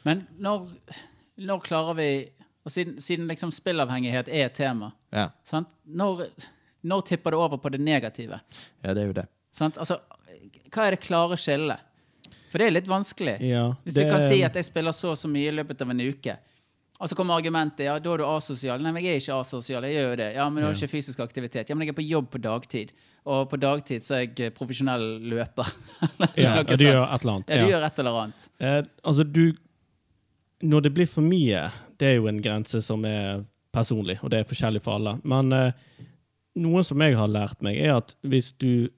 Men 0.06 0.28
når, 0.38 0.70
når 1.42 1.66
klarer 1.66 1.98
vi 1.98 2.10
og 2.68 2.72
Siden, 2.74 2.98
siden 3.02 3.26
liksom 3.30 3.50
spillavhengighet 3.56 4.28
er 4.30 4.46
et 4.50 4.54
tema, 4.58 4.92
Ja, 5.16 5.30
sant? 5.48 5.70
Når, 5.88 6.26
når 6.86 7.02
tipper 7.08 7.32
det 7.34 7.40
over 7.40 7.58
på 7.58 7.70
det 7.74 7.80
negative? 7.82 8.38
ja 8.84 8.94
det 8.94 9.02
er 9.02 9.08
jo 9.08 9.16
det. 9.16 9.24
Sant? 9.56 9.80
Altså, 9.82 9.98
hva 10.74 10.88
er 10.88 10.96
det 10.96 11.02
klare 11.06 11.38
skillet? 11.40 11.80
For 12.52 12.58
det 12.62 12.68
er 12.68 12.72
litt 12.80 12.88
vanskelig. 12.90 13.38
Ja, 13.46 13.68
Hvis 13.86 13.94
det- 13.94 14.06
du 14.08 14.10
kan 14.12 14.22
si 14.22 14.42
at 14.44 14.54
jeg 14.56 14.66
spiller 14.66 14.92
så 14.92 15.12
og 15.12 15.18
så 15.18 15.28
mye 15.30 15.50
i 15.52 15.56
løpet 15.56 15.82
av 15.82 15.90
en 15.92 16.00
uke, 16.02 16.38
og 17.00 17.08
så 17.08 17.16
kommer 17.16 17.38
argumentet 17.40 17.86
ja, 17.86 17.98
da 18.00 18.12
er 18.14 18.18
du 18.18 18.26
asosial. 18.26 18.82
Nei, 18.82 18.92
men 18.92 19.04
jeg 19.04 19.16
er 19.16 19.20
ikke 19.22 19.40
asosial. 19.40 19.84
Jeg 19.84 19.94
gjør 19.96 20.10
jo 20.10 20.16
det. 20.18 20.36
Ja, 20.36 20.50
men 20.50 20.62
du 20.64 20.68
har 20.68 20.74
ikke 20.76 20.90
fysisk 20.92 21.20
aktivitet. 21.24 21.70
Ja, 21.70 21.76
men 21.76 21.88
jeg 21.88 21.94
er 21.94 22.02
på 22.02 22.10
jobb 22.10 22.30
på 22.30 22.42
dagtid. 22.42 22.92
Og 23.26 23.50
på 23.50 23.58
dagtid 23.60 24.02
så 24.04 24.16
er 24.18 24.28
jeg 24.36 24.54
profesjonell 24.54 25.20
løper. 25.22 25.64
Ja, 26.36 26.60
og 26.60 26.68
du 26.68 26.84
gjør 26.84 27.06
et 27.14 27.22
eller 27.22 27.34
annet. 27.38 27.50
Ja, 27.50 27.56
du 27.56 27.70
Ja. 27.70 27.78
gjør 27.80 27.86
et 27.88 28.00
eller 28.00 28.12
annet. 28.24 28.50
Eh, 28.60 28.82
altså, 29.06 29.24
du 29.32 29.54
Når 30.62 30.82
det 30.84 30.94
blir 30.94 31.08
for 31.08 31.22
mye, 31.22 31.72
det 31.98 32.08
er 32.08 32.16
jo 32.18 32.28
en 32.28 32.42
grense 32.42 32.82
som 32.84 33.06
er 33.06 33.46
personlig, 33.72 34.18
og 34.22 34.30
det 34.32 34.40
er 34.42 34.44
forskjellig 34.50 34.82
for 34.84 34.96
alle. 34.98 35.22
Men 35.24 35.54
eh, 35.54 35.72
noe 36.58 36.84
som 36.84 37.00
jeg 37.00 37.16
har 37.16 37.30
lært 37.32 37.62
meg, 37.62 37.78
er 37.78 37.96
at 37.96 38.14
hvis 38.28 38.52
du 38.60 38.90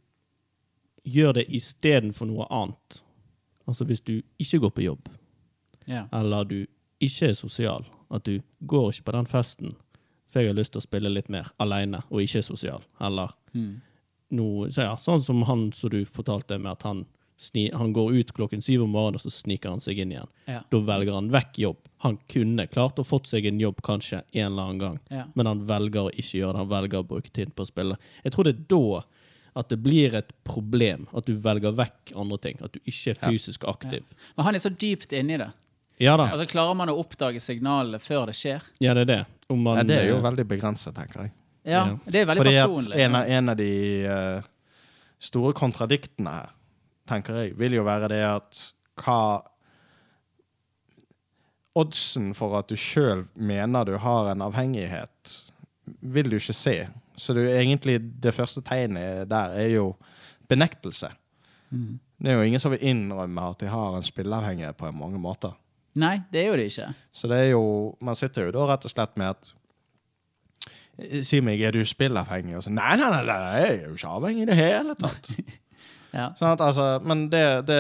gjør 1.08 1.34
det 1.34 1.48
istedenfor 1.50 2.28
noe 2.30 2.46
annet 2.50 3.02
Altså 3.70 3.86
hvis 3.88 4.02
du 4.04 4.22
ikke 4.42 4.60
går 4.60 4.72
på 4.76 4.84
jobb, 4.84 5.10
Ja. 5.88 6.08
eller 6.14 6.44
du 6.46 6.66
ikke 7.00 7.30
er 7.30 7.34
sosial, 7.34 7.86
at 8.12 8.24
du 8.24 8.42
går 8.68 8.90
ikke 8.92 9.04
på 9.06 9.12
den 9.16 9.26
festen 9.26 9.76
for 10.28 10.40
jeg 10.42 10.50
har 10.50 10.56
lyst 10.58 10.72
til 10.74 10.80
å 10.80 10.86
spille 10.88 11.10
litt 11.14 11.30
mer 11.30 11.52
alene 11.60 12.02
og 12.10 12.22
ikke 12.22 12.38
er 12.40 12.42
sosial, 12.48 12.82
eller 13.00 13.30
Mm. 13.54 13.82
noe 14.32 14.68
så 14.70 14.82
ja, 14.84 14.96
Sånn 14.96 15.22
som 15.24 15.42
han 15.44 15.72
som 15.74 15.90
du 15.90 16.04
fortalte 16.06 16.58
med 16.60 16.72
at 16.72 16.84
han, 16.84 17.06
sni, 17.38 17.70
han 17.74 17.94
går 17.94 18.14
ut 18.20 18.34
klokken 18.34 18.62
syv 18.62 18.84
om 18.84 18.92
morgenen, 18.92 19.16
og 19.16 19.22
så 19.22 19.32
sniker 19.32 19.70
han 19.70 19.80
seg 19.80 19.98
inn 20.00 20.12
igjen. 20.12 20.28
Ja. 20.48 20.62
Da 20.72 20.78
velger 20.80 21.14
han 21.14 21.30
vekk 21.32 21.54
jobb. 21.60 21.78
Han 22.00 22.18
kunne 22.30 22.68
klart 22.68 22.96
å 23.02 23.04
fått 23.06 23.28
seg 23.28 23.46
en 23.46 23.60
jobb 23.60 23.82
kanskje 23.82 24.24
en 24.34 24.52
eller 24.54 24.64
annen 24.64 24.80
gang, 24.80 25.00
men 25.36 25.46
han 25.46 25.66
velger 25.68 26.10
å 26.10 26.12
ikke 26.14 26.40
gjøre 26.40 26.54
det. 26.54 26.58
Han 26.58 26.70
velger 26.70 27.00
å 27.04 27.08
bruke 27.08 27.32
tid 27.34 27.54
på 27.56 27.64
å 27.64 27.68
spille. 27.68 27.98
Jeg 28.24 28.32
tror 28.34 28.44
det 28.44 28.56
er 28.56 28.66
da 28.70 29.04
at 29.58 29.68
det 29.70 29.78
blir 29.84 30.14
et 30.16 30.30
problem, 30.48 31.08
at 31.18 31.28
du 31.28 31.34
velger 31.36 31.74
vekk 31.76 32.14
andre 32.16 32.38
ting. 32.40 32.62
At 32.64 32.72
du 32.76 32.80
ikke 32.88 33.12
er 33.12 33.20
fysisk 33.20 33.66
aktiv. 33.68 34.06
Men 34.38 34.48
han 34.48 34.56
er 34.56 34.64
så 34.64 34.72
dypt 34.72 35.12
inni 35.18 35.38
det. 35.42 35.50
Ja 36.02 36.16
da, 36.18 36.30
Altså, 36.32 36.48
Klarer 36.50 36.74
man 36.80 36.90
å 36.90 36.96
oppdage 36.98 37.42
signalene 37.44 38.00
før 38.02 38.32
det 38.32 38.38
skjer? 38.40 38.64
ja, 38.82 38.96
det 38.98 39.04
er 39.04 39.12
det. 39.12 39.20
Om 39.52 39.60
man, 39.62 39.78
ja, 39.82 39.84
det 39.84 39.98
er 40.00 40.08
jo 40.10 40.18
eh, 40.18 40.24
veldig 40.24 40.46
begrenset, 40.48 40.96
tenker 40.96 41.26
jeg. 41.28 41.34
Ja, 41.66 41.84
Ja. 41.92 41.98
Det 42.06 42.22
er 42.22 42.26
veldig 42.26 42.42
Fordi 42.42 42.56
at 42.58 42.70
personlig. 42.72 42.98
en 43.04 43.16
av, 43.16 43.28
en 43.38 43.50
av 43.50 43.58
de 43.60 43.72
uh, 44.08 44.50
store 45.20 45.54
kontradiktene 45.54 46.32
her, 46.40 46.54
tenker 47.12 47.38
jeg, 47.44 47.58
vil 47.60 47.76
jo 47.76 47.84
være 47.86 48.08
det 48.14 48.24
at 48.26 48.62
hva 49.04 49.20
Oddsen 51.76 52.34
for 52.36 52.58
at 52.60 52.68
du 52.68 52.76
sjøl 52.76 53.26
mener 53.36 53.86
du 53.88 53.94
har 54.04 54.32
en 54.34 54.42
avhengighet, 54.44 55.36
vil 56.02 56.28
du 56.32 56.36
ikke 56.36 56.56
se. 56.58 56.76
Så 57.20 57.34
du, 57.38 57.42
egentlig 57.44 58.00
det 58.24 58.34
første 58.36 58.64
tegnet 58.66 59.30
der 59.30 59.56
er 59.58 59.68
jo 59.74 59.96
benektelse. 60.50 61.12
Mm. 61.72 62.00
Det 62.22 62.32
er 62.32 62.38
jo 62.38 62.46
ingen 62.46 62.62
som 62.62 62.74
vil 62.74 62.84
innrømme 62.86 63.48
at 63.54 63.64
de 63.64 63.70
har 63.72 63.98
en 63.98 64.06
spilleavhengighet 64.06 64.78
på 64.78 64.92
mange 64.96 65.20
måter. 65.20 65.56
Nei, 66.00 66.22
det 66.32 66.44
er 66.44 66.52
jo 66.52 66.60
det 66.60 66.70
ikke. 66.72 66.92
Så 67.12 67.28
det 67.28 67.38
er 67.38 67.50
jo 67.52 67.64
Man 68.00 68.16
sitter 68.16 68.46
jo 68.48 68.54
da 68.56 68.68
rett 68.70 68.86
og 68.88 68.94
slett 68.94 69.18
med 69.20 69.34
at 69.34 69.50
Si 71.26 71.40
meg, 71.44 71.60
er 71.66 71.74
du 71.74 71.82
spillavhengig? 71.88 72.56
Og 72.60 72.64
så 72.64 72.72
Nei, 72.72 72.94
nei, 73.00 73.10
nei, 73.10 73.24
nei, 73.26 73.38
jeg 73.58 73.70
er 73.72 73.86
jo 73.90 73.98
ikke 73.98 74.12
avhengig 74.20 74.46
i 74.46 74.50
det 74.52 74.58
hele 74.60 74.96
tatt. 75.00 75.32
Ja. 76.12 76.26
sånn 76.36 76.50
at, 76.52 76.60
altså, 76.60 76.86
men 77.08 77.30
det, 77.32 77.40
det 77.70 77.78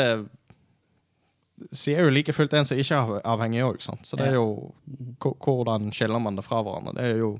sier 1.75 2.05
jo 2.05 2.13
like 2.15 2.31
fullt 2.31 2.53
en 2.55 2.63
som 2.63 2.79
ikke 2.79 2.95
er 2.95 3.25
avhengig 3.27 3.65
òg. 3.67 3.81
Så 3.83 4.15
det 4.15 4.29
er 4.29 4.37
jo 4.37 4.71
Hvordan 5.19 5.91
skiller 5.91 6.21
man 6.23 6.39
det 6.39 6.45
fra 6.45 6.61
hverandre? 6.63 6.95
Det 6.95 7.09
er 7.09 7.19
jo 7.19 7.33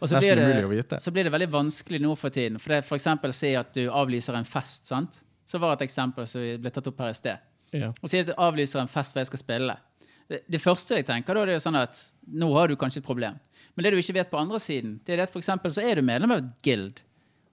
Og 0.00 0.10
så 0.10 0.20
blir, 0.20 0.36
det, 0.38 0.68
vite. 0.70 1.00
så 1.02 1.12
blir 1.14 1.26
det 1.26 1.32
veldig 1.34 1.48
vanskelig 1.52 2.00
nå 2.02 2.14
for 2.18 2.34
tiden. 2.34 2.58
For 2.62 2.74
det 2.74 2.84
for 2.88 2.98
eksempel 2.98 3.34
si 3.36 3.54
at 3.58 3.72
du 3.76 3.86
avlyser 3.88 4.38
en 4.38 4.48
fest, 4.48 4.86
sant? 4.90 5.20
Så 5.46 5.60
var 5.62 5.76
et 5.76 5.86
eksempel 5.86 6.26
som 6.28 6.42
ble 6.60 6.72
tatt 6.74 6.88
opp 6.90 7.02
her 7.04 7.12
i 7.14 7.18
sted. 7.18 7.52
ja. 7.76 7.92
Og 8.02 8.10
si 8.10 8.22
at 8.22 8.30
du 8.30 8.34
avlyser 8.34 8.82
en 8.82 8.90
fest 8.90 9.14
hvor 9.14 9.22
jeg 9.22 9.30
skal 9.30 9.42
spille. 9.42 9.76
Det, 10.26 10.42
det 10.50 10.60
første 10.62 10.98
jeg 10.98 11.06
tenker 11.06 11.38
da, 11.38 11.44
det 11.46 11.54
er 11.54 11.60
jo 11.60 11.66
sånn 11.68 11.78
at 11.78 12.00
nå 12.34 12.50
har 12.56 12.68
du 12.68 12.76
kanskje 12.78 13.02
et 13.02 13.06
problem. 13.06 13.38
Men 13.74 13.86
det 13.86 13.92
du 13.92 14.00
ikke 14.00 14.16
vet 14.16 14.30
på 14.32 14.40
andre 14.40 14.58
siden, 14.62 14.96
det 15.06 15.14
er 15.14 15.26
at 15.26 15.32
for 15.34 15.42
eksempel 15.42 15.74
så 15.74 15.84
er 15.84 15.98
du 15.98 16.06
medlem 16.06 16.34
av 16.34 16.42
et 16.42 16.54
guild. 16.66 17.02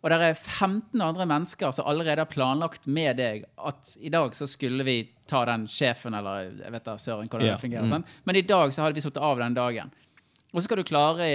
Og 0.04 0.12
det 0.12 0.18
er 0.20 0.34
15 0.36 1.00
andre 1.00 1.26
mennesker 1.30 1.72
som 1.72 1.88
allerede 1.88 2.26
har 2.26 2.32
planlagt 2.32 2.90
med 2.92 3.22
deg 3.22 3.46
at 3.56 3.94
i 4.04 4.12
dag 4.12 4.34
så 4.36 4.48
skulle 4.52 4.84
vi 4.84 4.98
ta 5.32 5.46
den 5.48 5.64
sjefen, 5.72 6.16
eller 6.18 6.50
jeg 6.60 6.74
vet 6.74 6.88
da 6.90 6.98
søren 7.00 7.30
hvordan 7.30 7.48
yeah. 7.48 7.56
det 7.56 7.64
fungerer. 7.64 7.88
Sånn. 7.92 8.04
Men 8.28 8.40
i 8.40 8.44
dag 8.48 8.74
så 8.76 8.84
hadde 8.84 9.00
vi 9.00 9.06
satt 9.06 9.20
av 9.24 9.40
den 9.40 9.56
dagen. 9.56 9.94
Og 10.52 10.60
så 10.60 10.66
skal 10.66 10.82
du 10.82 10.88
klare 10.88 11.28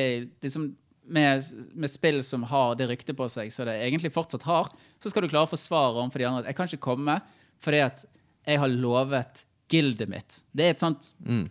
liksom, 0.44 0.68
med, 1.08 1.44
med 1.74 1.90
spill 1.90 2.22
som 2.24 2.44
har 2.50 2.76
det 2.78 2.86
ryktet 2.90 3.16
på 3.18 3.26
seg, 3.32 3.50
så 3.52 3.64
det 3.68 3.74
egentlig 3.82 4.12
fortsatt 4.14 4.46
har, 4.48 4.70
så 5.02 5.10
skal 5.12 5.24
du 5.24 5.30
klare 5.32 5.48
å 5.48 5.52
forsvare 5.52 5.96
overfor 5.98 6.22
de 6.22 6.26
andre 6.28 6.44
at 6.44 6.50
jeg 6.52 6.58
kan 6.58 6.70
ikke 6.70 6.86
komme 6.90 7.18
fordi 7.64 7.80
at 7.82 8.04
jeg 8.48 8.60
har 8.62 8.70
lovet 8.70 9.44
gildet 9.68 10.08
mitt. 10.08 10.42
Det 10.52 10.64
er 10.68 10.70
et 10.76 10.80
sånt 10.82 11.12
Mm. 11.24 11.48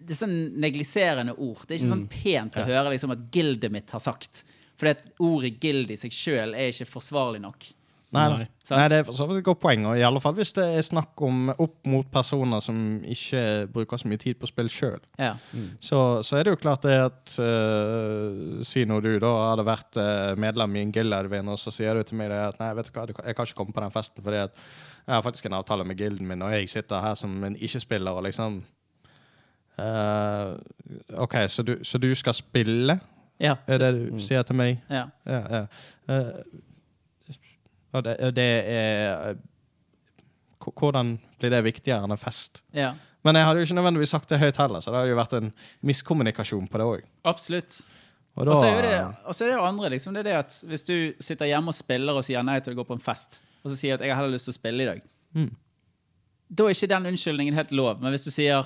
det 0.00 0.14
er 0.14 0.20
sånn 0.20 0.36
negliserende 0.60 1.34
ord. 1.36 1.64
Det 1.66 1.74
er 1.74 1.80
ikke 1.80 1.94
sånn 1.94 2.08
pent 2.08 2.54
å 2.60 2.64
høre 2.68 2.92
liksom, 2.94 3.10
at 3.12 3.24
gildet 3.34 3.72
mitt 3.72 3.90
har 3.90 4.00
sagt. 4.00 4.44
For 4.80 4.88
at 4.88 5.08
ordet 5.20 5.58
gild 5.60 5.90
i 5.90 5.96
seg 6.00 6.12
sjøl 6.14 6.54
er 6.56 6.70
ikke 6.72 6.86
forsvarlig 6.88 7.40
nok. 7.42 7.66
Nei, 8.10 8.24
Nei. 8.26 8.46
nei. 8.74 8.86
Det 8.90 8.96
er 8.98 9.04
for 9.06 9.14
så 9.14 9.26
vidt 9.30 9.38
et 9.38 9.46
godt 9.46 9.60
poeng. 9.62 9.84
Og 9.86 9.98
i 9.98 10.02
alle 10.02 10.18
fall 10.22 10.34
hvis 10.34 10.50
det 10.56 10.64
er 10.80 10.82
snakk 10.82 11.20
om 11.22 11.52
opp 11.52 11.76
mot 11.86 12.08
personer 12.10 12.58
som 12.64 12.76
ikke 13.06 13.42
bruker 13.70 14.00
så 14.02 14.10
mye 14.10 14.18
tid 14.18 14.38
på 14.40 14.48
spill 14.50 14.70
sjøl. 14.72 14.98
Ja. 15.20 15.36
Så, 15.78 16.00
så 16.26 16.40
er 16.40 16.48
det 16.48 16.56
jo 16.56 16.58
klart 16.58 16.82
det 16.88 16.96
at 17.04 17.36
uh, 17.38 18.64
Si 18.66 18.82
når 18.88 19.04
du 19.06 19.10
da 19.22 19.30
hadde 19.52 19.66
vært 19.68 20.00
eh, 20.02 20.32
medlem 20.42 20.74
i 20.74 20.82
en 20.82 20.90
guild, 20.94 21.14
Edvin, 21.20 21.52
og 21.54 21.58
så 21.62 21.70
sier 21.74 21.94
du 21.94 22.02
til 22.08 22.18
meg 22.18 22.32
det 22.32 22.40
at 22.48 22.58
nei, 22.60 22.72
vet 22.80 22.90
du 22.90 22.92
hva, 22.98 23.06
jeg 23.06 23.38
kan 23.38 23.46
ikke 23.46 23.58
komme 23.62 23.76
på 23.76 23.84
den 23.84 23.94
festen 23.94 24.26
fordi 24.26 24.42
at 24.42 24.58
jeg 24.58 25.14
har 25.14 25.22
faktisk 25.24 25.46
en 25.46 25.56
avtale 25.60 25.86
med 25.86 25.98
gilden 25.98 26.26
min, 26.28 26.42
og 26.46 26.52
jeg 26.54 26.68
sitter 26.70 27.02
her 27.02 27.14
som 27.18 27.32
en 27.46 27.56
ikke-spiller 27.56 28.18
og 28.18 28.26
liksom 28.26 28.60
uh, 29.80 30.58
OK, 31.22 31.34
så 31.48 31.62
du, 31.66 31.76
så 31.86 31.98
du 31.98 32.10
skal 32.14 32.34
spille? 32.36 32.98
Ja. 33.40 33.54
Er 33.66 33.78
det 33.80 33.92
du 33.96 34.18
sier 34.20 34.42
til 34.46 34.58
meg? 34.60 34.82
ja. 34.90 35.06
Ja, 35.26 35.40
ja. 35.50 35.62
Eh, 36.10 36.42
og 37.92 38.04
det, 38.04 38.16
det 38.36 38.48
er 38.66 39.30
eh, 39.30 39.36
Hvordan 40.60 41.14
blir 41.40 41.50
det 41.54 41.62
viktigere 41.64 42.04
enn 42.04 42.12
en 42.12 42.20
fest? 42.20 42.62
ja. 42.76 42.92
Men 43.22 43.36
jeg 43.36 43.44
hadde 43.44 43.60
jo 43.60 43.64
ikke 43.66 43.74
nødvendigvis 43.76 44.08
sagt 44.14 44.30
det 44.32 44.38
høyt 44.40 44.56
heller, 44.56 44.80
så 44.80 44.88
det 44.90 44.96
hadde 44.96 45.10
jo 45.10 45.16
vært 45.18 45.34
en 45.36 45.48
miskommunikasjon 45.84 46.68
på 46.72 46.78
det 46.80 46.84
òg. 46.88 47.02
Absolutt. 47.28 47.82
Og 48.34 48.48
Og 48.48 48.56
så 48.56 48.64
er 48.70 48.80
det, 48.86 48.92
og 49.28 49.34
så 49.36 49.44
er 49.44 49.48
det 49.50 49.56
jo 49.58 49.64
andre. 49.66 49.90
liksom, 49.92 50.14
det 50.14 50.20
er 50.20 50.28
det 50.30 50.36
at 50.38 50.64
Hvis 50.66 50.84
du 50.88 51.12
sitter 51.20 51.44
hjemme 51.50 51.68
og 51.68 51.74
spiller 51.76 52.16
og 52.16 52.24
sier 52.24 52.40
nei 52.42 52.60
til 52.64 52.72
å 52.72 52.76
gå 52.78 52.86
på 52.88 52.94
en 52.96 53.00
fest, 53.04 53.42
og 53.62 53.70
så 53.70 53.76
sier 53.76 53.94
at 53.94 54.00
'jeg 54.00 54.08
har 54.14 54.22
heller 54.22 54.32
lyst 54.38 54.44
til 54.48 54.52
å 54.52 54.60
spille 54.60 54.82
i 54.82 54.86
dag', 54.86 55.02
Mm. 55.34 55.54
da 56.56 56.64
er 56.64 56.68
ikke 56.70 56.88
den 56.88 57.06
unnskyldningen 57.12 57.54
helt 57.54 57.72
lov. 57.72 58.00
Men 58.00 58.12
hvis 58.12 58.24
du 58.24 58.30
sier 58.30 58.64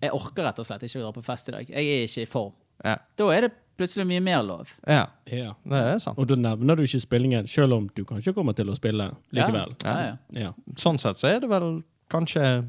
'jeg 0.00 0.10
orker 0.10 0.42
rett 0.44 0.58
og 0.58 0.64
slett 0.66 0.82
ikke 0.82 0.98
å 1.00 1.02
dra 1.02 1.12
på 1.12 1.24
fest 1.24 1.48
i 1.48 1.52
dag', 1.52 1.68
'jeg 1.68 1.76
er 1.84 2.04
ikke 2.08 2.22
i 2.22 2.26
form', 2.32 2.54
ja. 2.84 2.96
da 3.18 3.24
er 3.30 3.40
det 3.42 3.52
plutselig 3.76 4.06
mye 4.06 4.20
mer 4.22 4.42
lov. 4.42 4.68
ja, 4.86 5.06
ja. 5.26 5.52
det 5.64 5.80
er 5.94 5.98
sant. 5.98 6.18
Og 6.18 6.26
da 6.28 6.34
nevner 6.36 6.76
du 6.76 6.82
ikke 6.82 7.00
spillingen, 7.02 7.46
selv 7.46 7.72
om 7.76 7.88
du 7.94 8.04
kanskje 8.04 8.32
kommer 8.34 8.54
til 8.56 8.68
å 8.72 8.76
spille 8.76 9.10
likevel. 9.32 9.74
Ja, 9.84 9.92
ja, 9.98 10.06
ja. 10.06 10.16
Ja. 10.46 10.52
Sånn 10.76 10.98
sett 10.98 11.16
så 11.20 11.28
er 11.28 11.40
det 11.40 11.48
vel 11.50 11.82
kanskje 12.10 12.66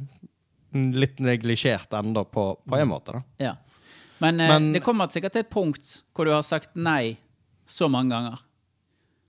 litt 0.74 1.20
neglisjert 1.24 1.94
enda 1.94 2.24
på, 2.26 2.50
på 2.68 2.78
en 2.78 2.90
måte, 2.92 3.14
da. 3.18 3.22
Ja. 3.40 3.54
Men, 4.20 4.40
eh, 4.42 4.48
Men- 4.50 4.74
det 4.74 4.82
kommer 4.84 5.08
sikkert 5.08 5.32
til 5.34 5.40
et 5.46 5.50
punkt 5.50 6.02
hvor 6.16 6.26
du 6.26 6.32
har 6.32 6.42
sagt 6.44 6.76
nei 6.76 7.18
så 7.68 7.90
mange 7.90 8.10
ganger. 8.10 8.40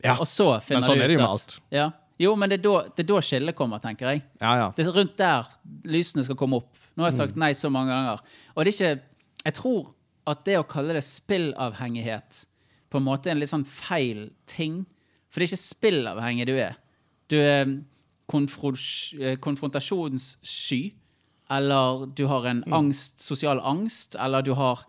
Ja, 0.04 0.14
Og 0.18 0.26
så 0.26 0.60
finner 0.62 0.82
sånn 0.86 0.96
du 0.98 1.02
er 1.02 1.08
det 1.08 1.16
jo 1.16 1.20
med 1.22 1.28
alt. 1.28 1.60
Ja. 1.70 1.90
Jo, 2.18 2.34
men 2.36 2.48
det 2.50 2.58
er, 2.58 2.62
da, 2.62 2.82
det 2.96 3.04
er 3.04 3.14
da 3.14 3.20
skillet 3.20 3.54
kommer, 3.54 3.78
tenker 3.80 4.10
jeg. 4.12 4.22
ja, 4.40 4.54
ja. 4.56 4.70
Det 4.74 4.86
er 4.86 4.92
rundt 4.92 5.16
der 5.16 5.46
lysene 5.84 6.24
skal 6.24 6.36
komme 6.36 6.56
opp. 6.56 6.74
Nå 6.96 7.04
har 7.04 7.10
jeg 7.12 7.18
Mm. 7.20 7.26
sagt 7.26 7.36
nei 7.36 7.52
så 7.52 7.70
mange 7.70 7.90
ganger. 7.90 8.20
Og 8.56 8.64
det 8.64 8.74
er 8.74 8.94
ikke 8.96 9.00
Jeg 9.44 9.54
tror 9.54 9.86
at 10.30 10.44
det 10.46 10.58
å 10.60 10.66
kalle 10.68 10.94
det 10.96 11.04
spillavhengighet 11.06 12.44
på 12.90 12.98
en 13.00 13.04
måte 13.04 13.28
er 13.28 13.34
en 13.36 13.40
litt 13.42 13.50
sånn 13.52 13.66
feil 13.68 14.30
ting. 14.48 14.82
For 15.28 15.40
det 15.40 15.48
er 15.48 15.52
ikke 15.52 15.66
spillavhengig 15.76 16.46
du 16.48 16.54
er. 16.56 16.76
Du 17.28 17.36
er 17.36 17.66
eh, 17.68 19.36
konfrontasjonssky. 19.36 20.80
Eller 21.50 22.06
du 22.14 22.26
har 22.28 22.44
en 22.46 22.62
Mm. 22.66 22.72
angst, 22.72 23.20
sosial 23.20 23.60
angst. 23.60 24.14
Eller 24.20 24.42
du 24.42 24.54
har 24.54 24.84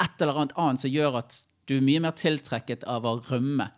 et 0.00 0.10
eller 0.20 0.34
annet 0.34 0.52
annet 0.56 0.80
som 0.80 0.90
gjør 0.90 1.18
at 1.18 1.44
du 1.66 1.76
er 1.76 1.80
mye 1.80 2.00
mer 2.00 2.10
tiltrekket 2.12 2.84
av 2.84 3.04
å 3.04 3.20
rømme 3.30 3.70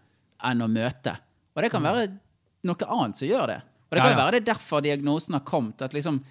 enn 0.42 0.62
å 0.62 0.68
møte. 0.68 1.16
Og 1.56 1.62
det 1.62 1.70
kan 1.70 1.82
være 1.82 2.18
noe 2.64 2.76
annet 2.88 3.16
som 3.16 3.28
gjør 3.28 3.46
det. 3.46 3.62
Og 3.90 3.90
det 3.92 4.00
kan 4.00 4.10
Ja, 4.12 4.16
ja. 4.18 4.24
være 4.24 4.30
det 4.32 4.40
er 4.48 4.54
derfor 4.54 4.80
diagnosen 4.80 5.34
har 5.34 5.40
kommet. 5.44 5.82
At 5.82 5.92
liksom, 5.92 6.24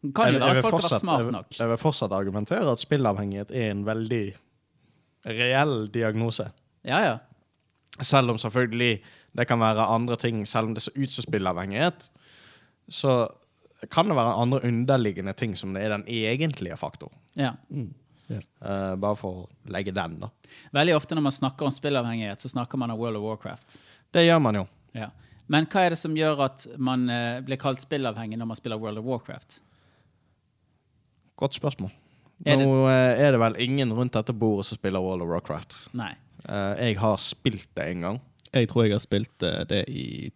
kan 0.00 0.30
Jeg, 0.30 0.34
jo 0.34 0.38
jeg, 0.40 0.54
være 0.54 0.62
folk 0.64 0.76
fortsatt, 0.78 1.02
smart 1.02 1.32
nok. 1.34 1.58
jeg 1.58 1.68
vil 1.68 1.80
fortsatt 1.80 2.12
argumentere 2.16 2.72
at 2.72 2.80
spillavhengighet 2.80 3.50
er 3.52 3.70
en 3.74 3.82
veldig 3.84 4.22
reell 5.28 5.74
diagnose. 5.92 6.46
Ja, 6.88 7.02
ja. 7.04 7.18
Selv 8.00 8.32
om 8.32 8.38
selvfølgelig 8.40 9.02
det 9.36 9.46
kan 9.46 9.60
være 9.60 9.84
andre 9.92 10.16
ting, 10.16 10.46
selv 10.48 10.70
om 10.70 10.74
det 10.74 10.82
ser 10.82 10.96
ut 10.96 11.10
som 11.12 11.26
spillavhengighet, 11.26 12.08
så 12.88 13.28
kan 13.92 14.08
det 14.08 14.16
være 14.16 14.38
andre 14.40 14.60
underliggende 14.64 15.32
ting 15.36 15.56
som 15.56 15.74
det 15.74 15.84
er 15.84 15.94
den 15.98 16.04
egentlige 16.08 16.76
faktor. 16.76 17.12
ja. 17.36 17.52
Eh, 18.30 18.94
bare 18.94 19.16
for 19.18 19.40
å 19.42 19.70
legge 19.74 19.90
den, 19.90 20.20
da. 20.22 20.28
Veldig 20.70 20.94
ofte 20.94 21.16
når 21.18 21.24
man 21.26 21.34
snakker 21.34 21.66
om 21.66 21.72
spillavhengighet, 21.74 22.38
så 22.38 22.50
snakker 22.52 22.78
man 22.78 22.92
om 22.94 22.98
World 23.00 23.18
of 23.18 23.24
Warcraft. 23.24 23.80
Det 24.14 24.22
gjør 24.22 24.38
man 24.44 24.60
jo. 24.60 24.66
Ja. 24.94 25.08
Men 25.50 25.66
hva 25.66 25.82
er 25.82 25.96
det 25.96 25.98
som 25.98 26.14
gjør 26.14 26.44
at 26.46 26.66
man 26.78 27.08
uh, 27.10 27.40
blir 27.42 27.58
kalt 27.58 27.82
spillavhengig 27.82 28.38
når 28.38 28.52
man 28.52 28.58
spiller 28.58 28.78
World 28.78 29.02
of 29.02 29.08
Warcraft? 29.08 29.58
Godt 31.40 31.56
spørsmål. 31.56 31.90
Er 32.46 32.56
det- 32.56 32.66
Nå 32.66 32.86
eh, 32.88 33.20
er 33.26 33.32
det 33.32 33.40
vel 33.40 33.56
ingen 33.60 33.92
rundt 33.92 34.12
dette 34.16 34.32
bordet 34.32 34.66
som 34.66 34.76
spiller 34.78 35.00
World 35.00 35.22
of 35.22 35.28
Warcraft. 35.28 35.74
Nei. 35.96 36.12
Eh, 36.48 36.74
jeg 36.88 36.98
har 36.98 37.16
spilt 37.20 37.68
det 37.76 37.86
en 37.90 38.00
gang. 38.00 38.20
Jeg 38.52 38.68
tror 38.68 38.84
jeg 38.86 38.92
har 38.92 39.02
spilt 39.02 39.42
eh, 39.42 39.64
det 39.68 39.84
i 39.88 40.30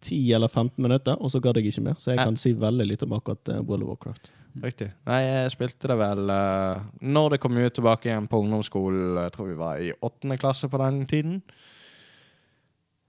10 0.00 0.32
eller 0.34 0.48
15 0.48 0.80
minutter, 0.82 1.16
og 1.20 1.30
så 1.30 1.40
gadd 1.40 1.56
jeg 1.60 1.66
ikke 1.66 1.82
mer. 1.84 1.94
Så 2.00 2.12
jeg 2.14 2.18
kan 2.24 2.36
si 2.36 2.52
veldig 2.56 2.86
lite 2.86 3.04
om 3.04 3.12
akkurat 3.12 3.48
World 3.66 3.82
of 3.84 3.88
Warcraft. 3.88 4.30
Riktig. 4.62 4.88
Nei, 5.06 5.20
jeg 5.22 5.50
spilte 5.52 5.86
det 5.86 5.96
vel 6.00 6.30
uh, 6.32 6.80
når 7.00 7.30
det 7.30 7.40
kom 7.40 7.56
ut 7.60 7.74
tilbake 7.76 8.08
igjen 8.08 8.26
på 8.26 8.40
ungdomsskolen. 8.42 9.18
Jeg 9.22 9.32
tror 9.32 9.46
vi 9.46 9.54
var 9.60 9.76
i 9.78 9.92
åttende 10.02 10.38
klasse 10.40 10.68
på 10.72 10.80
den 10.80 11.04
tiden. 11.06 11.42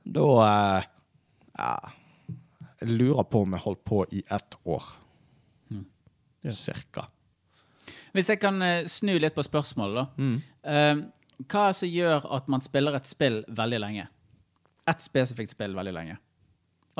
Da 0.05 0.27
uh, 0.77 0.83
Ja. 1.57 1.71
Jeg 2.81 2.89
lurer 2.97 3.23
på 3.29 3.41
om 3.45 3.51
jeg 3.53 3.61
holdt 3.61 3.83
på 3.85 4.05
i 4.11 4.23
ett 4.29 4.55
år. 4.65 4.83
Cirka. 6.51 7.03
Hvis 8.15 8.29
jeg 8.31 8.41
kan 8.41 8.61
eh, 8.65 8.88
snu 8.91 9.13
litt 9.19 9.35
på 9.35 9.45
spørsmålet, 9.45 10.01
da. 10.01 10.23
Mm. 10.23 10.39
Eh, 10.63 11.45
hva 11.47 11.67
er 11.67 11.71
det 11.73 11.79
som 11.79 11.91
gjør 11.91 12.27
at 12.38 12.49
man 12.51 12.63
spiller 12.63 12.97
et 12.97 13.09
spill 13.09 13.41
veldig 13.47 13.79
lenge? 13.81 14.07
Et 14.91 15.03
spesifikt 15.03 15.53
spill 15.53 15.75
veldig 15.77 15.93
lenge. 15.95 16.17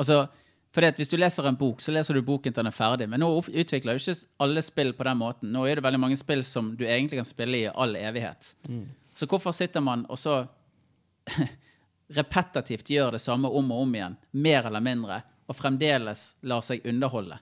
Altså, 0.00 0.24
fordi 0.72 0.88
at 0.88 0.96
Hvis 0.96 1.10
du 1.12 1.16
leser 1.16 1.46
en 1.46 1.56
bok, 1.56 1.82
så 1.84 1.92
leser 1.92 2.14
du 2.14 2.22
boken 2.24 2.52
til 2.52 2.62
den 2.62 2.70
er 2.70 2.76
ferdig. 2.76 3.08
Men 3.08 3.20
nå 3.20 3.28
utvikler 3.44 3.98
jo 3.98 4.00
ikke 4.00 4.26
alle 4.40 4.62
spill 4.64 4.94
på 4.96 5.04
den 5.04 5.18
måten. 5.20 5.52
Nå 5.52 5.66
er 5.68 5.76
det 5.76 5.84
veldig 5.84 6.00
mange 6.00 6.16
spill 6.16 6.44
som 6.48 6.72
du 6.76 6.86
egentlig 6.86 7.18
kan 7.20 7.28
spille 7.28 7.58
i 7.58 7.68
all 7.68 7.92
evighet. 7.96 8.54
Så 9.14 9.28
hvorfor 9.28 9.52
sitter 9.52 9.84
man 9.84 10.06
og 10.08 10.18
så 10.18 10.46
repetitivt 12.18 12.88
gjør 12.90 13.12
det 13.12 13.20
samme 13.20 13.48
om 13.52 13.70
og 13.70 13.84
om 13.84 13.94
igjen, 13.94 14.16
mer 14.32 14.66
eller 14.66 14.80
mindre, 14.80 15.20
og 15.46 15.56
fremdeles 15.56 16.36
lar 16.48 16.64
seg 16.64 16.86
underholde? 16.88 17.36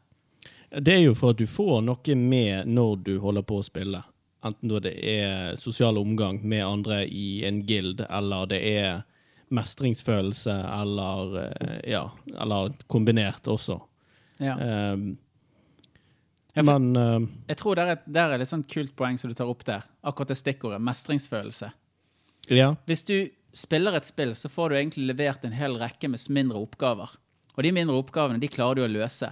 Det 0.71 0.95
er 0.95 1.01
jo 1.03 1.15
for 1.19 1.31
at 1.35 1.39
du 1.41 1.47
får 1.51 1.81
noe 1.83 2.15
med 2.17 2.67
når 2.71 2.97
du 3.07 3.13
holder 3.21 3.43
på 3.43 3.59
å 3.59 3.65
spille. 3.67 4.03
Enten 4.47 4.71
det 4.85 4.93
er 5.05 5.57
sosial 5.61 5.99
omgang 5.99 6.39
med 6.49 6.63
andre 6.65 7.03
i 7.09 7.43
en 7.45 7.63
guild, 7.67 8.01
eller 8.09 8.47
det 8.47 8.61
er 8.79 9.03
mestringsfølelse, 9.51 10.55
eller 10.81 11.35
eh, 11.43 11.91
ja, 11.93 12.05
eller 12.41 12.73
kombinert 12.87 13.49
også. 13.51 13.81
Ja. 14.41 14.55
Um, 14.95 15.17
Ja, 16.55 16.63
men 16.67 16.97
uh, 16.97 17.21
Jeg 17.47 17.57
tror 17.61 17.77
det 17.79 17.83
er, 17.85 17.91
et- 17.93 18.07
det 18.11 18.19
er 18.21 18.33
et 18.35 18.41
litt 18.43 18.49
sånn 18.51 18.65
kult 18.67 18.97
poeng 18.99 19.17
som 19.21 19.31
du 19.31 19.35
tar 19.39 19.47
opp 19.47 19.61
der. 19.65 19.85
Akkurat 20.03 20.33
det 20.33 20.37
stikkordet. 20.41 20.81
Mestringsfølelse. 20.83 21.69
ja. 22.51 22.73
Hvis 22.87 23.05
du 23.07 23.29
spiller 23.55 23.95
et 23.95 24.05
spill, 24.05 24.33
så 24.35 24.49
får 24.51 24.69
du 24.71 24.75
egentlig 24.77 25.07
levert 25.13 25.45
en 25.45 25.53
hel 25.55 25.77
rekke 25.79 26.09
med 26.11 26.19
mindre 26.29 26.59
oppgaver. 26.59 27.13
Og 27.57 27.63
de 27.63 27.71
mindre 27.73 27.95
oppgavene 28.03 28.41
de 28.43 28.49
klarer 28.51 28.75
du 28.75 28.83
å 28.83 28.91
løse. 28.91 29.31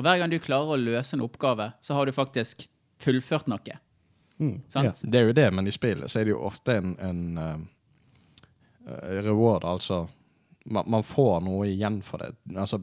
Og 0.00 0.06
hver 0.06 0.16
gang 0.22 0.32
du 0.32 0.38
klarer 0.40 0.72
å 0.72 0.80
løse 0.80 1.12
en 1.18 1.24
oppgave, 1.26 1.66
så 1.84 1.94
har 1.98 2.08
du 2.08 2.12
faktisk 2.16 2.64
fullført 3.00 3.50
noe. 3.52 3.74
Mm, 4.40 4.54
Sant? 4.72 4.86
ja. 4.88 5.10
Det 5.12 5.18
er 5.20 5.26
jo 5.28 5.34
det, 5.36 5.44
men 5.52 5.68
i 5.68 5.74
spillet 5.74 6.08
så 6.08 6.22
er 6.22 6.24
det 6.30 6.32
jo 6.32 6.40
ofte 6.48 6.78
en, 6.80 6.94
en 7.04 7.20
uh, 7.36 9.20
reward, 9.20 9.66
altså 9.68 10.06
man, 10.72 10.88
man 10.88 11.04
får 11.04 11.42
noe 11.44 11.68
igjen 11.68 12.00
for 12.04 12.24
det. 12.24 12.30
Altså 12.56 12.80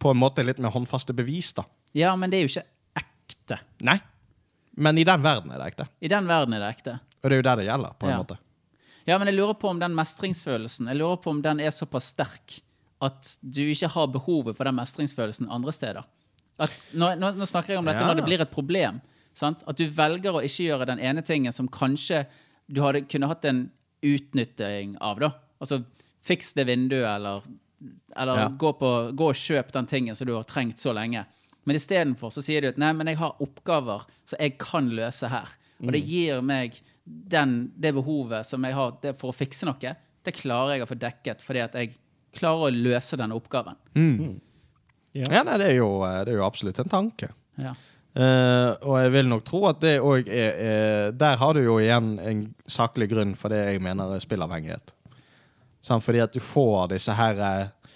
på 0.00 0.10
en 0.14 0.18
måte 0.20 0.42
litt 0.44 0.58
med 0.64 0.72
håndfaste 0.72 1.12
bevis, 1.16 1.52
da. 1.60 1.66
Ja, 1.92 2.14
men 2.16 2.32
det 2.32 2.40
er 2.40 2.46
jo 2.46 2.50
ikke 2.54 2.64
ekte. 3.02 3.60
Nei. 3.84 3.98
Men 4.80 4.96
i 4.98 5.04
den 5.04 5.20
verden 5.22 5.52
er 5.52 5.60
det 5.60 5.68
ekte. 5.74 5.86
I 6.00 6.08
den 6.08 6.26
verden 6.30 6.56
er 6.56 6.64
det 6.64 6.70
ekte. 6.72 6.96
Og 7.20 7.28
det 7.28 7.36
er 7.36 7.42
jo 7.42 7.48
der 7.50 7.60
det 7.60 7.68
gjelder, 7.68 7.94
på 8.00 8.08
en 8.08 8.14
Ja. 8.16 8.18
måte. 8.24 8.38
Ja, 9.04 9.18
men 9.18 9.28
jeg 9.28 9.36
lurer 9.36 9.54
på 9.58 9.68
om 9.68 9.80
den 9.82 9.96
mestringsfølelsen 9.98 10.86
Jeg 10.86 10.96
lurer 11.00 11.16
på 11.18 11.30
om 11.34 11.40
den 11.42 11.58
er 11.60 11.72
såpass 11.74 12.12
sterk 12.14 12.60
at 13.02 13.32
du 13.42 13.62
ikke 13.72 13.88
har 13.90 14.06
behovet 14.14 14.56
for 14.56 14.68
den 14.68 14.76
mestringsfølelsen 14.78 15.48
andre 15.50 15.72
steder. 15.74 16.04
At, 16.62 16.84
nå, 16.94 17.14
nå, 17.18 17.32
nå 17.40 17.46
snakker 17.48 17.74
jeg 17.74 17.80
om 17.82 17.88
dette 17.90 18.00
Ja. 18.04 18.06
når 18.12 18.20
det 18.20 18.26
blir 18.28 18.40
et 18.44 18.52
problem. 18.52 19.00
Sant? 19.34 19.64
At 19.66 19.76
du 19.80 19.86
velger 19.88 20.36
å 20.38 20.42
ikke 20.44 20.68
gjøre 20.68 20.86
den 20.86 21.00
ene 21.02 21.22
tingen 21.26 21.52
som 21.52 21.66
kanskje 21.72 22.26
du 22.70 22.80
hadde 22.84 23.02
kunne 23.10 23.26
hatt 23.30 23.44
en 23.48 23.64
utnytting 24.04 24.96
av. 25.00 25.18
da. 25.20 25.30
Altså 25.60 25.82
fiks 26.22 26.52
det 26.54 26.66
vinduet, 26.68 27.08
eller, 27.16 27.42
eller 28.16 28.36
Ja. 28.44 28.48
gå, 28.48 28.72
på, 28.78 28.90
gå 29.16 29.28
og 29.32 29.34
kjøp 29.34 29.72
den 29.72 29.86
tingen 29.86 30.14
som 30.14 30.26
du 30.26 30.34
har 30.36 30.44
trengt 30.44 30.78
så 30.78 30.92
lenge. 30.94 31.24
Men 31.64 31.76
istedenfor 31.76 32.30
så 32.34 32.42
sier 32.42 32.60
du 32.62 32.68
at 32.68 32.78
nei, 32.78 32.92
men 32.92 33.06
jeg 33.10 33.18
har 33.18 33.36
oppgaver 33.40 34.04
som 34.24 34.38
jeg 34.40 34.56
kan 34.58 34.88
løse 34.90 35.28
her. 35.30 35.48
Og 35.82 35.90
det 35.92 36.04
gir 36.06 36.40
meg 36.42 36.76
den, 37.06 37.72
det 37.78 37.94
behovet 37.94 38.46
som 38.46 38.62
jeg 38.62 38.74
har 38.74 38.92
for 39.18 39.32
å 39.32 39.34
fikse 39.34 39.66
noe. 39.66 39.96
Det 40.22 40.34
klarer 40.38 40.76
jeg 40.76 40.82
å 40.84 40.90
få 40.90 40.98
dekket 40.98 41.40
fordi 41.42 41.62
at 41.64 41.72
jeg 41.74 41.96
klarer 42.36 42.68
å 42.68 42.74
løse 42.74 43.18
denne 43.20 43.36
oppgaven. 43.36 43.78
Ja. 45.12 45.26
Ja, 45.28 45.42
nei, 45.44 45.58
det 45.60 45.66
er 45.68 45.76
jo, 45.76 45.90
eh, 46.06 46.22
det 46.24 46.32
er 46.32 46.38
jo 46.40 46.46
absolutt 46.46 46.78
en 46.80 46.92
tanke. 46.92 47.28
Ja. 47.60 47.74
Uh, 48.12 48.76
og 48.84 48.96
jeg 49.00 49.12
vil 49.14 49.28
nok 49.28 49.44
tro 49.48 49.62
at 49.70 49.78
det 49.80 49.94
òg 50.04 50.26
er, 50.28 50.50
er 50.60 51.14
Der 51.16 51.38
har 51.40 51.54
du 51.56 51.62
jo 51.62 51.78
igjen 51.80 52.18
en 52.20 52.42
saklig 52.68 53.06
grunn 53.08 53.32
for 53.40 53.48
det 53.48 53.62
jeg 53.70 53.80
mener 53.80 54.12
er 54.12 54.20
spillavhengighet. 54.20 54.92
Sant? 55.80 56.04
Fordi 56.04 56.20
at 56.20 56.34
du 56.34 56.40
får 56.44 56.90
disse 56.92 57.14
her 57.16 57.40
eh, 57.40 57.94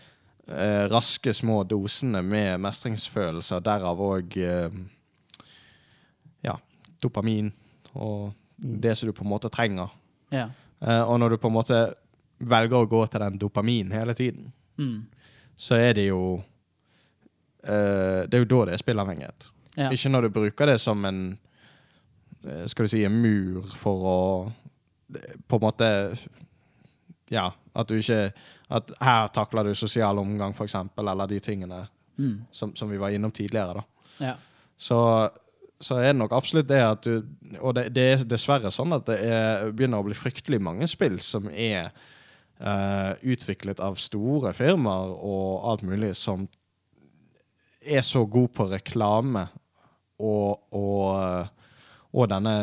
eh, 0.48 0.84
raske, 0.88 1.34
små 1.36 1.62
dosene 1.68 2.22
med 2.24 2.62
mestringsfølelser, 2.64 3.60
derav 3.64 4.00
òg 4.02 4.38
uh, 4.40 4.80
ja, 6.48 6.56
dopamin 7.02 7.52
og 7.92 8.32
det 8.56 8.96
som 8.96 9.08
du 9.08 9.14
på 9.16 9.24
en 9.24 9.30
måte 9.30 9.52
trenger. 9.52 9.92
Ja. 10.32 10.48
Eh, 10.80 11.02
og 11.02 11.20
når 11.20 11.34
du 11.34 11.40
på 11.40 11.48
en 11.52 11.56
måte 11.56 11.80
velger 12.38 12.76
å 12.84 12.88
gå 12.90 13.00
til 13.10 13.20
den 13.20 13.38
dopamin 13.38 13.92
hele 13.92 14.14
tiden, 14.14 14.52
Mm. 14.78 15.06
så 15.56 15.74
er 15.80 15.94
det 15.96 16.02
jo 16.10 16.42
uh, 17.64 18.26
Det 18.28 18.34
er 18.34 18.42
jo 18.44 18.48
da 18.50 18.64
det 18.68 18.74
er 18.74 18.82
spillavhengighet. 18.82 19.46
Ja. 19.76 19.90
Ikke 19.92 20.10
når 20.12 20.26
du 20.26 20.34
bruker 20.34 20.66
det 20.70 20.78
som 20.80 21.04
en 21.04 21.38
eh, 22.46 22.66
Skal 22.66 22.84
du 22.86 22.88
si 22.88 23.02
en 23.04 23.16
mur 23.20 23.66
for 23.76 24.04
å 24.08 24.52
På 25.48 25.56
en 25.58 25.64
måte 25.66 25.88
Ja, 27.32 27.50
at 27.74 27.88
du 27.88 27.98
ikke 27.98 28.32
At 28.70 28.92
her 29.00 29.28
takler 29.36 29.64
du 29.68 29.74
sosial 29.74 30.18
omgang, 30.18 30.54
for 30.56 30.64
eksempel, 30.64 31.08
eller 31.12 31.26
de 31.26 31.40
tingene 31.40 31.86
Mm. 32.18 32.46
som, 32.50 32.70
som 32.76 32.88
vi 32.88 32.96
var 32.96 33.10
innom 33.12 33.28
tidligere, 33.30 33.74
da. 33.74 33.82
Ja. 34.24 34.30
Så, 34.78 34.96
så 35.80 35.98
er 36.00 36.06
det 36.14 36.16
nok 36.16 36.32
absolutt 36.32 36.66
det 36.70 36.78
at 36.80 37.02
du 37.04 37.26
Og 37.60 37.74
det, 37.76 37.90
det 37.92 38.04
er 38.14 38.22
dessverre 38.24 38.70
sånn 38.72 38.94
at 38.96 39.04
det 39.10 39.18
er, 39.20 39.66
begynner 39.76 40.00
å 40.00 40.06
bli 40.06 40.16
fryktelig 40.16 40.56
mange 40.64 40.88
spill 40.88 41.18
som 41.20 41.50
er 41.52 41.90
utviklet 42.56 43.80
av 43.84 43.98
store 44.00 44.54
firmaer 44.56 45.10
og 45.12 45.66
alt 45.68 45.82
mulig, 45.84 46.14
som 46.16 46.46
er 47.84 48.00
så 48.00 48.22
god 48.24 48.48
på 48.56 48.66
reklame 48.70 49.42
og, 50.18 50.62
og, 50.72 51.50
og 52.12 52.30
denne 52.32 52.56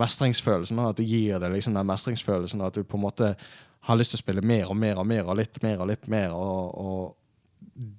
mestringsfølelsen. 0.00 0.80
At 0.82 0.98
det 1.00 1.08
gir 1.08 1.40
deg 1.42 1.54
liksom 1.54 1.76
den 1.76 1.90
mestringsfølelsen 1.90 2.64
at 2.64 2.78
du 2.78 2.84
på 2.84 2.98
en 2.98 3.04
måte 3.04 3.34
har 3.88 3.98
lyst 3.98 4.14
til 4.14 4.20
å 4.20 4.24
spille 4.24 4.44
mer 4.44 4.72
og 4.72 4.76
mer 4.78 5.00
og 5.00 5.08
mer 5.08 5.28
og 5.28 5.38
litt 5.40 5.60
mer 5.64 5.80
og 5.80 5.88
litt 5.90 6.10
mer, 6.12 6.34
og, 6.36 6.74
og 6.76 7.16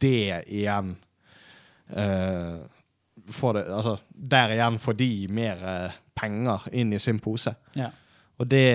det 0.01 0.43
igjen 0.49 0.93
eh, 1.89 2.59
får 3.31 3.53
det, 3.57 3.63
altså, 3.73 3.95
Der 4.09 4.53
igjen 4.55 4.77
får 4.81 4.97
de 4.99 5.11
mer 5.33 5.63
eh, 5.73 5.97
penger 6.17 6.67
inn 6.77 6.93
i 6.93 6.99
sin 7.01 7.19
pose. 7.21 7.53
Ja. 7.77 7.89
Og 8.37 8.49
det 8.49 8.67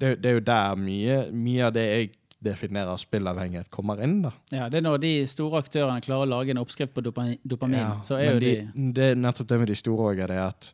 det, 0.00 0.16
det 0.22 0.30
er 0.30 0.38
jo 0.38 0.42
der 0.48 0.80
mye, 0.80 1.20
mye 1.32 1.68
av 1.68 1.74
det 1.76 1.84
jeg 1.86 2.10
definerer 2.40 2.96
spillavhengighet, 2.96 3.68
kommer 3.70 4.00
inn. 4.00 4.22
da. 4.24 4.30
Ja, 4.50 4.68
Det 4.72 4.78
er 4.80 4.84
når 4.86 5.00
de 5.02 5.10
store 5.28 5.60
aktørene 5.60 6.00
klarer 6.00 6.24
å 6.24 6.30
lage 6.30 6.54
en 6.54 6.60
oppskrift 6.62 6.94
på 6.96 7.02
dopamin, 7.04 7.36
dopamin 7.44 7.98
så 8.04 8.16
er 8.16 8.30
jo 8.32 8.38
de, 8.40 8.52
de, 8.72 8.86
det 8.96 9.08
er 9.10 9.18
nettopp 9.20 9.50
det 9.50 9.58
med 9.60 9.68
de 9.68 9.76
store 9.76 10.14
òg, 10.14 10.22
er 10.24 10.32
at 10.46 10.70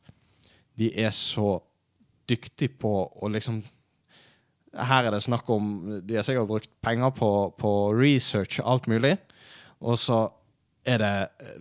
de 0.79 0.93
er 0.95 1.11
så 1.17 1.57
dyktige 2.31 2.75
på 2.79 2.93
å 3.23 3.31
liksom 3.33 3.63
Her 4.77 5.07
er 5.09 5.15
det 5.15 5.23
snakk 5.25 5.49
om 5.49 5.69
De 6.05 6.17
har 6.19 6.25
sikkert 6.27 6.51
brukt 6.51 6.71
penger 6.85 7.11
på, 7.17 7.29
på 7.57 7.71
research 7.97 8.59
og 8.61 8.71
alt 8.75 8.89
mulig, 8.93 9.15
og 9.81 9.99
så 9.99 10.19
er 10.87 10.99
det 11.03 11.13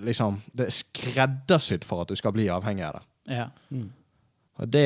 liksom 0.06 0.42
Det 0.54 0.68
er 0.68 0.74
skreddersydd 0.76 1.86
for 1.88 2.04
at 2.04 2.10
du 2.12 2.16
skal 2.20 2.34
bli 2.36 2.50
avhengig 2.52 2.86
av 2.86 3.00
det. 3.00 3.06
ja. 3.38 3.48
Og 4.56 4.68
det, 4.72 4.86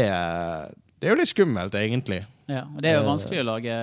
det 1.00 1.08
er 1.08 1.12
jo 1.14 1.20
litt 1.20 1.30
skummelt, 1.30 1.76
egentlig. 1.78 2.24
Ja, 2.50 2.64
og 2.66 2.82
Det 2.82 2.90
er 2.90 2.96
jo 2.98 3.04
Eh. 3.04 3.10
vanskelig 3.12 3.42
å 3.44 3.46
lage, 3.46 3.76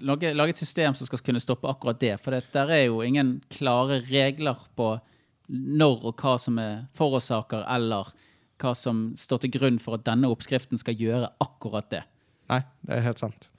lage, 0.00 0.30
lage 0.34 0.54
et 0.54 0.60
system 0.62 0.94
som 0.96 1.06
skal 1.06 1.20
kunne 1.20 1.42
stoppe 1.44 1.68
akkurat 1.68 1.98
det. 2.00 2.14
For 2.24 2.32
det, 2.32 2.46
der 2.54 2.70
er 2.72 2.84
jo 2.86 3.02
ingen 3.04 3.42
klare 3.52 4.00
regler 4.08 4.56
på 4.76 4.94
når 5.48 6.06
og 6.08 6.16
hva 6.22 6.38
som 6.40 6.56
er 6.58 6.86
forårsaker, 6.96 7.66
eller 7.68 8.08
hva 8.58 8.72
som 8.74 9.10
står 9.18 9.42
til 9.44 9.50
grunn 9.58 9.78
for 9.82 9.98
at 9.98 10.06
denne 10.06 10.30
oppskriften 10.32 10.78
skal 10.80 10.96
gjøre 10.96 11.28
akkurat 11.44 11.90
det. 11.92 12.00
Nei, 12.48 12.62
det 12.86 12.96
er 12.96 13.04
helt 13.10 13.20
sant. 13.20 13.50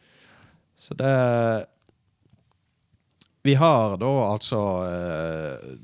Så 0.80 0.96
det 0.98 1.68
Vi 3.46 3.54
har 3.54 3.98
da 4.02 4.10
altså 4.32 4.60
eh, 4.90 5.76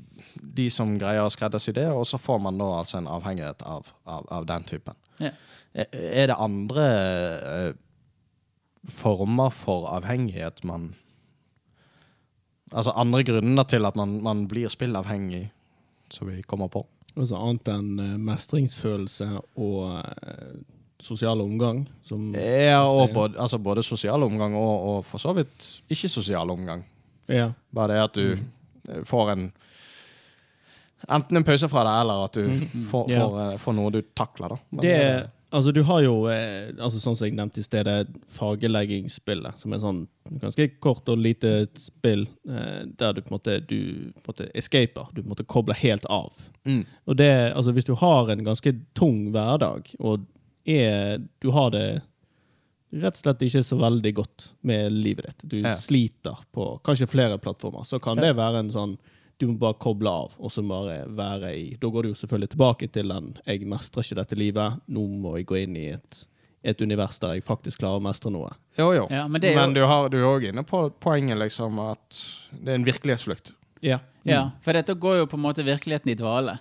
de 0.42 0.66
som 0.70 0.96
greier 0.98 1.22
å 1.22 1.30
skreddersy 1.30 1.70
det, 1.76 1.86
og 1.94 2.02
så 2.10 2.18
får 2.18 2.40
man 2.42 2.58
da 2.58 2.64
altså 2.80 2.98
en 2.98 3.06
avhengighet 3.06 3.62
av, 3.62 3.92
av, 4.04 4.26
av 4.34 4.46
den 4.46 4.64
typen. 4.66 4.98
Ja. 5.22 5.30
Er 5.72 5.86
er 5.94 6.26
det 6.32 6.36
andre 6.42 6.86
eh, 6.88 7.72
former 8.88 9.50
for 9.54 9.88
avhengighet 9.92 10.64
man 10.64 10.94
Altså 12.72 12.94
andre 12.96 13.20
grunner 13.20 13.66
til 13.68 13.84
at 13.84 13.96
man, 14.00 14.14
man 14.24 14.46
blir 14.48 14.70
spillavhengig, 14.72 15.50
som 16.08 16.30
vi 16.30 16.38
kommer 16.48 16.70
på? 16.72 16.86
Altså 17.12 17.36
annet 17.36 17.68
enn 17.68 17.98
eh, 18.00 18.14
mestringsfølelse 18.16 19.26
og 19.60 19.98
eh, 20.00 20.54
sosial 21.02 21.42
omgang. 21.44 21.82
Som, 22.00 22.30
Ja, 22.32 22.80
og 22.88 23.12
både, 23.12 23.36
altså 23.36 23.58
både 23.58 23.84
sosial 23.84 24.24
omgang 24.24 24.56
og, 24.56 24.86
og 24.88 25.04
for 25.04 25.20
så 25.20 25.34
vidt 25.36 25.68
ikke-sosial 25.92 26.50
omgang. 26.50 26.86
ja. 27.28 27.50
Bare 27.74 27.92
det 27.92 28.00
at 28.06 28.14
du 28.14 28.36
mm. 28.40 29.04
får 29.04 29.34
en 29.36 29.52
Enten 31.10 31.36
en 31.36 31.44
pause 31.44 31.66
fra 31.68 31.82
det, 31.82 31.92
eller 32.00 32.24
at 32.24 32.34
du 32.34 32.82
får, 32.86 33.08
får, 33.10 33.38
ja. 33.42 33.56
får 33.58 33.74
noe 33.74 33.90
du 33.90 34.00
takler. 34.14 34.52
da. 34.54 34.58
Men 34.70 34.82
Det, 34.84 34.98
altså 35.52 35.72
du 35.76 35.82
har 35.86 36.02
jo, 36.02 36.14
eh, 36.32 36.72
altså 36.78 36.98
sånn 37.00 37.16
som 37.16 37.26
jeg 37.28 37.36
nevnte 37.36 37.60
i 37.62 37.66
stedet, 37.66 38.08
fargeleggingsspillet, 38.32 39.58
som 39.60 39.72
er 39.74 39.80
sånn 39.82 40.00
ganske 40.40 40.66
kort 40.82 41.08
og 41.12 41.18
lite 41.20 41.66
spill, 41.78 42.26
eh, 42.48 42.84
der 42.98 43.12
du 43.16 43.20
på 43.22 43.32
en 43.32 43.36
måte, 43.36 43.58
du, 43.68 44.12
på 44.16 44.24
en 44.24 44.30
måte 44.32 44.48
escaper, 44.58 45.10
du 45.12 45.22
på 45.22 45.26
en 45.26 45.34
måte 45.34 45.46
kobler 45.48 45.78
helt 45.82 46.06
av. 46.12 46.32
Mm. 46.64 46.84
Og 47.06 47.16
det, 47.18 47.30
altså 47.52 47.74
hvis 47.76 47.88
du 47.88 47.94
har 48.00 48.30
en 48.32 48.44
ganske 48.46 48.74
tung 48.98 49.30
hverdag, 49.34 49.92
og 50.00 50.24
er, 50.68 51.18
du 51.42 51.50
har 51.50 51.70
det 51.74 51.86
rett 52.92 53.16
og 53.16 53.22
slett 53.22 53.42
ikke 53.46 53.62
så 53.64 53.78
veldig 53.80 54.12
godt 54.18 54.50
med 54.68 54.92
livet 54.92 55.30
ditt, 55.30 55.46
du 55.48 55.56
Ja. 55.64 55.74
sliter 55.74 56.36
på 56.52 56.78
kanskje 56.84 57.08
flere 57.08 57.38
plattformer, 57.40 57.84
så 57.88 57.98
kan 58.02 58.16
det 58.20 58.34
være 58.36 58.58
en 58.60 58.70
sånn, 58.72 58.98
du 59.42 59.48
må 59.50 59.56
bare 59.60 59.74
koble 59.82 60.10
av, 60.10 60.36
og 60.38 60.52
så 60.54 60.62
bare 60.66 61.00
være 61.18 61.50
i, 61.58 61.64
da 61.82 61.90
går 61.90 62.06
du 62.06 62.12
jo 62.12 62.18
selvfølgelig 62.22 62.52
tilbake 62.54 62.88
til 62.94 63.10
den, 63.10 63.32
jeg 63.46 63.66
mestrer 63.68 64.06
ikke 64.06 64.18
dette 64.22 64.38
livet, 64.38 64.78
nå 64.94 65.02
må 65.24 65.34
jeg 65.40 65.48
gå 65.50 65.58
inn 65.64 65.76
i 65.80 65.88
et, 65.96 66.20
et 66.62 66.84
univers 66.86 67.18
der 67.22 67.34
jeg 67.36 67.42
faktisk 67.46 67.82
klarer 67.82 67.98
å 67.98 68.04
mestre 68.06 68.30
noe. 68.30 68.52
Jo, 68.78 68.92
jo. 68.94 69.08
Ja, 69.10 69.24
men 69.28 69.42
jo- 69.42 69.54
men 69.58 69.74
du, 69.74 69.82
har, 69.90 70.06
du 70.12 70.20
er 70.20 70.28
òg 70.30 70.46
inne 70.52 70.62
på 70.68 70.84
poenget 71.02 71.40
liksom 71.42 71.80
at 71.82 72.20
det 72.54 72.70
er 72.70 72.78
en 72.78 72.86
virkelighetsflukt. 72.86 73.50
Ja. 73.82 73.98
Ja, 74.22 74.44
for 74.62 74.78
dette 74.78 74.94
går 74.94 75.16
jo 75.24 75.26
på 75.26 75.34
en 75.40 75.42
måte 75.42 75.64
virkeligheten 75.66 76.12
i 76.12 76.14
dvale. 76.14 76.60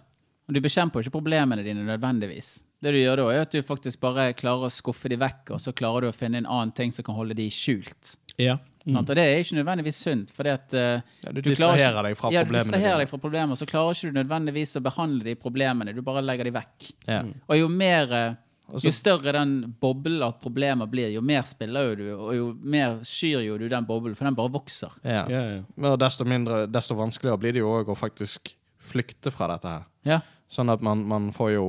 Og 0.49 0.55
du 0.57 0.59
bekjemper 0.65 0.97
jo 0.97 1.05
ikke 1.05 1.19
problemene 1.19 1.61
dine 1.63 1.83
nødvendigvis. 1.85 2.63
Det 2.81 2.95
du 2.95 2.97
gjør 2.97 3.19
da, 3.21 3.25
er 3.35 3.43
at 3.45 3.53
du 3.53 3.61
faktisk 3.61 3.99
bare 4.01 4.31
klarer 4.33 4.65
å 4.65 4.73
skuffe 4.73 5.11
de 5.13 5.19
vekk, 5.21 5.51
og 5.53 5.61
så 5.61 5.69
klarer 5.77 6.01
du 6.01 6.09
å 6.09 6.15
finne 6.17 6.39
en 6.41 6.47
annen 6.49 6.71
ting 6.73 6.89
som 6.91 7.05
kan 7.05 7.13
holde 7.19 7.37
de 7.37 7.45
skjult. 7.53 8.15
Ja. 8.41 8.57
Sant? 8.85 9.09
Og 9.09 9.15
det 9.15 9.23
er 9.23 9.39
ikke 9.43 9.57
nødvendigvis 9.59 9.97
sunt, 10.01 10.31
fordi 10.33 10.49
at 10.49 10.73
uh, 10.73 10.79
Ja, 11.25 11.31
du 11.31 11.41
klarer 11.41 11.49
distraherer 11.51 11.91
ikke- 11.99 12.03
deg 12.07 12.17
fra 12.17 12.31
ja, 12.31 12.43
du 12.43 12.47
problemene 12.49 12.63
distraherer 12.63 12.95
dine. 12.97 13.03
deg 13.05 13.09
fra 13.09 13.17
problemer, 13.21 13.55
så 13.59 13.65
klarer 13.69 13.91
ikke 13.93 14.11
du 14.13 14.17
nødvendigvis 14.23 14.75
å 14.77 14.81
behandle 14.81 15.23
de 15.23 15.35
problemene, 15.35 15.93
du 15.93 16.01
bare 16.01 16.21
legger 16.25 16.43
de 16.49 16.51
vekk. 16.55 16.87
Ja. 17.07 17.19
Og 17.49 17.57
jo 17.59 17.67
mer 17.69 18.13
eh, 18.13 18.33
Jo 18.71 18.89
større 18.95 19.33
den 19.35 19.75
boblen 19.81 20.21
av 20.23 20.37
problemer 20.39 20.87
blir, 20.87 21.09
jo 21.11 21.21
mer 21.21 21.41
spiller 21.43 21.89
jo 21.89 21.95
du, 21.99 22.05
og 22.15 22.35
jo 22.37 22.45
mer 22.63 22.99
skyr 23.03 23.41
jo 23.43 23.57
du 23.59 23.67
den 23.67 23.83
boblen, 23.85 24.15
for 24.15 24.23
den 24.25 24.35
bare 24.35 24.49
vokser. 24.53 24.93
Ja. 25.03 25.25
Ja, 25.27 25.41
ja. 25.57 25.61
Men 25.75 25.97
desto, 25.99 26.23
mindre, 26.25 26.65
desto 26.71 26.95
vanskeligere 26.95 27.37
blir 27.41 27.51
det 27.53 27.59
jo 27.59 27.67
òg 27.81 27.89
å 27.91 27.97
faktisk 27.99 28.53
flykte 28.79 29.29
fra 29.31 29.47
dette 29.51 29.67
her. 29.67 29.83
Ja. 30.07 30.21
Sånn 30.49 30.71
at 30.71 30.81
man, 30.81 31.03
man 31.05 31.31
får 31.35 31.51
jo 31.57 31.67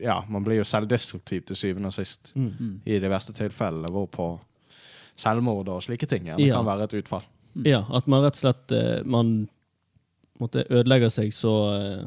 Ja, 0.00 0.24
man 0.28 0.42
blir 0.44 0.56
jo 0.58 0.64
selvdestruktiv 0.64 1.44
til 1.46 1.56
syvende 1.58 1.90
og 1.90 1.94
sist. 1.94 2.32
Mm. 2.34 2.80
I 2.86 2.98
de 3.02 3.08
verste 3.10 3.34
tilfellene, 3.36 3.90
hvorpå 3.92 4.38
selvmord 5.16 5.68
og 5.72 5.82
slike 5.82 6.06
ting 6.08 6.24
Det 6.36 6.46
Ja. 6.46 6.56
kan 6.58 6.66
være 6.66 6.84
et 6.84 6.94
utfall. 7.02 7.22
Ja, 7.64 7.84
at 7.90 8.06
man 8.06 8.22
rett 8.22 8.36
og 8.36 8.42
slett 8.44 8.72
eh, 8.76 9.02
man 9.04 9.48
måtte 10.40 10.66
ødelegger 10.68 11.08
seg 11.10 11.32
så, 11.32 11.52
eh, 11.74 12.06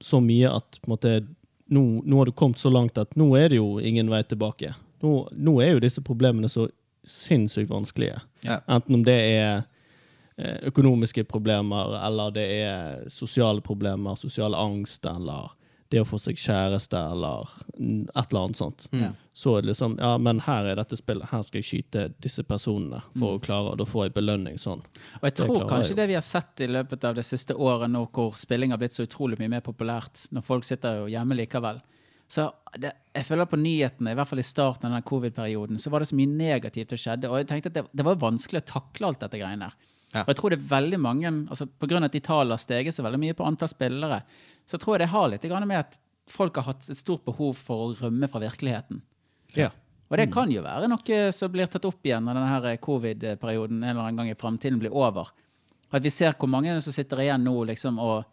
så 0.00 0.20
mye 0.24 0.48
at 0.56 0.78
måtte, 0.88 1.26
nå, 1.70 2.02
nå 2.04 2.16
har 2.16 2.24
du 2.30 2.32
kommet 2.32 2.56
så 2.58 2.70
langt 2.72 2.96
at 2.98 3.12
nå 3.16 3.34
er 3.36 3.48
det 3.52 3.56
jo 3.60 3.78
ingen 3.78 4.08
vei 4.08 4.22
tilbake. 4.22 4.74
Nå, 5.02 5.28
nå 5.36 5.60
er 5.62 5.74
jo 5.74 5.80
disse 5.84 6.00
problemene 6.00 6.48
så 6.48 6.68
sinnssykt 7.04 7.68
vanskelige. 7.70 8.20
Ja. 8.44 8.60
Enten 8.68 8.94
om 8.94 9.04
det 9.04 9.18
er 9.36 9.62
eh, 10.38 10.58
økonomiske 10.70 11.24
problemer, 11.28 11.92
eller 12.06 12.30
det 12.32 12.46
er 12.64 13.08
sosiale 13.12 13.60
problemer, 13.60 14.16
sosial 14.16 14.54
angst, 14.54 15.04
eller 15.04 15.50
det 15.90 16.00
å 16.00 16.06
få 16.06 16.18
seg 16.22 16.38
kjæreste, 16.38 16.98
eller 17.12 17.48
et 17.74 18.30
eller 18.30 18.44
annet 18.44 18.56
sånt. 18.60 18.86
Mm. 18.92 19.16
Så 19.34 19.56
er 19.56 19.62
det 19.64 19.72
liksom 19.72 19.96
Ja, 19.98 20.12
men 20.18 20.40
her 20.46 20.68
er 20.70 20.76
dette 20.78 20.96
spillet. 20.98 21.30
Her 21.32 21.42
skal 21.42 21.60
jeg 21.62 21.66
skyte 21.70 22.04
disse 22.22 22.44
personene 22.46 23.02
for 23.18 23.34
Mm. 23.34 23.40
å 23.40 23.42
klare, 23.42 23.72
og 23.72 23.78
da 23.78 23.84
får 23.84 24.04
jeg 24.06 24.14
belønning 24.14 24.58
sånn. 24.58 24.82
Og 25.18 25.24
jeg 25.26 25.34
tror 25.34 25.58
det 25.58 25.68
kanskje 25.68 25.88
jeg 25.94 25.96
det 25.96 26.08
vi 26.08 26.14
har 26.14 26.22
sett 26.26 26.60
i 26.60 26.66
løpet 26.70 27.04
av 27.04 27.14
det 27.16 27.24
siste 27.24 27.54
året 27.54 27.90
nå, 27.90 28.06
hvor 28.12 28.36
spilling 28.36 28.70
har 28.70 28.78
blitt 28.78 28.92
så 28.94 29.06
utrolig 29.06 29.38
mye 29.38 29.48
mer 29.50 29.60
populært, 29.66 30.28
når 30.30 30.42
folk 30.44 30.64
sitter 30.64 31.00
jo 31.02 31.06
hjemme 31.10 31.34
likevel. 31.34 31.80
Så 32.30 32.52
det, 32.78 32.92
jeg 33.12 33.26
føler 33.26 33.46
på 33.50 33.58
nyhetene, 33.58 34.12
i 34.12 34.14
hvert 34.14 34.28
fall 34.28 34.38
i 34.38 34.42
starten 34.46 34.86
av 34.86 34.92
denne 34.92 35.02
covid-perioden, 35.02 35.78
så 35.82 35.90
var 35.90 35.98
det 35.98 36.08
så 36.12 36.14
mye 36.14 36.30
negativt 36.30 36.90
som 36.94 36.98
skjedde. 36.98 37.28
Og 37.28 37.38
jeg 37.40 37.48
tenkte 37.48 37.66
at 37.66 37.74
det, 37.74 37.84
det 37.92 38.04
var 38.06 38.14
vanskelig 38.22 38.60
å 38.62 38.66
takle 38.70 39.08
alt 39.08 39.18
dette 39.24 39.40
greiene 39.40 39.66
her. 39.66 39.74
Ja. 40.10 40.24
Og 40.24 40.32
jeg 40.32 40.38
tror 40.40 40.52
det 40.52 40.58
er 40.58 40.70
veldig 40.70 40.98
mange, 40.98 41.30
altså 41.52 41.68
på 41.70 41.86
grunn 41.90 42.02
av 42.02 42.10
at 42.10 42.16
de 42.16 42.22
tallene 42.24 42.56
har 42.56 42.62
steget 42.62 42.96
så 42.96 43.04
veldig 43.06 43.20
mye 43.22 43.36
på 43.38 43.46
antall 43.46 43.70
spillere, 43.70 44.22
så 44.66 44.78
tror 44.78 44.96
jeg 44.96 45.04
det 45.04 45.12
har 45.12 45.28
litt 45.30 45.46
med 45.60 45.78
at 45.78 46.00
folk 46.30 46.58
har 46.58 46.72
hatt 46.72 46.88
et 46.90 46.98
stort 46.98 47.24
behov 47.26 47.58
for 47.58 47.84
å 47.84 47.92
rømme 47.98 48.28
fra 48.30 48.42
virkeligheten. 48.42 49.02
Ja. 49.58 49.70
Og 50.10 50.18
det 50.18 50.26
kan 50.34 50.50
jo 50.50 50.62
være 50.64 50.88
noe 50.90 51.20
som 51.34 51.52
blir 51.52 51.70
tatt 51.70 51.86
opp 51.86 52.06
igjen 52.06 52.26
når 52.26 52.40
denne 52.40 52.74
covid-perioden 52.82 53.78
en 53.78 53.92
eller 53.92 54.08
annen 54.08 54.18
gang 54.18 54.30
i 54.32 54.38
fremtiden 54.38 54.80
blir 54.82 54.94
over. 54.94 55.30
At 55.90 56.02
vi 56.02 56.10
ser 56.10 56.34
hvor 56.38 56.50
mange 56.50 56.74
som 56.82 56.94
sitter 56.94 57.22
igjen 57.22 57.46
nå 57.46 57.54
liksom, 57.70 57.98
og, 58.02 58.24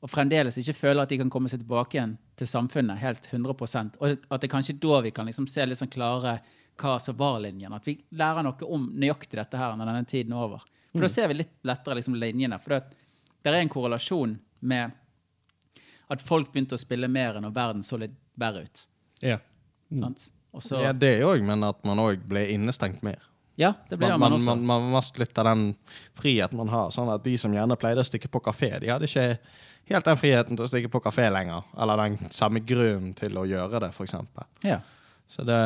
og 0.00 0.12
fremdeles 0.12 0.56
ikke 0.60 0.76
føler 0.76 1.04
at 1.04 1.12
de 1.12 1.20
kan 1.20 1.32
komme 1.32 1.52
seg 1.52 1.60
tilbake 1.60 1.98
igjen 1.98 2.16
til 2.36 2.48
samfunnet 2.48 3.00
helt 3.00 3.28
100% 3.32 4.00
Og 4.00 4.16
at 4.32 4.42
det 4.42 4.50
kanskje 4.52 4.78
da 4.80 5.02
vi 5.04 5.12
kan 5.16 5.28
liksom 5.28 5.48
se 5.48 5.64
litt 5.64 5.80
sånn 5.80 5.92
klare 5.92 6.38
hva 6.80 6.96
som 7.00 7.16
var 7.16 7.40
linjen. 7.44 7.72
At 7.72 7.84
vi 7.88 7.98
lærer 8.16 8.44
noe 8.44 8.72
om 8.72 8.88
nøyaktig 8.92 9.40
dette 9.40 9.60
her 9.60 9.76
når 9.76 9.92
denne 9.92 10.08
tiden 10.08 10.32
er 10.36 10.44
over. 10.48 10.64
For 10.96 11.06
da 11.06 11.12
ser 11.12 11.28
vi 11.30 11.38
litt 11.40 11.54
lettere 11.66 11.98
liksom, 11.98 12.16
linjene. 12.20 12.58
For 12.64 12.76
det, 12.76 13.02
det 13.44 13.52
er 13.52 13.60
en 13.60 13.72
korrelasjon 13.72 14.36
med 14.66 14.96
at 16.12 16.22
folk 16.22 16.52
begynte 16.52 16.76
å 16.78 16.80
spille 16.80 17.08
mer 17.10 17.38
når 17.42 17.54
verden 17.54 17.84
så 17.86 17.98
litt 18.00 18.14
verre 18.38 18.64
ut. 18.66 18.82
Ja. 19.24 19.38
Sant? 19.90 20.28
Også, 20.56 20.80
Ja, 20.80 20.92
det 20.96 21.18
òg, 21.26 21.42
men 21.44 21.64
at 21.66 21.82
man 21.84 22.00
òg 22.00 22.22
ble 22.28 22.46
innestengt 22.54 23.02
mer. 23.04 23.20
ja, 23.56 23.74
det 23.88 23.98
ble 23.98 24.08
Man, 24.08 24.20
man, 24.20 24.30
man, 24.30 24.36
også. 24.38 24.54
man, 24.54 24.64
man 24.66 24.90
mest 24.94 25.18
litt 25.18 25.38
av 25.38 25.48
den 25.50 25.64
friheten 26.16 26.58
man 26.60 26.72
har. 26.72 26.90
Sånn 26.94 27.10
at 27.12 27.24
de 27.24 27.36
som 27.40 27.52
gjerne 27.52 27.76
pleide 27.80 28.04
å 28.04 28.06
stikke 28.08 28.30
på 28.32 28.40
kafé, 28.44 28.72
de 28.80 28.90
hadde 28.92 29.08
ikke 29.08 29.38
helt 29.90 30.08
den 30.08 30.20
friheten 30.20 30.58
til 30.58 30.66
å 30.66 30.70
stikke 30.70 30.90
på 30.92 31.00
kafé 31.04 31.28
lenger. 31.32 31.64
Eller 31.78 32.02
den 32.02 32.30
samme 32.34 32.60
grunnen 32.64 33.14
til 33.18 33.36
å 33.38 33.46
gjøre 33.48 33.80
det, 33.86 33.92
f.eks. 33.94 34.16
ja. 34.66 34.80
Så 35.26 35.42
det, 35.42 35.58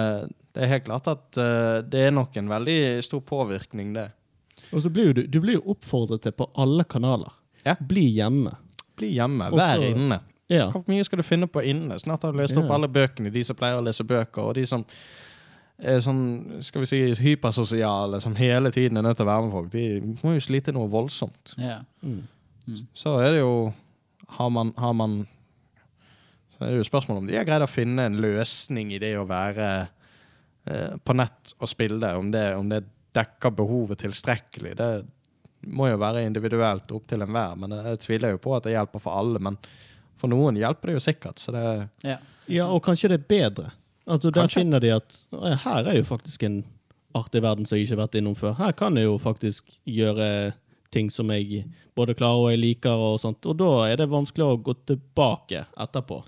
det 0.56 0.62
er 0.64 0.70
helt 0.70 0.86
klart 0.86 1.08
at 1.10 1.36
uh, 1.36 1.82
det 1.84 2.06
er 2.06 2.14
nok 2.16 2.36
en 2.40 2.48
veldig 2.48 3.02
stor 3.04 3.20
påvirkning, 3.28 3.92
det. 3.92 4.06
Og 4.72 4.82
så 4.84 4.90
blir 4.92 5.10
jo 5.10 5.12
du, 5.20 5.22
du 5.26 5.40
blir 5.42 5.58
jo 5.58 5.62
oppfordret 5.74 6.22
til 6.22 6.32
på 6.36 6.46
alle 6.60 6.84
kanaler. 6.84 7.32
Ja. 7.64 7.74
Bli 7.80 8.06
hjemme. 8.16 8.52
Bli 8.96 9.12
hjemme, 9.16 9.50
vær 9.52 9.78
Også, 9.80 9.88
inne. 9.94 10.20
Ja. 10.50 10.68
Hvor 10.70 10.84
mye 10.90 11.04
skal 11.06 11.20
du 11.20 11.22
finne 11.26 11.46
på 11.50 11.62
inne? 11.62 11.98
Snart 12.02 12.22
har 12.26 12.32
du 12.34 12.38
lest 12.40 12.56
opp 12.58 12.66
Ja. 12.68 12.74
alle 12.74 12.88
bøkene, 12.90 13.30
de 13.32 13.42
som 13.46 13.56
pleier 13.56 13.78
å 13.78 13.84
lese 13.84 14.04
bøker, 14.04 14.42
og 14.42 14.54
de 14.58 14.64
som 14.66 14.84
er 15.78 16.00
sånn, 16.04 16.62
skal 16.62 16.82
vi 16.82 16.86
si, 16.90 16.98
hypersosiale, 17.22 18.20
som 18.20 18.34
hele 18.36 18.70
tiden 18.74 18.98
er 18.98 19.02
nødt 19.06 19.16
til 19.16 19.24
å 19.26 19.30
være 19.30 19.44
med 19.46 19.52
folk. 19.54 19.70
De 19.72 19.84
må 20.26 20.34
jo 20.34 20.40
slite 20.44 20.72
noe 20.76 20.90
voldsomt. 20.92 21.54
ja. 21.58 21.80
Mm. 22.04 22.22
Så 22.94 23.16
er 23.18 23.30
det 23.32 23.38
jo 23.40 23.72
Har 24.28 24.50
man, 24.50 24.72
har 24.78 24.92
man 24.94 25.26
Så 26.52 26.60
er 26.64 26.70
det 26.70 26.76
jo 26.76 26.84
spørsmål 26.84 27.18
om 27.18 27.26
de 27.26 27.34
har 27.36 27.44
greid 27.48 27.62
å 27.64 27.66
finne 27.66 28.04
en 28.06 28.20
løsning 28.20 28.92
i 28.92 28.98
det 28.98 29.16
å 29.18 29.24
være 29.26 29.88
eh, 30.66 30.92
på 31.02 31.16
nett 31.16 31.54
og 31.58 31.68
spille. 31.68 32.12
Om, 32.16 32.30
det. 32.30 32.44
om 32.54 32.68
det 32.68 32.84
dekker 33.16 33.50
behovet 33.56 33.98
tilstrekkelig, 34.04 34.76
det 34.78 34.90
må 35.66 35.88
jo 35.90 35.98
være 36.00 36.22
individuelt 36.24 36.90
opp 36.96 37.06
til 37.10 37.20
enhver. 37.22 37.56
Men 37.60 37.74
jeg 37.84 37.98
tviler 38.06 38.30
jo 38.36 38.38
på 38.42 38.54
at 38.56 38.64
det 38.64 38.72
hjelper 38.76 39.02
for 39.02 39.18
alle. 39.20 39.38
Men 39.42 39.58
for 40.20 40.28
noen 40.32 40.56
hjelper 40.56 40.88
det 40.92 40.98
jo 40.98 41.02
sikkert. 41.04 41.38
Så 41.42 41.52
det 41.52 41.64
Ja. 42.06 42.18
Ja, 42.50 42.66
og 42.66 42.82
kanskje 42.82 43.08
det 43.12 43.20
er 43.20 43.28
bedre. 43.28 43.70
Altså, 44.08 44.30
Der 44.32 44.40
Kanskje. 44.40 44.60
finner 44.60 44.80
de 44.80 44.90
at 44.90 45.18
her 45.64 45.86
er 45.86 45.96
jo 46.00 46.02
faktisk 46.02 46.42
en 46.42 46.64
artig 47.14 47.42
verden 47.42 47.66
som 47.66 47.76
jeg 47.78 47.86
ikke 47.86 47.96
har 47.96 48.06
vært 48.08 48.18
innom 48.18 48.34
før. 48.34 48.56
Her 48.58 48.72
kan 48.72 48.96
jeg 48.96 49.04
jo 49.04 49.18
faktisk 49.18 49.64
gjøre 49.86 50.52
ting 50.90 51.10
som 51.10 51.30
jeg 51.30 51.64
både 51.94 52.14
klarer 52.14 52.46
og 52.46 52.50
jeg 52.50 52.58
liker, 52.58 52.90
og 52.90 53.20
sånt. 53.20 53.44
Og 53.46 53.56
da 53.60 53.68
er 53.86 53.96
det 54.00 54.08
vanskelig 54.10 54.46
å 54.46 54.56
gå 54.62 54.74
tilbake 54.86 55.66
etterpå. 55.78 56.24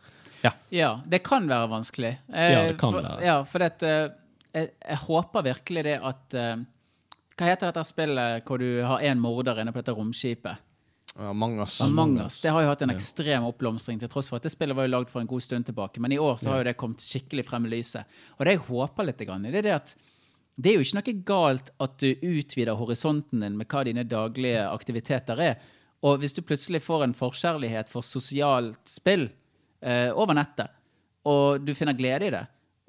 Ja, 0.70 1.00
det 1.06 1.22
kan 1.22 1.46
være 1.48 1.68
vanskelig. 1.70 2.16
Eh, 2.32 2.52
Ja, 2.52 2.62
det 2.68 2.78
kan 2.78 2.92
for, 2.92 3.02
være. 3.02 3.22
Ja, 3.22 3.44
for 3.44 3.59
det, 3.59 3.82
eh, 3.82 4.09
jeg, 4.53 4.73
jeg 4.79 5.01
håper 5.07 5.49
virkelig 5.49 5.85
det 5.89 5.97
at 6.05 6.37
uh, 6.37 6.62
Hva 7.39 7.49
heter 7.49 7.70
dette 7.70 7.85
spillet 7.89 8.45
hvor 8.47 8.61
du 8.61 8.83
har 8.85 9.05
én 9.05 9.20
morder 9.20 9.62
inne 9.62 9.73
på 9.73 9.81
dette 9.81 9.95
romskipet? 9.97 10.69
Among 11.16 11.59
us. 11.61 11.81
Among 11.81 12.15
us. 12.20 12.39
Det 12.41 12.53
har 12.53 12.62
jo 12.65 12.70
hatt 12.70 12.83
en 12.87 12.93
ekstrem 12.95 13.45
oppblomstring, 13.45 13.99
til 14.01 14.09
tross 14.09 14.31
for 14.33 14.41
at 14.41 14.47
det 14.47 14.53
spillet 14.55 14.77
var 14.77 14.87
jo 14.87 14.95
lagd 14.95 15.11
for 15.12 15.20
en 15.20 15.29
god 15.29 15.45
stund 15.45 15.66
tilbake. 15.69 16.01
Men 16.01 16.15
i 16.15 16.20
år 16.20 16.39
så 16.41 16.53
har 16.53 16.62
jo 16.62 16.69
det 16.70 16.79
kommet 16.81 17.05
skikkelig 17.05 17.45
frem 17.51 17.69
i 17.69 17.73
lyset. 17.74 18.09
Og 18.39 18.47
det 18.47 18.55
jeg 18.57 18.65
håper 18.69 19.09
litt 19.09 19.20
grann 19.29 19.45
det 19.45 19.61
er 19.61 19.69
det 19.69 19.77
at 19.77 19.95
det 20.62 20.70
er 20.70 20.79
jo 20.79 20.85
ikke 20.85 20.99
noe 20.99 21.15
galt 21.29 21.70
at 21.81 21.99
du 22.01 22.09
utvider 22.12 22.77
horisonten 22.77 23.45
din 23.45 23.57
med 23.57 23.69
hva 23.73 23.85
dine 23.89 24.05
daglige 24.09 24.65
aktiviteter 24.69 25.41
er. 25.41 25.61
Og 26.05 26.19
hvis 26.20 26.35
du 26.37 26.43
plutselig 26.45 26.83
får 26.85 27.07
en 27.07 27.16
forkjærlighet 27.16 27.93
for 27.93 28.05
sosialt 28.05 28.81
spill 28.91 29.29
eh, 29.81 30.11
over 30.12 30.37
nettet, 30.37 30.73
og 31.29 31.62
du 31.62 31.73
finner 31.79 31.97
glede 31.97 32.29
i 32.29 32.35
det, 32.35 32.43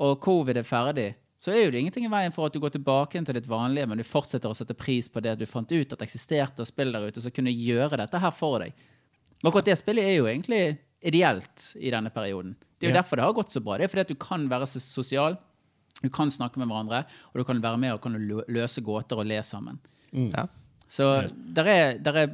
og 0.03 0.17
covid 0.23 0.59
er 0.59 0.67
ferdig, 0.67 1.09
så 1.43 1.51
er 1.51 1.65
jo 1.65 1.71
det 1.73 1.81
ingenting 1.81 2.05
i 2.07 2.11
veien 2.13 2.31
for 2.31 2.47
at 2.47 2.55
du 2.55 2.59
går 2.63 2.71
tilbake 2.77 3.19
til 3.27 3.35
ditt 3.35 3.47
vanlige, 3.51 3.87
men 3.91 3.99
du 3.99 4.05
fortsetter 4.07 4.47
å 4.47 4.55
sette 4.55 4.75
pris 4.79 5.09
på 5.11 5.19
det 5.23 5.33
at 5.35 5.41
du 5.41 5.45
fant 5.49 5.67
ut 5.73 5.91
at 5.91 5.99
det 5.99 6.05
eksisterte 6.07 6.63
spill 6.69 6.93
der 6.95 7.09
ute 7.11 7.19
som 7.23 7.33
kunne 7.35 7.51
gjøre 7.51 7.99
dette 7.99 8.21
her 8.23 8.31
for 8.31 8.63
deg. 8.63 8.71
Og 9.43 9.49
akkurat 9.51 9.67
det 9.67 9.75
spillet 9.81 10.07
er 10.07 10.15
jo 10.21 10.29
egentlig 10.31 10.61
ideelt 11.03 11.65
i 11.83 11.91
denne 11.91 12.13
perioden. 12.15 12.53
Det 12.79 12.87
er 12.87 12.91
jo 12.91 12.95
Ja. 12.95 13.01
derfor 13.01 13.19
det 13.19 13.25
har 13.25 13.33
gått 13.35 13.51
så 13.51 13.59
bra. 13.63 13.75
Det 13.77 13.83
er 13.83 13.91
fordi 13.91 14.05
at 14.07 14.13
du 14.13 14.15
kan 14.15 14.47
være 14.47 14.69
så 14.71 14.79
sosial, 14.79 15.37
du 16.01 16.09
kan 16.09 16.31
snakke 16.31 16.57
med 16.63 16.67
hverandre, 16.71 17.03
og 17.33 17.35
du 17.35 17.43
kan 17.43 17.59
være 17.61 17.77
med 17.77 17.91
og 17.93 18.01
kan 18.01 18.15
løse 18.47 18.79
gåter 18.81 19.19
og 19.19 19.25
le 19.27 19.41
sammen. 19.43 19.79
Ja. 20.13 20.47
Så 20.87 21.29
der 21.53 21.67
er, 21.67 21.97
der 21.97 22.13
er 22.23 22.27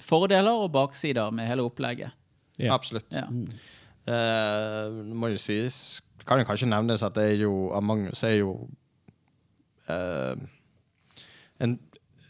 fordeler 0.00 0.50
og 0.64 0.72
baksider 0.72 1.30
med 1.30 1.46
hele 1.46 1.62
opplegget. 1.62 2.10
Ja. 2.58 2.74
Absolutt. 2.74 3.06
Ja. 3.12 3.26
Uh, 4.08 5.04
må 5.14 5.28
jo 5.30 5.38
sies 5.38 6.00
Kan 6.28 6.42
jo 6.42 6.48
kanskje 6.48 6.68
nevnes 6.68 7.02
at 7.06 7.16
det 7.16 7.24
er 7.32 7.42
jo 7.46 7.70
Among 7.76 8.08
us 8.12 8.22
er 8.26 8.38
jo 8.40 8.52
uh, 9.88 10.36
en 11.58 11.74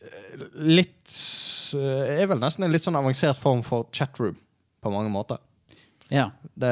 eh, 0.07 0.47
litt 0.55 1.17
uh, 1.75 2.05
Er 2.07 2.31
vel 2.31 2.41
nesten 2.41 2.67
en 2.67 2.75
litt 2.75 2.87
sånn 2.87 2.99
avansert 2.99 3.41
form 3.41 3.65
for 3.67 3.91
chatroom 3.93 4.39
på 4.79 4.91
mange 4.95 5.11
måter. 5.11 5.41
Ja. 6.09 6.29
Det, 6.55 6.71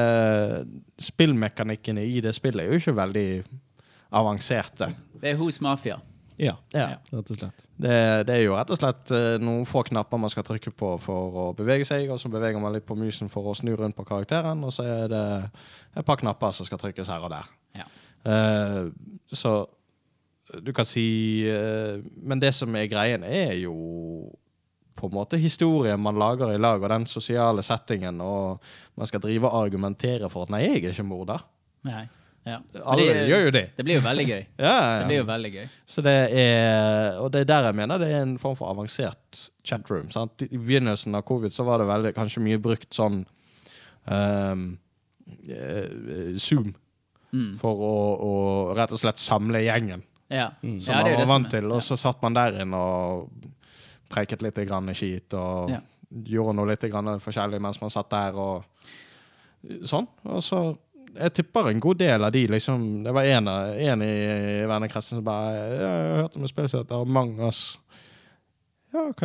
spillmekanikkene 1.03 2.05
i 2.07 2.21
det 2.23 2.31
spillet 2.37 2.63
er 2.63 2.71
jo 2.71 2.79
ikke 2.79 2.95
veldig 2.95 3.27
avanserte. 4.15 4.93
Det 5.19 5.33
er 5.33 5.41
hos 5.41 5.59
Mafia. 5.61 5.99
Ja, 6.37 6.53
Ja. 6.73 6.87
rett 7.11 7.31
og 7.31 7.37
slett. 7.39 7.63
Det, 7.77 7.93
det 8.27 8.35
er 8.35 8.43
jo 8.43 8.53
rett 8.53 8.69
og 8.73 8.77
slett 8.77 9.11
eh, 9.15 9.37
noen 9.41 9.65
få 9.65 9.81
knapper 9.87 10.19
man 10.21 10.29
skal 10.29 10.45
trykke 10.45 10.71
på 10.77 10.91
for 11.01 11.39
å 11.41 11.45
bevege 11.57 11.85
seg, 11.87 12.09
og 12.13 12.19
så 12.21 12.29
beveger 12.29 12.61
man 12.61 12.75
litt 12.75 12.85
på 12.85 12.97
musen 12.97 13.31
for 13.33 13.49
å 13.49 13.55
snu 13.57 13.73
rundt 13.75 13.97
på 13.97 14.05
karakteren, 14.05 14.61
og 14.63 14.73
så 14.75 14.85
er 14.85 15.07
det 15.13 15.23
et 15.97 16.05
par 16.05 16.19
knapper 16.21 16.53
som 16.53 16.67
skal 16.69 16.81
trykkes 16.81 17.09
her 17.09 17.25
og 17.25 17.33
der. 17.33 17.49
Ja. 17.81 17.87
Uh, 18.27 18.91
så 19.33 19.65
du 20.63 20.71
kan 20.75 20.87
si 20.87 21.45
uh, 21.47 22.01
Men 22.23 22.41
det 22.41 22.53
som 22.55 22.75
er 22.75 22.89
greien, 22.91 23.23
er 23.23 23.53
jo 23.59 23.73
på 24.97 25.07
en 25.07 25.13
måte 25.13 25.37
historien 25.37 25.99
man 26.01 26.17
lager 26.17 26.51
i 26.53 26.59
lag, 26.61 26.81
og 26.81 26.89
den 26.89 27.05
sosiale 27.09 27.63
settingen, 27.65 28.21
og 28.21 28.63
man 28.97 29.09
skal 29.09 29.21
drive 29.21 29.49
og 29.49 29.65
argumentere 29.65 30.29
for 30.29 30.47
at 30.47 30.49
'nei, 30.53 30.63
jeg 30.65 30.83
er 30.83 30.93
ikke 30.93 31.05
morder'. 31.05 31.45
Nei. 31.85 32.07
Ja. 32.47 32.57
Alle 32.87 33.03
det- 33.11 33.23
gjør 33.27 33.41
jo 33.47 33.51
det. 33.51 33.63
Det 33.75 33.83
blir 33.85 33.97
jo 33.97 34.03
veldig 34.05 34.25
gøy. 34.29 34.43
Ja, 34.63 34.73
ja, 34.73 34.99
Det 35.01 35.07
blir 35.09 35.17
jo 35.19 35.25
veldig 35.27 35.51
gøy. 35.57 35.65
Så 35.85 36.03
det 36.05 36.13
er, 36.31 37.17
og 37.19 37.31
det 37.33 37.41
er 37.43 37.49
der 37.49 37.63
jeg 37.67 37.75
mener 37.75 37.99
det 37.99 38.07
er 38.13 38.21
en 38.23 38.37
form 38.39 38.55
for 38.55 38.71
avansert 38.71 39.41
chatroom. 39.67 40.07
Sant? 40.15 40.45
I 40.47 40.55
begynnelsen 40.57 41.15
av 41.19 41.25
covid 41.27 41.51
så 41.51 41.65
var 41.67 41.81
det 41.83 41.87
veldig, 41.89 42.13
kanskje 42.15 42.43
mye 42.45 42.61
brukt 42.63 42.95
sånn 42.95 43.25
ehm, 44.07 44.77
eh, 45.49 46.35
Zoom 46.39 46.73
Mm. 47.33 47.57
for 47.59 47.75
å, 47.75 47.95
å 48.23 48.75
rett 48.77 48.93
og 48.95 48.99
slett 49.01 49.19
samle 49.19 49.59
gjengen. 49.65 50.01
Ja. 50.31 50.45
Mm. 50.63 50.77
Som 50.79 50.95
man 50.95 51.11
var 51.19 51.25
vant 51.27 51.49
til. 51.51 51.65
Og 51.75 51.81
så 51.83 51.97
satt 51.99 52.21
man 52.23 52.33
der 52.33 52.61
inne 52.63 52.79
og 52.79 53.27
preiket 54.09 54.41
litt 54.41 54.55
grann 54.67 54.87
skit 54.95 55.33
og 55.35 55.69
Ja. 55.73 55.81
gjorde 56.23 56.55
noe 56.55 56.69
litt 56.71 56.85
grann 56.89 57.19
forskjellig 57.19 57.59
mens 57.61 57.81
man 57.81 57.89
satt 57.91 58.09
der 58.09 58.33
og 58.39 58.63
sånn. 59.83 60.07
Og 60.23 60.39
så 60.41 60.61
jeg 61.17 61.33
tipper 61.39 61.69
en 61.71 61.81
god 61.83 61.99
del 61.99 62.23
av 62.23 62.31
de 62.31 62.43
liksom 62.51 62.83
Det 63.03 63.13
var 63.15 63.25
en, 63.25 63.47
en 63.47 64.03
i 64.05 64.13
vennekretsen 64.69 65.19
som 65.19 65.25
bare 65.25 65.51
ja, 65.55 65.91
'Jeg 65.91 66.21
hørte 66.21 66.37
om 66.37 66.47
et 66.47 66.53
spill 66.53 66.69
som 66.69 66.83
heter 66.83 67.01
Among 67.01 67.39
Us'. 67.47 67.77
Ja, 68.93 69.09
OK. 69.09 69.23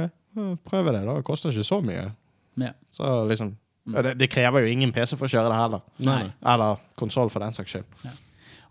Prøv 0.65 0.93
det, 0.93 1.05
da. 1.05 1.17
Det 1.17 1.25
koster 1.25 1.51
ikke 1.51 1.65
så 1.65 1.81
mye. 1.81 2.11
Ja. 2.57 2.73
Så 2.91 3.29
liksom 3.29 3.57
ja, 3.85 4.03
det, 4.03 4.15
det 4.15 4.31
krever 4.31 4.61
jo 4.61 4.71
ingen 4.71 4.93
PC 4.93 5.17
for 5.17 5.27
å 5.27 5.33
kjøre 5.33 5.51
det 5.51 5.59
heller. 5.59 5.81
Nei. 6.07 6.21
Eller 6.55 6.83
konsoll, 6.99 7.31
for 7.33 7.43
den 7.43 7.55
saks 7.57 7.75
skyld. 7.75 8.05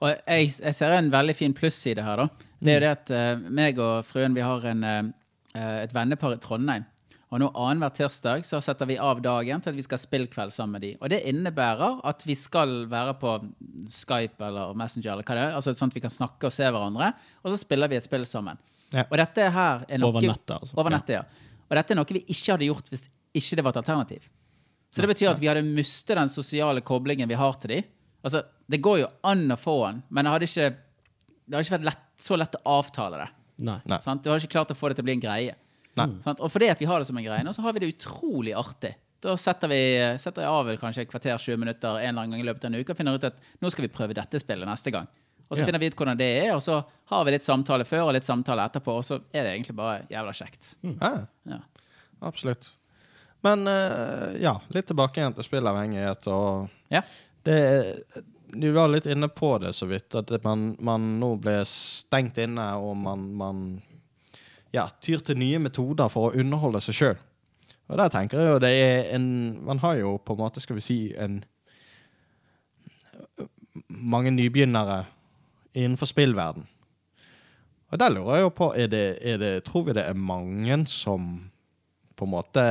Og 0.01 0.09
jeg, 0.09 0.53
jeg 0.63 0.75
ser 0.75 0.95
en 0.95 1.11
veldig 1.13 1.35
fin 1.37 1.53
plusside 1.53 2.05
her, 2.05 2.23
da. 2.23 2.47
Det 2.61 2.73
er 2.73 2.79
jo 2.79 2.83
det 2.85 2.91
at 2.91 3.11
uh, 3.11 3.49
meg 3.51 3.79
og 3.81 4.05
fruen 4.07 4.37
vi 4.37 4.45
har 4.45 4.65
en, 4.71 4.85
uh, 4.85 5.81
et 5.81 5.93
vennepar 5.93 6.37
i 6.37 6.39
Trondheim. 6.41 6.87
Og 7.31 7.39
nå 7.39 7.47
annenhver 7.55 7.93
tirsdag 7.95 8.43
så 8.43 8.59
setter 8.63 8.89
vi 8.89 8.97
av 8.99 9.21
dagen 9.23 9.61
til 9.63 9.71
at 9.71 9.77
vi 9.77 9.83
skal 9.85 9.95
ha 9.95 10.03
spillkveld 10.03 10.51
sammen 10.51 10.75
med 10.75 10.83
de. 10.83 10.89
Og 10.99 11.13
det 11.13 11.21
innebærer 11.31 12.01
at 12.09 12.25
vi 12.27 12.35
skal 12.35 12.89
være 12.91 13.13
på 13.21 13.37
Skype 13.87 14.43
eller 14.49 14.75
Messenger 14.75 15.13
eller 15.13 15.27
hva 15.27 15.37
det 15.37 15.45
er. 15.45 15.55
Altså 15.55 15.71
sånn 15.77 15.93
at 15.93 15.95
vi 15.95 16.03
kan 16.03 16.11
snakke 16.11 16.49
og 16.49 16.55
se 16.55 16.67
hverandre. 16.67 17.13
Og 17.45 17.53
så 17.53 17.61
spiller 17.61 17.91
vi 17.91 17.99
et 18.01 18.07
spill 18.07 18.27
sammen. 18.27 18.59
Ja. 18.91 19.05
Og 19.07 19.15
dette 19.21 19.47
her 19.55 19.85
er 19.87 20.03
noe 20.03 20.11
Over 20.11 20.27
nettet, 20.27 20.57
altså. 20.57 20.75
Over 20.75 20.91
nettet, 20.91 21.21
ja. 21.21 21.55
Og 21.69 21.79
dette 21.79 21.95
er 21.95 22.01
noe 22.01 22.19
vi 22.19 22.25
ikke 22.27 22.51
hadde 22.51 22.67
gjort 22.67 22.91
hvis 22.91 23.07
ikke 23.39 23.57
det 23.57 23.63
var 23.63 23.77
et 23.77 23.81
alternativ. 23.85 24.27
Så 24.91 24.99
det 24.99 25.07
betyr 25.13 25.31
at 25.31 25.39
vi 25.39 25.47
hadde 25.47 25.63
mistet 25.63 26.17
den 26.19 26.31
sosiale 26.31 26.83
koblingen 26.83 27.31
vi 27.31 27.39
har 27.39 27.55
til 27.63 27.77
de. 27.77 27.81
Altså, 28.27 28.43
det 28.67 28.83
går 28.83 29.05
jo 29.05 29.11
an 29.23 29.47
å 29.55 29.57
få 29.57 29.77
den, 29.85 30.01
men 30.11 30.27
det 30.27 30.33
hadde 30.35 30.49
ikke, 30.49 30.71
det 31.47 31.55
hadde 31.55 31.63
ikke 31.63 31.77
vært 31.77 31.87
lett, 31.93 32.03
så 32.19 32.37
lett 32.37 32.59
å 32.59 32.75
avtale 32.75 33.23
det. 33.23 33.29
Nei. 33.71 33.79
Nei. 33.87 33.99
Sant? 34.03 34.19
Du 34.25 34.29
hadde 34.33 34.43
ikke 34.43 34.57
klart 34.57 34.73
å 34.73 34.77
få 34.77 34.91
det 34.91 34.99
til 34.99 35.05
å 35.05 35.07
bli 35.07 35.15
en 35.15 35.23
greie. 35.23 35.55
Nei. 35.99 36.07
at, 36.25 36.39
Og 36.39 36.51
fordi 36.51 36.69
at 36.71 36.79
vi 36.79 36.85
har 36.85 36.99
det 36.99 37.07
som 37.07 37.17
en 37.17 37.23
greie 37.25 37.43
nå, 37.43 37.51
så 37.53 37.61
har 37.65 37.73
vi 37.73 37.79
det 37.83 37.93
utrolig 37.95 38.53
artig. 38.55 38.93
Da 39.21 39.35
setter 39.37 39.67
vi 39.69 39.81
setter 40.17 40.41
jeg 40.41 40.49
av 40.49 40.69
kanskje 40.81 41.01
et 41.03 41.09
kvarter, 41.11 41.37
20 41.37 41.57
minutter 41.61 41.89
en 41.99 42.09
eller 42.09 42.21
annen 42.23 42.31
gang 42.31 42.41
i 42.41 42.47
løpet 42.47 42.63
av 42.65 42.71
en 42.73 42.79
uke 42.81 42.91
og 42.95 42.97
finner 42.97 43.13
ut 43.19 43.23
at 43.27 43.35
nå 43.61 43.69
skal 43.69 43.85
vi 43.85 43.91
prøve 43.93 44.15
dette 44.17 44.39
spillet 44.41 44.65
neste 44.67 44.91
gang. 44.95 45.07
Og 45.51 45.57
så 45.57 45.61
Ja. 45.61 45.65
finner 45.67 45.79
vi 45.83 45.87
ut 45.91 45.95
hvordan 45.99 46.17
det 46.17 46.29
er, 46.47 46.53
og 46.55 46.61
så 46.63 46.83
har 47.11 47.25
vi 47.25 47.31
litt 47.35 47.43
samtale 47.43 47.83
før 47.85 48.07
og 48.07 48.13
litt 48.15 48.23
samtale 48.23 48.63
etterpå, 48.69 48.95
og 48.97 49.03
så 49.03 49.19
er 49.33 49.43
det 49.43 49.51
egentlig 49.59 49.75
bare 49.75 50.07
jævla 50.09 50.31
kjekt. 50.33 50.75
Ja. 50.81 51.11
Ja. 51.45 51.59
Absolutt. 52.21 52.69
Men 53.43 53.67
uh, 53.67 54.31
ja, 54.39 54.55
litt 54.69 54.87
tilbake 54.87 55.17
igjen 55.21 55.33
til 55.35 55.43
spillavhengighet. 55.43 56.27
og 56.27 56.69
Ja. 56.89 57.01
det, 57.43 57.95
Du 58.53 58.71
var 58.73 58.87
litt 58.89 59.05
inne 59.05 59.27
på 59.29 59.59
det 59.61 59.73
så 59.75 59.85
vidt, 59.87 60.13
at 60.15 60.43
man, 60.43 60.75
man 60.79 61.19
nå 61.19 61.35
ble 61.39 61.61
stengt 61.65 62.37
inne, 62.37 62.65
og 62.75 62.97
man, 62.97 63.33
man 63.35 63.81
ja, 64.73 64.87
tyr 65.03 65.23
til 65.25 65.39
nye 65.39 65.59
metoder 65.59 66.11
for 66.11 66.29
å 66.29 66.39
underholde 66.39 66.81
seg 66.83 66.97
sjøl. 66.97 67.21
Og 67.91 67.97
der 67.99 68.11
tenker 68.11 68.39
jeg 68.39 68.53
jo 68.53 68.59
det 68.63 68.71
er 68.71 69.09
en 69.15 69.25
Man 69.67 69.81
har 69.83 69.97
jo 69.99 70.15
på 70.17 70.33
en 70.33 70.43
måte, 70.45 70.63
skal 70.63 70.77
vi 70.77 70.85
si, 70.85 70.99
en 71.17 71.41
mange 73.87 74.31
nybegynnere 74.31 75.05
innenfor 75.75 76.07
spillverden. 76.07 76.67
Og 77.91 77.99
der 77.99 78.09
lurer 78.09 78.35
jeg 78.35 78.45
jo 78.45 78.51
på 78.55 78.71
er 78.75 78.87
det, 78.87 79.05
er 79.21 79.37
det, 79.37 79.51
Tror 79.67 79.83
vi 79.87 79.95
det 79.95 80.05
er 80.07 80.15
mange 80.15 80.85
som 80.87 81.51
på 82.15 82.27
en 82.27 82.31
måte 82.31 82.63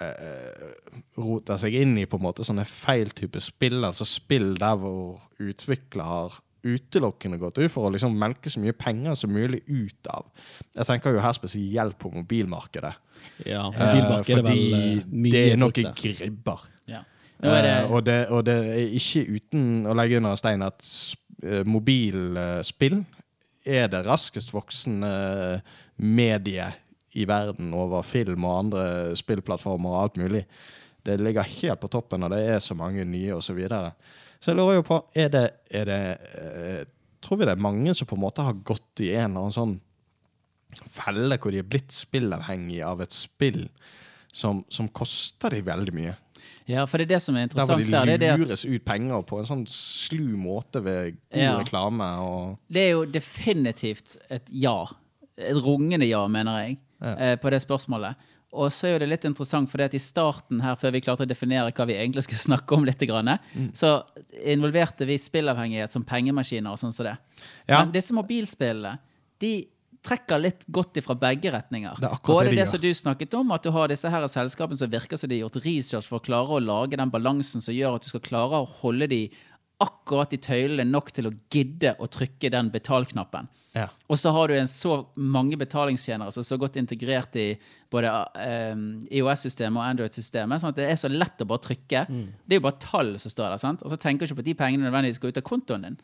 eh, 0.00 0.70
roter 1.18 1.60
seg 1.60 1.76
inn 1.76 1.96
i 2.00 2.06
på 2.08 2.16
en 2.16 2.24
måte 2.24 2.46
sånne 2.46 2.64
feil 2.68 3.12
type 3.12 3.40
spill? 3.44 3.82
Altså 3.84 4.06
spill 4.08 4.54
der 4.60 4.78
hvor 4.80 5.20
utvikler 5.42 6.40
utelukkende 6.64 7.38
gått 7.40 7.58
ut 7.60 7.72
for 7.72 7.88
å 7.88 7.92
liksom 7.94 8.14
melke 8.18 8.50
så 8.52 8.62
mye 8.62 8.74
penger 8.76 9.16
som 9.18 9.32
mulig 9.32 9.62
ut 9.68 10.10
av. 10.10 10.28
Jeg 10.74 10.88
tenker 10.88 11.16
jo 11.16 11.24
her 11.24 11.36
spesielt 11.36 11.98
på 12.00 12.12
mobilmarkedet. 12.14 12.94
Ja, 13.46 13.66
Eh, 13.68 13.80
mobilmarkedet 13.80 14.44
vel 14.44 14.52
fordi 14.52 14.62
eh, 14.78 15.02
mye 15.10 15.34
det 15.34 15.44
er 15.52 15.60
noe 15.60 15.72
gribber. 15.74 16.64
Ja. 16.90 17.02
Er 17.44 17.62
det, 17.62 17.74
Eh, 17.74 17.92
og, 17.92 18.06
det, 18.06 18.18
og 18.28 18.46
det 18.46 18.54
er 18.54 18.96
ikke 19.00 19.26
uten 19.36 19.86
å 19.86 19.96
legge 19.96 20.20
under 20.20 20.38
stein 20.40 20.64
at 20.64 20.86
uh, 21.44 21.62
mobilspill 21.66 23.02
er 23.64 23.88
det 23.88 24.04
raskest 24.06 24.52
voksende 24.52 25.60
mediet 25.96 26.80
i 27.14 27.24
verden 27.28 27.72
over 27.74 28.02
film 28.02 28.44
og 28.44 28.58
andre 28.58 28.86
spillplattformer 29.16 29.94
og 29.94 30.00
alt 30.02 30.16
mulig. 30.20 30.44
Det 31.04 31.18
ligger 31.20 31.46
helt 31.60 31.80
på 31.80 31.90
toppen, 31.92 32.24
og 32.24 32.32
det 32.32 32.42
er 32.48 32.62
så 32.64 32.74
mange 32.74 33.04
nye 33.04 33.36
osv. 33.36 33.52
Så, 33.52 33.56
videre. 33.58 33.92
Så 34.40 34.50
jeg 34.52 34.58
lurer 34.58 34.78
jo 34.80 34.84
på, 34.86 34.98
er 35.16 35.28
det, 35.32 35.44
er 35.70 35.84
det 35.88 36.00
eh, 36.40 36.82
tror 37.24 37.40
vi 37.40 37.46
det 37.48 37.54
er 37.56 37.62
mange 37.64 37.94
som 37.96 38.08
på 38.08 38.16
en 38.18 38.24
måte 38.26 38.44
har 38.44 38.56
gått 38.66 39.00
i 39.04 39.12
en 39.14 39.30
eller 39.32 39.46
annen 39.46 39.54
sånn 39.56 39.76
felle 40.90 41.38
hvor 41.38 41.54
de 41.54 41.60
er 41.62 41.68
blitt 41.70 41.94
spillavhengig 41.94 42.80
av 42.84 43.00
et 43.04 43.14
spill 43.14 43.68
som, 44.34 44.64
som 44.72 44.88
koster 44.90 45.54
de 45.54 45.62
veldig 45.64 45.94
mye. 45.94 46.16
Ja, 46.66 46.86
for 46.88 46.98
det 46.98 47.06
er 47.06 47.12
det 47.14 47.20
som 47.22 47.36
er 47.36 47.46
Der 47.52 47.60
hvor 47.68 47.76
interessant 47.76 47.84
de 47.86 47.92
der. 47.92 48.06
Det 48.08 48.14
er, 48.14 48.18
det, 48.18 48.30
at, 48.32 48.40
lures 48.40 48.64
ut 48.64 48.84
penger 48.88 49.22
på 49.28 49.38
en 49.38 49.48
sånn 49.48 49.64
slu 49.70 50.34
måte 50.40 50.80
ved 50.84 51.18
god 51.30 51.40
Ja. 51.42 51.54
reklame 51.60 52.08
og 52.24 52.58
det 52.72 52.86
er 52.86 52.92
jo 52.96 53.04
definitivt 53.04 54.16
et 54.32 54.48
ja. 54.50 54.78
Et 55.36 55.56
rungende 55.58 56.06
ja, 56.08 56.26
mener 56.30 56.60
jeg, 56.62 56.78
Ja. 57.02 57.14
eh, 57.18 57.36
på 57.36 57.50
det 57.50 57.60
spørsmålet. 57.62 58.14
Og 58.54 58.70
så 58.72 58.86
er 58.86 58.92
jo 58.94 59.02
det 59.02 59.08
litt 59.10 59.24
interessant, 59.26 59.68
for 59.70 59.82
det 59.82 59.90
at 59.90 59.96
i 59.98 60.02
starten 60.02 60.60
her, 60.62 60.76
før 60.78 60.94
vi 60.94 61.02
klarte 61.02 61.26
å 61.26 61.28
definere 61.28 61.72
hva 61.74 61.86
vi 61.90 61.96
egentlig 61.98 62.22
skulle 62.28 62.42
snakke 62.44 62.76
om 62.76 62.86
litt, 62.86 63.02
Mm. 63.04 63.70
så 63.74 64.04
involverte 64.46 65.06
vi 65.06 65.16
spillavhengighet 65.18 65.90
som 65.92 66.04
pengemaskiner 66.06 66.70
og 66.70 66.78
sånn 66.78 66.92
som 66.94 67.04
det. 67.04 67.16
Ja. 67.68 67.80
Men 67.80 67.92
disse 67.92 68.14
mobilspillene, 68.14 68.98
de 69.40 69.66
trekker 70.04 70.40
litt 70.40 70.64
godt 70.72 71.00
ifra 71.00 71.16
begge 71.18 71.50
retninger. 71.52 71.96
Det 72.00 72.10
er 72.10 72.20
Både 72.26 72.44
det 72.44 72.50
de 72.52 72.60
det 72.60 72.68
som 72.68 72.80
du 72.80 72.90
snakket 72.94 73.34
om, 73.38 73.52
at 73.56 73.64
du 73.64 73.70
har 73.74 73.88
disse 73.88 74.10
her 74.10 74.26
selskapene 74.28 74.76
som 74.76 74.90
virker 74.92 75.16
som 75.20 75.28
de 75.30 75.40
har 75.40 75.48
gjort 75.48 75.64
research 75.64 76.08
for 76.10 76.20
å 76.20 76.24
klare 76.24 76.58
å 76.58 76.60
lage 76.62 76.96
den 77.00 77.10
balansen 77.10 77.64
som 77.64 77.74
gjør 77.74 77.96
at 77.96 78.02
du 78.04 78.08
skal 78.12 78.20
klare 78.20 78.60
å 78.60 78.68
holde 78.82 79.08
de 79.08 79.22
akkurat 79.84 80.32
i 80.34 80.40
tøylene 80.42 80.86
nok 80.88 81.12
til 81.14 81.28
å 81.28 81.34
gidde 81.52 81.94
å 82.00 82.08
trykke 82.10 82.50
den 82.52 82.70
betalknappen. 82.74 83.50
Ja. 83.74 83.88
Og 84.06 84.18
så 84.20 84.30
har 84.30 84.48
du 84.48 84.54
en 84.54 84.70
så 84.70 85.00
mange 85.18 85.58
betalingstjenere 85.58 86.30
som 86.30 86.44
er 86.44 86.46
så 86.46 86.58
godt 86.62 86.76
integrert 86.78 87.34
i 87.40 87.48
både 87.90 88.12
eh, 88.38 88.84
IOS-systemet 89.18 89.80
og 89.80 89.86
Android-systemet, 89.88 90.62
sånn 90.62 90.74
at 90.74 90.78
det 90.78 90.86
er 90.92 91.00
så 91.00 91.10
lett 91.10 91.42
å 91.42 91.48
bare 91.50 91.64
trykke. 91.64 92.04
Mm. 92.06 92.28
Det 92.44 92.54
er 92.54 92.62
jo 92.62 92.66
bare 92.68 92.82
tall 92.84 93.16
som 93.22 93.34
står 93.34 93.48
der, 93.48 93.62
sant? 93.62 93.82
og 93.82 93.90
så 93.90 93.98
tenker 93.98 94.22
du 94.22 94.30
ikke 94.30 94.38
på 94.38 94.46
at 94.46 94.50
de 94.52 94.58
pengene 94.60 94.86
nødvendigvis 94.86 95.18
går 95.22 95.34
ut 95.34 95.42
av 95.42 95.46
kontoen 95.48 95.88
din. 95.88 95.98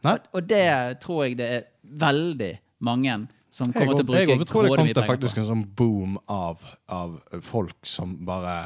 Og, 0.00 0.30
og 0.32 0.48
det 0.48 0.64
tror 1.04 1.26
jeg 1.26 1.36
det 1.42 1.50
er 1.58 1.68
veldig 2.00 2.54
mange 2.88 3.18
som 3.52 3.68
kommer 3.68 3.90
kommer 3.90 3.98
til 3.98 4.06
å 4.06 4.10
bruke. 4.12 4.36
jeg 4.38 4.48
tror 4.48 4.64
det 4.64 4.76
kom 4.78 4.88
til 4.94 5.08
faktisk 5.10 5.36
på. 5.36 5.42
en 5.42 5.50
sånn 5.50 5.66
boom 5.76 6.16
av, 6.30 6.62
av 6.88 7.18
folk 7.44 7.88
som 7.88 8.14
bare 8.26 8.56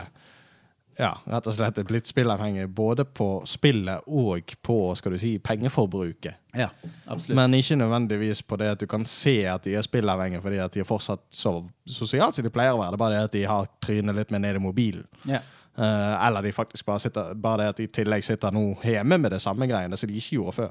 ja, 0.98 1.10
rett 1.26 1.48
og 1.50 1.56
slett 1.56 1.78
er 1.80 1.86
blitt 1.88 2.06
spillavhengig 2.06 2.68
både 2.74 3.04
på 3.04 3.28
spillet 3.48 4.06
og 4.06 4.54
på 4.62 4.76
skal 4.98 5.14
du 5.14 5.18
si, 5.18 5.32
pengeforbruket. 5.42 6.40
Ja, 6.54 6.68
absolutt. 7.06 7.36
Men 7.38 7.56
ikke 7.58 7.78
nødvendigvis 7.80 8.44
på 8.46 8.58
det 8.60 8.68
at 8.76 8.84
du 8.84 8.86
kan 8.90 9.06
se 9.08 9.40
at 9.50 9.66
de 9.66 9.74
er 9.74 9.86
spillavhengige 9.86 10.42
fordi 10.44 10.60
at 10.62 10.74
de 10.74 10.84
er 10.84 10.88
fortsatt 10.88 11.24
så 11.34 11.56
sosiale 11.86 12.32
som 12.32 12.46
de 12.46 12.52
pleier 12.54 12.76
å 12.76 12.80
være. 12.80 12.94
Det 12.94 13.00
er 13.00 13.04
bare 13.04 13.16
det 13.16 13.30
at 13.30 13.34
de 13.34 13.44
har 13.50 13.68
trynet 13.82 14.20
litt 14.20 14.30
mer 14.34 14.44
ned 14.46 14.60
i 14.60 14.64
mobilen. 14.68 15.06
ja. 15.28 15.42
Uh, 15.74 16.26
eller 16.26 16.42
de 16.42 16.52
faktisk 16.54 16.86
bare 16.86 17.00
sitter 17.02 17.32
Bare 17.34 17.64
det 17.64 17.72
at 17.72 17.78
de 17.80 17.88
i 17.88 17.90
tillegg 17.90 18.22
sitter 18.22 18.52
nå 18.54 18.76
hjemme 18.86 19.16
med 19.18 19.32
det 19.34 19.40
samme 19.42 19.66
greiene 19.66 19.96
som 19.98 20.06
de 20.06 20.20
ikke 20.20 20.36
gjorde 20.36 20.52
før. 20.54 20.68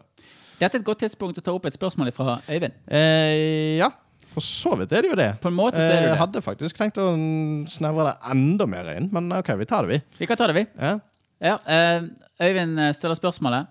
Dette 0.62 0.78
er 0.78 0.80
et 0.80 0.86
godt 0.88 1.02
tidspunkt 1.04 1.42
å 1.42 1.44
ta 1.44 1.52
opp 1.52 1.66
et 1.68 1.76
spørsmål 1.76 2.14
fra 2.16 2.38
Øyvind. 2.48 2.78
Eh, 2.88 3.82
ja, 3.82 3.90
for 4.34 4.44
så 4.46 4.74
vidt 4.80 4.92
er 4.98 5.06
det 5.06 5.12
jo 5.14 5.18
det. 5.20 5.30
På 5.44 5.50
en 5.52 5.56
måte 5.58 5.78
så 5.80 5.86
er 5.86 5.94
det 5.94 6.00
Jeg 6.02 6.08
jo 6.10 6.14
det. 6.16 6.20
hadde 6.24 6.42
faktisk 6.46 6.78
tenkt 6.80 6.98
å 7.02 7.08
snevre 7.70 8.10
det 8.12 8.16
enda 8.34 8.68
mer 8.70 8.90
inn, 8.98 9.10
men 9.14 9.32
OK, 9.38 9.54
vi 9.62 9.68
tar 9.70 9.86
det, 9.88 9.94
vi. 9.94 10.18
Vi 10.24 10.30
kan 10.30 10.40
ta 10.40 10.48
det, 10.50 10.56
vi. 10.58 10.66
Ja. 10.80 10.96
Ja, 11.44 11.58
eh, 11.68 12.06
Øyvind 12.44 12.80
eh, 12.80 12.92
stiller 12.96 13.18
spørsmålet. 13.20 13.68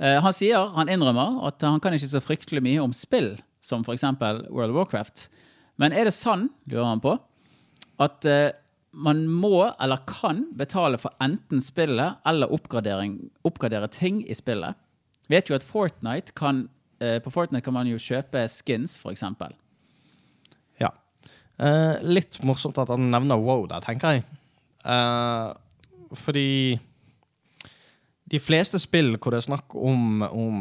Eh, 0.00 0.16
han 0.24 0.32
sier, 0.32 0.66
han 0.74 0.88
innrømmer, 0.88 1.40
at 1.46 1.60
han 1.66 1.80
kan 1.84 1.92
ikke 1.96 2.08
så 2.08 2.22
fryktelig 2.24 2.62
mye 2.64 2.80
om 2.82 2.94
spill, 2.96 3.34
som 3.60 3.82
f.eks. 3.84 4.02
World 4.48 4.70
of 4.72 4.76
Warcraft. 4.78 5.28
Men 5.80 5.92
er 5.92 6.08
det 6.08 6.14
sann, 6.16 6.48
lurer 6.68 6.88
han 6.88 7.00
på, 7.04 7.18
at 8.00 8.24
eh, 8.28 8.50
man 8.96 9.26
må 9.30 9.68
eller 9.78 10.00
kan 10.08 10.46
betale 10.58 10.98
for 10.98 11.12
enten 11.22 11.60
spillet 11.62 12.16
eller 12.26 12.50
oppgradere 12.50 13.88
ting 13.92 14.22
i 14.26 14.34
spillet? 14.34 14.74
Vet 15.30 15.46
jo 15.52 15.54
at 15.54 15.62
Fortnite 15.62 16.32
kan, 16.34 16.64
eh, 16.64 16.79
på 17.00 17.32
Fortnite 17.32 17.64
kan 17.64 17.74
man 17.76 17.88
jo 17.88 18.00
kjøpe 18.00 18.42
skins, 18.52 18.98
f.eks. 19.00 19.24
ja. 20.82 20.90
Eh, 21.60 21.96
litt 22.04 22.40
morsomt 22.44 22.78
at 22.80 22.92
han 22.92 23.10
nevner 23.12 23.40
WoW 23.40 23.66
der, 23.70 23.80
tenker 23.84 24.18
jeg. 24.18 24.24
Eh, 24.84 25.50
fordi 26.16 26.78
de 28.30 28.40
fleste 28.40 28.78
spill 28.80 29.16
hvor 29.18 29.34
det 29.34 29.40
er 29.40 29.48
snakk 29.48 29.74
om, 29.74 30.22
om 30.22 30.58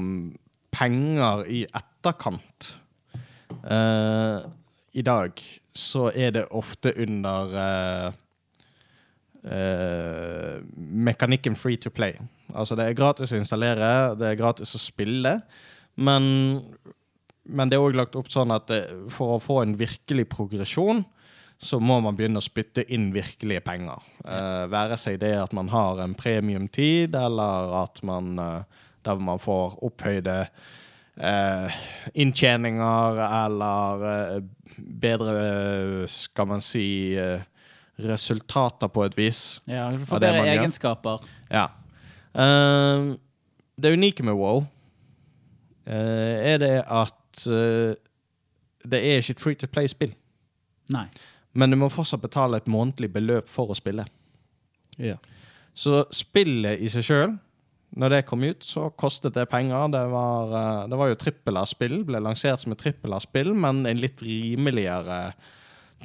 penger 0.74 1.46
i 1.50 1.64
etterkant 1.66 2.74
eh, 3.64 4.40
I 4.94 5.06
dag 5.06 5.44
så 5.78 6.10
er 6.12 6.34
det 6.36 6.48
ofte 6.56 6.94
under 7.00 7.54
eh, 7.64 8.08
eh, 9.54 10.56
mekanikken 10.76 11.56
free 11.56 11.78
to 11.78 11.92
play. 11.94 12.18
Altså 12.52 12.76
det 12.76 12.90
er 12.90 12.98
gratis 12.98 13.32
å 13.32 13.40
installere, 13.40 14.16
det 14.20 14.32
er 14.32 14.40
gratis 14.40 14.74
å 14.76 14.82
spille, 14.82 15.38
men, 16.00 16.26
men 17.44 17.72
det 17.72 17.78
er 17.78 17.86
òg 17.86 17.98
lagt 17.98 18.18
opp 18.20 18.32
sånn 18.32 18.54
at 18.56 18.68
det, 18.72 18.84
for 19.14 19.36
å 19.36 19.44
få 19.44 19.62
en 19.64 19.78
virkelig 19.80 20.30
progresjon, 20.32 21.04
så 21.60 21.80
må 21.84 21.98
man 22.00 22.16
begynne 22.16 22.40
å 22.40 22.46
spytte 22.46 22.86
inn 22.88 23.10
virkelige 23.12 23.64
penger. 23.66 24.04
Eh, 24.24 24.66
være 24.72 24.96
seg 25.00 25.20
det 25.20 25.34
at 25.42 25.56
man 25.56 25.72
har 25.74 26.00
en 26.00 26.16
premiumtid, 26.16 27.18
eller 27.20 27.74
at 27.82 28.00
man 28.08 28.40
eh, 28.40 28.86
der 29.04 29.20
man 29.24 29.40
får 29.40 29.76
opphøyde 29.84 30.38
eh, 31.20 31.80
inntjeninger, 32.16 33.20
eller 33.28 34.08
eh, 34.14 34.40
bedre, 34.78 36.08
skal 36.12 36.48
man 36.54 36.64
si, 36.64 36.88
eh, 37.20 37.44
resultater 38.00 38.88
på 38.88 39.04
et 39.08 39.18
vis. 39.18 39.60
Ja, 39.68 39.90
du 39.92 40.06
får 40.08 40.24
bedre 40.24 40.48
egenskaper. 40.54 41.24
Ja. 41.52 41.68
Uh, 42.30 43.18
det 43.80 43.96
unike 43.96 44.24
med 44.24 44.38
WoW 44.38 44.62
eh, 44.62 44.68
er 45.96 46.62
det 46.62 46.76
at 46.86 47.44
eh, 47.50 47.98
det 48.90 49.02
er 49.02 49.20
ikke 49.20 49.36
et 49.36 49.44
free 49.44 49.60
to 49.60 49.68
play-spill. 49.68 50.14
Nei. 50.94 51.08
Men 51.58 51.74
du 51.74 51.80
må 51.82 51.90
fortsatt 51.92 52.22
betale 52.24 52.60
et 52.60 52.70
månedlig 52.70 53.12
beløp 53.14 53.50
for 53.52 53.72
å 53.72 53.78
spille. 53.78 54.06
Ja. 55.02 55.18
Så 55.74 56.04
spillet 56.16 56.82
i 56.84 56.90
seg 56.92 57.06
sjøl, 57.06 57.38
når 58.00 58.14
det 58.14 58.26
kom 58.30 58.44
ut, 58.46 58.66
så 58.66 58.90
kostet 58.94 59.34
det 59.38 59.48
penger. 59.50 59.90
Det 59.94 60.04
var, 60.12 60.54
eh, 60.60 60.88
det 60.92 61.00
var 61.00 61.10
jo 61.10 61.20
trippel 61.20 61.58
A-spill, 61.58 62.04
ble 62.06 62.22
lansert 62.22 62.62
som 62.62 62.76
et 62.76 62.82
trippel 62.82 63.16
A-spill, 63.18 63.54
men 63.54 63.86
en 63.90 64.02
litt 64.02 64.22
rimeligere 64.22 65.34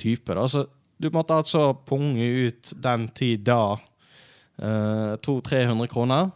type. 0.00 0.32
da. 0.34 0.48
Så 0.48 0.66
du 0.98 1.10
måtte 1.12 1.36
altså 1.36 1.74
punge 1.86 2.24
ut 2.24 2.72
den 2.80 3.08
tid 3.14 3.44
da 3.46 3.76
uh, 4.62 5.14
200-300 5.18 5.90
kroner, 5.90 6.30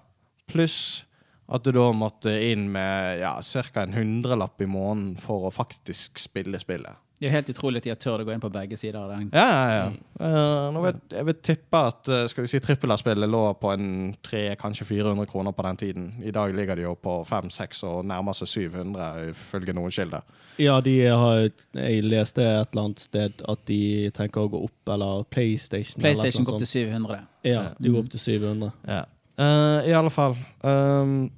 pluss 0.51 1.07
at 1.49 1.65
du 1.65 1.73
da 1.73 1.91
måtte 1.97 2.33
inn 2.45 2.69
med 2.73 3.23
ja, 3.23 3.39
ca. 3.41 3.83
en 3.83 3.97
hundrelapp 3.97 4.61
i 4.61 4.69
måneden 4.69 5.17
for 5.23 5.49
å 5.49 5.55
faktisk 5.55 6.21
spille 6.21 6.61
spillet. 6.61 7.05
Det 7.19 7.27
er 7.27 7.33
jo 7.33 7.35
helt 7.35 7.49
utrolig 7.51 7.81
at 7.81 7.87
de 7.89 7.91
har 7.91 7.97
tørt 7.99 8.23
å 8.23 8.25
gå 8.29 8.31
inn 8.31 8.43
på 8.43 8.51
begge 8.55 8.77
sider 8.79 9.01
av 9.01 9.09
den. 9.11 9.25
Ja, 9.35 9.47
ja, 9.51 9.71
ja. 9.75 9.87
Eh, 10.23 10.67
nå 10.71 10.83
vet, 10.85 11.01
jeg 11.11 11.27
vil 11.27 11.37
tippe 11.49 11.81
at 11.91 12.11
eh, 12.15 12.27
skal 12.31 12.45
vi 12.45 12.51
si 12.53 12.61
trippel-A-spillet 12.63 13.27
lå 13.27 13.41
på 13.59 13.73
en 13.73 13.89
300, 14.23 14.55
kanskje 14.61 14.87
400 14.87 15.27
kroner 15.33 15.57
på 15.57 15.65
den 15.67 15.81
tiden. 15.83 16.05
I 16.23 16.31
dag 16.37 16.55
ligger 16.55 16.79
de 16.79 16.85
jo 16.85 16.95
på 16.95 17.17
500-600 17.27 17.91
og 17.91 18.07
nærmer 18.07 18.39
seg 18.39 18.53
700, 18.53 19.09
ifølge 19.33 19.75
noen 19.75 19.97
kilder. 19.99 20.31
Ja, 20.63 20.79
de 20.83 20.95
har 21.07 21.41
Jeg 21.43 22.07
leste 22.07 22.45
et 22.45 22.71
eller 22.71 22.85
annet 22.85 23.03
sted 23.03 23.43
at 23.51 23.67
de 23.67 23.83
tenker 24.15 24.47
å 24.47 24.53
gå 24.55 24.63
opp, 24.69 24.95
eller 24.95 25.27
PlayStation. 25.27 26.05
PlayStation 26.05 26.45
eller 26.45 26.53
går 26.53 26.61
opp 26.61 26.67
til 26.69 26.75
700. 26.87 27.19
sånt. 27.19 27.39
Ja, 27.51 27.65
de 27.75 27.97
går 27.97 28.05
opp 28.05 28.15
til 28.15 28.27
700. 28.29 28.75
Ja. 28.87 29.05
Eh, 29.39 29.89
I 29.91 29.93
alle 29.95 30.11
fall. 30.11 30.37
Um, 30.61 31.31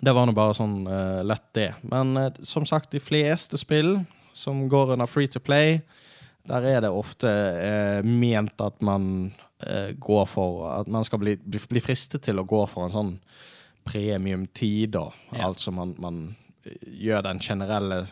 det 0.00 0.12
var 0.16 0.26
nå 0.26 0.32
bare 0.32 0.56
sånn 0.56 0.86
uh, 0.88 1.20
lett, 1.26 1.50
det. 1.56 1.70
Men 1.84 2.16
uh, 2.16 2.30
som 2.42 2.64
sagt, 2.66 2.94
de 2.94 3.02
fleste 3.02 3.60
spill 3.60 3.98
som 4.34 4.64
går 4.68 4.94
under 4.94 5.08
free 5.10 5.28
to 5.28 5.42
play, 5.44 5.82
der 6.48 6.64
er 6.68 6.80
det 6.84 6.92
ofte 6.92 7.30
ment 8.04 8.60
at 8.60 8.82
man 8.84 9.32
går 9.96 10.26
for 10.28 10.66
At 10.68 10.90
man 10.92 11.06
skal 11.06 11.22
bli, 11.22 11.38
bli, 11.38 11.80
fristet 11.80 12.26
til 12.26 12.36
å 12.36 12.44
gå 12.44 12.58
for 12.68 12.84
en 12.84 12.92
sånn 12.92 13.12
premiumtid, 13.88 14.90
da. 14.92 15.06
Ja. 15.30 15.46
Altså 15.46 15.72
man, 15.72 15.94
man 15.96 16.18
gjør 16.84 17.22
den 17.24 17.40
generelle 17.40 18.02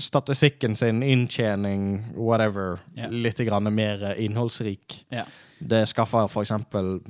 statistikken 0.00 0.78
sin, 0.78 1.02
inntjening, 1.02 2.14
whatever, 2.14 2.78
Ja. 2.96 3.10
litt 3.10 3.42
grann 3.44 3.68
mer 3.74 4.14
innholdsrik. 4.14 5.02
Ja. 5.10 5.26
Det 5.58 5.82
skaffer 5.90 6.30
for 6.32 6.48
Eh, 6.48 7.00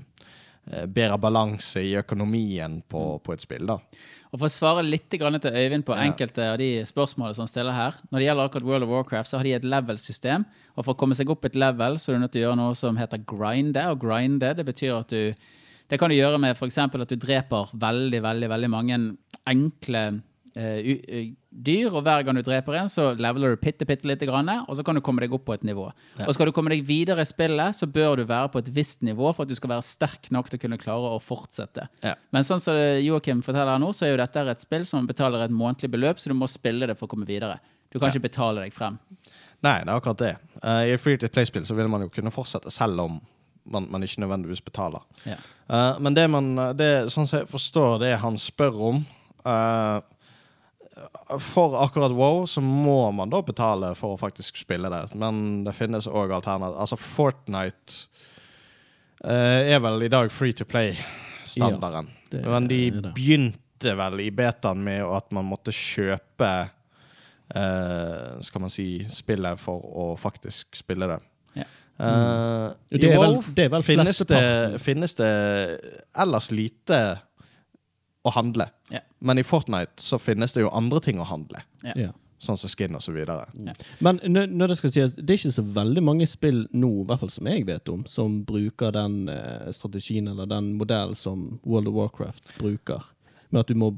bedre 0.67 1.17
balanse 1.19 1.83
i 1.83 1.95
økonomien 1.99 2.81
på, 2.89 3.03
på 3.25 3.35
et 3.35 3.43
spill. 3.43 3.67
da. 3.67 3.79
Og 4.31 4.39
For 4.39 4.47
å 4.47 4.53
svare 4.53 4.85
litt 4.87 5.11
grann 5.19 5.39
til 5.43 5.57
Øyvind 5.59 5.85
på 5.87 5.97
enkelte 5.99 6.45
av 6.53 6.59
de 6.61 6.85
spørsmålene 6.87 7.35
som 7.35 7.49
stiller 7.51 7.75
her 7.75 7.97
Når 8.13 8.21
det 8.21 8.27
gjelder 8.29 8.51
akkurat 8.51 8.69
World 8.69 8.87
of 8.87 8.93
Warcraft, 8.93 9.31
så 9.31 9.41
har 9.41 9.47
de 9.47 9.55
et 9.59 9.67
level-system. 9.67 10.45
Og 10.77 10.85
For 10.85 10.95
å 10.95 11.01
komme 11.01 11.17
seg 11.19 11.33
opp 11.33 11.49
et 11.49 11.59
level, 11.59 11.99
så 11.99 12.13
er 12.13 12.19
du 12.19 12.25
nødt 12.25 12.35
til 12.37 12.45
å 12.45 12.47
gjøre 12.49 12.61
noe 12.61 12.77
som 12.79 13.01
heter 13.01 13.25
grinde. 13.27 13.83
Og 13.91 14.05
grinde, 14.05 14.53
det 14.55 14.67
betyr 14.67 15.01
at 15.01 15.11
du 15.11 15.35
Det 15.91 15.99
kan 15.99 16.11
du 16.11 16.15
gjøre 16.15 16.39
med 16.39 16.55
f.eks. 16.55 16.79
at 16.79 17.11
du 17.11 17.17
dreper 17.19 17.73
veldig, 17.75 18.23
veldig, 18.23 18.49
veldig 18.49 18.69
mange 18.71 18.99
enkle 19.51 20.03
eh, 20.07 20.13
eh, 20.15 20.21
dyr, 20.55 21.91
og 21.93 22.03
hver 22.07 22.25
gang 22.27 22.39
du 22.39 22.43
dreper 22.47 22.77
en, 22.81 22.89
så 22.91 23.11
leveler 23.15 23.55
du 23.55 23.61
bitte, 23.63 23.87
bitte 23.87 24.09
lite 24.09 24.27
grann, 24.29 24.51
og 24.67 24.77
så 24.77 24.85
kan 24.87 24.99
du 24.99 25.03
komme 25.05 25.23
deg 25.23 25.35
opp 25.37 25.45
på 25.47 25.55
et 25.55 25.67
nivå. 25.67 25.87
Og 26.27 26.33
skal 26.35 26.51
du 26.51 26.55
komme 26.57 26.73
deg 26.73 26.83
videre 26.89 27.23
i 27.23 27.29
spillet, 27.29 27.77
så 27.77 27.89
bør 27.91 28.21
du 28.21 28.25
være 28.29 28.51
på 28.53 28.63
et 28.63 28.71
visst 28.75 29.05
nivå 29.07 29.31
for 29.31 29.47
at 29.47 29.51
du 29.51 29.59
skal 29.59 29.75
være 29.77 29.87
sterk 29.87 30.31
nok 30.35 30.51
til 30.51 30.61
å 30.61 30.65
kunne 30.65 30.81
klare 30.81 31.15
å 31.15 31.21
fortsette. 31.23 31.87
Ja. 32.05 32.17
Men 32.35 32.47
sånn 32.47 32.63
som 32.63 32.79
Joakim 33.05 33.45
forteller 33.47 33.77
her 33.77 33.83
nå, 33.83 33.93
så 33.97 34.09
er 34.09 34.15
jo 34.15 34.23
dette 34.23 34.47
et 34.55 34.65
spill 34.65 34.87
som 34.89 35.09
betaler 35.09 35.47
et 35.47 35.55
månedlig 35.55 35.93
beløp, 35.95 36.23
så 36.23 36.33
du 36.33 36.39
må 36.39 36.51
spille 36.51 36.91
det 36.91 36.99
for 36.99 37.07
å 37.07 37.15
komme 37.15 37.29
videre. 37.29 37.61
Du 37.91 37.99
kan 37.99 38.11
ikke 38.11 38.29
betale 38.29 38.67
deg 38.67 38.75
frem. 38.75 38.99
Nei, 39.61 39.81
det 39.85 39.91
er 39.91 39.97
akkurat 39.97 40.23
det. 40.23 40.35
Uh, 40.63 40.83
I 40.89 40.95
et 40.95 41.03
free 41.03 41.19
to 41.21 41.29
play-spill 41.29 41.67
så 41.69 41.77
vil 41.77 41.91
man 41.91 42.07
jo 42.07 42.13
kunne 42.13 42.33
fortsette 42.33 42.73
selv 42.73 43.03
om 43.03 43.19
man, 43.71 43.87
man 43.91 44.03
ikke 44.03 44.23
nødvendigvis 44.23 44.63
betaler. 44.65 45.03
Ja. 45.27 45.37
Eh, 45.69 46.01
men 46.01 46.15
det 46.17 46.27
man 46.31 46.55
det, 46.77 47.11
Sånn 47.13 47.29
som 47.29 47.43
jeg 47.43 47.51
forstår 47.51 48.01
det 48.03 48.15
han 48.23 48.39
spør 48.41 48.79
om 48.91 49.03
eh, 49.47 49.99
For 51.41 51.77
akkurat 51.85 52.13
WoW 52.13 52.47
så 52.51 52.61
må 52.61 53.11
man 53.15 53.31
da 53.33 53.41
betale 53.47 53.93
for 53.97 54.17
å 54.17 54.21
faktisk 54.21 54.59
spille 54.61 54.91
det. 54.93 55.05
Men 55.19 55.63
det 55.65 55.73
finnes 55.79 56.09
òg 56.11 56.33
alternativer. 56.35 56.77
Altså 56.83 56.99
Fortnite 57.01 58.09
eh, 59.25 59.71
er 59.75 59.81
vel 59.85 60.03
i 60.07 60.11
dag 60.13 60.33
free 60.35 60.53
to 60.57 60.67
play-standarden. 60.69 62.11
Ja, 62.35 62.45
men 62.53 62.69
de 62.71 62.81
begynte 63.15 63.95
vel 63.99 64.21
i 64.27 64.29
betaen 64.35 64.83
med 64.87 65.03
at 65.07 65.31
man 65.35 65.49
måtte 65.49 65.73
kjøpe 65.75 66.51
eh, 67.55 68.41
Skal 68.47 68.63
man 68.67 68.71
si 68.73 68.89
spillet 69.11 69.59
for 69.63 69.81
å 69.81 70.11
faktisk 70.21 70.77
spille 70.83 71.09
det. 71.15 71.21
Ja. 71.63 71.67
Eh, 72.01 72.69
Jo, 72.91 72.99
I 72.99 73.01
det 73.03 73.09
er 73.15 73.19
vel- 73.19 73.35
WoW 73.39 73.49
det 73.57 73.71
finnes, 73.87 74.19
det, 74.31 74.45
finnes 74.85 75.15
det 75.19 75.33
ellers 76.19 76.51
lite 76.55 77.01
å 78.23 78.33
handle. 78.35 78.67
Ja. 78.93 79.01
Men 79.19 79.39
i 79.39 79.45
Fortnite 79.47 80.03
så 80.03 80.19
finnes 80.21 80.53
det 80.53 80.65
jo 80.65 80.73
andre 80.77 81.01
ting 81.05 81.21
å 81.21 81.29
handle. 81.29 81.63
Ja. 81.85 81.95
Ja. 81.97 82.11
Sånn 82.41 82.57
som 82.57 82.73
skin 82.73 82.97
og 82.97 83.03
så 83.05 83.13
videre. 83.13 83.51
Men 84.01 84.21
når, 84.25 84.71
det 84.73 84.77
skal 84.81 84.93
sies, 84.95 85.17
det 85.19 85.35
er 85.35 85.41
ikke 85.43 85.53
så 85.53 85.65
veldig 85.77 86.05
mange 86.05 86.29
spill 86.29 86.63
nå, 86.73 86.89
i 87.03 87.09
hvert 87.09 87.21
fall 87.21 87.33
som 87.35 87.51
jeg 87.51 87.67
vet 87.69 87.91
om, 87.93 88.07
som 88.09 88.39
bruker 88.49 88.95
den 88.97 89.27
eh, 89.29 89.69
strategien 89.77 90.31
eller 90.33 90.49
den 90.49 90.71
modellen 90.81 91.19
som 91.19 91.59
World 91.69 91.91
of 91.93 91.99
Warcraft 91.99 92.55
bruker. 92.57 93.05
Med 93.53 93.61
at 93.61 93.69
du 93.69 93.77
må 93.77 93.93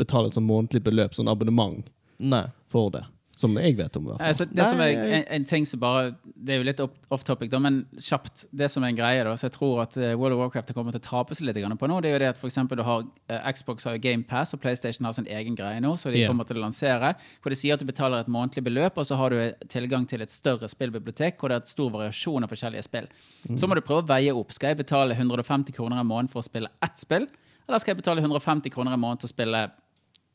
betale 0.00 0.32
et 0.32 0.34
sånn 0.34 0.48
månedlig 0.48 0.82
beløp, 0.82 1.14
sånn 1.14 1.30
abonnement, 1.30 1.86
Nei. 2.18 2.42
for 2.72 2.90
det. 2.90 3.04
Som 3.36 3.52
jeg 3.60 3.74
vet 3.76 3.96
om, 3.98 4.06
i 4.06 4.08
hvert 4.08 4.20
fall. 4.20 4.30
Altså, 4.30 4.44
det 4.48 4.64
som 4.64 4.80
er 4.80 4.94
en, 4.96 5.24
en 5.36 5.44
ting 5.44 5.66
som 5.68 5.80
bare 5.82 6.14
Det 6.24 6.54
er 6.54 6.60
jo 6.62 6.64
litt 6.64 6.78
off- 6.80 7.12
off-topic, 7.12 7.50
da, 7.52 7.58
men 7.60 7.82
kjapt. 8.00 8.46
Det 8.56 8.68
som 8.72 8.84
er 8.84 8.94
en 8.94 8.96
greie, 8.96 9.24
da, 9.26 9.34
så 9.36 9.50
jeg 9.50 9.54
tror 9.58 9.82
at 9.84 9.96
eh, 10.00 10.14
World 10.16 10.38
of 10.38 10.40
Warcraft 10.40 10.72
kommer 10.76 10.94
til 10.94 11.02
å 11.02 11.04
tape 11.04 11.36
seg 11.36 11.50
litt 11.50 11.60
på 11.60 11.90
nå, 11.90 11.98
det 12.00 12.10
er 12.10 12.16
jo 12.16 12.22
det 12.22 12.30
at 12.32 12.40
for 12.40 12.48
eksempel 12.48 12.80
du 12.80 12.84
har 12.86 13.04
eh, 13.28 13.50
Xbox 13.52 13.84
har 13.84 13.98
jo 13.98 14.02
Game 14.06 14.24
Pass, 14.24 14.54
og 14.56 14.62
PlayStation 14.64 15.04
har 15.04 15.12
sin 15.18 15.28
egen 15.28 15.58
greie 15.58 15.82
nå, 15.84 15.92
så 16.00 16.12
de 16.14 16.22
yeah. 16.22 16.32
kommer 16.32 16.48
til 16.48 16.56
å 16.56 16.64
lansere. 16.64 17.12
Hvor 17.44 17.52
de 17.52 17.60
sier 17.60 17.76
at 17.76 17.84
du 17.84 17.88
betaler 17.88 18.24
et 18.24 18.32
månedlig 18.32 18.64
beløp, 18.70 18.96
og 18.96 19.08
så 19.08 19.20
har 19.20 19.36
du 19.36 19.40
eh, 19.42 19.52
tilgang 19.72 20.08
til 20.08 20.24
et 20.24 20.32
større 20.32 20.70
spillbibliotek, 20.72 21.36
hvor 21.36 21.52
det 21.52 21.60
er 21.60 21.66
et 21.66 21.72
stor 21.76 21.92
variasjon 21.92 22.48
av 22.48 22.52
forskjellige 22.52 22.88
spill. 22.88 23.10
Så 23.52 23.68
må 23.68 23.76
du 23.76 23.84
prøve 23.84 24.06
å 24.06 24.10
veie 24.14 24.32
opp. 24.32 24.56
Skal 24.56 24.72
jeg 24.72 24.80
betale 24.80 25.16
150 25.16 25.76
kroner 25.76 26.00
i 26.00 26.08
måneden 26.08 26.32
for 26.32 26.40
å 26.40 26.48
spille 26.48 26.72
ett 26.84 27.04
spill, 27.04 27.28
eller 27.68 27.82
skal 27.82 27.92
jeg 27.92 28.00
betale 28.00 28.24
150 28.24 28.72
kroner 28.72 28.96
i 28.96 29.00
måneden 29.00 29.26
til 29.26 29.28
å 29.28 29.36
spille 29.36 29.66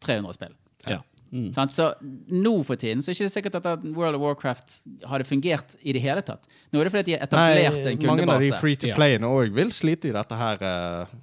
300 0.05 0.37
spill? 0.37 0.57
Ja. 1.31 1.63
Mm. 1.63 1.69
Så 1.71 1.85
nå 2.27 2.51
for 2.67 2.75
tiden 2.75 2.99
så 2.99 3.11
er 3.11 3.15
det 3.15 3.21
ikke 3.23 3.31
sikkert 3.31 3.55
at 3.61 3.83
World 3.95 4.17
of 4.17 4.21
Warcraft 4.21 4.81
hadde 5.07 5.23
fungert 5.23 5.75
i 5.81 5.93
det 5.95 6.01
hele 6.03 6.19
tatt. 6.27 6.43
Nå 6.73 6.81
er 6.81 6.89
det 6.89 6.91
fordi 6.91 7.05
de 7.07 7.15
har 7.15 7.23
etablert 7.23 7.77
Nei, 7.85 7.93
en 7.93 8.07
mange 8.09 8.25
av 8.27 8.43
de 8.43 8.49
free 8.59 8.75
to 8.75 8.91
play-ene 8.97 9.29
òg 9.31 9.53
vil 9.55 9.71
slite 9.71 10.09
i 10.09 10.15
dette 10.15 10.35
her. 10.35 10.59
eh, 10.59 11.15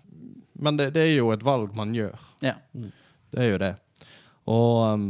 Men 0.59 0.77
det, 0.81 0.89
det 0.97 1.03
er 1.11 1.15
jo 1.19 1.29
et 1.35 1.45
valg 1.45 1.77
man 1.77 1.93
gjør. 1.95 2.17
Ja. 2.41 2.55
Det 2.73 3.45
er 3.45 3.51
jo 3.53 3.59
det. 3.61 3.75
Og 4.49 4.95
um, 4.95 5.07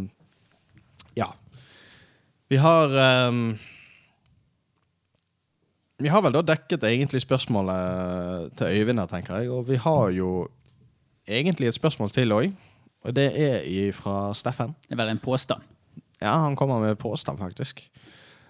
ja. 1.17 1.31
Vi 2.51 2.57
har 2.59 2.93
um, 3.31 3.59
Vi 5.99 6.09
har 6.11 6.23
vel 6.23 6.33
da 6.37 6.43
dekket 6.43 6.85
egentlig 6.85 7.23
spørsmålet 7.23 8.53
til 8.59 8.67
Øyvind 8.67 8.99
her, 9.03 9.07
tenker 9.11 9.39
jeg. 9.41 9.51
Og 9.51 9.69
vi 9.69 9.77
har 9.77 10.11
jo 10.15 10.49
egentlig 11.29 11.69
et 11.69 11.75
spørsmål 11.79 12.11
til 12.15 12.35
òg. 12.35 12.53
Og 13.07 13.15
det 13.15 13.29
er 13.39 13.93
fra 13.97 14.33
Steffen. 14.35 14.75
Det 14.89 14.97
er 14.97 15.03
vel 15.03 15.15
en 15.15 15.23
påstand. 15.23 15.63
Ja, 16.21 16.35
han 16.43 16.57
kommer 16.59 16.81
med 16.83 16.99
påstand, 16.99 17.39
faktisk. 17.39 17.85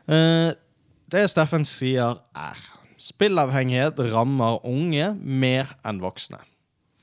Eh, 0.08 0.52
det 1.12 1.24
Steffen 1.30 1.66
sier, 1.68 2.22
er 2.36 2.60
spillavhengighet 2.98 4.00
rammer 4.12 4.58
unge 4.66 5.12
mer 5.22 5.74
enn 5.86 6.00
voksne. 6.02 6.40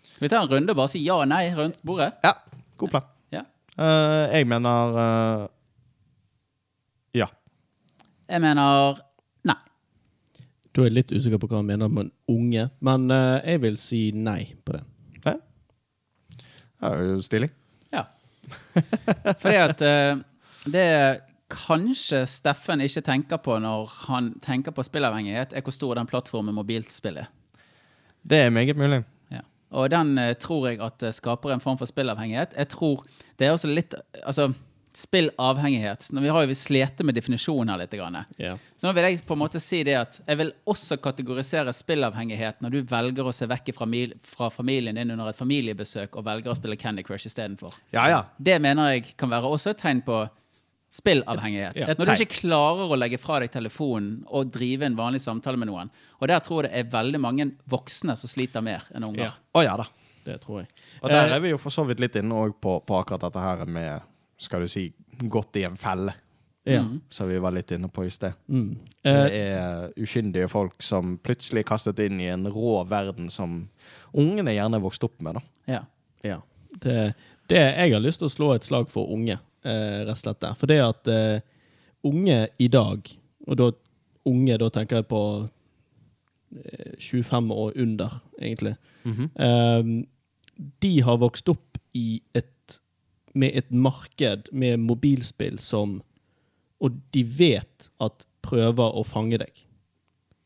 Skal 0.03 0.25
vi 0.25 0.31
ta 0.31 0.41
en 0.41 0.51
runde 0.51 0.73
og 0.73 0.79
bare 0.79 0.91
si 0.91 1.03
ja 1.05 1.19
og 1.21 1.27
nei 1.29 1.49
rundt 1.55 1.81
bordet? 1.85 2.13
Ja, 2.23 2.33
god 2.79 2.93
plan. 2.93 3.07
Ja. 3.35 3.43
Eh, 3.77 4.37
jeg 4.37 4.47
mener 4.49 4.99
eh, 5.03 5.45
ja. 7.21 7.29
Jeg 8.31 8.43
mener 8.43 8.99
nei. 9.47 9.57
Da 10.73 10.83
er 10.83 10.89
jeg 10.89 10.97
litt 10.97 11.13
usikker 11.15 11.39
på 11.41 11.51
hva 11.51 11.61
han 11.61 11.69
mener 11.69 11.91
med 11.91 12.11
unge, 12.31 12.69
men 12.83 13.09
eh, 13.13 13.37
jeg 13.53 13.63
vil 13.67 13.79
si 13.79 14.01
nei 14.15 14.41
på 14.65 14.77
det. 14.77 14.83
Er 16.93 17.15
jo 17.15 17.21
stilig. 17.25 17.49
Ja. 17.93 18.05
Fordi 19.41 19.55
at 19.55 19.81
uh, 19.81 20.21
det 20.71 20.85
kanskje 21.51 22.23
Steffen 22.29 22.81
ikke 22.81 23.03
tenker 23.05 23.41
på 23.41 23.57
når 23.61 23.89
han 24.07 24.33
tenker 24.43 24.73
på 24.75 24.85
spillavhengighet, 24.85 25.53
er 25.53 25.65
hvor 25.65 25.75
stor 25.75 25.97
den 25.99 26.09
plattformen 26.09 26.55
mobilspill 26.57 27.21
er. 27.21 27.29
Det 28.25 28.45
er 28.45 28.53
meget 28.53 28.77
mulig. 28.77 29.03
Ja. 29.31 29.43
Og 29.71 29.91
den 29.93 30.17
uh, 30.17 30.33
tror 30.39 30.67
jeg 30.69 30.81
at 30.81 31.03
eh, 31.03 31.13
skaper 31.13 31.53
en 31.53 31.61
form 31.61 31.77
for 31.77 31.89
spillavhengighet. 31.89 32.55
Jeg 32.57 32.67
tror 32.73 33.05
det 33.39 33.47
er 33.47 33.51
også 33.51 33.69
litt 33.69 33.95
Altså, 34.23 34.51
spillavhengighet 34.95 36.07
Nå, 36.11 36.21
Vi 36.21 36.29
har 36.31 36.43
jo 36.45 36.47
vi 36.47 36.55
slitt 36.55 37.01
med 37.03 37.15
definisjonen 37.17 37.73
her 37.73 37.81
litt. 37.83 37.91
Grann. 37.95 38.17
Ja. 38.41 38.55
Så 38.77 38.87
nå 38.87 38.93
vil 38.95 39.03
jeg 39.09 39.21
på 39.27 39.35
en 39.35 39.41
måte 39.41 39.59
si 39.63 39.81
det 39.87 39.95
at 39.99 40.19
jeg 40.25 40.39
vil 40.39 40.53
også 40.71 40.97
kategorisere 41.03 41.73
spillavhengighet 41.75 42.63
når 42.63 42.73
du 42.77 42.79
velger 42.89 43.27
å 43.27 43.33
se 43.35 43.47
vekk 43.51 43.73
fra, 43.75 43.87
fra 44.35 44.49
familien 44.53 44.95
din 44.95 45.11
under 45.15 45.29
et 45.31 45.39
familiebesøk 45.39 46.15
og 46.15 46.25
velger 46.27 46.51
å 46.53 46.57
spille 46.57 46.79
Candy 46.79 47.03
Crush 47.03 47.27
istedenfor. 47.29 47.75
Ja, 47.95 48.07
ja. 48.11 48.23
Det 48.37 48.57
mener 48.63 48.95
jeg 48.95 49.13
kan 49.19 49.31
være 49.31 49.51
også 49.51 49.75
et 49.75 49.83
tegn 49.83 50.01
på 50.05 50.23
spillavhengighet. 50.95 51.75
Ja. 51.75 51.91
Når 51.97 52.05
du 52.07 52.23
ikke 52.23 52.39
klarer 52.39 52.91
å 52.91 52.97
legge 52.99 53.19
fra 53.19 53.41
deg 53.43 53.51
telefonen 53.51 54.21
og 54.31 54.51
drive 54.55 54.87
en 54.87 54.95
vanlig 54.95 55.21
samtale 55.23 55.59
med 55.59 55.67
noen. 55.71 55.91
Og 56.21 56.29
der 56.31 56.39
tror 56.45 56.63
jeg 56.63 56.71
det 56.71 56.81
er 56.85 56.91
veldig 56.93 57.19
mange 57.21 57.49
voksne 57.71 58.15
som 58.19 58.31
sliter 58.31 58.63
mer 58.63 58.85
enn 58.95 59.07
unger. 59.07 59.27
Ja. 59.27 59.33
Oh, 59.55 59.63
ja 59.65 59.75
da. 59.81 59.89
Det 60.25 60.39
tror 60.41 60.63
jeg. 60.63 60.69
Og 61.03 61.09
der 61.11 61.27
Eh, 61.27 61.35
er 61.35 61.41
vi 61.43 61.51
jo 61.51 61.57
for 61.61 61.69
så 61.69 61.83
vidt 61.85 61.99
litt 62.01 62.15
inne 62.17 62.47
på, 62.61 62.79
på 62.81 62.95
akkurat 62.97 63.21
dette 63.27 63.43
her 63.43 63.65
med 63.65 64.01
Skal 64.37 64.65
du 64.65 64.67
si 64.67 64.89
gått 65.31 65.55
i 65.55 65.63
en 65.63 65.77
felle, 65.79 66.13
ja. 66.67 66.81
som 67.09 67.29
vi 67.29 67.37
var 67.39 67.53
litt 67.55 67.71
inne 67.71 67.87
på 67.93 68.03
i 68.05 68.11
sted. 68.11 68.33
Mm. 68.49 68.77
Det 69.05 69.11
Eh, 69.15 69.35
er 69.55 69.91
uskyndige 70.01 70.47
folk 70.49 70.81
som 70.83 71.17
plutselig 71.21 71.61
er 71.61 71.67
kastet 71.69 71.99
inn 72.01 72.19
i 72.19 72.25
en 72.33 72.47
rå 72.49 72.79
verden 72.89 73.29
som 73.29 73.67
ungene 74.13 74.55
gjerne 74.55 74.79
er 74.79 74.83
vokst 74.83 75.03
opp 75.05 75.21
med. 75.21 75.37
da. 75.37 75.41
Ja. 75.71 75.81
Ja. 76.25 76.39
Det, 76.81 77.13
det 77.47 77.61
jeg 77.61 77.93
har 77.93 78.01
lyst 78.01 78.19
til 78.19 78.27
å 78.27 78.33
slå 78.33 78.47
et 78.55 78.65
slag 78.65 78.89
for 78.89 79.11
unge, 79.13 79.37
eh, 79.63 79.99
rett 80.07 80.15
og 80.17 80.23
slett 80.23 80.41
der. 80.41 80.55
For 80.57 80.67
det 80.67 80.79
at 80.81 81.07
eh, 81.07 81.39
unge 82.03 82.47
i 82.57 82.67
dag, 82.67 83.13
og 83.47 83.57
da 83.61 83.69
unge, 84.25 84.57
da 84.57 84.69
tenker 84.73 85.03
jeg 85.03 85.07
på 85.07 85.21
eh, 86.65 86.97
25 86.99 87.51
år 87.53 87.77
under, 87.85 88.19
egentlig, 88.41 88.75
eh, 89.05 89.93
de 90.81 90.93
har 91.05 91.17
vokst 91.21 91.49
opp 91.53 91.77
i 91.93 92.21
et, 92.33 92.49
med 93.35 93.55
et 93.55 93.71
marked 93.71 94.49
med 94.51 94.79
mobilspill 94.79 95.59
som 95.59 96.01
Og 96.81 96.91
de 97.15 97.23
vet 97.23 97.89
at 98.03 98.25
prøver 98.43 98.95
å 98.99 99.03
fange 99.07 99.37
deg. 99.39 99.51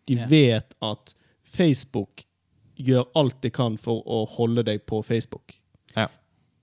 De 0.07 0.13
Ja. 0.15 0.27
vet 0.29 0.75
at 0.81 1.15
Facebook 1.43 2.23
gjør 2.77 3.07
alt 3.15 3.41
de 3.41 3.49
kan 3.49 3.77
for 3.77 4.03
å 4.05 4.27
holde 4.29 4.63
deg 4.63 4.85
på 4.85 5.01
Facebook. 5.03 5.55
Ja. 5.97 6.07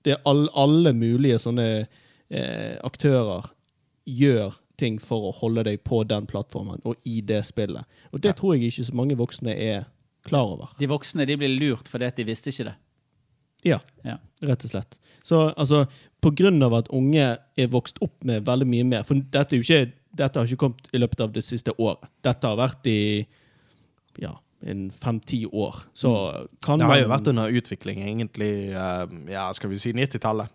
Det 0.05 0.13
er 0.15 0.23
all, 0.25 0.49
alle 0.55 0.93
mulige 0.93 1.39
sånne 1.43 1.89
eh, 2.31 2.79
aktører 2.85 3.51
gjør 4.07 4.55
ting 4.79 4.99
for 5.03 5.29
å 5.31 5.35
holde 5.35 5.65
deg 5.65 5.83
på 5.85 6.05
den 6.07 6.27
plattformen 6.27 6.81
og 6.85 6.97
i 7.05 7.21
det 7.21 7.43
spillet. 7.45 7.85
Og 8.13 8.21
det 8.23 8.37
tror 8.37 8.55
jeg 8.55 8.71
ikke 8.71 8.85
så 8.87 8.95
mange 8.95 9.17
voksne 9.19 9.51
er 9.57 9.85
klar 10.27 10.47
over. 10.55 10.69
De 10.79 10.87
voksne 10.87 11.27
de 11.27 11.37
blir 11.37 11.59
lurt 11.59 11.89
fordi 11.89 12.07
at 12.07 12.17
de 12.17 12.25
visste 12.25 12.51
ikke 12.55 12.71
det. 12.71 12.77
Ja, 13.65 13.81
Ja. 14.05 14.19
rett 14.43 14.65
og 14.65 14.71
slett. 14.71 14.99
Så 15.25 15.53
altså, 15.57 15.87
av 16.63 16.75
at 16.75 16.89
unge 16.95 17.39
er 17.57 17.69
vokst 17.73 17.99
opp 18.05 18.25
med 18.25 18.45
veldig 18.47 18.67
mye 18.67 18.85
mer 18.85 19.03
For 19.05 19.15
dette, 19.15 19.55
er 19.55 19.61
jo 19.61 19.67
ikke, 19.67 19.93
dette 20.17 20.39
har 20.39 20.47
ikke 20.47 20.57
kommet 20.65 20.89
i 20.93 20.99
løpet 20.99 21.21
av 21.21 21.33
det 21.33 21.45
siste 21.45 21.73
året. 21.79 22.09
Dette 22.23 22.47
har 22.47 22.57
vært 22.57 22.87
i 22.87 23.27
ja, 24.19 24.33
en 24.67 24.91
fem-ti 24.91 25.45
år. 25.47 25.83
Så 25.95 26.11
kan 26.65 26.79
Det 26.79 26.87
har 26.87 27.01
jo 27.03 27.09
vært 27.09 27.29
under 27.29 27.51
utvikling 27.51 28.03
egentlig, 28.03 28.53
eh, 28.73 29.07
ja, 29.33 29.53
skal 29.53 29.71
vi 29.71 29.79
si 29.79 29.93
90-tallet, 29.93 30.49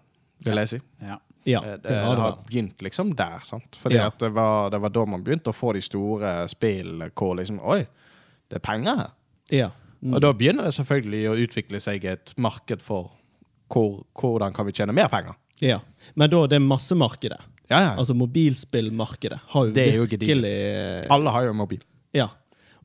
vil 0.45 0.57
jeg 0.63 0.67
si. 0.75 0.81
Ja. 1.01 1.19
Ja, 1.45 1.59
Eh, 1.65 1.77
Det, 1.77 1.89
det 1.89 1.97
har 2.03 2.15
det 2.15 2.21
har 2.21 2.37
begynt 2.47 2.77
liksom 2.81 3.15
der, 3.15 3.39
sant? 3.43 3.75
Fordi 3.75 3.95
Ja. 3.95 4.07
at 4.07 4.19
det 4.19 4.31
var, 4.33 4.69
det 4.69 4.79
var 4.81 4.89
da 4.89 5.05
man 5.05 5.23
begynte 5.23 5.49
å 5.49 5.55
få 5.55 5.73
de 5.73 5.81
store 5.81 6.47
spillene 6.47 7.09
hvor 7.15 7.35
liksom, 7.35 7.59
oi, 7.63 7.87
det 8.49 8.55
er 8.55 8.59
penger 8.59 8.95
her. 8.95 9.09
Ja. 9.49 9.69
Mm. 10.03 10.13
Og 10.15 10.21
da 10.21 10.33
begynner 10.33 10.63
det 10.65 10.73
selvfølgelig 10.75 11.29
å 11.29 11.37
utvikle 11.47 11.79
seg 11.81 12.05
et 12.05 12.33
marked 12.37 12.81
for 12.81 13.11
hvor, 13.71 14.03
hvordan 14.13 14.53
kan 14.53 14.65
vi 14.65 14.71
tjene 14.71 14.93
mer 14.93 15.07
penger. 15.09 15.33
Ja. 15.61 15.79
Men 16.17 16.31
da 16.33 16.43
det 16.49 16.57
er 16.59 16.65
massemarkedet, 16.65 17.39
Ja, 17.71 17.79
ja. 17.79 17.91
altså 17.95 18.13
mobilspillmarkedet, 18.17 19.39
har 19.53 19.67
jo 19.69 19.73
Det 19.75 19.87
er 19.87 19.99
jo 20.01 20.07
virkelig 20.09 20.55
Alle 21.13 21.29
har 21.31 21.45
jo 21.47 21.53
mobil. 21.55 21.83
Ja. 22.13 22.27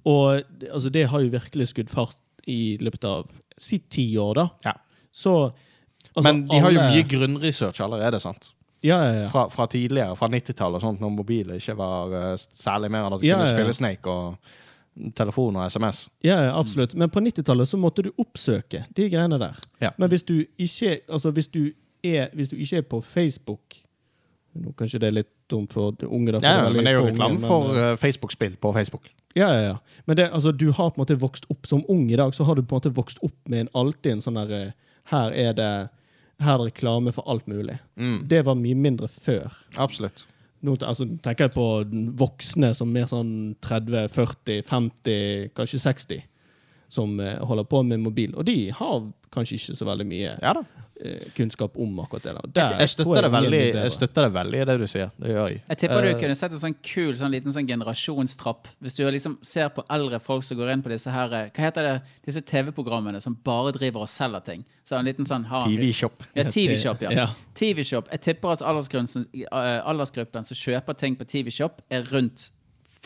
Og 0.06 0.42
altså, 0.70 0.90
det 0.90 1.08
har 1.10 1.24
jo 1.24 1.32
virkelig 1.32 1.72
skutt 1.72 1.90
fart 1.90 2.20
i 2.46 2.76
løpet 2.78 3.04
av 3.08 3.30
si 3.58 3.80
ti 3.90 4.12
år, 4.18 4.34
da. 4.38 4.48
Ja. 4.68 4.74
Så 5.10 5.32
altså, 6.14 6.28
Men 6.28 6.44
de 6.46 6.60
har 6.62 6.70
jo 6.70 6.84
mye 6.84 7.08
grunnresearch 7.10 7.80
allerede, 7.82 8.20
sant? 8.22 8.52
Ja, 8.84 9.00
ja, 9.02 9.14
ja. 9.22 9.28
Fra, 9.32 9.48
fra 9.50 9.66
tidligere, 9.66 10.14
fra 10.16 10.28
90-tallet 10.30 10.78
og 10.78 10.84
sånt, 10.84 11.00
når 11.02 11.10
mobilen 11.16 11.56
ikke 11.58 11.74
var 11.78 12.12
uh, 12.12 12.44
særlig 12.54 12.92
mer 12.92 13.06
enn 13.06 13.16
at 13.16 13.22
du 13.22 13.26
Ja, 13.26 13.40
kunne 13.40 13.48
ja, 13.50 13.56
spille 13.56 13.74
Snake 13.74 14.12
og 14.12 15.12
telefon 15.16 15.56
og 15.58 15.72
SMS. 15.72 16.06
Ja, 16.24 16.38
ja, 16.46 16.52
absolutt. 16.58 16.94
Men 16.94 17.10
på 17.12 17.20
90-tallet 17.24 17.68
så 17.68 17.80
måtte 17.80 18.04
du 18.06 18.12
oppsøke 18.20 18.84
de 18.96 19.08
greiene 19.12 19.40
der. 19.40 19.58
Ja. 19.82 19.90
Men 20.00 20.12
hvis 20.12 20.24
du 20.28 20.38
ikke 20.44 21.00
altså 21.08 21.32
hvis 21.36 21.50
du 21.52 21.72
er, 22.14 22.30
hvis 22.36 22.52
du 22.52 22.56
ikke 22.56 22.82
er 22.82 22.88
på 22.94 23.02
Facebook 23.04 23.82
nå 24.56 24.72
Kanskje 24.72 25.00
det 25.02 25.10
er 25.10 25.16
litt 25.18 25.32
dumt 25.52 25.74
for 25.76 25.92
unge. 26.06 26.32
Da, 26.32 26.40
for 26.40 26.46
Ja, 26.48 26.70
men 26.72 26.86
det 26.86 26.92
er 26.94 26.96
jo 26.96 27.08
reklame 27.10 27.40
for 27.44 27.76
eh, 27.76 27.96
Facebook-spill 28.00 28.56
på 28.62 28.72
Facebook. 28.72 29.10
Ja, 29.36 29.50
ja, 29.52 29.60
ja. 29.66 29.74
Men 30.08 30.16
det, 30.16 30.30
altså, 30.32 30.52
du 30.52 30.70
har 30.70 30.90
på 30.90 30.96
en 30.96 31.02
måte 31.02 31.18
vokst 31.20 31.44
opp 31.52 31.68
som 31.68 31.84
ung 31.92 32.06
i 32.10 32.16
dag, 32.16 32.32
så 32.34 32.46
har 32.48 32.56
du 32.56 32.62
på 32.62 32.72
en 32.72 32.80
måte 32.80 32.94
vokst 32.96 33.20
opp 33.26 33.36
med 33.52 33.66
en, 33.66 33.70
alltid 33.76 34.14
en 34.14 34.24
sånn 34.24 34.40
der 34.40 34.54
eh, 34.56 34.72
Her 35.12 35.36
er 35.36 35.52
det 35.54 35.70
her 36.42 36.54
er 36.54 36.58
det 36.58 36.72
reklame 36.72 37.12
for 37.16 37.24
alt 37.30 37.46
mulig. 37.48 37.78
Mm. 37.96 38.24
Det 38.28 38.42
var 38.44 38.58
mye 38.60 38.76
mindre 38.76 39.08
før. 39.08 39.54
Absolutt. 39.80 40.26
Nå 40.66 40.74
altså, 40.84 41.06
tenker 41.24 41.46
jeg 41.46 41.54
på 41.54 41.66
voksne 42.18 42.72
som 42.76 42.90
mer 42.92 43.06
sånn 43.08 43.54
30, 43.64 44.08
40, 44.12 44.64
50, 44.66 45.52
kanskje 45.56 45.80
60, 45.84 46.24
som 46.96 47.14
eh, 47.20 47.36
holder 47.44 47.68
på 47.68 47.84
med 47.86 48.00
mobil. 48.08 48.34
Og 48.36 48.48
de 48.48 48.58
har 48.80 49.06
kanskje 49.36 49.58
ikke 49.60 49.76
så 49.76 49.84
veldig 49.88 50.04
mye 50.08 50.32
Ja 50.40 50.52
da. 50.56 50.62
eh, 51.04 51.26
kunnskap 51.36 51.74
om 51.82 51.98
akkurat 52.00 52.24
det. 52.24 52.32
Da. 52.38 52.42
Der 52.56 52.78
Jeg 52.80 52.88
støtter, 52.94 53.26
det 53.26 53.30
veldig, 53.34 53.58
jeg 53.74 53.92
støtter 53.92 54.24
det 54.26 54.30
veldig 54.36 54.60
i 54.62 54.66
det 54.70 54.76
du 54.80 54.86
sier. 54.88 55.10
Det 55.20 55.34
gjør 55.34 55.48
jeg. 55.52 55.58
Jeg 55.68 55.78
tipper 55.82 56.06
du 56.06 56.08
Eh, 56.08 56.18
kunne 56.22 56.36
sett 56.40 56.54
en 56.56 56.62
sånn 56.62 56.76
kul 56.88 57.12
sånn 57.20 57.34
liten 57.34 57.52
sånn 57.52 57.68
generasjonstrapp. 57.68 58.70
Hvis 58.80 58.96
du 58.96 59.02
liksom 59.10 59.36
ser 59.44 59.68
på 59.76 59.84
eldre 59.92 60.20
folk 60.24 60.46
som 60.48 60.56
går 60.56 60.72
inn 60.72 60.82
på 60.86 60.88
disse 60.94 61.12
her 61.12 61.28
Hva 61.50 61.66
heter 61.66 61.82
det, 61.90 61.94
disse 62.30 62.40
TV-programmene 62.48 63.20
som 63.20 63.36
bare 63.44 63.74
driver 63.76 64.06
og 64.06 64.08
selger 64.08 64.40
ting? 64.48 64.64
Så 64.88 64.96
en 64.96 65.04
liten 65.10 65.28
sånn 65.28 65.44
TV-shop. 65.44 66.24
Ja, 66.38 66.44
TV-shop, 66.48 67.02
ja. 67.04 67.10
Ja. 67.12 67.28
TV-shop. 67.54 68.08
Jeg 68.16 68.20
tipper 68.30 68.54
at 68.56 68.62
aldersgruppen, 68.64 69.26
aldersgruppen 69.84 70.44
som 70.48 70.56
kjøper 70.56 70.96
ting 70.96 71.16
på 71.20 71.26
TV-shop, 71.28 71.82
er 71.90 72.08
rundt 72.12 72.50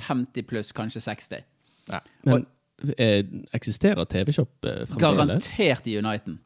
50 0.00 0.46
pluss, 0.48 0.70
kanskje 0.72 1.00
60. 1.04 1.42
Ja. 1.90 2.00
Men 2.24 2.44
eh, 2.44 2.48
eksisterer 3.57 4.05
TV-shop 4.05 4.65
eh, 4.69 4.85
fremdeles? 4.89 5.01
Garantert 5.01 5.86
i 5.86 5.98
Uniten. 5.98 6.39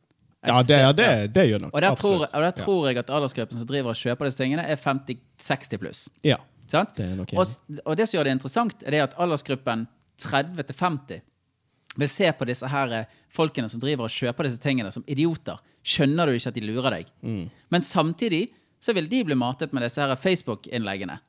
Ja, 0.45 0.63
det, 0.63 0.77
ja 0.77 0.93
det, 0.93 1.09
det 1.33 1.47
gjør 1.49 1.63
nok. 1.65 1.75
Og 1.75 1.81
der, 1.81 1.95
tror, 1.97 2.25
og 2.27 2.43
der 2.45 2.51
tror 2.59 2.89
jeg 2.91 2.99
at 3.01 3.11
aldersgruppen 3.17 3.59
som 3.59 3.69
driver 3.69 3.95
og 3.95 3.97
kjøper 3.97 4.29
disse 4.29 4.41
tingene, 4.43 4.67
er 4.69 4.77
50-60 4.77 5.81
pluss. 5.81 6.03
Ja, 6.27 6.37
Sant? 6.69 6.95
det 6.97 7.05
er 7.07 7.15
nok 7.17 7.33
Og, 7.37 7.47
og 7.85 7.97
det 7.97 8.09
som 8.09 8.19
gjør 8.19 8.29
det 8.29 8.35
interessant, 8.39 8.83
er 8.85 8.97
det 8.97 9.01
at 9.07 9.15
aldersgruppen 9.21 9.87
30 10.21 10.67
til 10.69 10.77
50 10.81 11.23
vil 11.97 12.11
se 12.11 12.31
på 12.35 12.47
disse 12.49 12.69
her 12.69 12.93
eh, 12.93 13.11
folkene 13.33 13.69
som 13.71 13.81
driver 13.83 14.09
og 14.09 14.13
kjøper 14.13 14.49
disse 14.49 14.61
tingene, 14.63 14.91
som 14.93 15.05
idioter. 15.07 15.61
Skjønner 15.87 16.27
du 16.27 16.35
ikke 16.37 16.51
at 16.51 16.57
de 16.59 16.65
lurer 16.67 16.99
deg? 16.99 17.11
Mm. 17.23 17.45
Men 17.71 17.85
samtidig 17.87 18.49
så 18.83 18.93
vil 18.97 19.09
de 19.09 19.23
bli 19.25 19.37
matet 19.39 19.73
med 19.73 19.87
disse 19.87 20.03
her 20.03 20.13
Facebook-innleggene. 20.19 21.21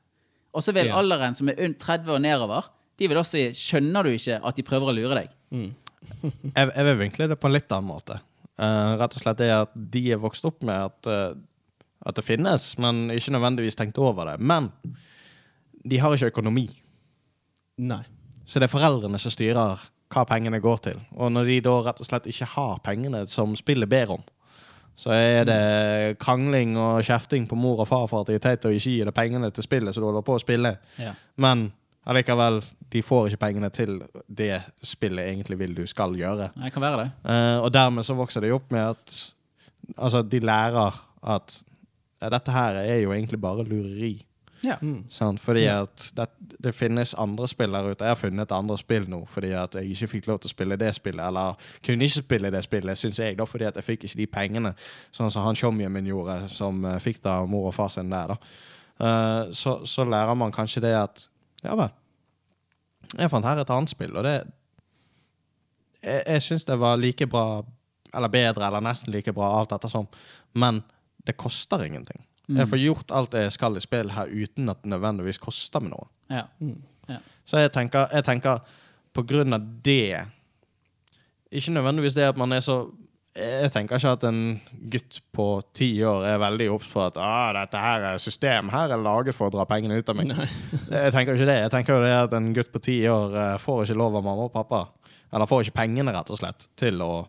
Og 0.56 0.64
så 0.64 0.74
vil 0.76 0.90
Ja. 0.90 0.98
alderen 0.98 1.34
som 1.36 1.48
er 1.48 1.56
30 1.78 2.12
og 2.12 2.20
nedover, 2.24 2.68
de 2.96 3.08
vil 3.10 3.20
også 3.20 3.36
si 3.36 3.66
Skjønner 3.66 4.06
du 4.06 4.14
ikke 4.14 4.38
at 4.40 4.56
de 4.56 4.64
prøver 4.66 4.92
å 4.92 4.96
lure 4.96 5.20
deg? 5.20 5.34
Jeg, 6.06 6.68
jeg 6.70 6.84
vil 6.86 6.98
vinkle 7.00 7.26
det 7.26 7.36
på 7.40 7.48
en 7.48 7.54
litt 7.56 7.72
annen 7.74 7.88
måte. 7.88 8.20
Uh, 8.56 8.94
rett 9.00 9.16
og 9.16 9.20
slett 9.20 9.40
det 9.40 9.48
at 9.50 9.72
de 9.74 10.02
er 10.14 10.20
vokst 10.22 10.44
opp 10.46 10.62
med 10.64 10.78
at, 10.86 11.08
uh, 11.10 11.34
at 12.06 12.16
det 12.16 12.24
finnes, 12.24 12.68
men 12.80 13.10
ikke 13.12 13.34
nødvendigvis 13.34 13.76
tenkt 13.76 13.98
over 13.98 14.30
det. 14.30 14.36
Men 14.38 14.70
de 15.82 15.98
har 16.00 16.14
ikke 16.14 16.30
økonomi. 16.30 16.68
Nei. 17.82 18.04
Så 18.46 18.62
det 18.62 18.68
er 18.68 18.72
foreldrene 18.76 19.18
som 19.18 19.34
styrer 19.34 19.82
hva 20.14 20.24
pengene 20.28 20.62
går 20.62 20.82
til. 20.86 21.02
Og 21.18 21.32
når 21.34 21.50
de 21.50 21.58
da 21.66 21.76
rett 21.88 22.00
og 22.00 22.08
slett 22.08 22.28
ikke 22.30 22.48
har 22.54 22.78
pengene 22.86 23.24
som 23.30 23.56
spillet 23.58 23.90
ber 23.90 24.14
om, 24.16 24.24
så 24.96 25.12
er 25.12 25.42
det 25.44 26.16
krangling 26.22 26.76
og 26.80 27.02
kjefting 27.04 27.44
på 27.50 27.58
mor 27.58 27.82
og 27.82 27.90
far 27.90 28.06
for 28.08 28.22
at 28.22 28.30
de 28.30 28.38
er 28.38 28.44
teit 28.44 28.64
og 28.64 28.72
ikke 28.72 28.94
gir 28.94 29.08
deg 29.08 29.16
pengene 29.16 29.50
til 29.52 29.66
spillet 29.66 29.92
så 29.92 30.00
du 30.00 30.06
holder 30.08 30.24
på 30.24 30.38
å 30.38 30.40
spille. 30.40 30.72
Ja. 31.02 31.12
Men 31.42 31.68
allikevel, 32.06 32.60
de 32.92 33.02
får 33.02 33.30
ikke 33.30 33.42
pengene 33.42 33.70
til 33.74 33.98
det 34.26 34.60
spillet 34.84 35.26
egentlig 35.26 35.58
vil 35.58 35.74
du 35.76 35.84
skal 35.90 36.14
gjøre. 36.18 36.50
Det 36.54 36.72
kan 36.74 36.84
være 36.84 37.04
det. 37.04 37.08
Uh, 37.24 37.64
og 37.64 37.72
dermed 37.74 38.06
så 38.06 38.16
vokser 38.18 38.44
de 38.44 38.54
opp 38.56 38.70
med 38.74 38.92
at 38.96 39.22
Altså, 40.02 40.22
de 40.22 40.40
lærer 40.42 40.96
at 41.22 41.60
ja, 42.22 42.28
dette 42.28 42.50
her 42.50 42.74
er 42.80 42.96
jo 43.04 43.12
egentlig 43.12 43.38
bare 43.40 43.64
lureri. 43.64 44.26
Ja. 44.64 44.76
Sant? 45.10 45.40
Fordi 45.40 45.64
at 45.70 46.12
det, 46.16 46.26
det 46.64 46.74
finnes 46.74 47.14
andre 47.14 47.48
spill 47.48 47.72
der 47.72 47.90
ute. 47.90 48.04
Jeg 48.04 48.10
har 48.10 48.18
funnet 48.18 48.52
andre 48.52 48.78
spill 48.78 49.06
nå 49.10 49.20
fordi 49.30 49.52
at 49.54 49.74
jeg 49.74 49.92
ikke 49.92 50.08
fikk 50.16 50.26
lov 50.26 50.40
til 50.40 50.50
å 50.50 50.54
spille 50.54 50.78
det 50.80 50.94
spillet. 50.96 51.22
Eller 51.22 51.68
kunne 51.86 52.08
ikke 52.08 52.24
spille 52.24 52.50
det 52.50 52.64
spillet, 52.64 52.98
syns 52.98 53.20
jeg, 53.22 53.38
da, 53.38 53.46
fordi 53.46 53.68
at 53.68 53.78
jeg 53.78 53.86
fikk 53.86 54.08
ikke 54.08 54.20
de 54.22 54.26
pengene. 54.26 54.74
Sånn 55.14 55.30
som 55.30 55.46
han 55.46 55.58
showmien 55.58 55.92
min 55.92 56.08
gjorde, 56.10 56.40
som 56.52 56.82
fikk 56.82 57.04
fikk 57.06 57.22
da 57.28 57.38
mor 57.46 57.68
og 57.70 57.76
far 57.76 57.92
sin 57.94 58.10
der. 58.10 58.34
da. 58.34 58.38
Uh, 58.96 59.52
så, 59.52 59.78
så 59.86 60.04
lærer 60.08 60.34
man 60.34 60.52
kanskje 60.52 60.82
det 60.82 60.94
at 60.98 61.28
Ja 61.64 61.76
vel. 61.78 61.92
Jeg 63.16 63.30
fant 63.30 63.46
her 63.46 63.62
et 63.62 63.70
annet 63.70 63.92
spill, 63.92 64.16
og 64.16 64.24
det 64.26 64.36
Jeg, 66.02 66.22
jeg 66.26 66.42
syns 66.42 66.64
det 66.64 66.76
var 66.78 66.98
like 67.00 67.26
bra, 67.26 67.64
eller 68.14 68.28
bedre, 68.30 68.66
eller 68.66 68.84
nesten 68.84 69.12
like 69.12 69.32
bra, 69.34 69.48
alt 69.58 69.72
ettersom. 69.72 70.06
Men 70.54 70.82
det 71.26 71.36
koster 71.36 71.82
ingenting. 71.82 72.20
Jeg 72.46 72.68
får 72.70 72.78
gjort 72.78 73.10
alt 73.10 73.34
jeg 73.34 73.52
skal 73.52 73.76
i 73.76 73.80
spill 73.82 74.12
her 74.14 74.30
uten 74.30 74.70
at 74.70 74.78
det 74.82 74.92
nødvendigvis 74.92 75.40
koster 75.42 75.82
meg 75.82 75.96
noe. 75.96 76.06
Ja. 76.30 76.44
Så 77.46 77.58
jeg 77.58 77.72
tenker, 77.74 78.06
jeg 78.12 78.26
tenker 78.26 78.62
på 79.14 79.24
grunn 79.26 79.54
av 79.56 79.64
det 79.82 80.26
Ikke 81.50 81.72
nødvendigvis 81.74 82.14
det 82.14 82.28
at 82.28 82.38
man 82.38 82.52
er 82.52 82.60
så 82.60 82.84
Jeg 83.36 83.68
tenker 83.74 84.00
ikke 84.00 84.14
at 84.16 84.22
en 84.24 84.40
gutt 84.92 85.18
på 85.36 85.46
ti 85.76 85.90
år 86.08 86.24
er 86.30 86.38
veldig 86.40 86.68
obs 86.72 86.86
på 86.88 87.02
at 87.04 87.18
ah, 87.20 87.50
dette 87.52 87.80
her 87.80 88.06
er 88.12 88.22
system 88.22 88.70
her 88.72 88.94
er 88.94 89.02
laget 89.02 89.36
for 89.36 89.50
å 89.50 89.52
dra 89.52 89.66
pengene 89.68 89.98
ut 90.00 90.08
av 90.08 90.16
meg. 90.16 90.32
Jeg 90.94 91.12
tenker 91.12 91.36
ikke 91.36 91.48
det. 91.50 91.58
Jeg 91.66 91.72
tenker 91.74 91.98
jo 91.98 92.06
det 92.06 92.14
at 92.16 92.36
en 92.38 92.48
gutt 92.56 92.72
på 92.72 92.82
ti 92.86 92.96
år 93.10 93.36
eh, 93.36 93.58
får 93.60 93.84
ikke 93.84 93.98
lov 94.00 94.16
av 94.16 94.24
mamma 94.24 94.48
og 94.48 94.54
pappa. 94.54 94.86
Eller 95.34 95.50
får 95.50 95.66
ikke 95.66 95.82
pengene, 95.82 96.14
rett 96.16 96.32
og 96.32 96.40
slett, 96.40 96.68
til 96.80 97.02
å 97.04 97.26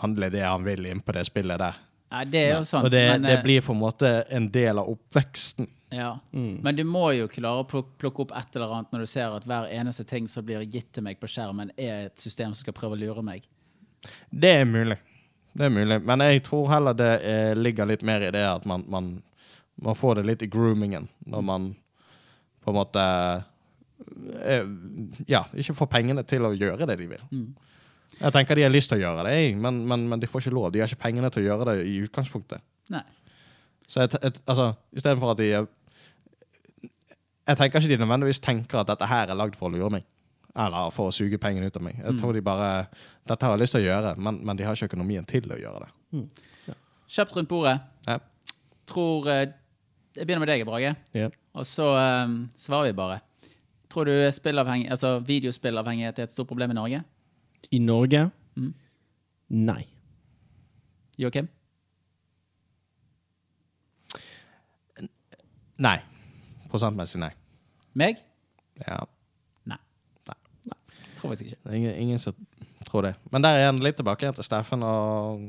handle 0.00 0.30
det 0.32 0.46
han 0.46 0.64
vil 0.64 0.86
inn 0.88 1.02
på 1.04 1.12
det 1.12 1.26
spillet 1.28 1.60
der. 1.60 1.76
Nei, 2.10 2.24
det 2.30 2.40
er 2.46 2.56
jo 2.56 2.64
sant. 2.66 2.88
Og 2.88 2.94
det, 2.94 3.04
men, 3.12 3.28
det 3.28 3.36
eh, 3.36 3.44
blir 3.44 3.66
på 3.66 3.74
en 3.76 3.82
måte 3.82 4.14
en 4.32 4.48
del 4.54 4.80
av 4.80 4.88
oppveksten. 4.90 5.68
Ja. 5.90 6.14
Men 6.30 6.76
du 6.78 6.84
må 6.86 7.08
jo 7.16 7.26
klare 7.30 7.64
å 7.64 7.66
plukke 7.66 8.24
opp 8.24 8.32
et 8.38 8.56
eller 8.56 8.72
annet 8.76 8.94
når 8.94 9.04
du 9.04 9.10
ser 9.10 9.34
at 9.34 9.46
hver 9.50 9.66
eneste 9.74 10.06
ting 10.06 10.28
som 10.30 10.46
blir 10.46 10.62
gitt 10.62 10.92
til 10.94 11.04
meg 11.04 11.18
på 11.20 11.28
skjermen, 11.30 11.74
er 11.76 12.06
et 12.08 12.22
system 12.22 12.54
som 12.54 12.62
skal 12.62 12.76
prøve 12.76 12.96
å 12.96 13.00
lure 13.00 13.24
meg. 13.26 13.46
Det 14.30 14.52
er 14.62 14.68
mulig. 14.70 14.96
Det 15.60 15.66
er 15.68 15.74
mulig. 15.74 15.98
Men 16.08 16.22
jeg 16.24 16.40
tror 16.46 16.70
heller 16.72 16.96
det 16.96 17.10
eh, 17.28 17.52
ligger 17.58 17.88
litt 17.90 18.04
mer 18.06 18.22
i 18.24 18.30
det 18.32 18.46
at 18.48 18.64
man, 18.68 18.86
man, 18.88 19.10
man 19.76 19.98
får 19.98 20.20
det 20.20 20.28
litt 20.30 20.44
i 20.46 20.48
groomingen. 20.48 21.10
Når 21.28 21.42
man 21.44 21.66
på 22.64 22.72
en 22.72 22.78
måte 22.78 23.02
eh, 24.40 24.64
Ja, 25.28 25.44
ikke 25.52 25.76
får 25.82 25.90
pengene 25.92 26.24
til 26.24 26.48
å 26.48 26.54
gjøre 26.56 26.88
det 26.88 26.96
de 27.02 27.10
vil. 27.10 27.26
Jeg 28.20 28.32
tenker 28.32 28.56
de 28.56 28.64
har 28.64 28.72
lyst 28.72 28.92
til 28.92 29.02
å 29.02 29.04
gjøre 29.04 29.26
det, 29.28 29.36
men, 29.60 29.82
men, 29.88 30.06
men 30.08 30.22
de 30.22 30.28
får 30.28 30.46
ikke 30.46 30.56
lov. 30.56 30.70
De 30.72 30.80
har 30.80 30.88
ikke 30.88 31.04
pengene 31.04 31.28
til 31.32 31.44
å 31.44 31.48
gjøre 31.50 31.68
det 31.70 31.84
i 31.88 31.98
utgangspunktet. 32.06 32.64
Nei. 32.92 33.04
Så 33.90 34.06
jeg, 34.06 34.16
et, 34.22 34.40
altså, 34.46 34.70
istedenfor 34.96 35.34
at 35.34 35.42
de 35.42 35.50
Jeg 35.50 37.58
tenker 37.58 37.82
ikke 37.82 37.92
de 37.92 38.00
nødvendigvis 38.00 38.40
tenker 38.40 38.80
at 38.80 38.88
dette 38.94 39.10
her 39.10 39.28
er 39.28 39.36
lagd 39.36 39.60
for 39.60 39.68
å 39.68 39.76
lure 39.76 39.92
meg. 39.92 40.08
Eller 40.58 40.90
for 40.90 41.10
å 41.10 41.14
suge 41.14 41.38
pengene 41.38 41.68
ut 41.70 41.76
av 41.78 41.84
meg. 41.84 41.98
Jeg 42.02 42.18
tror 42.18 42.34
de 42.34 42.42
bare 42.42 42.70
Dette 43.28 43.46
har 43.46 43.54
jeg 43.54 43.62
lyst 43.62 43.76
til 43.76 43.84
å 43.84 43.86
gjøre, 43.86 44.14
men, 44.18 44.40
men 44.46 44.58
de 44.58 44.66
har 44.66 44.74
ikke 44.74 44.90
økonomien 44.90 45.26
til 45.28 45.46
å 45.46 45.58
gjøre 45.60 45.84
det. 45.84 45.90
Kjapt 47.10 47.36
rundt 47.36 47.50
bordet. 47.50 47.76
Ja. 48.06 48.18
Tror 48.90 49.28
eh, 49.30 49.52
Jeg 50.16 50.26
begynner 50.26 50.42
med 50.42 50.50
deg, 50.50 50.66
Brage. 50.66 50.94
Ja. 51.14 51.28
Og 51.54 51.66
så 51.66 51.86
um, 51.94 52.42
svarer 52.58 52.90
vi 52.90 52.98
bare. 52.98 53.20
Tror 53.90 54.06
du 54.06 54.12
altså 54.14 55.18
videospillavhengighet 55.26 56.18
er 56.18 56.28
et 56.28 56.32
stort 56.32 56.46
problem 56.50 56.70
i 56.70 56.74
Norge? 56.74 57.02
I 57.70 57.78
Norge? 57.78 58.30
Mm. 58.54 58.74
Nei. 59.48 59.82
Joakim? 61.18 61.48
Nei. 65.80 65.96
Prosentmessig 66.70 67.22
nei. 67.22 67.32
Meg? 67.94 68.20
Ja. 68.86 69.02
Tror 71.20 71.32
faktisk 71.34 71.50
ikke. 71.50 71.60
Det 71.62 71.72
er 71.72 71.78
ingen, 71.78 71.94
ingen 72.06 72.22
som 72.22 72.36
tror 72.88 73.04
det. 73.06 73.14
Men 73.30 73.44
der 73.44 73.56
er 73.56 73.66
igjen 73.66 73.82
litt 73.84 73.98
tilbake 74.00 74.24
igjen 74.24 74.36
til 74.38 74.46
Steffen 74.46 74.84
og 74.86 75.44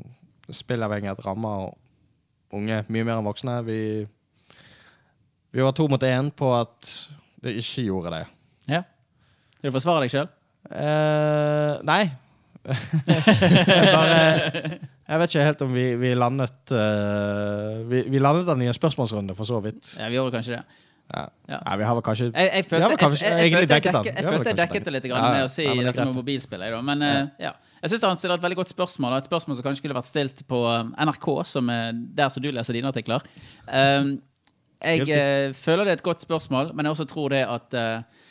spillavhengighet 0.52 1.22
rammer 1.24 1.72
unge 2.52 2.82
mye 2.92 3.06
mer 3.06 3.18
enn 3.18 3.26
voksne. 3.26 3.58
Vi, 3.66 3.80
vi 5.52 5.64
var 5.64 5.74
to 5.76 5.88
mot 5.90 6.04
én 6.04 6.30
på 6.36 6.52
at 6.54 6.92
det 7.42 7.56
ikke 7.62 7.86
gjorde 7.88 8.14
det. 8.14 8.24
Ja. 8.70 8.82
Vil 9.60 9.72
du 9.72 9.76
forsvare 9.78 10.04
deg 10.04 10.12
sjøl? 10.12 10.28
Eh, 10.70 11.80
nei. 11.88 12.02
bare, 13.96 14.18
Jeg 15.08 15.18
vet 15.18 15.32
ikke 15.32 15.46
helt 15.48 15.64
om 15.64 15.72
vi, 15.74 15.86
vi 15.98 16.12
landet 16.14 16.70
uh, 16.70 17.80
vi, 17.90 18.04
vi 18.06 18.20
landet 18.22 18.46
den 18.46 18.62
i 18.62 18.68
en 18.70 18.76
spørsmålsrunde, 18.76 19.34
for 19.34 19.48
så 19.48 19.58
vidt. 19.64 19.96
Ja, 19.98 20.06
vi 20.12 20.20
gjorde 20.20 20.36
kanskje 20.36 20.60
det. 20.60 20.62
Ja. 21.12 21.26
Ja. 21.48 21.58
Nei, 21.66 21.76
vi 21.76 21.84
har 21.84 21.96
vel 21.98 22.04
kanskje 22.06 22.26
Jeg, 22.30 22.48
jeg 22.48 22.64
følte 22.70 22.96
kanskje- 22.96 23.26
jeg, 23.28 23.38
jeg, 23.42 23.52
følte 23.52 23.74
dekket 23.74 24.06
jeg, 24.06 24.24
følte 24.24 24.48
jeg 24.48 24.56
dekket 24.62 24.84
det 24.86 24.92
litt 24.94 25.08
grann 25.10 25.26
med 25.34 25.44
å 25.44 25.50
si 25.52 25.66
Ja, 25.66 25.74
det 25.74 25.84
dette 25.90 26.06
med 26.08 26.16
mobilspill. 26.16 26.64
Men 26.86 27.02
eh, 27.04 27.22
ja. 27.42 27.52
Jeg 27.82 27.90
syns 27.90 28.04
han 28.06 28.16
stiller 28.20 28.38
et 28.38 28.44
veldig 28.44 28.56
godt 28.60 28.70
spørsmål, 28.70 29.16
et 29.18 29.26
spørsmål 29.26 29.58
som 29.58 29.66
kanskje 29.66 29.82
skulle 29.82 29.96
vært 29.98 30.08
stilt 30.08 30.44
på 30.48 30.60
eh, 30.70 30.92
NRK, 31.04 31.28
som 31.50 31.68
er 31.74 31.90
der 31.92 32.30
som 32.32 32.44
du 32.44 32.48
leser 32.54 32.78
dine 32.78 32.92
artikler. 32.92 33.24
Um, 33.66 34.14
jeg 34.82 35.08
eh, 35.10 35.52
føler 35.58 35.84
det 35.86 35.92
er 35.96 36.00
et 36.00 36.06
godt 36.06 36.22
spørsmål, 36.24 36.72
men 36.74 36.86
jeg 36.86 36.96
også 36.96 37.06
tror 37.10 37.34
det 37.34 37.42
at 37.46 37.74
eh, 37.78 38.21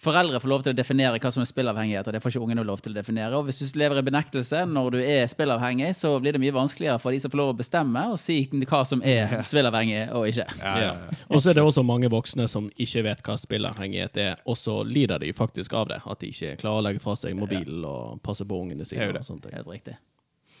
foreldre 0.00 0.38
får 0.40 0.48
lov 0.48 0.62
til 0.64 0.72
å 0.72 0.76
definere 0.78 1.18
hva 1.20 1.30
som 1.32 1.42
er 1.44 1.48
spillavhengighet, 1.50 2.06
og 2.08 2.14
det 2.16 2.20
får 2.24 2.32
ikke 2.32 2.42
ungene 2.46 2.62
lov 2.64 2.80
til 2.80 2.94
å 2.94 2.96
definere. 2.96 3.36
Og 3.36 3.44
hvis 3.48 3.58
du 3.60 3.78
lever 3.78 4.00
i 4.00 4.04
benektelse 4.06 4.62
når 4.68 4.90
du 4.94 4.98
er 5.02 5.26
spillavhengig, 5.28 5.90
så 5.98 6.14
blir 6.24 6.32
det 6.36 6.40
mye 6.40 6.54
vanskeligere 6.56 6.98
for 7.02 7.12
de 7.12 7.20
som 7.20 7.32
får 7.32 7.40
lov 7.42 7.52
å 7.52 7.56
bestemme, 7.58 8.04
og 8.14 8.18
si 8.20 8.38
hva 8.64 8.80
som 8.88 9.02
er 9.04 9.34
spillavhengig 9.50 10.06
og 10.16 10.28
ikke. 10.32 10.46
ja, 10.60 10.74
ja, 10.80 10.92
ja. 10.96 11.20
Og 11.28 11.42
så 11.44 11.52
er 11.52 11.60
det 11.60 11.66
også 11.68 11.84
mange 11.84 12.08
voksne 12.12 12.48
som 12.48 12.70
ikke 12.80 13.04
vet 13.10 13.22
hva 13.28 13.36
spillavhengighet 13.40 14.16
er, 14.24 14.40
og 14.48 14.56
så 14.56 14.80
lider 14.88 15.20
de 15.20 15.32
faktisk 15.36 15.76
av 15.76 15.88
det. 15.92 16.00
At 16.08 16.24
de 16.24 16.32
ikke 16.32 16.56
klarer 16.64 16.80
å 16.80 16.86
legge 16.88 17.04
fra 17.04 17.16
seg 17.20 17.36
mobilen 17.36 17.84
og 17.84 18.20
passe 18.24 18.44
på 18.48 18.60
ungene 18.64 18.84
sine. 18.88 19.12
det. 19.12 19.20
og 19.20 19.28
sånne 19.28 19.46
ting. 19.48 19.56
Helt 19.60 19.68
riktig. 19.76 19.96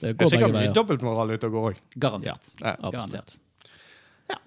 Det 0.00 0.08
er 0.10 0.18
går 0.20 0.30
sikkert 0.30 0.46
begge 0.48 0.52
mye 0.56 0.66
veier. 0.68 0.74
dobbeltmoral 0.76 1.30
ute 1.36 1.48
og 1.48 1.52
går 1.56 1.70
òg. 1.72 1.80
Garantert. 2.00 2.54
Ja, 2.60 2.76
Garantert. 2.90 3.38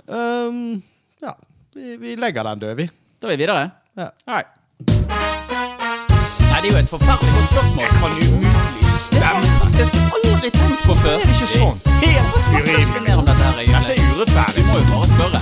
Um, 0.07 0.81
ja. 1.21 1.33
Vi, 1.73 1.97
vi 1.97 2.15
legger 2.15 2.43
den 2.47 2.59
død, 2.61 2.75
vi. 2.77 2.89
Da 3.21 3.27
er 3.27 3.33
vi 3.35 3.41
videre. 3.43 3.71
Ja. 3.97 4.11
All 4.27 4.37
right. 4.39 4.59
Nei, 6.51 6.57
det 6.61 6.67
er 6.67 6.73
jo 6.73 6.79
et 6.83 6.91
forferdelig 6.95 7.31
godt 7.37 7.47
spørsmål. 7.53 7.83
Jeg 7.83 7.91
Kan 8.01 8.11
umulig 8.25 8.87
stemme. 9.03 9.49
Det 9.77 9.85
skulle 9.89 10.05
jeg 10.05 10.13
aldri 10.17 10.49
tenkt 10.59 10.81
på 10.87 10.93
før. 11.03 11.15
Det 11.17 11.27
er 11.27 11.35
ikke 11.35 11.49
sånn. 11.57 11.77
Helt 12.05 12.29
Urimelig. 12.49 13.01
mer 13.07 13.17
om 13.21 13.25
dette 13.29 13.43
her, 13.47 13.53
Dette 13.75 13.91
er 13.95 14.01
urettferdig. 14.11 14.57
Vi 14.57 14.63
må 14.69 14.73
jo 14.81 14.85
bare 14.91 15.07
spørre. 15.13 15.39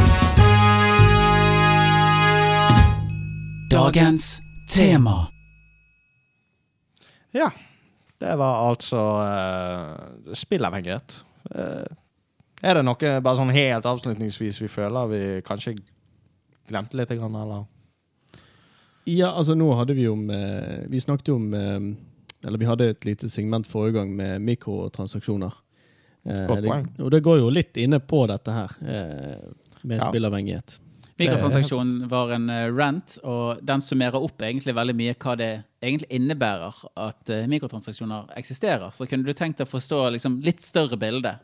Dagens 3.72 4.26
tema. 4.70 5.18
Ja. 7.34 7.50
Det 8.22 8.38
var 8.38 8.70
altså 8.70 9.02
uh, 9.02 10.34
spillavhengighet. 10.38 11.24
Uh, 11.56 11.90
er 12.62 12.78
det 12.78 12.84
noe 12.86 13.14
bare 13.26 13.38
sånn 13.40 13.54
helt 13.56 13.88
avslutningsvis 13.90 14.60
vi 14.62 14.70
føler 14.70 15.10
vi 15.10 15.22
kanskje 15.46 15.80
glemte 16.70 17.00
litt, 17.00 17.10
eller? 17.10 17.66
Ja, 19.10 19.32
altså 19.34 19.56
nå 19.58 19.68
hadde 19.80 19.96
vi 19.98 20.04
jo 20.06 20.14
med 20.16 20.86
Vi 20.92 21.00
snakket 21.02 21.32
jo 21.32 21.36
om 21.40 21.48
eh, 21.58 21.80
Eller 22.46 22.62
vi 22.62 22.68
hadde 22.70 22.90
et 22.94 23.06
lite 23.08 23.30
segment 23.30 23.66
forrige 23.70 23.96
gang 24.00 24.12
med 24.16 24.42
mikrotransaksjoner. 24.46 25.56
Eh, 26.26 26.46
Godt 26.50 26.66
poeng. 26.68 26.86
Det, 26.86 27.02
og 27.06 27.12
det 27.16 27.24
går 27.26 27.40
jo 27.42 27.50
litt 27.54 27.78
inne 27.82 28.00
på 28.02 28.24
dette 28.30 28.54
her, 28.54 28.72
eh, 28.82 29.52
med 29.84 30.00
Ja. 30.02 30.10
spillavhengighet. 30.10 30.80
Mikrotransaksjon 31.22 32.08
var 32.10 32.32
en 32.34 32.50
eh, 32.50 32.68
rant, 32.74 33.20
og 33.24 33.60
den 33.66 33.82
summerer 33.82 34.18
opp 34.22 34.42
egentlig 34.42 34.74
veldig 34.74 34.96
mye 34.98 35.14
hva 35.22 35.36
det 35.38 35.50
egentlig 35.84 36.10
innebærer 36.18 36.80
at 36.98 37.30
eh, 37.30 37.46
mikrotransaksjoner 37.50 38.34
eksisterer. 38.38 38.90
Så 38.94 39.06
kunne 39.10 39.26
du 39.26 39.34
tenkt 39.38 39.58
deg 39.62 39.68
å 39.70 39.74
forstå 39.76 40.02
liksom, 40.18 40.40
litt 40.46 40.62
større 40.66 40.98
bilde, 40.98 41.36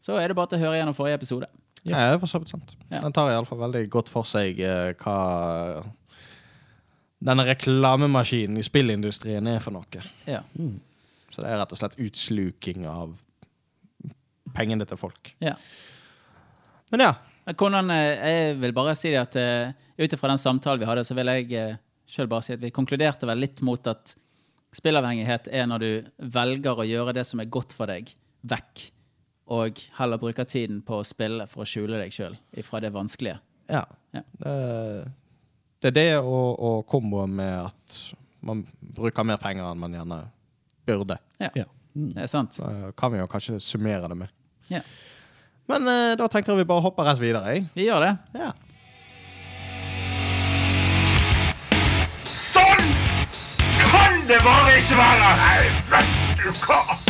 så 0.00 0.16
er 0.20 0.28
det 0.32 0.36
bare 0.36 0.52
til 0.52 0.58
å 0.60 0.64
høre 0.66 0.80
gjennom 0.80 0.96
forrige 0.96 1.20
episode. 1.20 1.48
Ja, 1.84 1.96
det 2.10 2.14
er 2.16 2.18
for 2.24 2.32
så 2.32 2.40
vidt 2.40 2.48
sant. 2.50 2.72
Ja. 2.90 3.00
Den 3.04 3.12
tar 3.12 3.28
iallfall 3.30 3.60
veldig 3.60 3.84
godt 3.92 4.08
for 4.08 4.24
seg 4.24 4.58
eh, 4.60 4.94
hva 5.04 5.84
denne 7.18 7.46
reklamemaskinen 7.48 8.60
i 8.60 8.64
spillindustrien 8.66 9.46
er 9.48 9.62
for 9.64 9.76
noe. 9.76 10.02
Ja. 10.28 10.42
Så 11.32 11.42
det 11.42 11.48
er 11.50 11.60
rett 11.60 11.72
og 11.72 11.80
slett 11.80 11.96
utsluking 12.02 12.84
av 12.90 13.16
pengene 14.56 14.86
til 14.88 15.00
folk. 15.00 15.32
Ja. 15.44 15.56
Men 16.92 17.08
ja. 17.08 17.14
Hvordan, 17.46 17.90
eh, 17.94 18.26
jeg 18.26 18.54
vil 18.58 18.72
bare 18.74 18.96
si 18.98 19.12
det 19.12 19.20
at 19.20 19.36
uh, 19.38 19.74
ut 20.02 20.12
ifra 20.12 20.32
den 20.32 20.40
samtalen 20.42 20.82
vi 20.82 20.88
hadde, 20.88 21.04
så 21.06 21.14
vil 21.14 21.30
jeg 21.30 21.46
sjøl 21.46 21.76
selv 22.16 22.32
bare 22.32 22.46
si 22.46 22.54
at 22.56 22.62
vi 22.62 22.72
konkluderte 22.74 23.28
vel 23.28 23.38
litt 23.42 23.62
mot 23.66 23.86
at 23.90 24.16
spillavhengighet 24.74 25.48
er 25.54 25.68
når 25.70 25.82
du 25.84 25.90
velger 26.34 26.82
å 26.82 26.86
gjøre 26.86 27.14
det 27.16 27.24
som 27.26 27.40
er 27.42 27.50
godt 27.50 27.74
for 27.76 27.90
deg, 27.90 28.10
vekk, 28.46 28.82
og 29.54 29.78
heller 29.98 30.20
bruker 30.20 30.46
tiden 30.48 30.82
på 30.86 31.00
å 31.00 31.06
spille 31.06 31.46
for 31.50 31.62
å 31.62 31.68
skjule 31.68 32.00
deg 32.02 32.14
sjøl 32.14 32.34
ifra 32.58 32.82
det 32.82 32.92
vanskelige. 32.94 33.38
ja. 33.70 33.86
Ja. 34.14 34.22
Det, 34.40 34.52
det 35.82 35.90
er 35.92 35.96
det 35.96 36.10
og, 36.18 36.56
og 36.56 36.86
komboen 36.88 37.34
med 37.36 37.66
at 37.66 37.96
man 38.46 38.62
bruker 38.96 39.26
mer 39.26 39.40
penger 39.40 39.66
enn 39.68 39.80
man 39.80 39.96
gjerne 39.96 40.20
burde. 40.86 41.18
Ja. 41.42 41.50
Mm. 41.96 42.12
Det 42.14 42.22
er 42.24 42.30
sant. 42.30 42.56
Så 42.56 42.92
kan 42.96 43.12
vi 43.12 43.20
jo 43.20 43.28
kanskje 43.30 43.58
summere 43.60 44.08
det 44.08 44.18
med. 44.24 44.32
Ja. 44.72 44.82
Men 45.70 45.88
eh, 45.90 46.14
da 46.18 46.28
tenker 46.30 46.54
jeg 46.54 46.62
vi 46.62 46.68
bare 46.70 46.84
hopper 46.84 47.08
rett 47.08 47.20
videre. 47.20 47.42
Jeg. 47.52 47.66
Vi 47.74 47.88
gjør 47.88 48.04
det. 48.04 48.12
Ja. 48.38 48.52
Sånn 52.52 52.86
kan 53.90 54.22
det 54.30 54.40
bare 54.44 54.78
ikke 54.80 55.00
være! 55.00 55.34
Nei, 55.42 55.58
vet 55.92 56.40
du 56.44 56.64
hva? 56.66 57.05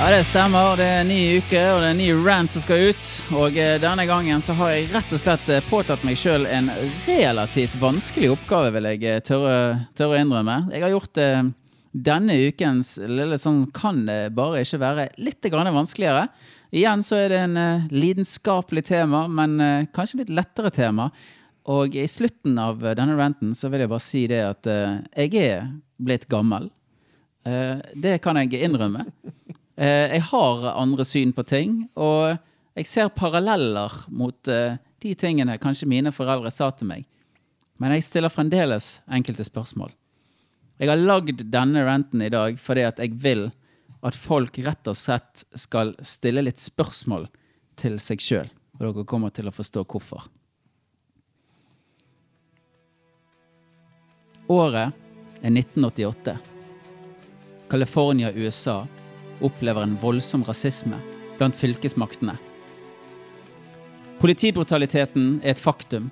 Ja, 0.00 0.10
det 0.10 0.24
stemmer. 0.24 0.78
Det 0.80 0.84
er 0.88 1.02
en 1.02 1.10
ny 1.12 1.22
uke, 1.42 1.60
og 1.74 1.82
det 1.82 1.88
er 1.90 1.92
en 1.92 1.98
ny 2.00 2.12
rant 2.24 2.48
som 2.48 2.62
skal 2.64 2.86
ut. 2.88 3.08
Og 3.36 3.56
eh, 3.60 3.74
denne 3.82 4.06
gangen 4.08 4.40
så 4.40 4.54
har 4.56 4.70
jeg 4.72 4.86
rett 4.94 5.10
og 5.12 5.20
slett 5.20 5.50
eh, 5.52 5.66
påtatt 5.68 6.06
meg 6.08 6.16
sjøl 6.16 6.46
en 6.48 6.70
relativt 7.04 7.74
vanskelig 7.82 8.30
oppgave, 8.32 8.70
vil 8.78 8.88
jeg 8.94 9.02
eh, 9.04 9.18
tørre, 9.20 9.58
tørre 10.00 10.16
å 10.16 10.22
innrømme. 10.22 10.54
Jeg 10.72 10.86
har 10.86 10.94
gjort 10.94 11.20
eh, 11.20 11.50
denne 12.08 12.38
ukens 12.48 12.94
lille 13.12 13.36
sånn 13.42 13.66
kan 13.76 14.00
det 14.08 14.32
bare 14.38 14.62
ikke 14.64 14.80
være 14.80 15.06
litt 15.20 15.50
vanskeligere. 15.52 16.30
Igjen 16.72 17.04
så 17.04 17.20
er 17.20 17.28
det 17.34 17.44
en 17.44 17.60
eh, 17.60 17.92
lidenskapelig 17.92 18.86
tema, 18.88 19.26
men 19.28 19.60
eh, 19.60 19.86
kanskje 19.92 20.22
litt 20.22 20.32
lettere 20.32 20.72
tema. 20.72 21.10
Og 21.68 21.92
i 21.92 22.08
slutten 22.08 22.56
av 22.56 22.80
denne 22.80 23.20
ranten 23.20 23.52
så 23.52 23.68
vil 23.68 23.84
jeg 23.84 23.92
bare 23.92 24.08
si 24.08 24.24
det 24.32 24.40
at 24.48 24.64
jeg 25.12 25.44
er 25.44 25.68
blitt 26.00 26.24
gammel. 26.32 26.72
Det 27.44 28.16
kan 28.24 28.40
jeg 28.40 28.64
innrømme. 28.64 29.04
Eh, 29.80 30.12
jeg 30.12 30.26
har 30.28 30.66
andre 30.74 31.06
syn 31.08 31.32
på 31.32 31.44
ting, 31.48 31.86
og 31.96 32.36
jeg 32.76 32.88
ser 32.88 33.08
paralleller 33.16 33.94
mot 34.12 34.48
eh, 34.52 34.76
de 35.00 35.14
tingene 35.16 35.56
kanskje 35.62 35.88
mine 35.88 36.12
foreldre 36.12 36.52
sa 36.52 36.68
til 36.76 36.90
meg. 36.90 37.06
Men 37.80 37.94
jeg 37.96 38.04
stiller 38.04 38.32
fremdeles 38.32 38.98
enkelte 39.08 39.46
spørsmål. 39.48 39.94
Jeg 40.80 40.90
har 40.90 41.00
lagd 41.00 41.46
denne 41.52 41.86
renten 41.86 42.20
i 42.24 42.32
dag 42.32 42.60
fordi 42.60 42.84
at 42.88 43.00
jeg 43.00 43.16
vil 43.20 43.48
at 44.04 44.16
folk 44.16 44.58
rett 44.64 44.88
og 44.88 44.96
slett 44.96 45.44
skal 45.56 45.94
stille 46.04 46.44
litt 46.44 46.60
spørsmål 46.60 47.26
til 47.80 47.96
seg 48.00 48.20
sjøl. 48.24 48.52
Og 48.76 48.84
dere 48.84 49.08
kommer 49.08 49.32
til 49.32 49.48
å 49.48 49.52
forstå 49.52 49.84
hvorfor. 49.88 50.28
Året 54.50 54.92
er 55.40 55.52
1988. 55.52 56.38
California, 57.70 58.32
USA 58.36 58.82
opplever 59.44 59.84
en 59.84 59.96
voldsom 60.00 60.44
rasisme 60.46 60.98
blant 61.38 61.56
fylkesmaktene. 61.56 62.36
Politibrutaliteten 64.20 65.38
er 65.42 65.54
et 65.54 65.62
faktum 65.62 66.10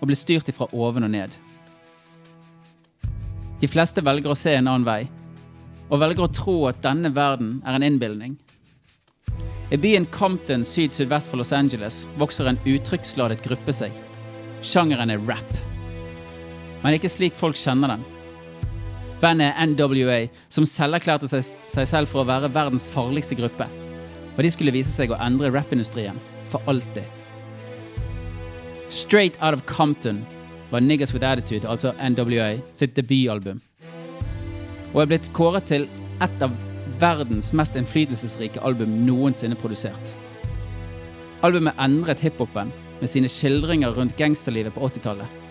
og 0.00 0.08
blir 0.08 0.18
styrt 0.18 0.48
ifra 0.50 0.66
oven 0.74 1.06
og 1.06 1.12
ned. 1.14 1.34
De 3.62 3.70
fleste 3.70 4.02
velger 4.04 4.32
å 4.32 4.38
se 4.38 4.56
en 4.58 4.66
annen 4.66 4.86
vei, 4.86 5.04
og 5.88 6.00
velger 6.02 6.26
å 6.26 6.32
tro 6.34 6.56
at 6.68 6.82
denne 6.82 7.12
verden 7.14 7.60
er 7.64 7.76
en 7.76 7.86
innbilning. 7.86 8.34
I 9.72 9.78
byen 9.80 10.04
Compton 10.12 10.64
syd-sydvest 10.66 11.30
for 11.30 11.40
Los 11.40 11.54
Angeles 11.56 12.04
vokser 12.20 12.50
en 12.50 12.60
uttrykksladet 12.68 13.40
gruppe 13.46 13.72
seg. 13.72 13.94
Sjangeren 14.64 15.12
er 15.14 15.22
rap. 15.28 15.54
Men 16.82 16.98
ikke 16.98 17.12
slik 17.12 17.38
folk 17.38 17.56
kjenner 17.56 17.94
den. 17.94 18.04
Bandet 19.22 19.54
NWA, 19.70 20.28
som 20.52 20.66
selverklærte 20.68 21.28
seg, 21.30 21.54
seg 21.68 21.88
selv 21.88 22.10
for 22.10 22.22
å 22.22 22.28
være 22.28 22.52
verdens 22.54 22.88
farligste 22.92 23.38
gruppe. 23.38 23.68
Og 24.34 24.42
de 24.42 24.50
skulle 24.50 24.74
vise 24.74 24.92
seg 24.92 25.12
å 25.14 25.20
endre 25.22 25.52
rappindustrien 25.54 26.18
for 26.52 26.64
alltid. 26.70 27.04
Straight 28.88 29.38
Out 29.40 29.54
of 29.54 29.64
Compton 29.66 30.24
var 30.70 30.80
Niggas 30.80 31.14
With 31.14 31.26
Attitude, 31.26 31.68
altså 31.68 31.94
NWA, 31.98 32.58
sitt 32.74 32.96
debutalbum. 32.96 33.62
Og 34.94 35.02
er 35.02 35.10
blitt 35.10 35.30
kåret 35.34 35.66
til 35.70 35.88
et 36.22 36.42
av 36.42 36.52
verdens 37.00 37.52
mest 37.56 37.78
innflytelsesrike 37.78 38.62
album 38.62 39.00
noensinne 39.06 39.58
produsert. 39.58 40.14
Albumet 41.44 41.78
endret 41.82 42.22
hiphopen 42.22 42.70
med 43.00 43.10
sine 43.10 43.28
skildringer 43.30 43.94
rundt 43.96 44.16
gangsterlivet 44.18 44.74
på 44.74 44.86
80-tallet. 44.86 45.43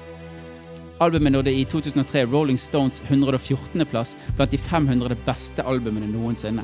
Albumet 0.99 1.31
nådde 1.31 1.51
i 1.51 1.65
2003 1.65 2.25
Rolling 2.25 2.57
Stones 2.57 3.01
114.-plass 3.01 4.15
blant 4.35 4.51
de 4.51 4.57
500 4.57 5.15
beste 5.25 5.63
albumene 5.63 6.07
noensinne. 6.07 6.63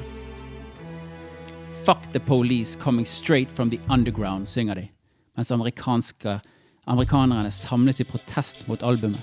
Fuck 1.85 2.11
the 2.13 2.19
police 2.19 2.79
coming 2.79 3.05
straight 3.05 3.51
from 3.51 3.71
the 3.71 3.79
underground, 3.89 4.47
synger 4.47 4.75
de, 4.75 4.87
mens 5.35 5.51
amerikanerne 6.85 7.51
samles 7.51 8.01
i 8.01 8.03
protest 8.03 8.67
mot 8.67 8.83
albumet. 8.83 9.21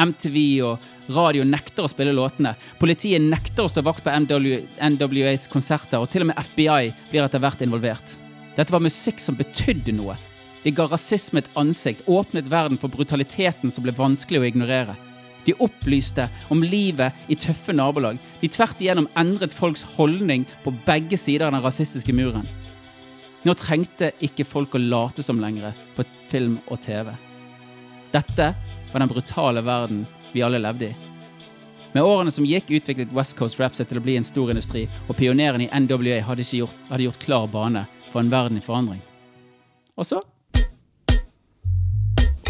MTV 0.00 0.36
og 0.66 1.12
radio 1.14 1.44
nekter 1.46 1.84
å 1.84 1.90
spille 1.90 2.14
låtene. 2.16 2.56
Politiet 2.80 3.22
nekter 3.22 3.66
å 3.66 3.70
stå 3.70 3.84
vakt 3.86 4.02
på 4.02 4.10
NW, 4.24 4.64
NWAs 4.82 5.46
konserter, 5.52 6.00
og 6.00 6.10
til 6.10 6.24
og 6.24 6.32
med 6.32 6.40
FBI 6.50 6.90
blir 7.12 7.22
etter 7.22 7.42
hvert 7.42 7.62
involvert. 7.62 8.16
Dette 8.56 8.72
var 8.74 8.82
musikk 8.82 9.22
som 9.22 9.38
betydde 9.38 9.94
noe. 9.94 10.16
De 10.62 10.70
ga 10.70 10.86
rasisme 10.86 11.42
et 11.42 11.50
ansikt, 11.58 12.04
åpnet 12.06 12.50
verden 12.50 12.78
for 12.78 12.92
brutaliteten 12.92 13.72
som 13.74 13.82
ble 13.84 13.94
vanskelig 13.96 14.40
å 14.40 14.46
ignorere. 14.46 14.94
De 15.42 15.54
opplyste 15.58 16.28
om 16.54 16.62
livet 16.62 17.14
i 17.26 17.34
tøffe 17.34 17.74
nabolag. 17.74 18.20
De 18.40 18.50
tvert 18.50 18.78
igjennom 18.78 19.08
endret 19.18 19.54
folks 19.54 19.82
holdning 19.96 20.46
på 20.62 20.74
begge 20.86 21.18
sider 21.18 21.48
av 21.48 21.56
den 21.56 21.64
rasistiske 21.64 22.14
muren. 22.14 22.46
Nå 23.42 23.54
trengte 23.58 24.12
ikke 24.22 24.46
folk 24.46 24.76
å 24.78 24.82
late 24.82 25.24
som 25.26 25.40
lenger 25.42 25.74
på 25.96 26.06
film 26.30 26.60
og 26.70 26.78
TV. 26.84 27.10
Dette 28.12 28.52
var 28.92 29.02
den 29.02 29.10
brutale 29.10 29.64
verden 29.66 30.04
vi 30.30 30.44
alle 30.46 30.62
levde 30.62 30.92
i. 30.92 30.98
Med 31.92 32.06
årene 32.06 32.32
som 32.32 32.46
gikk, 32.48 32.70
utviklet 32.72 33.10
West 33.12 33.34
Coast 33.36 33.58
Rap 33.60 33.74
seg 33.76 33.90
til 33.90 33.98
å 33.98 34.04
bli 34.04 34.14
en 34.16 34.24
stor 34.24 34.52
industri, 34.52 34.86
og 35.10 35.18
pionerene 35.18 35.66
i 35.66 35.80
NWA 35.82 36.22
hadde, 36.24 36.46
gjort, 36.56 36.76
hadde 36.88 37.04
gjort 37.08 37.20
klar 37.20 37.50
bane 37.52 37.82
for 38.12 38.22
en 38.22 38.30
verden 38.32 38.60
i 38.60 38.64
forandring. 38.64 39.02
Og 39.98 40.08
så 40.08 40.22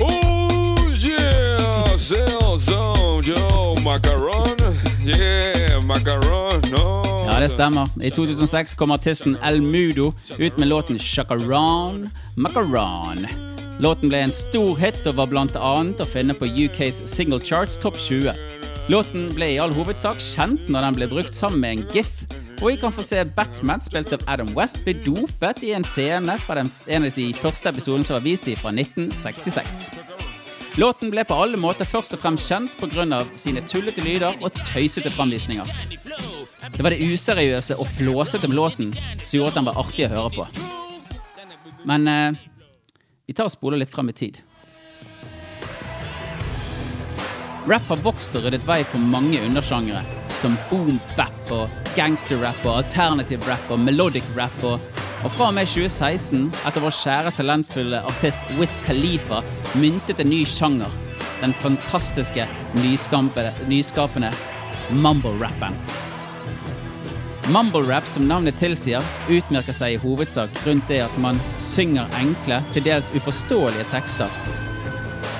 Oh 0.02 0.90
yeah, 0.98 1.96
Zone, 1.96 3.22
yo, 3.24 3.74
macaron, 3.82 4.58
yeah, 5.04 5.78
macaron, 5.86 6.60
no. 6.70 7.02
Ja, 7.30 7.40
det 7.40 7.48
stemmer. 7.48 7.86
I 8.02 8.10
2006 8.10 8.74
kom 8.74 8.90
artisten 8.90 9.36
El 9.42 9.62
Mudo 9.62 10.12
ut 10.38 10.58
med 10.58 10.68
låten 10.68 10.98
Shakaran 10.98 12.10
Macaron. 12.36 13.26
Låten 13.78 14.08
ble 14.10 14.24
en 14.26 14.34
stor 14.34 14.76
hit 14.78 15.06
og 15.06 15.16
var 15.16 15.32
annet 15.38 16.02
å 16.02 16.06
finne 16.06 16.34
på 16.34 16.46
UKs 16.46 17.02
single 17.06 17.40
charts 17.40 17.78
topp 17.78 17.96
20. 17.98 18.34
Låten 18.90 19.30
ble 19.34 19.54
i 19.54 19.58
all 19.62 19.72
hovedsak 19.72 20.18
kjent 20.18 20.68
når 20.68 20.88
den 20.88 20.98
ble 20.98 21.08
brukt 21.14 21.34
sammen 21.34 21.60
med 21.62 21.70
en 21.76 21.86
gif, 21.94 22.10
og 22.62 22.68
vi 22.70 22.76
kan 22.78 22.92
få 22.94 23.02
se 23.02 23.18
Batman, 23.34 23.80
spilt 23.82 24.12
av 24.14 24.22
Adam 24.30 24.52
West, 24.54 24.84
bli 24.86 24.94
dopet 25.02 25.64
i 25.66 25.72
en 25.74 25.82
scene 25.82 26.36
fra 26.38 26.60
den, 26.60 26.68
en 26.86 27.08
av 27.08 27.16
de 27.16 27.24
første 27.34 27.72
episodene 27.72 28.06
som 28.06 28.14
var 28.14 28.22
vist 28.22 28.46
i 28.46 28.54
fra 28.54 28.70
1966. 28.70 29.80
Låten 30.78 31.10
ble 31.10 31.24
på 31.26 31.34
alle 31.42 31.58
måter 31.58 31.88
først 31.90 32.14
og 32.14 32.22
fremst 32.22 32.46
kjent 32.46 32.78
pga. 32.78 33.24
sine 33.36 33.64
tullete 33.66 34.00
lyder 34.06 34.38
og 34.40 34.54
tøysete 34.62 35.10
framvisninger. 35.10 35.66
Det 36.70 36.84
var 36.86 36.94
det 36.94 37.02
useriøse 37.02 37.76
og 37.76 37.90
flåsete 37.98 38.48
med 38.48 38.56
låten 38.56 38.94
som 38.94 39.36
gjorde 39.36 39.50
at 39.50 39.58
den 39.58 39.66
var 39.66 39.82
artig 39.82 40.06
å 40.06 40.14
høre 40.14 40.30
på. 40.38 40.46
Men 41.84 42.08
eh, 42.08 42.40
vi 43.26 43.34
tar 43.34 43.50
og 43.50 43.56
spoler 43.58 43.82
litt 43.82 43.90
frem 43.90 44.08
i 44.08 44.14
tid. 44.14 44.38
Rap 47.66 47.90
har 47.90 48.06
vokst 48.06 48.34
og 48.38 48.46
ryddet 48.46 48.64
vei 48.66 48.84
for 48.86 49.02
mange 49.02 49.42
undersjangere, 49.42 50.21
som 50.42 50.58
boom 50.70 50.98
bap 51.16 51.52
og 51.54 51.70
gangster-rap 51.96 52.64
og 52.66 52.82
alternative 52.82 53.46
rap 53.46 53.70
og 53.70 53.80
melodic 53.80 54.26
rap. 54.36 54.58
Og, 54.66 54.80
fra 55.30 55.50
og 55.50 55.56
med 55.56 55.70
2016, 55.70 56.48
etter 56.66 56.82
vår 56.82 56.96
kjære 56.98 57.34
talentfulle 57.38 58.02
artist 58.10 58.46
Wiz 58.58 58.74
Khalifa 58.82 59.42
myntet 59.78 60.22
en 60.22 60.32
ny 60.32 60.42
sjanger, 60.48 60.94
den 61.40 61.54
fantastiske, 61.62 62.48
nyskapende 62.74 64.32
mumble-rappen. 64.90 65.78
Mumble-rap, 67.52 68.06
som 68.06 68.26
navnet 68.26 68.58
tilsier, 68.58 69.02
utmerker 69.30 69.74
seg 69.74 69.96
i 69.96 70.02
hovedsak 70.02 70.62
rundt 70.66 70.90
det 70.90 71.00
at 71.02 71.14
man 71.22 71.40
synger 71.62 72.10
enkle, 72.20 72.60
til 72.74 72.86
dels 72.86 73.10
uforståelige 73.14 73.88
tekster. 73.90 74.30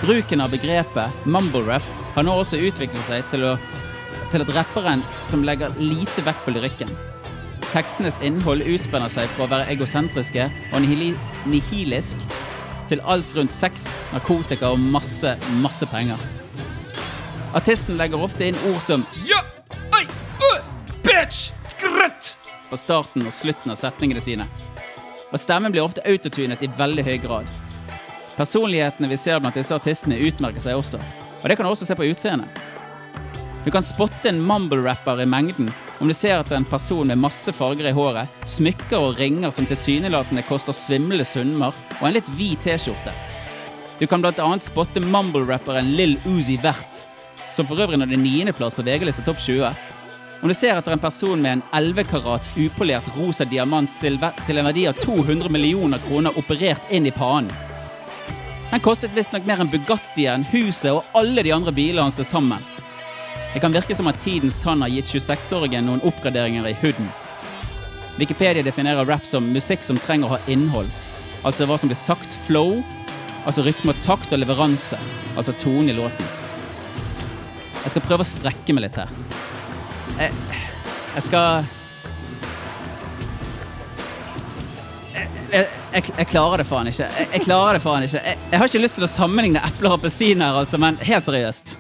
Bruken 0.02 0.42
av 0.42 0.50
begrepet 0.50 1.26
mumble-rap 1.30 1.86
har 2.16 2.26
nå 2.26 2.34
også 2.42 2.58
utviklet 2.58 3.06
seg 3.06 3.22
til, 3.30 3.46
å, 3.46 3.81
til 4.32 4.44
at 4.44 4.52
rapperen 4.56 5.02
som 5.26 5.44
legger 5.44 5.74
lite 5.80 6.24
vekt 6.26 6.44
på 6.46 6.54
lyrikken. 6.54 6.92
Tekstenes 7.72 8.18
innhold 8.24 8.64
utspenner 8.68 9.12
seg 9.12 9.30
fra 9.32 9.46
å 9.46 9.50
være 9.52 9.70
egosentriske 9.72 10.48
og 10.72 10.84
nihilisk 11.48 12.26
til 12.90 13.00
alt 13.08 13.32
rundt 13.36 13.52
sex, 13.54 13.86
narkotika 14.12 14.72
og 14.74 14.80
masse, 14.92 15.36
masse 15.62 15.86
penger. 15.88 16.20
Artisten 17.56 17.96
legger 18.00 18.20
ofte 18.24 18.48
inn 18.48 18.58
ord 18.72 18.80
som 18.84 19.04
ja, 19.28 19.40
ei, 19.96 20.04
ø, 20.48 20.52
bitch, 21.04 21.50
skrøtt 21.68 22.34
på 22.68 22.80
starten 22.80 23.28
og 23.28 23.32
slutten 23.32 23.72
av 23.72 23.80
setningene 23.80 24.24
sine. 24.24 24.48
Og 25.32 25.40
stemmen 25.40 25.72
blir 25.72 25.84
ofte 25.84 26.04
autotunet 26.08 26.64
i 26.64 26.70
veldig 26.76 27.04
høy 27.08 27.16
grad. 27.24 27.48
Personlighetene 28.36 29.08
vi 29.12 29.20
ser 29.20 29.40
blant 29.40 29.56
disse 29.56 29.76
artistene, 29.76 30.20
utmerker 30.28 30.64
seg 30.64 30.76
også. 30.76 31.00
Og 31.42 31.48
det 31.48 31.56
kan 31.56 31.66
du 31.66 31.72
også 31.72 31.88
se 31.88 31.96
på 31.96 32.08
utseendet. 32.08 32.71
Du 33.64 33.70
kan 33.70 33.82
spotte 33.82 34.28
en 34.28 34.40
mumble-rapper 34.42 35.20
i 35.22 35.26
mengden 35.26 35.70
om 36.00 36.08
du 36.08 36.14
ser 36.14 36.34
etter 36.34 36.56
en 36.56 36.64
person 36.66 37.06
med 37.06 37.20
masse 37.22 37.52
farger 37.54 37.86
i 37.86 37.92
håret, 37.94 38.30
smykker 38.50 38.98
og 38.98 39.20
ringer 39.22 39.52
som 39.54 39.68
tilsynelatende 39.70 40.42
koster 40.48 40.74
svimlende 40.74 41.22
summer, 41.22 41.76
og 42.00 42.08
en 42.08 42.16
litt 42.16 42.32
vid 42.34 42.58
T-skjorte. 42.64 43.12
Du 44.00 44.08
kan 44.10 44.24
annet 44.26 44.66
spotte 44.66 44.98
mumble-rapperen 44.98 45.92
Lill 45.94 46.16
Uzi 46.26 46.56
Vert, 46.58 47.04
som 47.54 47.68
for 47.68 47.78
øvrig 47.78 48.00
nådde 48.02 48.18
niendeplass 48.18 48.74
på 48.74 48.82
VG-lista 48.82 49.22
Topp 49.22 49.38
20. 49.38 49.70
Om 50.42 50.50
du 50.50 50.54
ser 50.58 50.74
etter 50.74 50.96
en 50.96 51.04
person 51.06 51.38
med 51.38 51.52
en 51.52 51.64
11 51.70 52.08
karats 52.10 52.50
upolert 52.56 53.06
rosa 53.14 53.46
diamant 53.46 53.94
til, 54.00 54.18
til 54.42 54.58
en 54.58 54.66
verdi 54.72 54.88
av 54.90 54.98
200 55.06 55.46
millioner 55.54 56.02
kroner 56.08 56.34
operert 56.34 56.90
inn 56.90 57.06
i 57.06 57.14
pannen. 57.14 57.54
Den 58.72 58.82
kostet 58.82 59.14
visstnok 59.14 59.46
mer 59.46 59.62
enn 59.62 59.70
Bugattien, 59.70 60.50
huset 60.50 60.90
og 60.96 61.06
alle 61.14 61.46
de 61.46 61.54
andre 61.54 61.70
bilene 61.76 62.08
hans 62.08 62.18
til 62.18 62.26
sammen. 62.26 62.71
Det 63.52 63.60
kan 63.60 63.72
virke 63.72 63.94
som 63.94 64.08
at 64.08 64.20
tidens 64.20 64.56
tann 64.58 64.80
har 64.80 64.88
gitt 64.88 65.10
26-åringen 65.12 65.84
noen 65.84 66.00
oppgraderinger 66.08 66.70
i 66.70 66.76
hooden. 66.80 67.10
Wikipedia 68.16 68.64
definerer 68.64 69.04
rap 69.04 69.26
som 69.28 69.50
musikk 69.52 69.84
som 69.84 69.98
trenger 70.00 70.28
å 70.28 70.36
ha 70.36 70.38
innhold. 70.48 70.88
Altså 71.44 71.66
hva 71.68 71.76
som 71.80 71.90
blir 71.90 72.00
sagt, 72.00 72.36
flow, 72.46 72.80
altså 73.44 73.64
rytme 73.66 73.92
og 73.92 74.00
takt 74.06 74.32
og 74.32 74.40
leveranse, 74.40 74.96
altså 75.36 75.52
tone 75.60 75.92
i 75.92 75.96
låten. 75.96 76.32
Jeg 77.82 77.92
skal 77.92 78.04
prøve 78.06 78.24
å 78.24 78.30
strekke 78.30 78.76
meg 78.76 78.86
litt 78.86 78.98
her. 79.02 79.12
Jeg, 80.16 80.32
jeg 81.16 81.24
skal 81.26 81.64
jeg, 85.52 85.68
jeg, 85.92 86.04
jeg, 86.16 86.26
klarer 86.30 86.62
det 86.62 86.68
faen 86.68 86.88
ikke. 86.88 87.04
Jeg, 87.04 87.30
jeg 87.34 87.44
klarer 87.44 87.76
det 87.76 87.84
faen 87.84 88.06
ikke. 88.06 88.22
Jeg 88.24 88.60
har 88.62 88.70
ikke 88.70 88.84
lyst 88.86 89.00
til 89.00 89.08
å 89.08 89.12
sammenligne 89.12 89.64
epler 89.66 89.92
og 89.92 90.00
appelsiner, 90.00 90.62
altså, 90.62 90.80
men 90.80 91.00
helt 91.04 91.28
seriøst. 91.28 91.76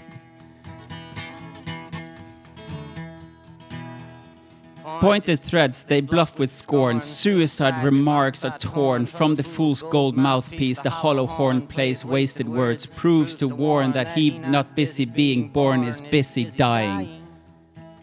Pointed 5.02 5.40
threads 5.40 5.82
they 5.82 6.00
bluff 6.00 6.38
with 6.38 6.52
scorn. 6.52 7.00
Suicide 7.00 7.82
remarks 7.82 8.44
are 8.44 8.56
torn 8.56 9.04
from 9.04 9.34
the 9.34 9.42
fool's 9.42 9.82
gold 9.82 10.16
mouthpiece. 10.16 10.80
The 10.80 10.90
hollow 10.90 11.26
horn 11.26 11.66
plays 11.66 12.04
wasted 12.04 12.48
words, 12.48 12.86
proves 12.86 13.34
to 13.38 13.48
warn 13.48 13.90
that 13.94 14.16
he 14.16 14.38
not 14.38 14.76
busy 14.76 15.04
being 15.04 15.48
born 15.48 15.82
is 15.82 16.00
busy 16.00 16.44
dying. 16.44 17.08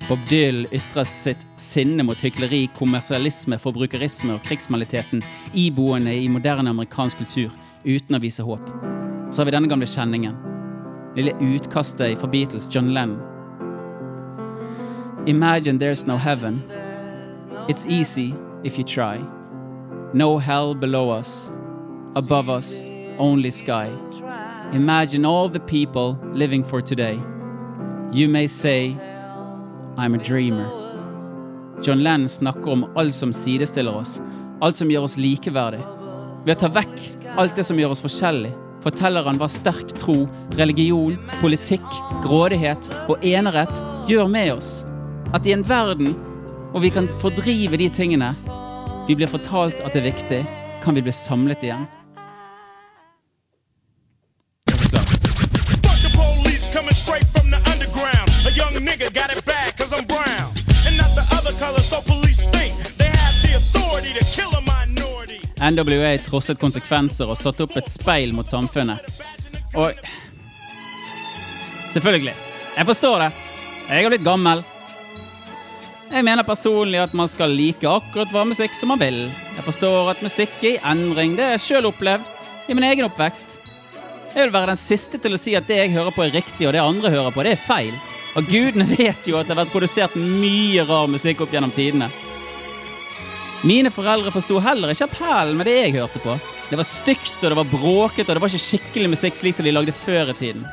Bob 0.10 0.20
Dylan 0.26 0.68
ytrer 0.74 1.06
sitt 1.08 1.46
sinne 1.56 2.04
mot 2.04 2.18
hykleri, 2.18 2.68
kommersialisme, 2.76 3.56
forbrukerisme 3.64 4.36
og 4.36 4.44
krigsmaliteten 4.44 5.24
iboende 5.54 6.12
i 6.12 6.28
moderne 6.28 6.76
amerikansk 6.76 7.24
kultur, 7.24 7.56
uten 7.86 8.20
å 8.20 8.20
vise 8.20 8.44
håp. 8.44 8.68
Så 9.32 9.40
har 9.40 9.48
vi 9.48 9.56
denne 9.56 9.72
gamle 9.72 9.88
kjenningen. 9.88 10.36
Lille 11.16 11.32
utkastet 11.40 12.20
fra 12.20 12.28
Beatles, 12.28 12.68
John 12.68 12.92
Lennon. 12.92 13.24
Imagine 15.28 15.80
there's 15.80 16.06
no 16.06 16.18
heaven. 16.18 16.60
It's 17.70 17.86
easy 17.86 18.34
if 18.64 18.80
you 18.80 18.84
try. 18.84 19.24
No 20.12 20.40
hell 20.40 20.74
below 20.74 21.12
us. 21.12 21.52
Above 22.16 22.50
us, 22.50 22.90
only 23.20 23.52
sky. 23.52 23.92
Imagine 24.74 25.24
all 25.24 25.50
the 25.50 25.60
people 25.60 26.18
living 26.34 26.64
for 26.64 26.82
today. 26.82 27.22
You 28.12 28.28
may 28.28 28.48
say, 28.48 28.98
I'm 29.98 30.16
a 30.16 30.18
dreamer. 30.18 30.68
John 31.84 32.04
Lennon 32.04 32.28
snakker 32.28 32.72
om 32.72 32.92
alt 32.96 33.14
som 33.14 33.34
sidestiller 33.34 33.96
oss, 33.96 34.20
alt 34.62 34.76
som 34.76 34.90
gjør 34.90 35.06
oss 35.06 35.18
likeverdig. 35.18 35.84
Ved 36.48 36.56
å 36.56 36.60
ta 36.64 36.72
vekk 36.74 37.38
alt 37.38 37.54
det 37.54 37.68
som 37.68 37.78
gjør 37.78 37.94
oss 37.94 38.02
forskjellig, 38.02 38.56
forteller 38.82 39.30
han 39.30 39.38
hva 39.38 39.46
sterk 39.46 39.94
tro, 40.02 40.24
religion, 40.58 41.22
politikk, 41.38 41.86
grådighet 42.26 42.90
og 43.06 43.22
enerett 43.22 43.78
gjør 44.10 44.26
med 44.26 44.56
oss. 44.56 44.72
At 45.38 45.46
i 45.46 45.54
en 45.54 45.68
verden 45.70 46.18
hvor 46.72 46.80
vi 46.80 46.90
kan 46.90 47.08
fordrive 47.22 47.78
de 47.78 47.90
tingene 47.90 48.36
vi 49.08 49.16
blir 49.18 49.28
fortalt 49.28 49.80
at 49.82 49.96
det 49.96 50.04
er 50.04 50.12
viktig, 50.12 50.40
kan 50.84 50.96
vi 50.96 51.02
bli 51.02 51.12
samlet 51.12 51.64
igjen. 51.66 51.88
NWA 65.60 66.18
trosset 66.24 66.60
konsekvenser 66.60 67.30
og 67.30 67.38
satte 67.38 67.66
opp 67.66 67.76
et 67.78 67.90
speil 67.92 68.32
mot 68.34 68.48
samfunnet. 68.48 69.02
Og 69.76 69.92
Selvfølgelig. 71.90 72.34
Jeg 72.78 72.86
forstår 72.86 73.20
det. 73.20 73.32
Jeg 73.90 74.04
har 74.04 74.12
blitt 74.14 74.24
gammel. 74.24 74.62
Jeg 76.10 76.26
mener 76.26 76.42
personlig 76.42 76.98
at 77.04 77.12
man 77.14 77.30
skal 77.30 77.52
like 77.54 77.86
akkurat 77.86 78.32
hva 78.34 78.42
musikk 78.50 78.74
som 78.74 78.90
man 78.90 79.02
vil. 79.02 79.28
Jeg 79.30 79.66
forstår 79.68 80.08
at 80.10 80.24
musikk 80.26 80.56
er 80.64 80.72
i 80.72 80.80
endring. 80.92 81.36
Det 81.38 81.46
har 81.46 81.52
jeg 81.54 81.66
sjøl 81.68 81.90
opplevd 81.92 82.26
i 82.66 82.78
min 82.78 82.88
egen 82.88 83.06
oppvekst. 83.06 83.60
Jeg 84.34 84.48
vil 84.48 84.54
være 84.56 84.72
den 84.72 84.80
siste 84.82 85.20
til 85.22 85.38
å 85.38 85.40
si 85.42 85.54
at 85.58 85.68
det 85.70 85.78
jeg 85.78 85.94
hører 85.94 86.16
på 86.16 86.26
er 86.26 86.34
riktig, 86.34 86.66
og 86.66 86.74
det 86.74 86.82
andre 86.82 87.14
hører 87.14 87.36
på, 87.36 87.46
det 87.46 87.54
er 87.54 87.62
feil. 87.62 87.94
Og 88.38 88.50
gudene 88.50 88.90
vet 88.98 89.30
jo 89.30 89.38
at 89.38 89.46
det 89.46 89.54
har 89.54 89.62
vært 89.62 89.74
produsert 89.76 90.18
mye 90.18 90.86
rar 90.90 91.10
musikk 91.14 91.46
opp 91.46 91.54
gjennom 91.54 91.74
tidene. 91.78 92.10
Mine 93.62 93.92
foreldre 93.94 94.34
forsto 94.34 94.58
heller 94.64 94.94
ikke 94.94 95.10
appellen 95.12 95.58
med 95.60 95.70
det 95.70 95.78
jeg 95.78 95.98
hørte 96.00 96.22
på. 96.24 96.40
Det 96.72 96.78
var 96.80 96.90
stygt, 96.90 97.38
og 97.42 97.52
det 97.52 97.58
var 97.60 97.70
bråket, 97.70 98.26
og 98.26 98.34
det 98.34 98.42
var 98.42 98.50
ikke 98.50 98.66
skikkelig 98.66 99.14
musikk 99.14 99.38
slik 99.38 99.58
som 99.58 99.68
de 99.68 99.74
lagde 99.78 99.94
før 99.94 100.34
i 100.34 100.38
tiden. 100.42 100.66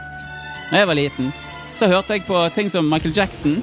Når 0.70 0.80
jeg 0.80 0.88
var 0.88 0.98
liten, 1.00 1.32
så 1.76 1.92
hørte 1.92 2.16
jeg 2.16 2.24
på 2.28 2.40
ting 2.56 2.72
som 2.72 2.88
Michael 2.88 3.12
Jackson. 3.16 3.60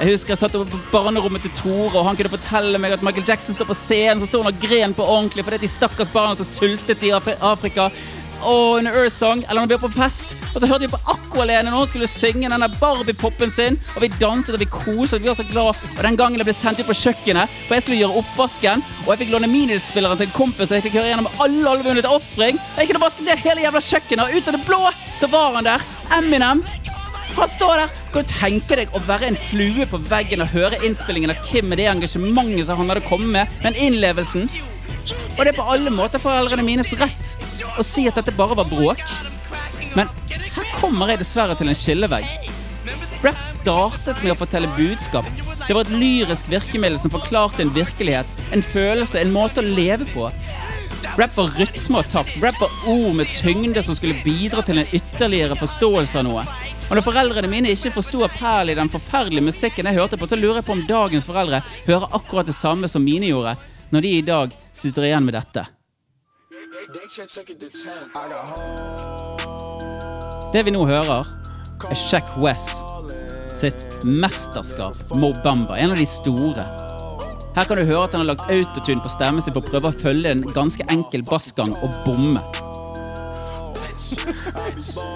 Jeg 0.00 0.14
husker 0.14 0.32
jeg 0.32 0.40
satt 0.40 0.54
oppe 0.56 0.70
på 0.72 0.78
barnerommet 0.94 1.42
til 1.44 1.52
Tore, 1.58 1.90
og 2.00 2.06
han 2.06 2.16
kunne 2.16 2.32
fortelle 2.32 2.78
meg 2.80 2.94
at 2.96 3.02
Michael 3.04 3.26
Jackson 3.28 3.52
står 3.52 3.68
på 3.68 3.76
scenen, 3.76 4.22
så 4.22 4.30
står 4.30 4.46
han 4.46 4.54
og 4.54 4.62
gren 4.62 4.94
på 4.96 5.04
ordentlig 5.04 5.44
fordi 5.44 5.58
de 5.66 5.68
stakkars 5.68 6.08
barna 6.14 6.38
som 6.38 6.48
sultet 6.48 7.04
i 7.04 7.12
Afri- 7.12 7.36
Afrika. 7.44 7.90
Og 8.40 8.78
under 8.78 8.94
Earth 8.96 9.18
Song, 9.18 9.42
eller 9.44 9.60
når 9.60 9.68
vi 9.68 9.76
var 9.76 9.82
på 9.82 9.98
fest. 10.00 10.30
Og 10.54 10.62
så 10.62 10.68
hørte 10.70 10.86
vi 10.86 10.94
på 10.94 11.00
Aqualene 11.12 11.68
når 11.68 11.82
hun 11.82 11.90
skulle 11.90 12.08
synge 12.08 12.48
denne 12.48 12.70
Barbie-poppen 12.80 13.52
sin. 13.52 13.76
Og 13.92 14.00
vi 14.06 14.08
danset 14.22 14.56
og 14.56 14.62
vi 14.62 14.70
koset, 14.72 15.20
vi 15.20 15.28
var 15.28 15.36
så 15.36 15.44
glad. 15.50 15.76
Og 15.98 16.00
den 16.06 16.16
gangen 16.16 16.40
jeg 16.40 16.48
ble 16.48 16.56
sendt 16.56 16.80
ut 16.80 16.88
på 16.88 16.96
kjøkkenet, 17.02 17.52
for 17.66 17.76
jeg 17.76 17.84
skulle 17.84 18.00
gjøre 18.00 18.22
oppvasken, 18.22 18.86
og 19.04 19.12
jeg 19.12 19.20
fikk 19.26 19.34
låne 19.36 19.52
minidiskspilleren 19.52 20.16
til 20.22 20.30
en 20.30 20.36
kompis, 20.38 20.70
og 20.72 20.78
jeg 20.78 20.88
fikk 20.88 20.96
høre 21.02 21.12
gjennom 21.12 21.28
alle 21.44 21.76
albumene 21.76 22.00
til 22.00 22.16
Offspring. 22.16 22.56
Og 22.56 22.80
jeg 22.80 22.88
kunne 22.94 23.04
vasket 23.04 23.28
ned 23.28 23.44
hele 23.44 23.68
jævla 23.68 23.84
kjøkkenet, 23.90 24.24
og 24.24 24.40
ut 24.40 24.48
av 24.48 24.56
det 24.56 24.64
blå 24.72 24.82
så 25.20 25.28
var 25.28 25.58
han 25.58 25.68
der. 25.68 25.84
Eminem. 26.16 26.64
Han 27.36 27.50
står 27.50 27.74
der! 27.80 27.94
Kan 28.12 28.24
du 28.26 28.32
tenke 28.32 28.78
deg 28.80 28.94
å 28.96 29.00
være 29.06 29.30
en 29.30 29.38
flue 29.38 29.86
på 29.86 30.00
veggen 30.10 30.42
og 30.42 30.50
høre 30.54 30.80
innspillingen 30.86 31.32
av 31.32 31.40
Kim 31.46 31.68
med 31.70 31.78
det 31.78 31.86
engasjementet 31.92 32.66
som 32.66 32.80
han 32.80 32.90
hadde 32.90 33.06
kommet 33.06 33.30
med, 33.34 33.58
den 33.62 33.78
innlevelsen? 33.78 34.48
Og 35.36 35.42
det 35.44 35.52
er 35.52 35.58
på 35.58 35.66
alle 35.72 35.92
måter 35.94 36.22
foreldrene 36.22 36.66
mines 36.66 36.92
rett 37.00 37.36
å 37.78 37.84
si 37.86 38.06
at 38.10 38.18
dette 38.18 38.34
bare 38.36 38.58
var 38.58 38.68
bråk. 38.70 39.04
Men 39.94 40.10
her 40.30 40.72
kommer 40.78 41.12
jeg 41.12 41.22
dessverre 41.22 41.56
til 41.58 41.70
en 41.70 41.78
skillevegg. 41.78 42.50
Rap 43.20 43.40
startet 43.44 44.22
med 44.24 44.32
å 44.32 44.38
fortelle 44.40 44.70
budskap. 44.78 45.26
Det 45.66 45.76
var 45.76 45.84
et 45.84 45.92
lyrisk 45.92 46.48
virkemiddel 46.50 46.98
som 47.02 47.12
forklarte 47.12 47.62
en 47.62 47.72
virkelighet, 47.74 48.30
en 48.54 48.64
følelse, 48.64 49.20
en 49.20 49.34
måte 49.34 49.60
å 49.60 49.66
leve 49.66 50.08
på. 50.14 50.30
Rap 51.18 51.36
var 51.36 51.52
rytme 51.58 52.00
og 52.00 52.08
takt. 52.10 52.38
Rap 52.42 52.56
var 52.62 52.72
ord 52.88 53.18
med 53.18 53.30
tyngde 53.36 53.82
som 53.84 53.96
skulle 53.98 54.18
bidra 54.24 54.64
til 54.64 54.80
en 54.80 54.92
ytterligere 54.96 55.58
forståelse 55.58 56.22
av 56.22 56.26
noe. 56.28 56.46
Og 56.90 56.98
når 56.98 57.06
foreldrene 57.06 57.50
mine 57.50 57.70
ikke 57.70 57.92
forsto 57.94 58.24
appell 58.26 58.72
i 58.72 58.74
den 58.78 58.90
forferdelige 58.90 59.46
musikken 59.46 59.86
jeg 59.86 59.94
hørte 59.94 60.18
på, 60.18 60.26
så 60.26 60.38
lurer 60.38 60.58
jeg 60.58 60.66
på 60.66 60.74
om 60.74 60.86
dagens 60.88 61.26
foreldre 61.28 61.62
hører 61.86 62.16
akkurat 62.18 62.50
det 62.50 62.56
samme 62.58 62.90
som 62.90 63.04
mine 63.06 63.30
gjorde, 63.30 63.54
når 63.94 64.06
de 64.06 64.14
i 64.16 64.24
dag 64.26 64.56
sitter 64.74 65.06
igjen 65.06 65.26
med 65.26 65.38
dette. 65.38 65.66
Det 70.50 70.64
vi 70.66 70.74
nå 70.74 70.82
hører, 70.86 71.30
er 71.90 71.96
Shack 71.96 72.34
West 72.42 72.90
sitt 73.60 74.04
mesterskap, 74.04 74.96
Mo 75.14 75.34
Bamba, 75.44 75.76
en 75.76 75.90
av 75.90 75.96
de 75.96 76.06
store. 76.06 76.64
Her 77.56 77.66
kan 77.66 77.76
du 77.76 77.84
høre 77.84 78.06
at 78.06 78.14
han 78.14 78.22
har 78.22 78.30
lagt 78.30 78.48
autotune 78.52 79.02
på 79.04 79.12
stemmen 79.12 79.44
sin 79.44 79.54
på 79.54 79.60
å 79.60 79.66
prøve 79.66 79.90
å 79.90 80.00
følge 80.00 80.32
en 80.32 80.46
ganske 80.56 80.86
enkel 80.92 81.24
bassgang 81.28 81.72
og 81.84 81.98
bomme. 82.06 82.40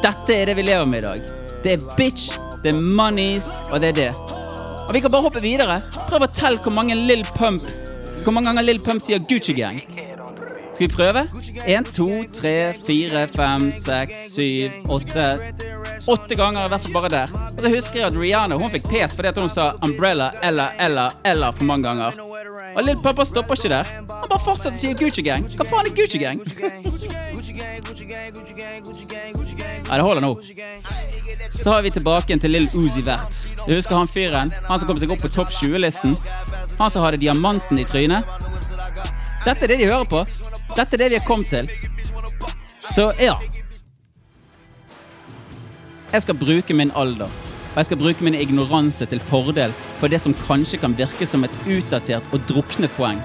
Dette 0.05 0.37
er 0.37 0.51
det 0.51 0.59
vi 0.59 0.67
lever 0.67 0.91
med 0.91 1.01
i 1.01 1.07
dag. 1.07 1.44
Det 1.65 1.73
er 1.73 1.85
bitch, 1.97 2.39
det 2.63 2.75
er 2.75 2.81
monies, 2.81 3.47
og 3.73 3.81
det 3.81 3.89
er 3.89 3.93
det. 3.93 4.15
Og 4.89 4.95
vi 4.95 5.01
kan 5.01 5.11
bare 5.11 5.25
hoppe 5.25 5.41
videre. 5.41 5.79
Prøv 6.11 6.27
å 6.27 6.29
telle 6.37 6.61
hvor 6.61 6.75
mange 6.77 6.93
Lill 6.95 7.25
Pump 7.39 7.65
Hvor 8.25 8.35
mange 8.37 8.51
ganger 8.51 8.67
Lill 8.67 8.81
Pump 8.85 9.01
sier 9.01 9.19
Gucci 9.19 9.55
Gang. 9.57 9.81
Skal 10.75 10.87
vi 10.87 10.91
prøve? 10.93 11.23
Én, 11.65 11.87
to, 11.97 12.09
tre, 12.37 12.75
fire, 12.85 13.25
fem, 13.33 13.71
seks, 13.73 14.27
syv, 14.35 14.77
åtte 14.93 15.31
Åtte 16.11 16.37
ganger, 16.37 16.67
i 16.67 16.69
hvert 16.69 16.85
fall 16.85 16.97
bare 16.99 17.11
der. 17.15 17.33
Og 17.55 17.63
så 17.65 17.71
husker 17.73 18.01
jeg 18.03 18.11
at 18.11 18.17
Rihanna 18.19 18.59
hun 18.61 18.69
fikk 18.73 18.91
pes 18.91 19.15
fordi 19.17 19.31
at 19.31 19.41
hun 19.41 19.49
sa 19.49 19.71
umbrella 19.87 20.33
eller 20.45 20.77
eller 20.85 21.17
eller 21.25 21.57
for 21.57 21.65
mange 21.71 21.89
ganger. 21.89 22.21
Og 22.75 22.85
Lill 22.85 23.01
Pump 23.01 23.25
stopper 23.25 23.57
ikke 23.57 23.73
der. 23.73 23.95
Han 24.13 24.29
bare 24.29 24.45
fortsetter 24.45 24.77
å 24.77 24.83
si 24.85 24.93
Gucci 25.01 25.25
Gang. 25.25 25.49
Hva 25.57 25.65
faen 25.71 25.89
er 25.89 25.97
Gucci 25.97 26.21
Gang? 26.21 26.45
Ja, 29.89 29.97
det 29.97 30.03
holder 30.03 30.23
nå. 30.25 30.33
Så 31.63 31.71
har 31.71 31.83
vi 31.83 31.91
tilbake 31.91 32.39
til 32.41 32.51
Lill 32.51 32.69
Uzi 32.75 33.03
Vert. 33.05 33.37
Du 33.69 33.75
husker 33.75 33.97
han 33.97 34.09
fyren? 34.09 34.53
Han 34.69 34.81
som 34.81 34.89
kom 34.89 34.99
seg 35.01 35.13
opp 35.13 35.23
på 35.25 35.31
topp 35.33 35.53
20-listen? 35.53 36.17
Han 36.79 36.91
som 36.91 37.05
hadde 37.05 37.21
diamanten 37.23 37.79
i 37.79 37.85
trynet? 37.89 38.25
Dette 39.45 39.67
er 39.67 39.75
det 39.75 39.81
de 39.83 39.91
hører 39.91 40.09
på. 40.09 40.23
Dette 40.75 40.97
er 40.97 41.03
det 41.05 41.11
vi 41.13 41.19
har 41.21 41.27
kommet 41.29 41.53
til. 41.53 41.69
Så 42.95 43.11
ja. 43.21 43.37
Jeg 46.13 46.23
skal 46.23 46.39
bruke 46.39 46.75
min 46.75 46.93
alder, 46.95 47.29
og 47.73 47.77
jeg 47.77 47.89
skal 47.89 47.99
bruke 47.99 48.25
min 48.25 48.37
ignoranse 48.39 49.07
til 49.11 49.21
fordel 49.21 49.75
for 49.99 50.09
det 50.09 50.21
som 50.23 50.37
kanskje 50.47 50.79
kan 50.79 50.95
virke 50.97 51.27
som 51.27 51.45
et 51.45 51.57
utdatert 51.67 52.29
og 52.33 52.45
druknet 52.49 52.93
poeng. 52.97 53.21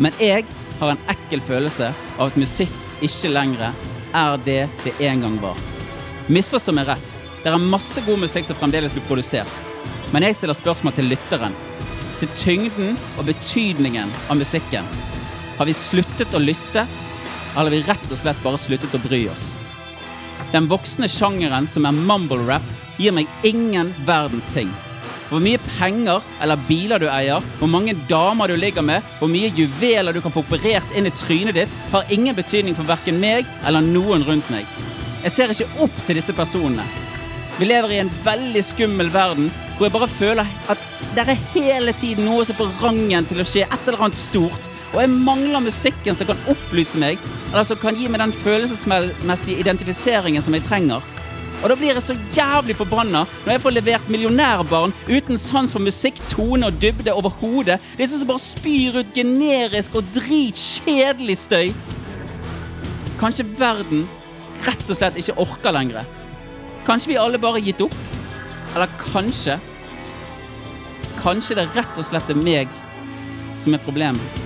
Men 0.00 0.16
jeg 0.20 0.46
har 0.80 0.94
en 0.94 1.02
ekkel 1.12 1.42
følelse 1.44 1.92
av 2.16 2.30
at 2.30 2.38
musikk 2.40 2.72
ikke 3.04 3.34
lenger 3.34 3.76
er 4.14 4.38
det 4.44 4.62
det 4.84 4.94
en 5.06 5.20
gang 5.24 5.36
var. 5.42 5.58
Misforstå 6.30 6.74
meg 6.76 6.88
rett. 6.88 7.16
Det 7.42 7.50
er 7.50 7.62
masse 7.62 8.02
god 8.06 8.20
musikk 8.22 8.46
som 8.46 8.58
fremdeles 8.58 8.92
blir 8.94 9.06
produsert. 9.08 9.62
Men 10.12 10.26
jeg 10.26 10.36
stiller 10.38 10.58
spørsmål 10.58 10.94
til 10.96 11.08
lytteren. 11.10 11.56
Til 12.20 12.30
tyngden 12.36 12.98
og 13.16 13.24
betydningen 13.30 14.12
av 14.28 14.38
musikken. 14.40 14.86
Har 15.58 15.68
vi 15.68 15.76
sluttet 15.76 16.34
å 16.36 16.42
lytte, 16.42 16.86
eller 17.54 17.70
har 17.70 17.74
vi 17.74 17.82
rett 17.86 18.10
og 18.10 18.20
slett 18.20 18.44
bare 18.44 18.60
sluttet 18.60 18.94
å 18.96 19.02
bry 19.02 19.24
oss? 19.32 19.54
Den 20.52 20.68
voksne 20.70 21.08
sjangeren 21.10 21.68
som 21.70 21.86
er 21.86 21.96
mumble 21.96 22.42
rap, 22.48 22.66
gir 23.00 23.14
meg 23.16 23.28
ingen 23.46 23.94
verdens 24.06 24.50
ting. 24.52 24.70
Hvor 25.30 25.42
mye 25.42 25.60
penger 25.78 26.24
eller 26.42 26.58
biler 26.66 26.98
du 26.98 27.06
eier, 27.06 27.44
hvor 27.60 27.70
mange 27.70 27.94
damer 28.10 28.50
du 28.50 28.56
ligger 28.58 28.82
med, 28.82 29.06
hvor 29.20 29.30
mye 29.30 29.52
juveler 29.54 30.12
du 30.12 30.20
kan 30.24 30.34
få 30.34 30.42
operert 30.42 30.96
inn 30.98 31.06
i 31.06 31.14
trynet 31.14 31.54
ditt, 31.54 31.76
har 31.92 32.10
ingen 32.10 32.34
betydning 32.34 32.74
for 32.74 32.88
verken 32.88 33.20
meg 33.22 33.46
eller 33.62 33.84
noen 33.84 34.26
rundt 34.26 34.50
meg. 34.50 34.66
Jeg 35.22 35.36
ser 35.36 35.54
ikke 35.54 35.86
opp 35.86 36.02
til 36.06 36.18
disse 36.18 36.34
personene. 36.34 36.86
Vi 37.60 37.68
lever 37.68 37.92
i 37.92 38.00
en 38.02 38.10
veldig 38.24 38.62
skummel 38.64 39.10
verden 39.12 39.50
hvor 39.76 39.86
jeg 39.86 39.94
bare 39.94 40.10
føler 40.12 40.50
at 40.72 40.82
det 41.14 41.22
er 41.26 41.42
hele 41.54 41.92
tiden 41.96 42.26
noe 42.26 42.42
som 42.44 42.56
er 42.56 42.60
på 42.62 42.68
rangen 42.82 43.26
til 43.28 43.42
å 43.42 43.46
skje 43.46 43.66
et 43.66 43.86
eller 43.86 44.06
annet 44.06 44.18
stort. 44.18 44.68
Og 44.90 44.98
jeg 45.04 45.12
mangler 45.12 45.62
musikken 45.62 46.16
som 46.18 46.26
kan 46.26 46.40
opplyse 46.50 46.98
meg, 46.98 47.20
eller 47.52 47.66
som 47.68 47.78
kan 47.78 47.94
gi 47.94 48.08
meg 48.10 48.22
den 48.24 48.34
følelsesmessige 48.34 49.62
identifiseringen 49.62 50.42
som 50.42 50.56
jeg 50.56 50.66
trenger. 50.66 51.04
Og 51.60 51.68
da 51.68 51.76
blir 51.76 51.92
jeg 51.92 52.04
så 52.04 52.16
jævlig 52.36 52.76
forbanna 52.78 53.26
når 53.44 53.52
jeg 53.52 53.62
får 53.64 53.74
levert 53.76 54.12
millionærbarn 54.12 54.94
uten 55.10 55.40
sans 55.40 55.72
for 55.74 55.84
musikk, 55.84 56.20
tone 56.32 56.70
og 56.70 56.78
dybde 56.80 57.12
overhodet. 57.12 57.80
Disse 57.98 58.20
som 58.20 58.28
bare 58.30 58.44
spyr 58.44 59.00
ut 59.02 59.12
generisk 59.16 59.98
og 60.00 60.08
dritkjedelig 60.16 61.36
støy. 61.42 61.74
Kanskje 63.20 63.44
verden 63.58 64.06
rett 64.64 64.88
og 64.88 64.96
slett 64.96 65.18
ikke 65.20 65.36
orker 65.40 65.76
lenger. 65.76 66.08
Kanskje 66.88 67.12
vi 67.12 67.20
alle 67.20 67.40
bare 67.40 67.58
har 67.58 67.66
gitt 67.68 67.84
opp? 67.84 67.98
Eller 68.74 68.96
kanskje 69.02 69.60
Kanskje 71.20 71.58
det 71.58 71.66
rett 71.74 71.98
og 72.00 72.06
slett 72.06 72.30
er 72.32 72.38
meg 72.38 72.70
som 73.60 73.74
er 73.76 73.82
problemet. 73.84 74.38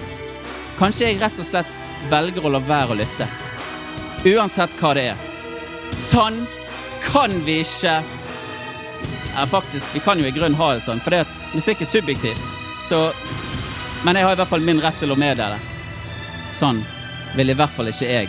Kanskje 0.75 1.07
jeg 1.07 1.21
rett 1.21 1.39
og 1.39 1.47
slett 1.47 1.77
velger 2.11 2.49
å 2.49 2.51
la 2.57 2.61
være 2.67 2.97
å 2.97 2.99
lytte. 2.99 3.29
Uansett 4.27 4.75
hva 4.81 4.91
det 4.99 5.05
er. 5.13 5.21
Sånn 5.95 6.41
kan 7.05 7.45
vi 7.45 7.61
ikke 7.65 8.03
Ja, 9.35 9.47
faktisk, 9.51 9.95
vi 9.95 10.01
kan 10.01 10.19
jo 10.19 10.27
i 10.27 10.31
grunnen 10.31 10.55
ha 10.55 10.73
det 10.75 10.83
sånn, 10.85 11.01
for 11.03 11.11
det 11.11 11.25
at 11.25 11.41
musikk 11.55 11.81
er 11.83 11.91
subjektivt. 11.91 12.53
Så 12.87 13.13
Men 14.05 14.17
jeg 14.17 14.27
har 14.27 14.37
i 14.37 14.39
hvert 14.39 14.51
fall 14.51 14.63
min 14.63 14.83
rett 14.83 14.99
til 15.01 15.11
å 15.11 15.17
meddele. 15.19 15.57
Sånn 16.55 16.85
vil 17.35 17.51
i 17.51 17.57
hvert 17.59 17.73
fall 17.75 17.89
ikke 17.91 18.07
jeg 18.07 18.29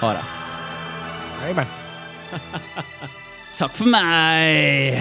ha 0.00 0.10
det. 0.18 0.24
Amen. 1.48 1.66
Takk 3.58 3.76
for 3.78 3.86
meg! 3.86 4.98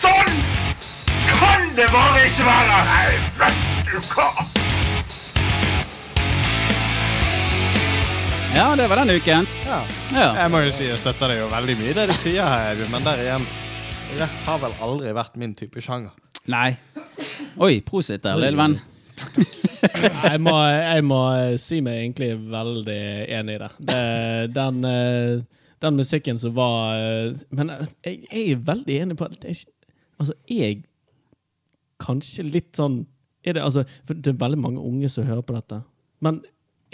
Sånn 0.00 0.34
kan 1.36 1.70
det 1.76 1.88
bare 1.92 2.26
ikke 2.30 2.48
være! 2.48 2.82
Nei, 2.88 3.06
vet 3.44 3.92
du 3.92 4.12
hva? 4.14 4.53
Ja, 8.54 8.76
det 8.76 8.86
var 8.88 8.96
den 9.02 9.10
ukens. 9.16 9.54
Ja. 9.68 9.80
Ja. 10.14 10.26
Jeg 10.44 10.50
må 10.52 10.60
jo 10.64 10.70
si 10.74 10.86
jeg 10.86 10.98
støtter 11.00 11.32
deg 11.32 11.40
jo 11.42 11.48
veldig 11.50 11.74
mye 11.80 11.94
det 11.96 12.04
du 12.10 12.14
sier 12.16 12.46
her, 12.46 12.82
men 12.92 13.06
der 13.06 13.22
igjen 13.24 13.46
det 14.14 14.28
har 14.44 14.60
vel 14.62 14.74
aldri 14.84 15.10
vært 15.16 15.34
min 15.40 15.56
type 15.58 15.80
sjanger. 15.82 16.12
Nei. 16.52 16.76
Oi, 17.58 17.80
prosit 17.86 18.22
der, 18.22 18.38
lille 18.38 18.58
venn. 18.60 18.76
Jeg 19.24 20.38
må, 20.42 20.52
jeg 20.70 21.02
må 21.06 21.18
si 21.60 21.80
meg 21.84 21.98
egentlig 22.04 22.30
veldig 22.52 23.00
enig 23.40 23.56
i 23.56 23.60
det. 23.64 23.70
det 23.90 23.98
den, 24.54 24.78
eh, 24.86 25.64
den 25.82 25.98
musikken 25.98 26.38
som 26.40 26.54
var 26.56 26.94
eh, 26.98 27.42
Men 27.54 27.70
jeg, 28.06 28.20
jeg 28.30 28.44
er 28.54 28.62
veldig 28.70 28.96
enig 29.04 29.16
på 29.18 29.26
at 29.28 29.36
det 29.40 29.50
er 29.50 29.58
ikke- 29.58 29.92
Altså, 30.20 30.34
jeg 30.50 30.82
Kanskje 32.04 32.44
litt 32.50 32.72
sånn 32.78 33.00
er 33.44 33.54
det, 33.58 33.62
altså, 33.62 33.84
For 34.06 34.14
det 34.14 34.34
er 34.34 34.38
veldig 34.44 34.58
mange 34.62 34.82
unge 34.82 35.08
som 35.10 35.26
hører 35.26 35.42
på 35.46 35.54
dette. 35.56 35.82
Men 36.24 36.42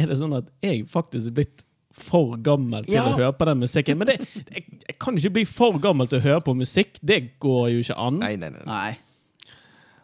er 0.04 0.12
det 0.12 0.18
sånn 0.20 0.36
at 0.38 0.48
jeg 0.64 0.86
faktisk 0.90 1.30
er 1.32 1.36
blitt 1.40 1.64
for 2.00 2.36
gammel 2.40 2.84
til 2.86 2.94
Ja. 2.96 3.04
å 3.10 3.16
høre 3.18 3.32
på 3.36 3.46
den 3.48 3.60
musikken? 3.64 3.98
Men 4.00 4.06
det, 4.12 4.18
jeg, 4.54 4.64
jeg 4.88 4.98
kan 5.02 5.16
ikke 5.18 5.32
bli 5.40 5.44
for 5.48 5.78
gammel 5.82 6.06
til 6.10 6.20
å 6.20 6.24
høre 6.24 6.42
på 6.46 6.54
musikk. 6.56 6.98
Det 7.02 7.20
går 7.42 7.70
jo 7.74 7.80
ikke 7.84 7.96
an. 7.98 8.20
Nei, 8.22 8.34
nei, 8.40 8.50
nei. 8.54 8.62
Nei. 8.68 8.90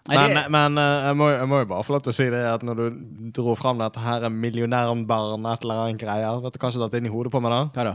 Nei, 0.06 0.16
Men, 0.20 0.34
det, 0.36 0.42
men 0.54 0.78
eh, 0.78 1.04
jeg, 1.08 1.16
må, 1.18 1.28
jeg 1.34 1.46
må 1.50 1.58
jo 1.64 1.66
bare 1.72 1.82
få 1.86 1.94
lov 1.96 2.02
til 2.06 2.12
å 2.12 2.14
si 2.14 2.26
det 2.30 2.42
at 2.46 2.62
når 2.62 2.78
du 2.78 2.98
dro 3.34 3.56
fram 3.58 3.80
dette 3.82 3.98
her 3.98 4.28
millionærbarn, 4.30 5.48
et 5.50 5.64
eller 5.66 5.80
annet 5.82 5.98
greier 5.98 6.38
Vet 6.44 6.54
du 6.54 6.60
hva 6.62 6.70
som 6.70 6.84
datt 6.84 6.94
inn 6.94 7.08
i 7.08 7.10
hodet 7.10 7.32
på 7.34 7.40
meg 7.42 7.50
da? 7.50 7.62
hva 7.74 7.86
da? 7.88 7.94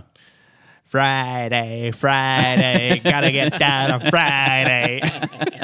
Friday, 0.91 1.93
Friday, 1.93 2.99
gotta 2.99 3.31
get 3.31 3.57
down 3.57 3.91
on 3.91 4.01
Friday. 4.11 4.99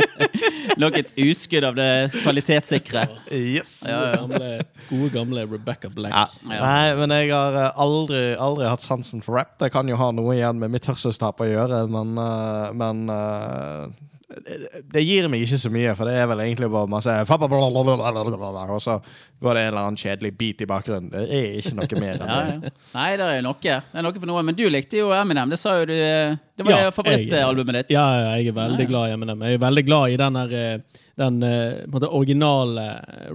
Nok 0.80 0.98
et 1.02 1.10
utskudd 1.20 1.66
av 1.68 1.76
det 1.76 1.90
kvalitetssikre. 2.22 3.04
Yes. 3.36 3.74
Ja, 3.90 4.06
ja. 4.06 4.22
Gamle, 4.22 4.52
gode, 4.88 5.10
gamle 5.12 5.44
Rebecca 5.44 5.92
Black. 5.92 6.16
Ja. 6.16 6.30
Nei, 6.48 6.96
men 6.96 7.12
jeg 7.12 7.34
har 7.34 7.60
eh, 7.60 7.82
aldri, 7.84 8.22
aldri 8.40 8.70
hatt 8.72 8.86
sansen 8.86 9.20
for 9.26 9.36
rap. 9.42 9.58
Det 9.60 9.68
kan 9.76 9.92
jo 9.92 10.00
ha 10.00 10.14
noe 10.16 10.38
igjen 10.38 10.64
med 10.64 10.72
mitt 10.78 10.88
hørselstap 10.88 11.44
å 11.44 11.50
gjøre, 11.50 11.84
men, 11.92 12.16
eh, 12.24 12.72
men 12.80 13.04
eh, 13.12 13.84
det- 14.28 14.82
det 14.92 15.02
gir 15.08 15.28
meg 15.32 15.42
ikke 15.46 15.58
så 15.62 15.70
mye, 15.72 15.94
for 15.96 16.06
det 16.10 16.16
er 16.20 16.28
vel 16.28 16.40
egentlig 16.44 16.68
bare 16.72 16.88
masse 16.92 17.08
Og 18.76 18.82
så 18.84 18.98
går 19.42 19.54
det 19.54 19.62
en 19.62 19.68
eller 19.72 19.82
annen 19.86 19.96
kjedelig 19.98 20.32
bit 20.38 20.62
i 20.62 20.66
bakgrunnen. 20.66 21.10
Det 21.14 21.24
er 21.32 21.58
ikke 21.62 21.74
noe 21.78 22.02
mer 22.02 22.18
enn 22.18 22.28
det. 22.28 22.28
ja. 22.68 22.72
Nei, 22.94 23.10
det 23.18 23.30
er 23.38 23.42
noe. 23.46 23.56
Det 23.62 23.72
er 23.94 24.02
noe 24.04 24.14
for 24.20 24.26
noe. 24.28 24.44
Men 24.44 24.56
du 24.60 24.66
likte 24.70 24.98
jo 25.00 25.10
Eminem. 25.16 25.50
Det 25.50 25.60
sa 25.62 25.78
jo 25.80 25.86
du. 25.86 25.94
eh, 25.94 26.36
Det 26.58 26.66
var 26.66 26.72
Ja, 26.84 26.92
favorittalbumet 26.92 27.74
ditt. 27.82 27.92
Ja, 27.96 28.06
ja, 28.20 28.36
jeg 28.42 28.48
er 28.50 28.58
veldig 28.60 28.88
glad 28.90 29.10
i 29.10 29.14
Eminem. 29.14 29.42
Jeg 29.48 29.54
er 29.54 29.64
veldig 29.64 29.86
glad 29.86 30.12
i 30.12 30.18
den, 30.18 30.36
her, 30.36 30.54
eh, 30.54 31.02
den 31.18 31.44
eh, 31.44 31.86
måte 31.88 32.10
originale 32.12 32.88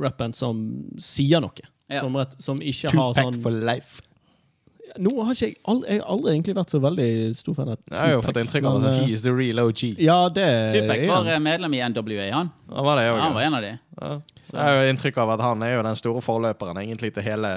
rappen 0.03 0.33
som 0.35 0.85
sier 0.99 1.41
noe. 1.41 1.53
Ja. 1.91 2.01
Som, 2.01 2.15
rett, 2.17 2.35
som 2.41 2.59
ikke 2.61 2.91
har 2.93 3.13
Tupac 3.13 3.25
sånn 3.25 3.43
for 3.43 3.51
life. 3.53 4.01
Nå 5.01 5.13
har 5.25 5.33
ikke 5.33 5.47
jeg, 5.49 5.57
aldri, 5.65 5.89
jeg 5.95 6.01
har 6.03 6.09
aldri 6.13 6.33
egentlig 6.35 6.55
vært 6.59 6.73
så 6.75 6.81
veldig 6.85 7.07
stor 7.39 7.55
fan 7.57 7.69
av 7.73 7.79
Jeg 7.89 7.99
har 8.01 8.11
jo 8.13 8.23
fått 8.27 8.41
inntrykk 8.43 8.67
av 8.69 8.75
at 8.81 8.89
eh, 8.91 8.99
he 9.07 9.13
is 9.15 9.23
the 9.25 9.33
real 9.33 9.61
OG. 9.65 9.83
Ja, 10.03 10.19
det 10.29 10.49
Tupac 10.75 11.07
var 11.09 11.23
han. 11.23 11.29
eh, 11.33 11.39
medlem 11.41 11.75
i 11.79 11.81
NWA, 11.89 12.27
han. 12.35 12.51
Han 12.73 12.85
var 12.85 12.97
det 13.01 13.07
Ja, 13.07 13.15
han 13.23 13.35
var 13.35 13.43
en 13.47 13.55
av 13.55 13.63
de. 13.63 13.73
Ja. 14.01 14.11
Jeg 14.53 14.61
har 14.61 14.83
jo 14.83 14.91
inntrykk 14.93 15.17
av 15.25 15.31
at 15.37 15.41
han 15.41 15.63
er 15.63 15.75
jo 15.79 15.83
den 15.89 15.97
store 15.97 16.21
forløperen 16.25 16.77
egentlig 16.83 17.13
til 17.17 17.23
hele, 17.25 17.53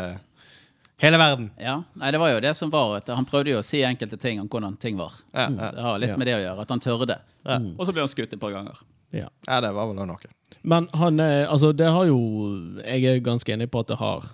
hele 1.03 1.17
verden. 1.19 1.49
Ja, 1.59 1.81
nei, 1.99 2.11
det 2.15 2.19
var 2.23 2.31
jo 2.31 2.39
det 2.45 2.53
som 2.55 2.71
var 2.71 2.95
at 3.01 3.07
Han 3.11 3.25
prøvde 3.27 3.51
jo 3.51 3.59
å 3.59 3.65
si 3.65 3.81
enkelte 3.83 4.17
ting 4.21 4.39
om 4.39 4.47
hvordan 4.47 4.77
ting 4.79 4.95
var. 4.97 5.11
Ja, 5.33 5.49
ja. 5.49 5.71
Det 5.75 5.81
har 5.89 5.99
litt 5.99 6.09
Ja. 6.13 6.17
med 6.17 6.27
det 6.27 6.35
å 6.37 6.43
gjøre, 6.43 6.61
at 6.61 6.69
han 6.69 6.79
tørde. 6.79 7.19
Ja. 7.45 7.59
Og 7.77 7.85
så 7.85 7.91
ble 7.91 8.01
han 8.05 8.07
skutt 8.11 8.33
et 8.33 8.39
par 8.39 8.51
ganger. 8.55 8.79
Ja. 9.11 9.27
ja, 9.47 9.59
det 9.61 9.73
var 9.75 9.87
vel 9.91 9.95
noe. 10.07 10.17
Men 10.63 10.87
han 10.97 11.19
eh, 11.19 11.45
Altså, 11.51 11.69
det 11.77 11.87
har 11.87 12.05
jo 12.09 12.17
Jeg 12.83 13.05
er 13.05 13.19
ganske 13.23 13.53
enig 13.53 13.69
på 13.71 13.79
at 13.83 13.87
det 13.93 13.97
har 13.99 14.25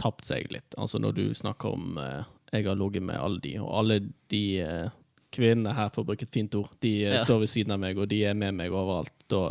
tapt 0.00 0.24
seg 0.26 0.50
litt. 0.52 0.74
Altså, 0.78 0.98
når 1.02 1.12
du 1.16 1.24
snakker 1.34 1.74
om 1.76 1.98
eh, 1.98 2.22
Jeg 2.52 2.66
har 2.68 2.76
ligget 2.78 3.02
med 3.02 3.16
alle 3.18 3.40
de, 3.42 3.56
og 3.60 3.70
alle 3.80 4.00
de 4.30 4.42
eh, 4.62 4.88
kvinnene 5.34 5.74
her, 5.74 5.88
for 5.94 6.04
å 6.04 6.06
bruke 6.12 6.22
et 6.26 6.32
fint 6.34 6.54
ord, 6.54 6.70
de 6.84 6.92
eh, 7.04 7.14
Ja. 7.16 7.22
står 7.24 7.40
ved 7.44 7.50
siden 7.50 7.72
av 7.74 7.80
meg, 7.82 7.98
og 7.98 8.08
de 8.08 8.22
er 8.24 8.34
med 8.38 8.54
meg 8.54 8.70
overalt. 8.74 9.14
Da, 9.28 9.48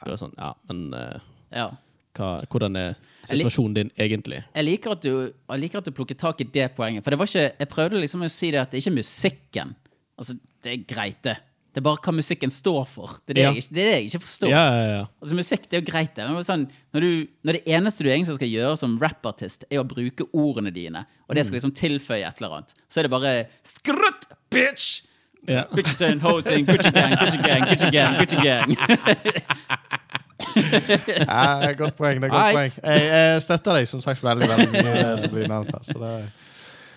da 0.00 0.06
er 0.06 0.12
det 0.14 0.18
sånn 0.22 0.34
Ja, 0.38 0.52
men 0.70 0.94
eh, 0.94 1.20
Ja. 1.56 1.68
hva, 2.14 2.28
hvordan 2.50 2.76
er 2.78 2.94
situasjonen 3.26 3.74
din 3.74 3.90
egentlig? 3.98 4.44
Jeg 4.54 4.64
liker, 4.66 4.92
at 4.98 5.02
du, 5.02 5.32
jeg 5.32 5.60
liker 5.64 5.78
at 5.82 5.84
du 5.90 5.94
plukket 5.96 6.18
tak 6.22 6.40
i 6.40 6.44
det 6.44 6.70
poenget. 6.76 7.02
For 7.04 7.10
det 7.10 7.18
var 7.18 7.26
ikke, 7.30 7.48
jeg 7.58 7.68
prøvde 7.74 8.00
liksom 8.02 8.22
å 8.26 8.30
si 8.30 8.50
det 8.54 8.60
at 8.62 8.70
det 8.70 8.78
er 8.78 8.84
ikke 8.86 8.98
musikken. 9.02 9.74
Altså, 10.18 10.38
Det 10.62 10.72
er 10.72 10.82
greit, 10.86 11.22
det. 11.24 11.36
Det 11.70 11.78
er 11.78 11.84
bare 11.86 12.00
hva 12.02 12.12
musikken 12.16 12.50
står 12.50 12.86
for. 12.90 13.12
Det 13.26 13.30
er 13.30 13.34
det, 13.38 13.42
Ja. 13.44 13.50
jeg, 13.52 13.62
ikke- 13.62 13.74
det, 13.74 13.82
er 13.82 13.86
det 13.90 13.94
jeg 13.94 14.06
ikke 14.10 14.20
forstår. 14.26 14.50
Ja, 14.50 14.62
ja, 14.74 14.86
ja. 14.98 15.04
Altså 15.22 15.34
Musikk 15.38 15.68
det 15.70 15.76
er 15.78 15.80
jo 15.84 15.90
greit, 15.92 16.14
det. 16.16 16.24
Men 16.26 16.36
er 16.40 16.42
sånn, 16.48 16.64
når, 16.92 17.00
du, 17.00 17.28
når 17.46 17.52
det 17.52 17.62
eneste 17.66 18.02
du 18.02 18.08
egentlig 18.10 18.34
skal 18.40 18.48
gjøre 18.50 18.76
som 18.80 18.98
rappartist, 18.98 19.64
er 19.70 19.78
å 19.78 19.84
bruke 19.86 20.26
ordene 20.34 20.72
dine, 20.74 21.04
og 21.28 21.36
det 21.38 21.46
skal 21.46 21.60
liksom 21.60 21.74
tilføye 21.78 22.26
et 22.26 22.42
eller 22.42 22.56
annet, 22.58 22.74
så 22.90 22.98
er 22.98 23.02
det 23.06 23.10
bare 23.14 23.46
skrutt, 23.62 24.26
bitch! 24.50 25.02
Yeah. 25.48 25.64
Bitches 25.72 26.02
and 26.04 26.20
hoes 26.20 26.44
and 26.46 26.66
Gucci 26.68 26.90
gang, 26.92 27.14
Gucci 27.16 27.38
gang, 27.40 27.62
Gucci 27.64 27.90
gang, 27.90 28.16
Gucci 28.18 28.36
gang. 28.44 28.76
Ja, 31.28 31.72
godt 31.78 31.96
poeng. 31.96 32.20
det 32.20 32.28
er 32.28 32.32
godt 32.32 32.54
poeng. 32.54 32.72
Jeg, 32.84 33.06
jeg 33.08 33.42
støtter 33.44 33.78
deg 33.78 33.88
som 33.88 34.02
sagt 34.04 34.22
veldig 34.24 34.48
veldig 34.50 34.68
mye 34.74 35.04
som 35.22 35.32
blir 35.34 35.48
nevnt 35.50 35.72
her. 35.74 35.84
Så 35.86 35.96
det 36.00 36.12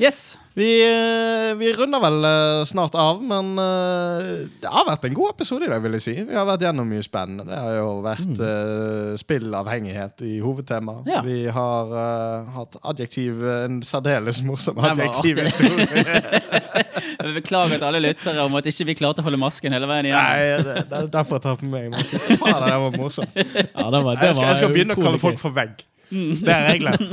Yes. 0.01 0.19
Vi, 0.53 0.67
eh, 0.85 1.55
vi 1.55 1.73
runder 1.73 1.99
vel 1.99 2.25
eh, 2.25 2.65
snart 2.65 2.95
av, 2.95 3.23
men 3.23 3.57
eh, 3.57 4.27
det 4.61 4.69
har 4.69 4.85
vært 4.85 5.07
en 5.07 5.15
god 5.17 5.33
episode 5.33 5.65
i 5.65 5.71
dag, 5.71 5.81
vil 5.81 5.97
jeg 5.97 6.03
si. 6.05 6.13
Vi 6.27 6.37
har 6.37 6.45
vært 6.45 6.65
gjennom 6.67 6.91
mye 6.93 7.05
spennende. 7.05 7.47
Det 7.47 7.57
har 7.57 7.77
jo 7.79 7.87
vært 8.05 8.43
eh, 8.45 9.15
spillavhengighet 9.17 10.21
i 10.29 10.35
hovedtema. 10.43 10.99
Ja. 11.09 11.23
Vi 11.25 11.39
har 11.53 11.89
uh, 11.89 12.53
hatt 12.53 12.77
adjektiv, 12.93 13.41
en 13.65 13.81
særdeles 13.87 14.43
morsom 14.45 14.77
adjektiv 14.77 15.41
historie 15.41 15.87
adjektivhistorie. 15.87 16.83
Jeg 17.23 17.27
vil 17.29 17.35
beklage 17.39 17.77
til 17.77 17.87
alle 17.87 18.01
lyttere 18.03 18.45
om 18.45 18.55
at 18.59 18.67
ikke 18.67 18.85
vi 18.89 18.95
klarte 18.99 19.23
å 19.23 19.25
holde 19.25 19.39
masken 19.39 19.73
hele 19.73 19.87
veien 19.87 20.09
igjen. 20.09 20.17
Nei, 20.19 20.63
det, 20.65 20.73
det 20.89 20.97
er 20.97 21.11
derfor 21.13 21.37
jeg 21.37 21.43
tar 21.45 21.59
på 21.61 21.69
meg. 21.69 21.93
masken. 21.93 22.25
det 22.25 22.79
var 22.83 22.97
morsomt. 22.97 23.37
ja 23.37 23.85
det 23.93 24.01
var, 24.03 24.17
det 24.17 24.27
Jeg 24.27 24.35
skal, 24.35 24.49
jeg 24.49 24.59
skal 24.59 24.73
begynne 24.73 24.97
å 24.97 25.05
kalle 25.05 25.21
folk 25.21 25.39
for 25.41 25.55
vegg. 25.55 25.85
Det 26.09 26.51
er 26.51 26.67
regler. 26.73 27.07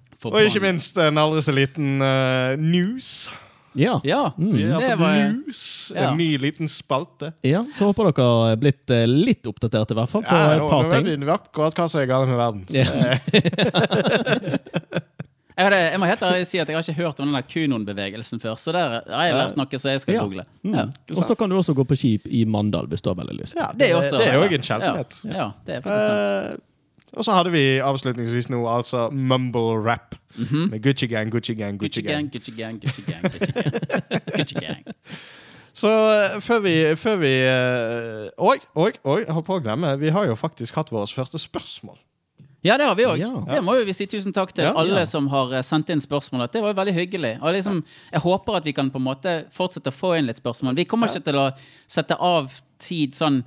Og 0.32 0.40
ikke 0.42 0.62
minst 0.64 0.98
en 1.02 1.18
aldri 1.18 1.42
så 1.46 1.52
liten 1.54 2.00
uh, 2.02 2.56
news. 2.60 3.28
Ja. 3.76 4.00
Ja, 4.04 4.32
mm. 4.38 4.56
det 4.56 4.96
var 4.96 5.14
news. 5.14 5.92
Ja. 5.94 6.10
En 6.10 6.16
ny 6.16 6.38
liten 6.38 6.68
spalte. 6.68 7.32
ja, 7.44 7.64
så 7.76 7.84
håper 7.90 8.04
dere 8.08 8.22
har 8.24 8.56
blitt 8.60 8.90
eh, 8.90 9.04
litt 9.06 9.46
oppdatert, 9.46 9.90
i 9.92 9.94
hvert 9.98 10.10
fall, 10.12 10.22
på 10.24 10.32
Ja, 10.32 10.52
et 10.54 10.58
nå, 10.62 10.68
par 10.70 10.82
nå 10.88 10.90
vet 10.96 11.20
vi 11.26 11.30
akkurat 11.34 11.74
hva 11.76 11.88
som 11.92 12.00
er 12.00 12.06
galt 12.08 12.28
med 12.30 12.38
verden. 12.40 12.64
Så, 12.70 12.74
Ja. 12.80 12.86
jeg, 15.56 15.64
hadde, 15.64 15.78
jeg 15.90 15.98
må 16.00 16.04
helt 16.08 16.24
ærlig 16.28 16.46
si 16.48 16.56
at 16.60 16.68
jeg 16.72 16.76
har 16.78 16.84
ikke 16.84 17.02
hørt 17.02 17.18
om 17.24 17.28
den 17.36 17.46
Kunon-bevegelsen 17.52 18.38
før, 18.42 18.54
så 18.60 18.68
der 18.76 18.86
har 19.12 19.24
jeg 19.28 19.34
lært 19.36 19.56
noe 19.60 19.76
som 19.82 19.88
jeg 19.92 20.00
skal 20.06 20.14
Ja. 20.16 20.20
google. 20.24 20.42
Mm. 20.62 20.74
Ja. 20.78 20.84
Og 21.16 21.22
så 21.28 21.34
kan 21.36 21.46
du 21.52 21.56
også 21.60 21.72
gå 21.76 21.82
på 21.84 21.94
skip 22.00 22.22
i 22.28 22.44
Mandal 22.48 22.86
hvis 22.88 23.02
du 23.04 23.08
har 23.12 23.18
veldig 23.20 23.36
lyst. 23.42 23.54
ja, 23.60 23.68
Det 23.76 23.84
er 23.90 23.92
det 24.00 24.04
er 24.30 24.34
jo 24.40 24.44
ja. 24.48 24.52
en 24.56 24.66
sjeldenhet. 24.70 25.12
Ja, 25.24 25.28
ja, 25.36 25.46
det 25.66 25.72
er 25.76 25.80
faktisk 25.84 26.08
sant. 26.08 26.60
Og 27.14 27.24
så 27.24 27.32
hadde 27.36 27.52
vi 27.54 27.78
avslutningsvis 27.78 28.48
nå 28.50 28.64
altså 28.68 29.06
mumble 29.14 29.78
rap 29.84 30.16
med 30.36 30.82
Gucci 30.82 31.06
Gang, 31.06 31.30
Gucci 31.32 31.54
Gang, 31.54 31.78
Gucci, 31.78 32.02
Gucci 32.02 32.06
gang, 32.06 32.26
Gang. 32.26 32.32
Gucci 32.32 32.52
gang, 32.56 32.80
Gucci 32.82 33.02
gang, 33.06 33.22
Gucci 33.22 33.52
gang. 33.54 34.22
Gucci 34.36 34.54
gang. 34.60 34.82
Så 35.76 35.92
eh, 35.92 36.40
før 36.40 36.60
vi, 36.64 36.74
før 36.96 37.16
vi 37.20 37.32
eh, 37.44 38.48
Oi, 38.48 38.56
oi, 38.74 38.90
oi, 39.04 39.20
jeg 39.26 39.36
holdt 39.36 39.46
på 39.48 39.58
å 39.58 39.62
glemme. 39.64 39.92
Vi 40.00 40.12
har 40.12 40.26
jo 40.28 40.36
faktisk 40.40 40.76
hatt 40.80 40.92
vårt 40.92 41.12
første 41.12 41.40
spørsmål. 41.40 41.98
Ja, 42.64 42.78
det 42.80 42.86
har 42.88 42.96
vi 42.98 43.04
òg. 43.06 43.20
Ja. 43.20 43.30
Det 43.46 43.60
må 43.62 43.76
vi 43.86 43.94
si 43.94 44.08
tusen 44.10 44.34
takk 44.34 44.54
til 44.56 44.64
Ja, 44.66 44.72
alle 44.80 45.04
ja. 45.04 45.08
som 45.08 45.28
har 45.30 45.52
eh, 45.54 45.64
sendt 45.66 45.92
inn 45.92 46.00
spørsmål. 46.02 46.48
Det 46.50 46.64
var 46.64 46.72
jo 46.72 46.78
veldig 46.80 46.96
hyggelig. 46.96 47.34
Liksom, 47.58 47.82
jeg 48.12 48.24
håper 48.24 48.58
at 48.58 48.66
vi 48.66 48.74
kan 48.74 48.88
på 48.90 48.98
en 49.02 49.06
måte 49.06 49.36
fortsette 49.54 49.92
å 49.92 49.96
få 49.96 50.16
inn 50.18 50.26
litt 50.30 50.40
spørsmål. 50.40 50.74
Vi 50.80 50.88
kommer 50.88 51.12
ikke 51.12 51.28
til 51.28 51.38
å 51.44 51.50
sette 51.86 52.16
av 52.16 52.56
tid 52.82 53.14
sånn 53.16 53.42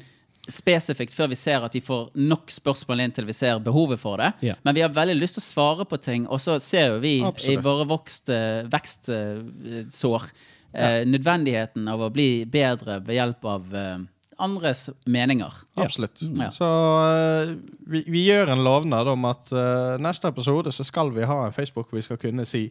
spesifikt 0.52 1.16
før 1.16 1.32
vi 1.32 1.38
ser 1.40 1.66
at 1.66 1.76
vi 1.76 1.82
får 1.86 2.12
nok 2.20 2.52
spørsmål 2.54 3.04
inn 3.06 3.16
til 3.16 3.28
vi 3.30 3.36
ser 3.38 3.62
behovet 3.64 4.02
for 4.02 4.22
det. 4.22 4.32
Ja. 4.46 4.58
Men 4.66 4.78
vi 4.78 4.84
har 4.86 4.94
veldig 4.94 5.18
lyst 5.20 5.38
til 5.38 5.44
å 5.44 5.48
svare 5.48 5.88
på 5.90 6.00
ting, 6.02 6.28
og 6.28 6.42
så 6.44 6.60
ser 6.64 6.94
jo 6.94 7.02
vi 7.04 7.20
Absolutt. 7.26 7.52
i 7.54 7.66
våre 7.66 7.90
vokste 7.90 8.40
vekstsår 8.72 10.30
eh, 10.74 11.02
nødvendigheten 11.10 11.90
av 11.92 12.08
å 12.08 12.14
bli 12.14 12.32
bedre 12.50 13.00
ved 13.06 13.20
hjelp 13.20 13.50
av 13.54 13.76
eh, 13.76 14.08
andres 14.40 14.90
meninger. 15.06 15.54
Absolutt. 15.76 16.22
Ja. 16.24 16.50
Så 16.56 16.66
uh, 16.66 17.56
vi, 17.92 18.06
vi 18.08 18.24
gjør 18.30 18.54
en 18.54 18.64
lovnad 18.64 19.10
om 19.12 19.26
at 19.28 19.52
uh, 19.52 19.98
neste 20.00 20.32
episode 20.32 20.72
så 20.72 20.86
skal 20.88 21.12
vi 21.16 21.28
ha 21.28 21.42
en 21.46 21.56
Facebook 21.56 21.92
vi 21.92 22.06
skal 22.06 22.22
kunne 22.22 22.48
si 22.48 22.70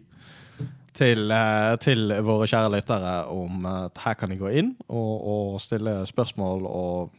til, 0.98 1.30
eh, 1.30 1.76
til 1.78 2.12
våre 2.26 2.48
kjære 2.50 2.72
lyttere 2.74 3.14
om 3.30 3.66
at 3.70 4.00
her 4.02 4.16
kan 4.18 4.32
de 4.32 4.38
gå 4.40 4.50
inn 4.60 4.72
og, 4.88 5.12
og 5.32 5.60
stille 5.62 6.00
spørsmål 6.08 6.66
og 6.66 7.12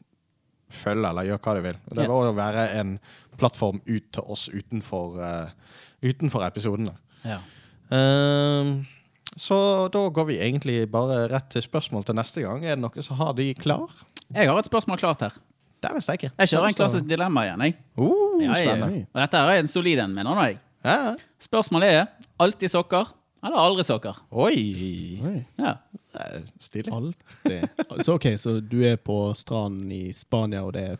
følge 0.74 1.10
eller 1.10 1.28
gjøre 1.28 1.41
hva 1.46 1.56
de 1.58 1.64
vil. 1.66 1.80
Det 1.90 2.04
vil 2.04 2.14
også 2.16 2.36
være 2.38 2.66
en 2.80 2.96
plattform 3.40 3.82
ut 3.88 4.08
til 4.14 4.24
oss 4.30 4.48
utenfor, 4.54 5.20
uh, 5.20 5.76
utenfor 6.06 6.46
episodene. 6.48 6.94
Ja. 7.26 7.40
Ehm, 7.96 8.86
så 9.40 9.58
da 9.94 10.06
går 10.14 10.26
vi 10.30 10.40
egentlig 10.44 10.84
bare 10.91 11.28
rett 11.32 11.50
til 11.54 11.64
spørsmål 11.66 12.06
til 12.06 12.18
neste 12.20 12.44
gang. 12.46 12.66
Er 12.66 12.76
det 12.78 12.84
noe 12.84 13.06
som 13.06 13.20
har 13.20 13.34
de 13.38 13.48
klar? 13.58 13.88
Jeg 14.36 14.50
har 14.50 14.60
et 14.60 14.70
spørsmål 14.70 15.00
klart 15.02 15.24
her. 15.26 15.38
Det 15.80 15.91
visste 15.96 16.18
jeg. 16.18 16.32
Jeg 16.38 16.52
kjører 16.52 16.68
en 16.68 16.76
klassisk 16.76 17.06
dilemma 17.08 17.46
igjen. 17.48 17.62
jeg. 17.70 17.78
Uh, 17.98 18.41
Ja, 18.44 18.54
jeg, 18.56 18.68
spennende. 18.68 19.06
Og 19.14 19.22
dette 19.22 19.38
er 19.38 19.62
en 19.62 19.68
solid 19.68 20.00
en, 20.04 20.14
mener 20.16 20.44
jeg. 20.46 20.60
Ja. 20.86 21.16
Spørsmålet 21.44 21.96
er 21.96 22.06
alltid 22.40 22.72
sokker 22.72 23.10
eller 23.44 23.57
aldri 23.57 23.84
sokker. 23.88 24.16
Oi! 24.32 25.44
Ja. 25.60 25.76
Eh, 26.14 26.41
Stilig. 26.60 26.91
Alltid. 26.94 27.68
Så 28.03 28.14
ok, 28.18 28.26
så 28.38 28.60
du 28.60 28.82
er 28.88 28.95
på 28.98 29.34
stranden 29.38 29.91
i 29.91 30.14
Spania, 30.14 30.64
og 30.66 30.74
det 30.76 30.84
er 30.94 30.98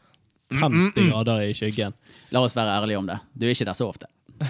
50 0.60 1.10
grader 1.12 1.42
i 1.50 1.54
skyggen. 1.54 1.94
La 2.34 2.40
oss 2.46 2.56
være 2.58 2.78
ærlige 2.80 2.98
om 3.02 3.08
det. 3.10 3.20
Du 3.34 3.46
er 3.46 3.52
ikke 3.54 3.66
der 3.70 3.78
så 3.78 3.90
ofte. 3.90 4.06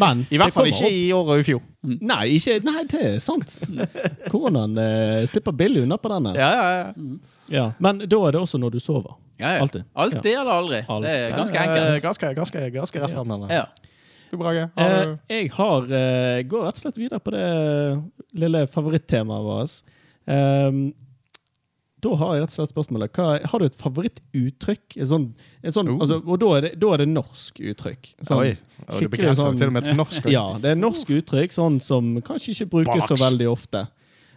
Men 0.00 0.22
I 0.30 0.38
hvert 0.40 0.54
fall 0.54 0.70
ikke 0.70 0.86
opp. 0.86 0.92
i 0.94 1.12
år 1.12 1.30
og 1.34 1.42
i 1.42 1.44
fjor. 1.46 1.60
Nei, 1.84 2.22
ikke, 2.38 2.54
nei, 2.64 2.84
det 2.90 3.02
er 3.10 3.18
sant. 3.22 3.52
Koronaen 4.32 4.78
eh, 4.80 5.26
slipper 5.30 5.52
billig 5.56 5.82
unna 5.84 5.98
på 6.00 6.08
denne. 6.14 6.32
Ja, 6.38 6.50
ja, 6.56 6.64
ja. 6.78 6.86
Ja. 7.52 7.64
Men 7.84 8.00
da 8.08 8.20
er 8.24 8.36
det 8.36 8.40
også 8.40 8.58
når 8.62 8.76
du 8.76 8.80
sover. 8.82 9.18
Ja, 9.36 9.56
ja. 9.56 9.60
Alltid. 9.64 9.82
Alltid 9.92 10.32
eller 10.32 10.52
aldri. 10.54 10.80
Alt. 10.88 11.04
Det 11.04 11.12
er 11.18 11.36
ganske 11.36 11.58
enkelt. 11.60 12.02
Ganske, 12.06 12.26
ganske, 12.38 12.58
ganske 12.78 13.02
rett 13.04 13.14
frem. 13.18 13.34
Ja. 13.50 13.64
Du, 14.34 14.40
Brage? 14.42 14.66
Eh, 14.74 14.82
Har 14.84 15.06
du 15.06 15.34
jeg 15.34 15.50
har, 15.54 15.86
eh, 16.00 16.42
går 16.50 16.66
rett 16.66 16.76
og 16.80 16.82
slett 16.84 16.98
videre 17.00 17.22
på 17.22 17.32
det 17.34 17.46
lille 18.42 18.66
favorittemaet 18.70 19.46
vårt. 19.46 19.80
Ehm, 20.26 20.84
da 22.04 22.10
har 22.20 22.34
jeg 22.34 22.42
rett 22.44 22.52
og 22.52 22.56
slett 22.58 22.72
spørsmålet 22.74 23.12
hva, 23.16 23.26
Har 23.48 23.58
du 23.58 23.64
et 23.64 23.76
favorittuttrykk? 23.80 24.96
Et 25.00 25.08
sånn, 25.08 25.30
et 25.62 25.72
sånn, 25.72 25.88
Oh. 25.88 26.00
altså, 26.04 26.18
og 26.26 26.38
da 26.40 26.50
er, 26.56 26.60
det, 26.66 26.72
da 26.80 26.92
er 26.92 26.96
det 27.04 27.08
norsk 27.08 27.60
uttrykk. 27.64 28.10
Sånn, 28.26 28.38
Oi. 28.42 28.56
Og 28.88 29.00
du 29.00 29.08
begrenser 29.08 29.40
sånn- 29.44 29.52
det 29.54 29.58
til 29.62 29.68
og 29.68 29.72
med 29.72 29.84
til 29.84 29.96
norsk. 29.96 30.26
Ja, 30.36 30.58
det 30.60 30.72
er 30.74 30.76
norsk 30.76 31.06
uttrykk 31.08 31.52
sånn 31.56 31.80
som 31.80 32.20
kanskje 32.20 32.52
ikke 32.52 32.70
brukes 32.74 33.08
så 33.08 33.16
veldig 33.16 33.48
ofte. 33.50 33.86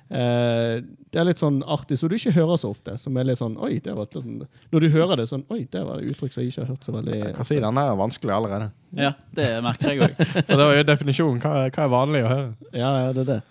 Eh, 0.09 0.79
det 1.11 1.19
er 1.19 1.25
litt 1.27 1.39
sånn 1.41 1.57
artig, 1.67 1.97
så 1.99 2.07
du 2.07 2.15
ikke 2.15 2.31
hører 2.35 2.55
så 2.61 2.69
ofte. 2.71 2.93
Som 3.01 3.17
er 3.19 3.25
litt 3.27 3.39
sånn, 3.41 3.57
oi, 3.59 3.79
det 3.83 3.93
var 3.95 4.05
sånn- 4.13 4.45
Når 4.71 4.79
du 4.85 4.89
hører 4.93 5.17
det 5.19 5.25
sånn 5.27 5.43
Oi, 5.51 5.65
det 5.71 5.81
var 5.83 5.99
et 5.99 6.11
uttrykk 6.13 6.31
som 6.33 6.43
jeg 6.43 6.51
ikke 6.53 6.61
har 6.63 6.69
hørt 6.71 6.83
så 6.87 6.93
veldig 6.95 7.17
Jeg 7.17 7.35
kan 7.35 7.45
si 7.49 7.59
den 7.59 7.77
er 7.77 7.95
vanskelig 7.99 8.33
allerede. 8.35 8.71
ja, 8.95 9.11
det 9.35 9.49
merker 9.63 9.89
jeg 9.91 9.99
òg. 10.05 10.15
For 10.47 10.55
det 10.55 10.65
var 10.67 10.75
jo 10.77 10.83
definisjonen. 10.87 11.41
Hva, 11.43 11.69
hva 11.69 11.83
er 11.83 11.91
vanlig 11.91 12.23
å 12.23 12.29
høre? 12.31 12.53
Ja, 12.71 12.91
ja, 13.05 13.11
det 13.13 13.25
er 13.25 13.31
det. 13.33 13.41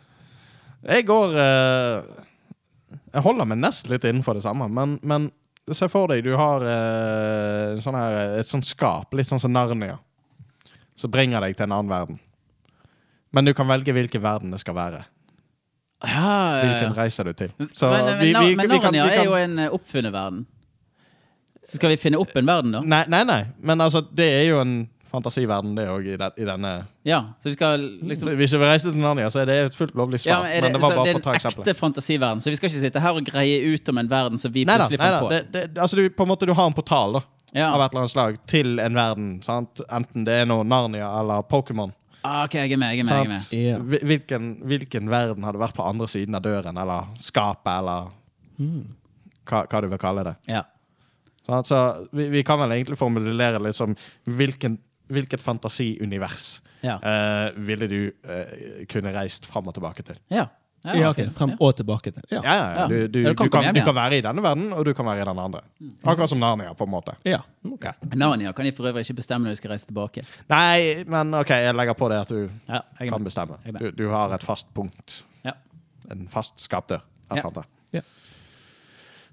Jeg 0.86 1.06
går 1.08 1.34
eh, 1.42 2.02
Jeg 3.12 3.22
holder 3.26 3.48
meg 3.52 3.58
nesten 3.58 3.90
litt 3.92 4.04
innenfor 4.08 4.34
det 4.38 4.44
samme, 4.46 4.68
men, 4.72 4.98
men 5.02 5.30
se 5.72 5.88
for 5.90 6.06
deg 6.08 6.22
du 6.22 6.36
har 6.38 6.62
eh, 6.62 7.80
sånn 7.82 7.96
her, 7.98 8.38
et 8.38 8.46
sånt 8.48 8.64
skap, 8.68 9.12
litt 9.18 9.26
sånn 9.26 9.40
som 9.42 9.50
Narnia, 9.52 9.96
som 10.94 11.10
bringer 11.10 11.40
deg 11.42 11.56
til 11.58 11.66
en 11.66 11.72
annen 11.74 11.90
verden. 11.90 12.20
Men 13.34 13.44
du 13.44 13.52
kan 13.52 13.66
velge 13.68 13.92
hvilken 13.92 14.22
verden 14.22 14.52
det 14.54 14.60
skal 14.62 14.76
være. 14.78 15.02
Ja, 16.04 16.60
Hvilken 16.60 16.94
reiser 16.96 17.24
du 17.24 17.32
til. 17.32 17.50
Så 17.72 17.88
men, 17.90 18.04
men, 18.04 18.18
vi- 18.20 18.32
vi- 18.34 18.56
men 18.56 18.68
vi 18.70 18.78
kan- 18.78 18.92
Narnia 18.92 19.06
kan- 19.08 19.18
er 19.20 19.24
jo 19.24 19.34
en 19.34 19.58
eh, 19.58 19.70
oppfunnet 19.72 20.12
verden. 20.12 20.46
Så 21.64 21.76
skal 21.80 21.88
vi 21.90 21.96
finne 21.96 22.18
opp 22.20 22.36
en 22.36 22.46
verden, 22.46 22.72
da? 22.72 22.80
Nei, 22.80 23.04
nei, 23.08 23.24
nei. 23.24 23.40
Men 23.60 23.80
altså, 23.80 24.04
det 24.14 24.26
er 24.42 24.44
jo 24.50 24.60
en 24.60 24.88
fantasiverden, 25.10 25.74
det 25.74 25.86
òg, 25.88 26.06
i, 26.06 26.16
den- 26.20 26.32
i 26.36 26.44
denne 26.44 26.72
Ja, 27.06 27.20
så 27.40 27.44
vi 27.48 27.52
skal 27.52 27.78
liksom 27.80 28.28
Hvis 28.36 28.52
vi 28.52 28.58
reiser 28.58 28.90
til 28.92 29.00
Narnia, 29.00 29.28
så 29.30 29.40
er 29.40 29.46
det 29.46 29.56
et 29.66 29.74
fullt 29.74 29.94
lovlig 29.94 30.20
svar. 30.20 30.30
ja, 30.30 30.42
men 30.42 30.52
det, 30.52 30.62
men 30.62 30.72
det, 30.72 30.80
var 30.82 30.90
bare 30.90 31.04
det 31.06 31.14
er 31.26 31.30
en 31.30 31.62
ekte 31.64 31.74
fantasiverden, 31.74 32.40
så 32.42 32.50
vi 32.50 32.56
skal 32.56 32.68
ikke 32.68 32.80
sitte 32.80 33.00
her 33.00 33.10
og 33.16 33.24
greie 33.24 33.74
ut 33.74 33.88
om 33.88 33.98
en 33.98 34.08
verden 34.10 34.38
som 34.38 34.52
vi 34.52 34.64
Nei 34.64 34.76
da. 34.78 34.88
Nei 34.88 34.96
da. 34.98 35.20
på. 35.20 35.28
Det, 35.30 35.52
det, 35.52 35.78
altså, 35.78 35.96
du, 35.96 36.08
på 36.10 36.22
en 36.22 36.28
måte, 36.28 36.46
du 36.46 36.52
har 36.52 36.66
en 36.66 36.74
portal 36.74 37.12
da, 37.14 37.20
Ja. 37.54 37.70
av 37.72 37.80
et 37.80 37.90
eller 37.92 38.00
annet 38.04 38.10
slag 38.10 38.38
til 38.46 38.78
en 38.80 38.94
verden. 38.94 39.42
Sant? 39.42 39.80
Enten 39.90 40.24
det 40.26 40.34
er 40.42 40.44
noe 40.46 40.62
Narnia 40.64 41.08
eller 41.20 41.42
Pokémon. 41.42 41.92
Ah, 42.26 42.44
ok, 42.44 42.54
jeg 42.58 42.72
er 42.74 42.80
med. 42.82 42.94
jeg 42.96 43.04
er 43.04 43.08
med, 43.08 43.16
jeg 43.16 43.26
er 43.26 43.32
med. 43.32 43.52
Ja. 43.70 43.78
Hvil- 43.78 44.04
Hvilken, 44.10 44.46
hvilken 44.66 45.10
verden 45.12 45.44
hadde 45.46 45.60
vært 45.62 45.76
på 45.78 45.84
andre 45.86 46.08
siden 46.10 46.34
av 46.34 46.42
døren, 46.42 46.78
eller 46.82 47.06
skapet, 47.22 47.70
eller 47.78 48.10
hva, 49.46 49.62
hva 49.70 49.80
du 49.84 49.88
vil 49.92 50.00
kalle 50.02 50.24
det. 50.26 50.34
Ja. 50.50 50.62
Sant? 51.46 51.68
Så 51.70 51.78
vi, 52.16 52.28
vi 52.32 52.42
kan 52.46 52.58
vel 52.58 52.72
egentlig 52.74 52.98
formulere 52.98 53.60
liksom 53.62 53.94
hvilken, 54.26 54.78
hvilket 55.12 55.42
fantasiunivers 55.44 56.60
Ja. 56.82 56.98
eh, 57.02 57.52
ville 57.56 57.86
du 57.88 58.00
eh, 58.28 58.84
kunne 58.90 59.12
reist 59.14 59.46
fram 59.46 59.68
og 59.70 59.74
tilbake 59.78 60.02
til? 60.06 60.18
Ja. 60.30 60.48
Ja, 60.86 60.94
Ja, 60.94 61.10
ok. 61.10 61.18
ok, 61.18 61.32
Frem 61.38 61.52
og 61.60 61.74
tilbake 61.76 62.12
til. 62.14 62.22
Ja. 62.30 62.40
Ja, 62.44 62.54
ja, 62.54 62.54
ja. 62.54 62.80
Ja. 62.80 62.86
Du, 62.86 62.94
du, 62.94 63.06
du 63.08 63.28
du, 63.28 63.34
kan 63.34 63.50
kan, 63.50 63.74
du 63.74 63.80
kan 63.84 63.94
være 63.94 64.18
i 64.18 64.20
denne 64.24 64.42
verden, 64.44 64.72
og 64.72 64.84
du 64.86 64.92
kan 64.94 65.06
være 65.06 65.22
i 65.22 65.24
den 65.28 65.38
andre. 65.42 65.60
Akkurat 66.04 66.30
som 66.30 66.38
Narnia, 66.38 66.72
på 66.78 66.84
en 66.86 66.90
måte. 66.90 67.16
ja. 67.26 67.40
Ok. 67.66 67.86
Narnia 68.14 68.52
kan 68.54 68.64
de 68.64 68.72
for 68.72 68.86
øvrig 68.86 69.02
ikke 69.02 69.14
bestemme 69.18 69.44
når 69.48 69.56
de 69.56 69.56
skal 69.56 69.70
reise 69.74 69.86
tilbake. 69.90 70.22
Nei, 70.48 71.02
men 71.10 71.34
OK, 71.34 71.50
jeg 71.50 71.74
legger 71.74 71.94
på 71.98 72.08
det 72.12 72.20
at 72.22 72.28
du 72.30 72.48
Ja, 72.68 72.80
jeg 73.00 73.10
kan 73.10 73.24
bestemme. 73.24 73.56
Du, 73.80 73.90
du 73.90 74.08
har 74.12 74.30
et 74.34 74.42
fast 74.46 74.68
punkt. 74.74 75.24
Ja. 75.44 75.52
En 76.10 76.28
fast 76.30 76.60
skapdør. 76.62 77.02
Ja. 77.34 77.42
Ja. 77.92 78.00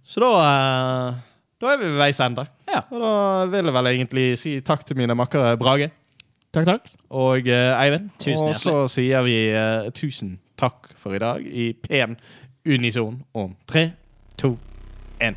Så 0.04 0.20
da 0.20 0.32
eh, 0.44 1.14
Da 1.62 1.74
er 1.74 1.78
vi 1.80 1.86
ved 1.86 1.98
veis 2.02 2.20
ende. 2.20 2.48
Ja. 2.68 2.82
Og 2.92 3.00
da 3.04 3.12
vil 3.54 3.66
jeg 3.70 3.74
vel 3.74 3.88
egentlig 3.94 4.26
si 4.42 4.56
takk 4.66 4.82
til 4.86 4.98
mine 4.98 5.14
makkere 5.16 5.54
Brage 5.58 5.92
Takk, 6.54 6.66
takk. 6.68 6.90
og 7.10 7.48
eh, 7.48 7.82
Eivind. 7.82 8.10
Tusen 8.22 8.50
og 8.50 8.56
så 8.60 8.74
sier 8.92 9.24
vi 9.26 9.38
eh, 9.50 9.88
tusen 9.94 10.36
takk 10.53 10.53
for 10.98 11.14
i 11.16 11.20
dag 11.20 11.44
i 11.46 11.74
pen 11.74 12.18
unison 12.66 13.24
om 13.34 13.56
tre, 13.68 13.92
to, 14.38 14.58
én. 15.20 15.36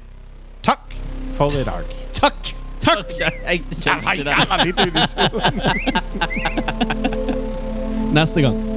Takk 0.63 0.95
for 1.37 1.51
i 1.59 1.65
dag. 1.65 1.85
Takk! 2.15 2.55
Takk! 2.81 3.11
Jeg 3.47 3.63
skjønner 3.73 4.13
ikke 4.13 4.25
det. 4.31 4.37
Neste 8.17 8.41
gang. 8.41 8.76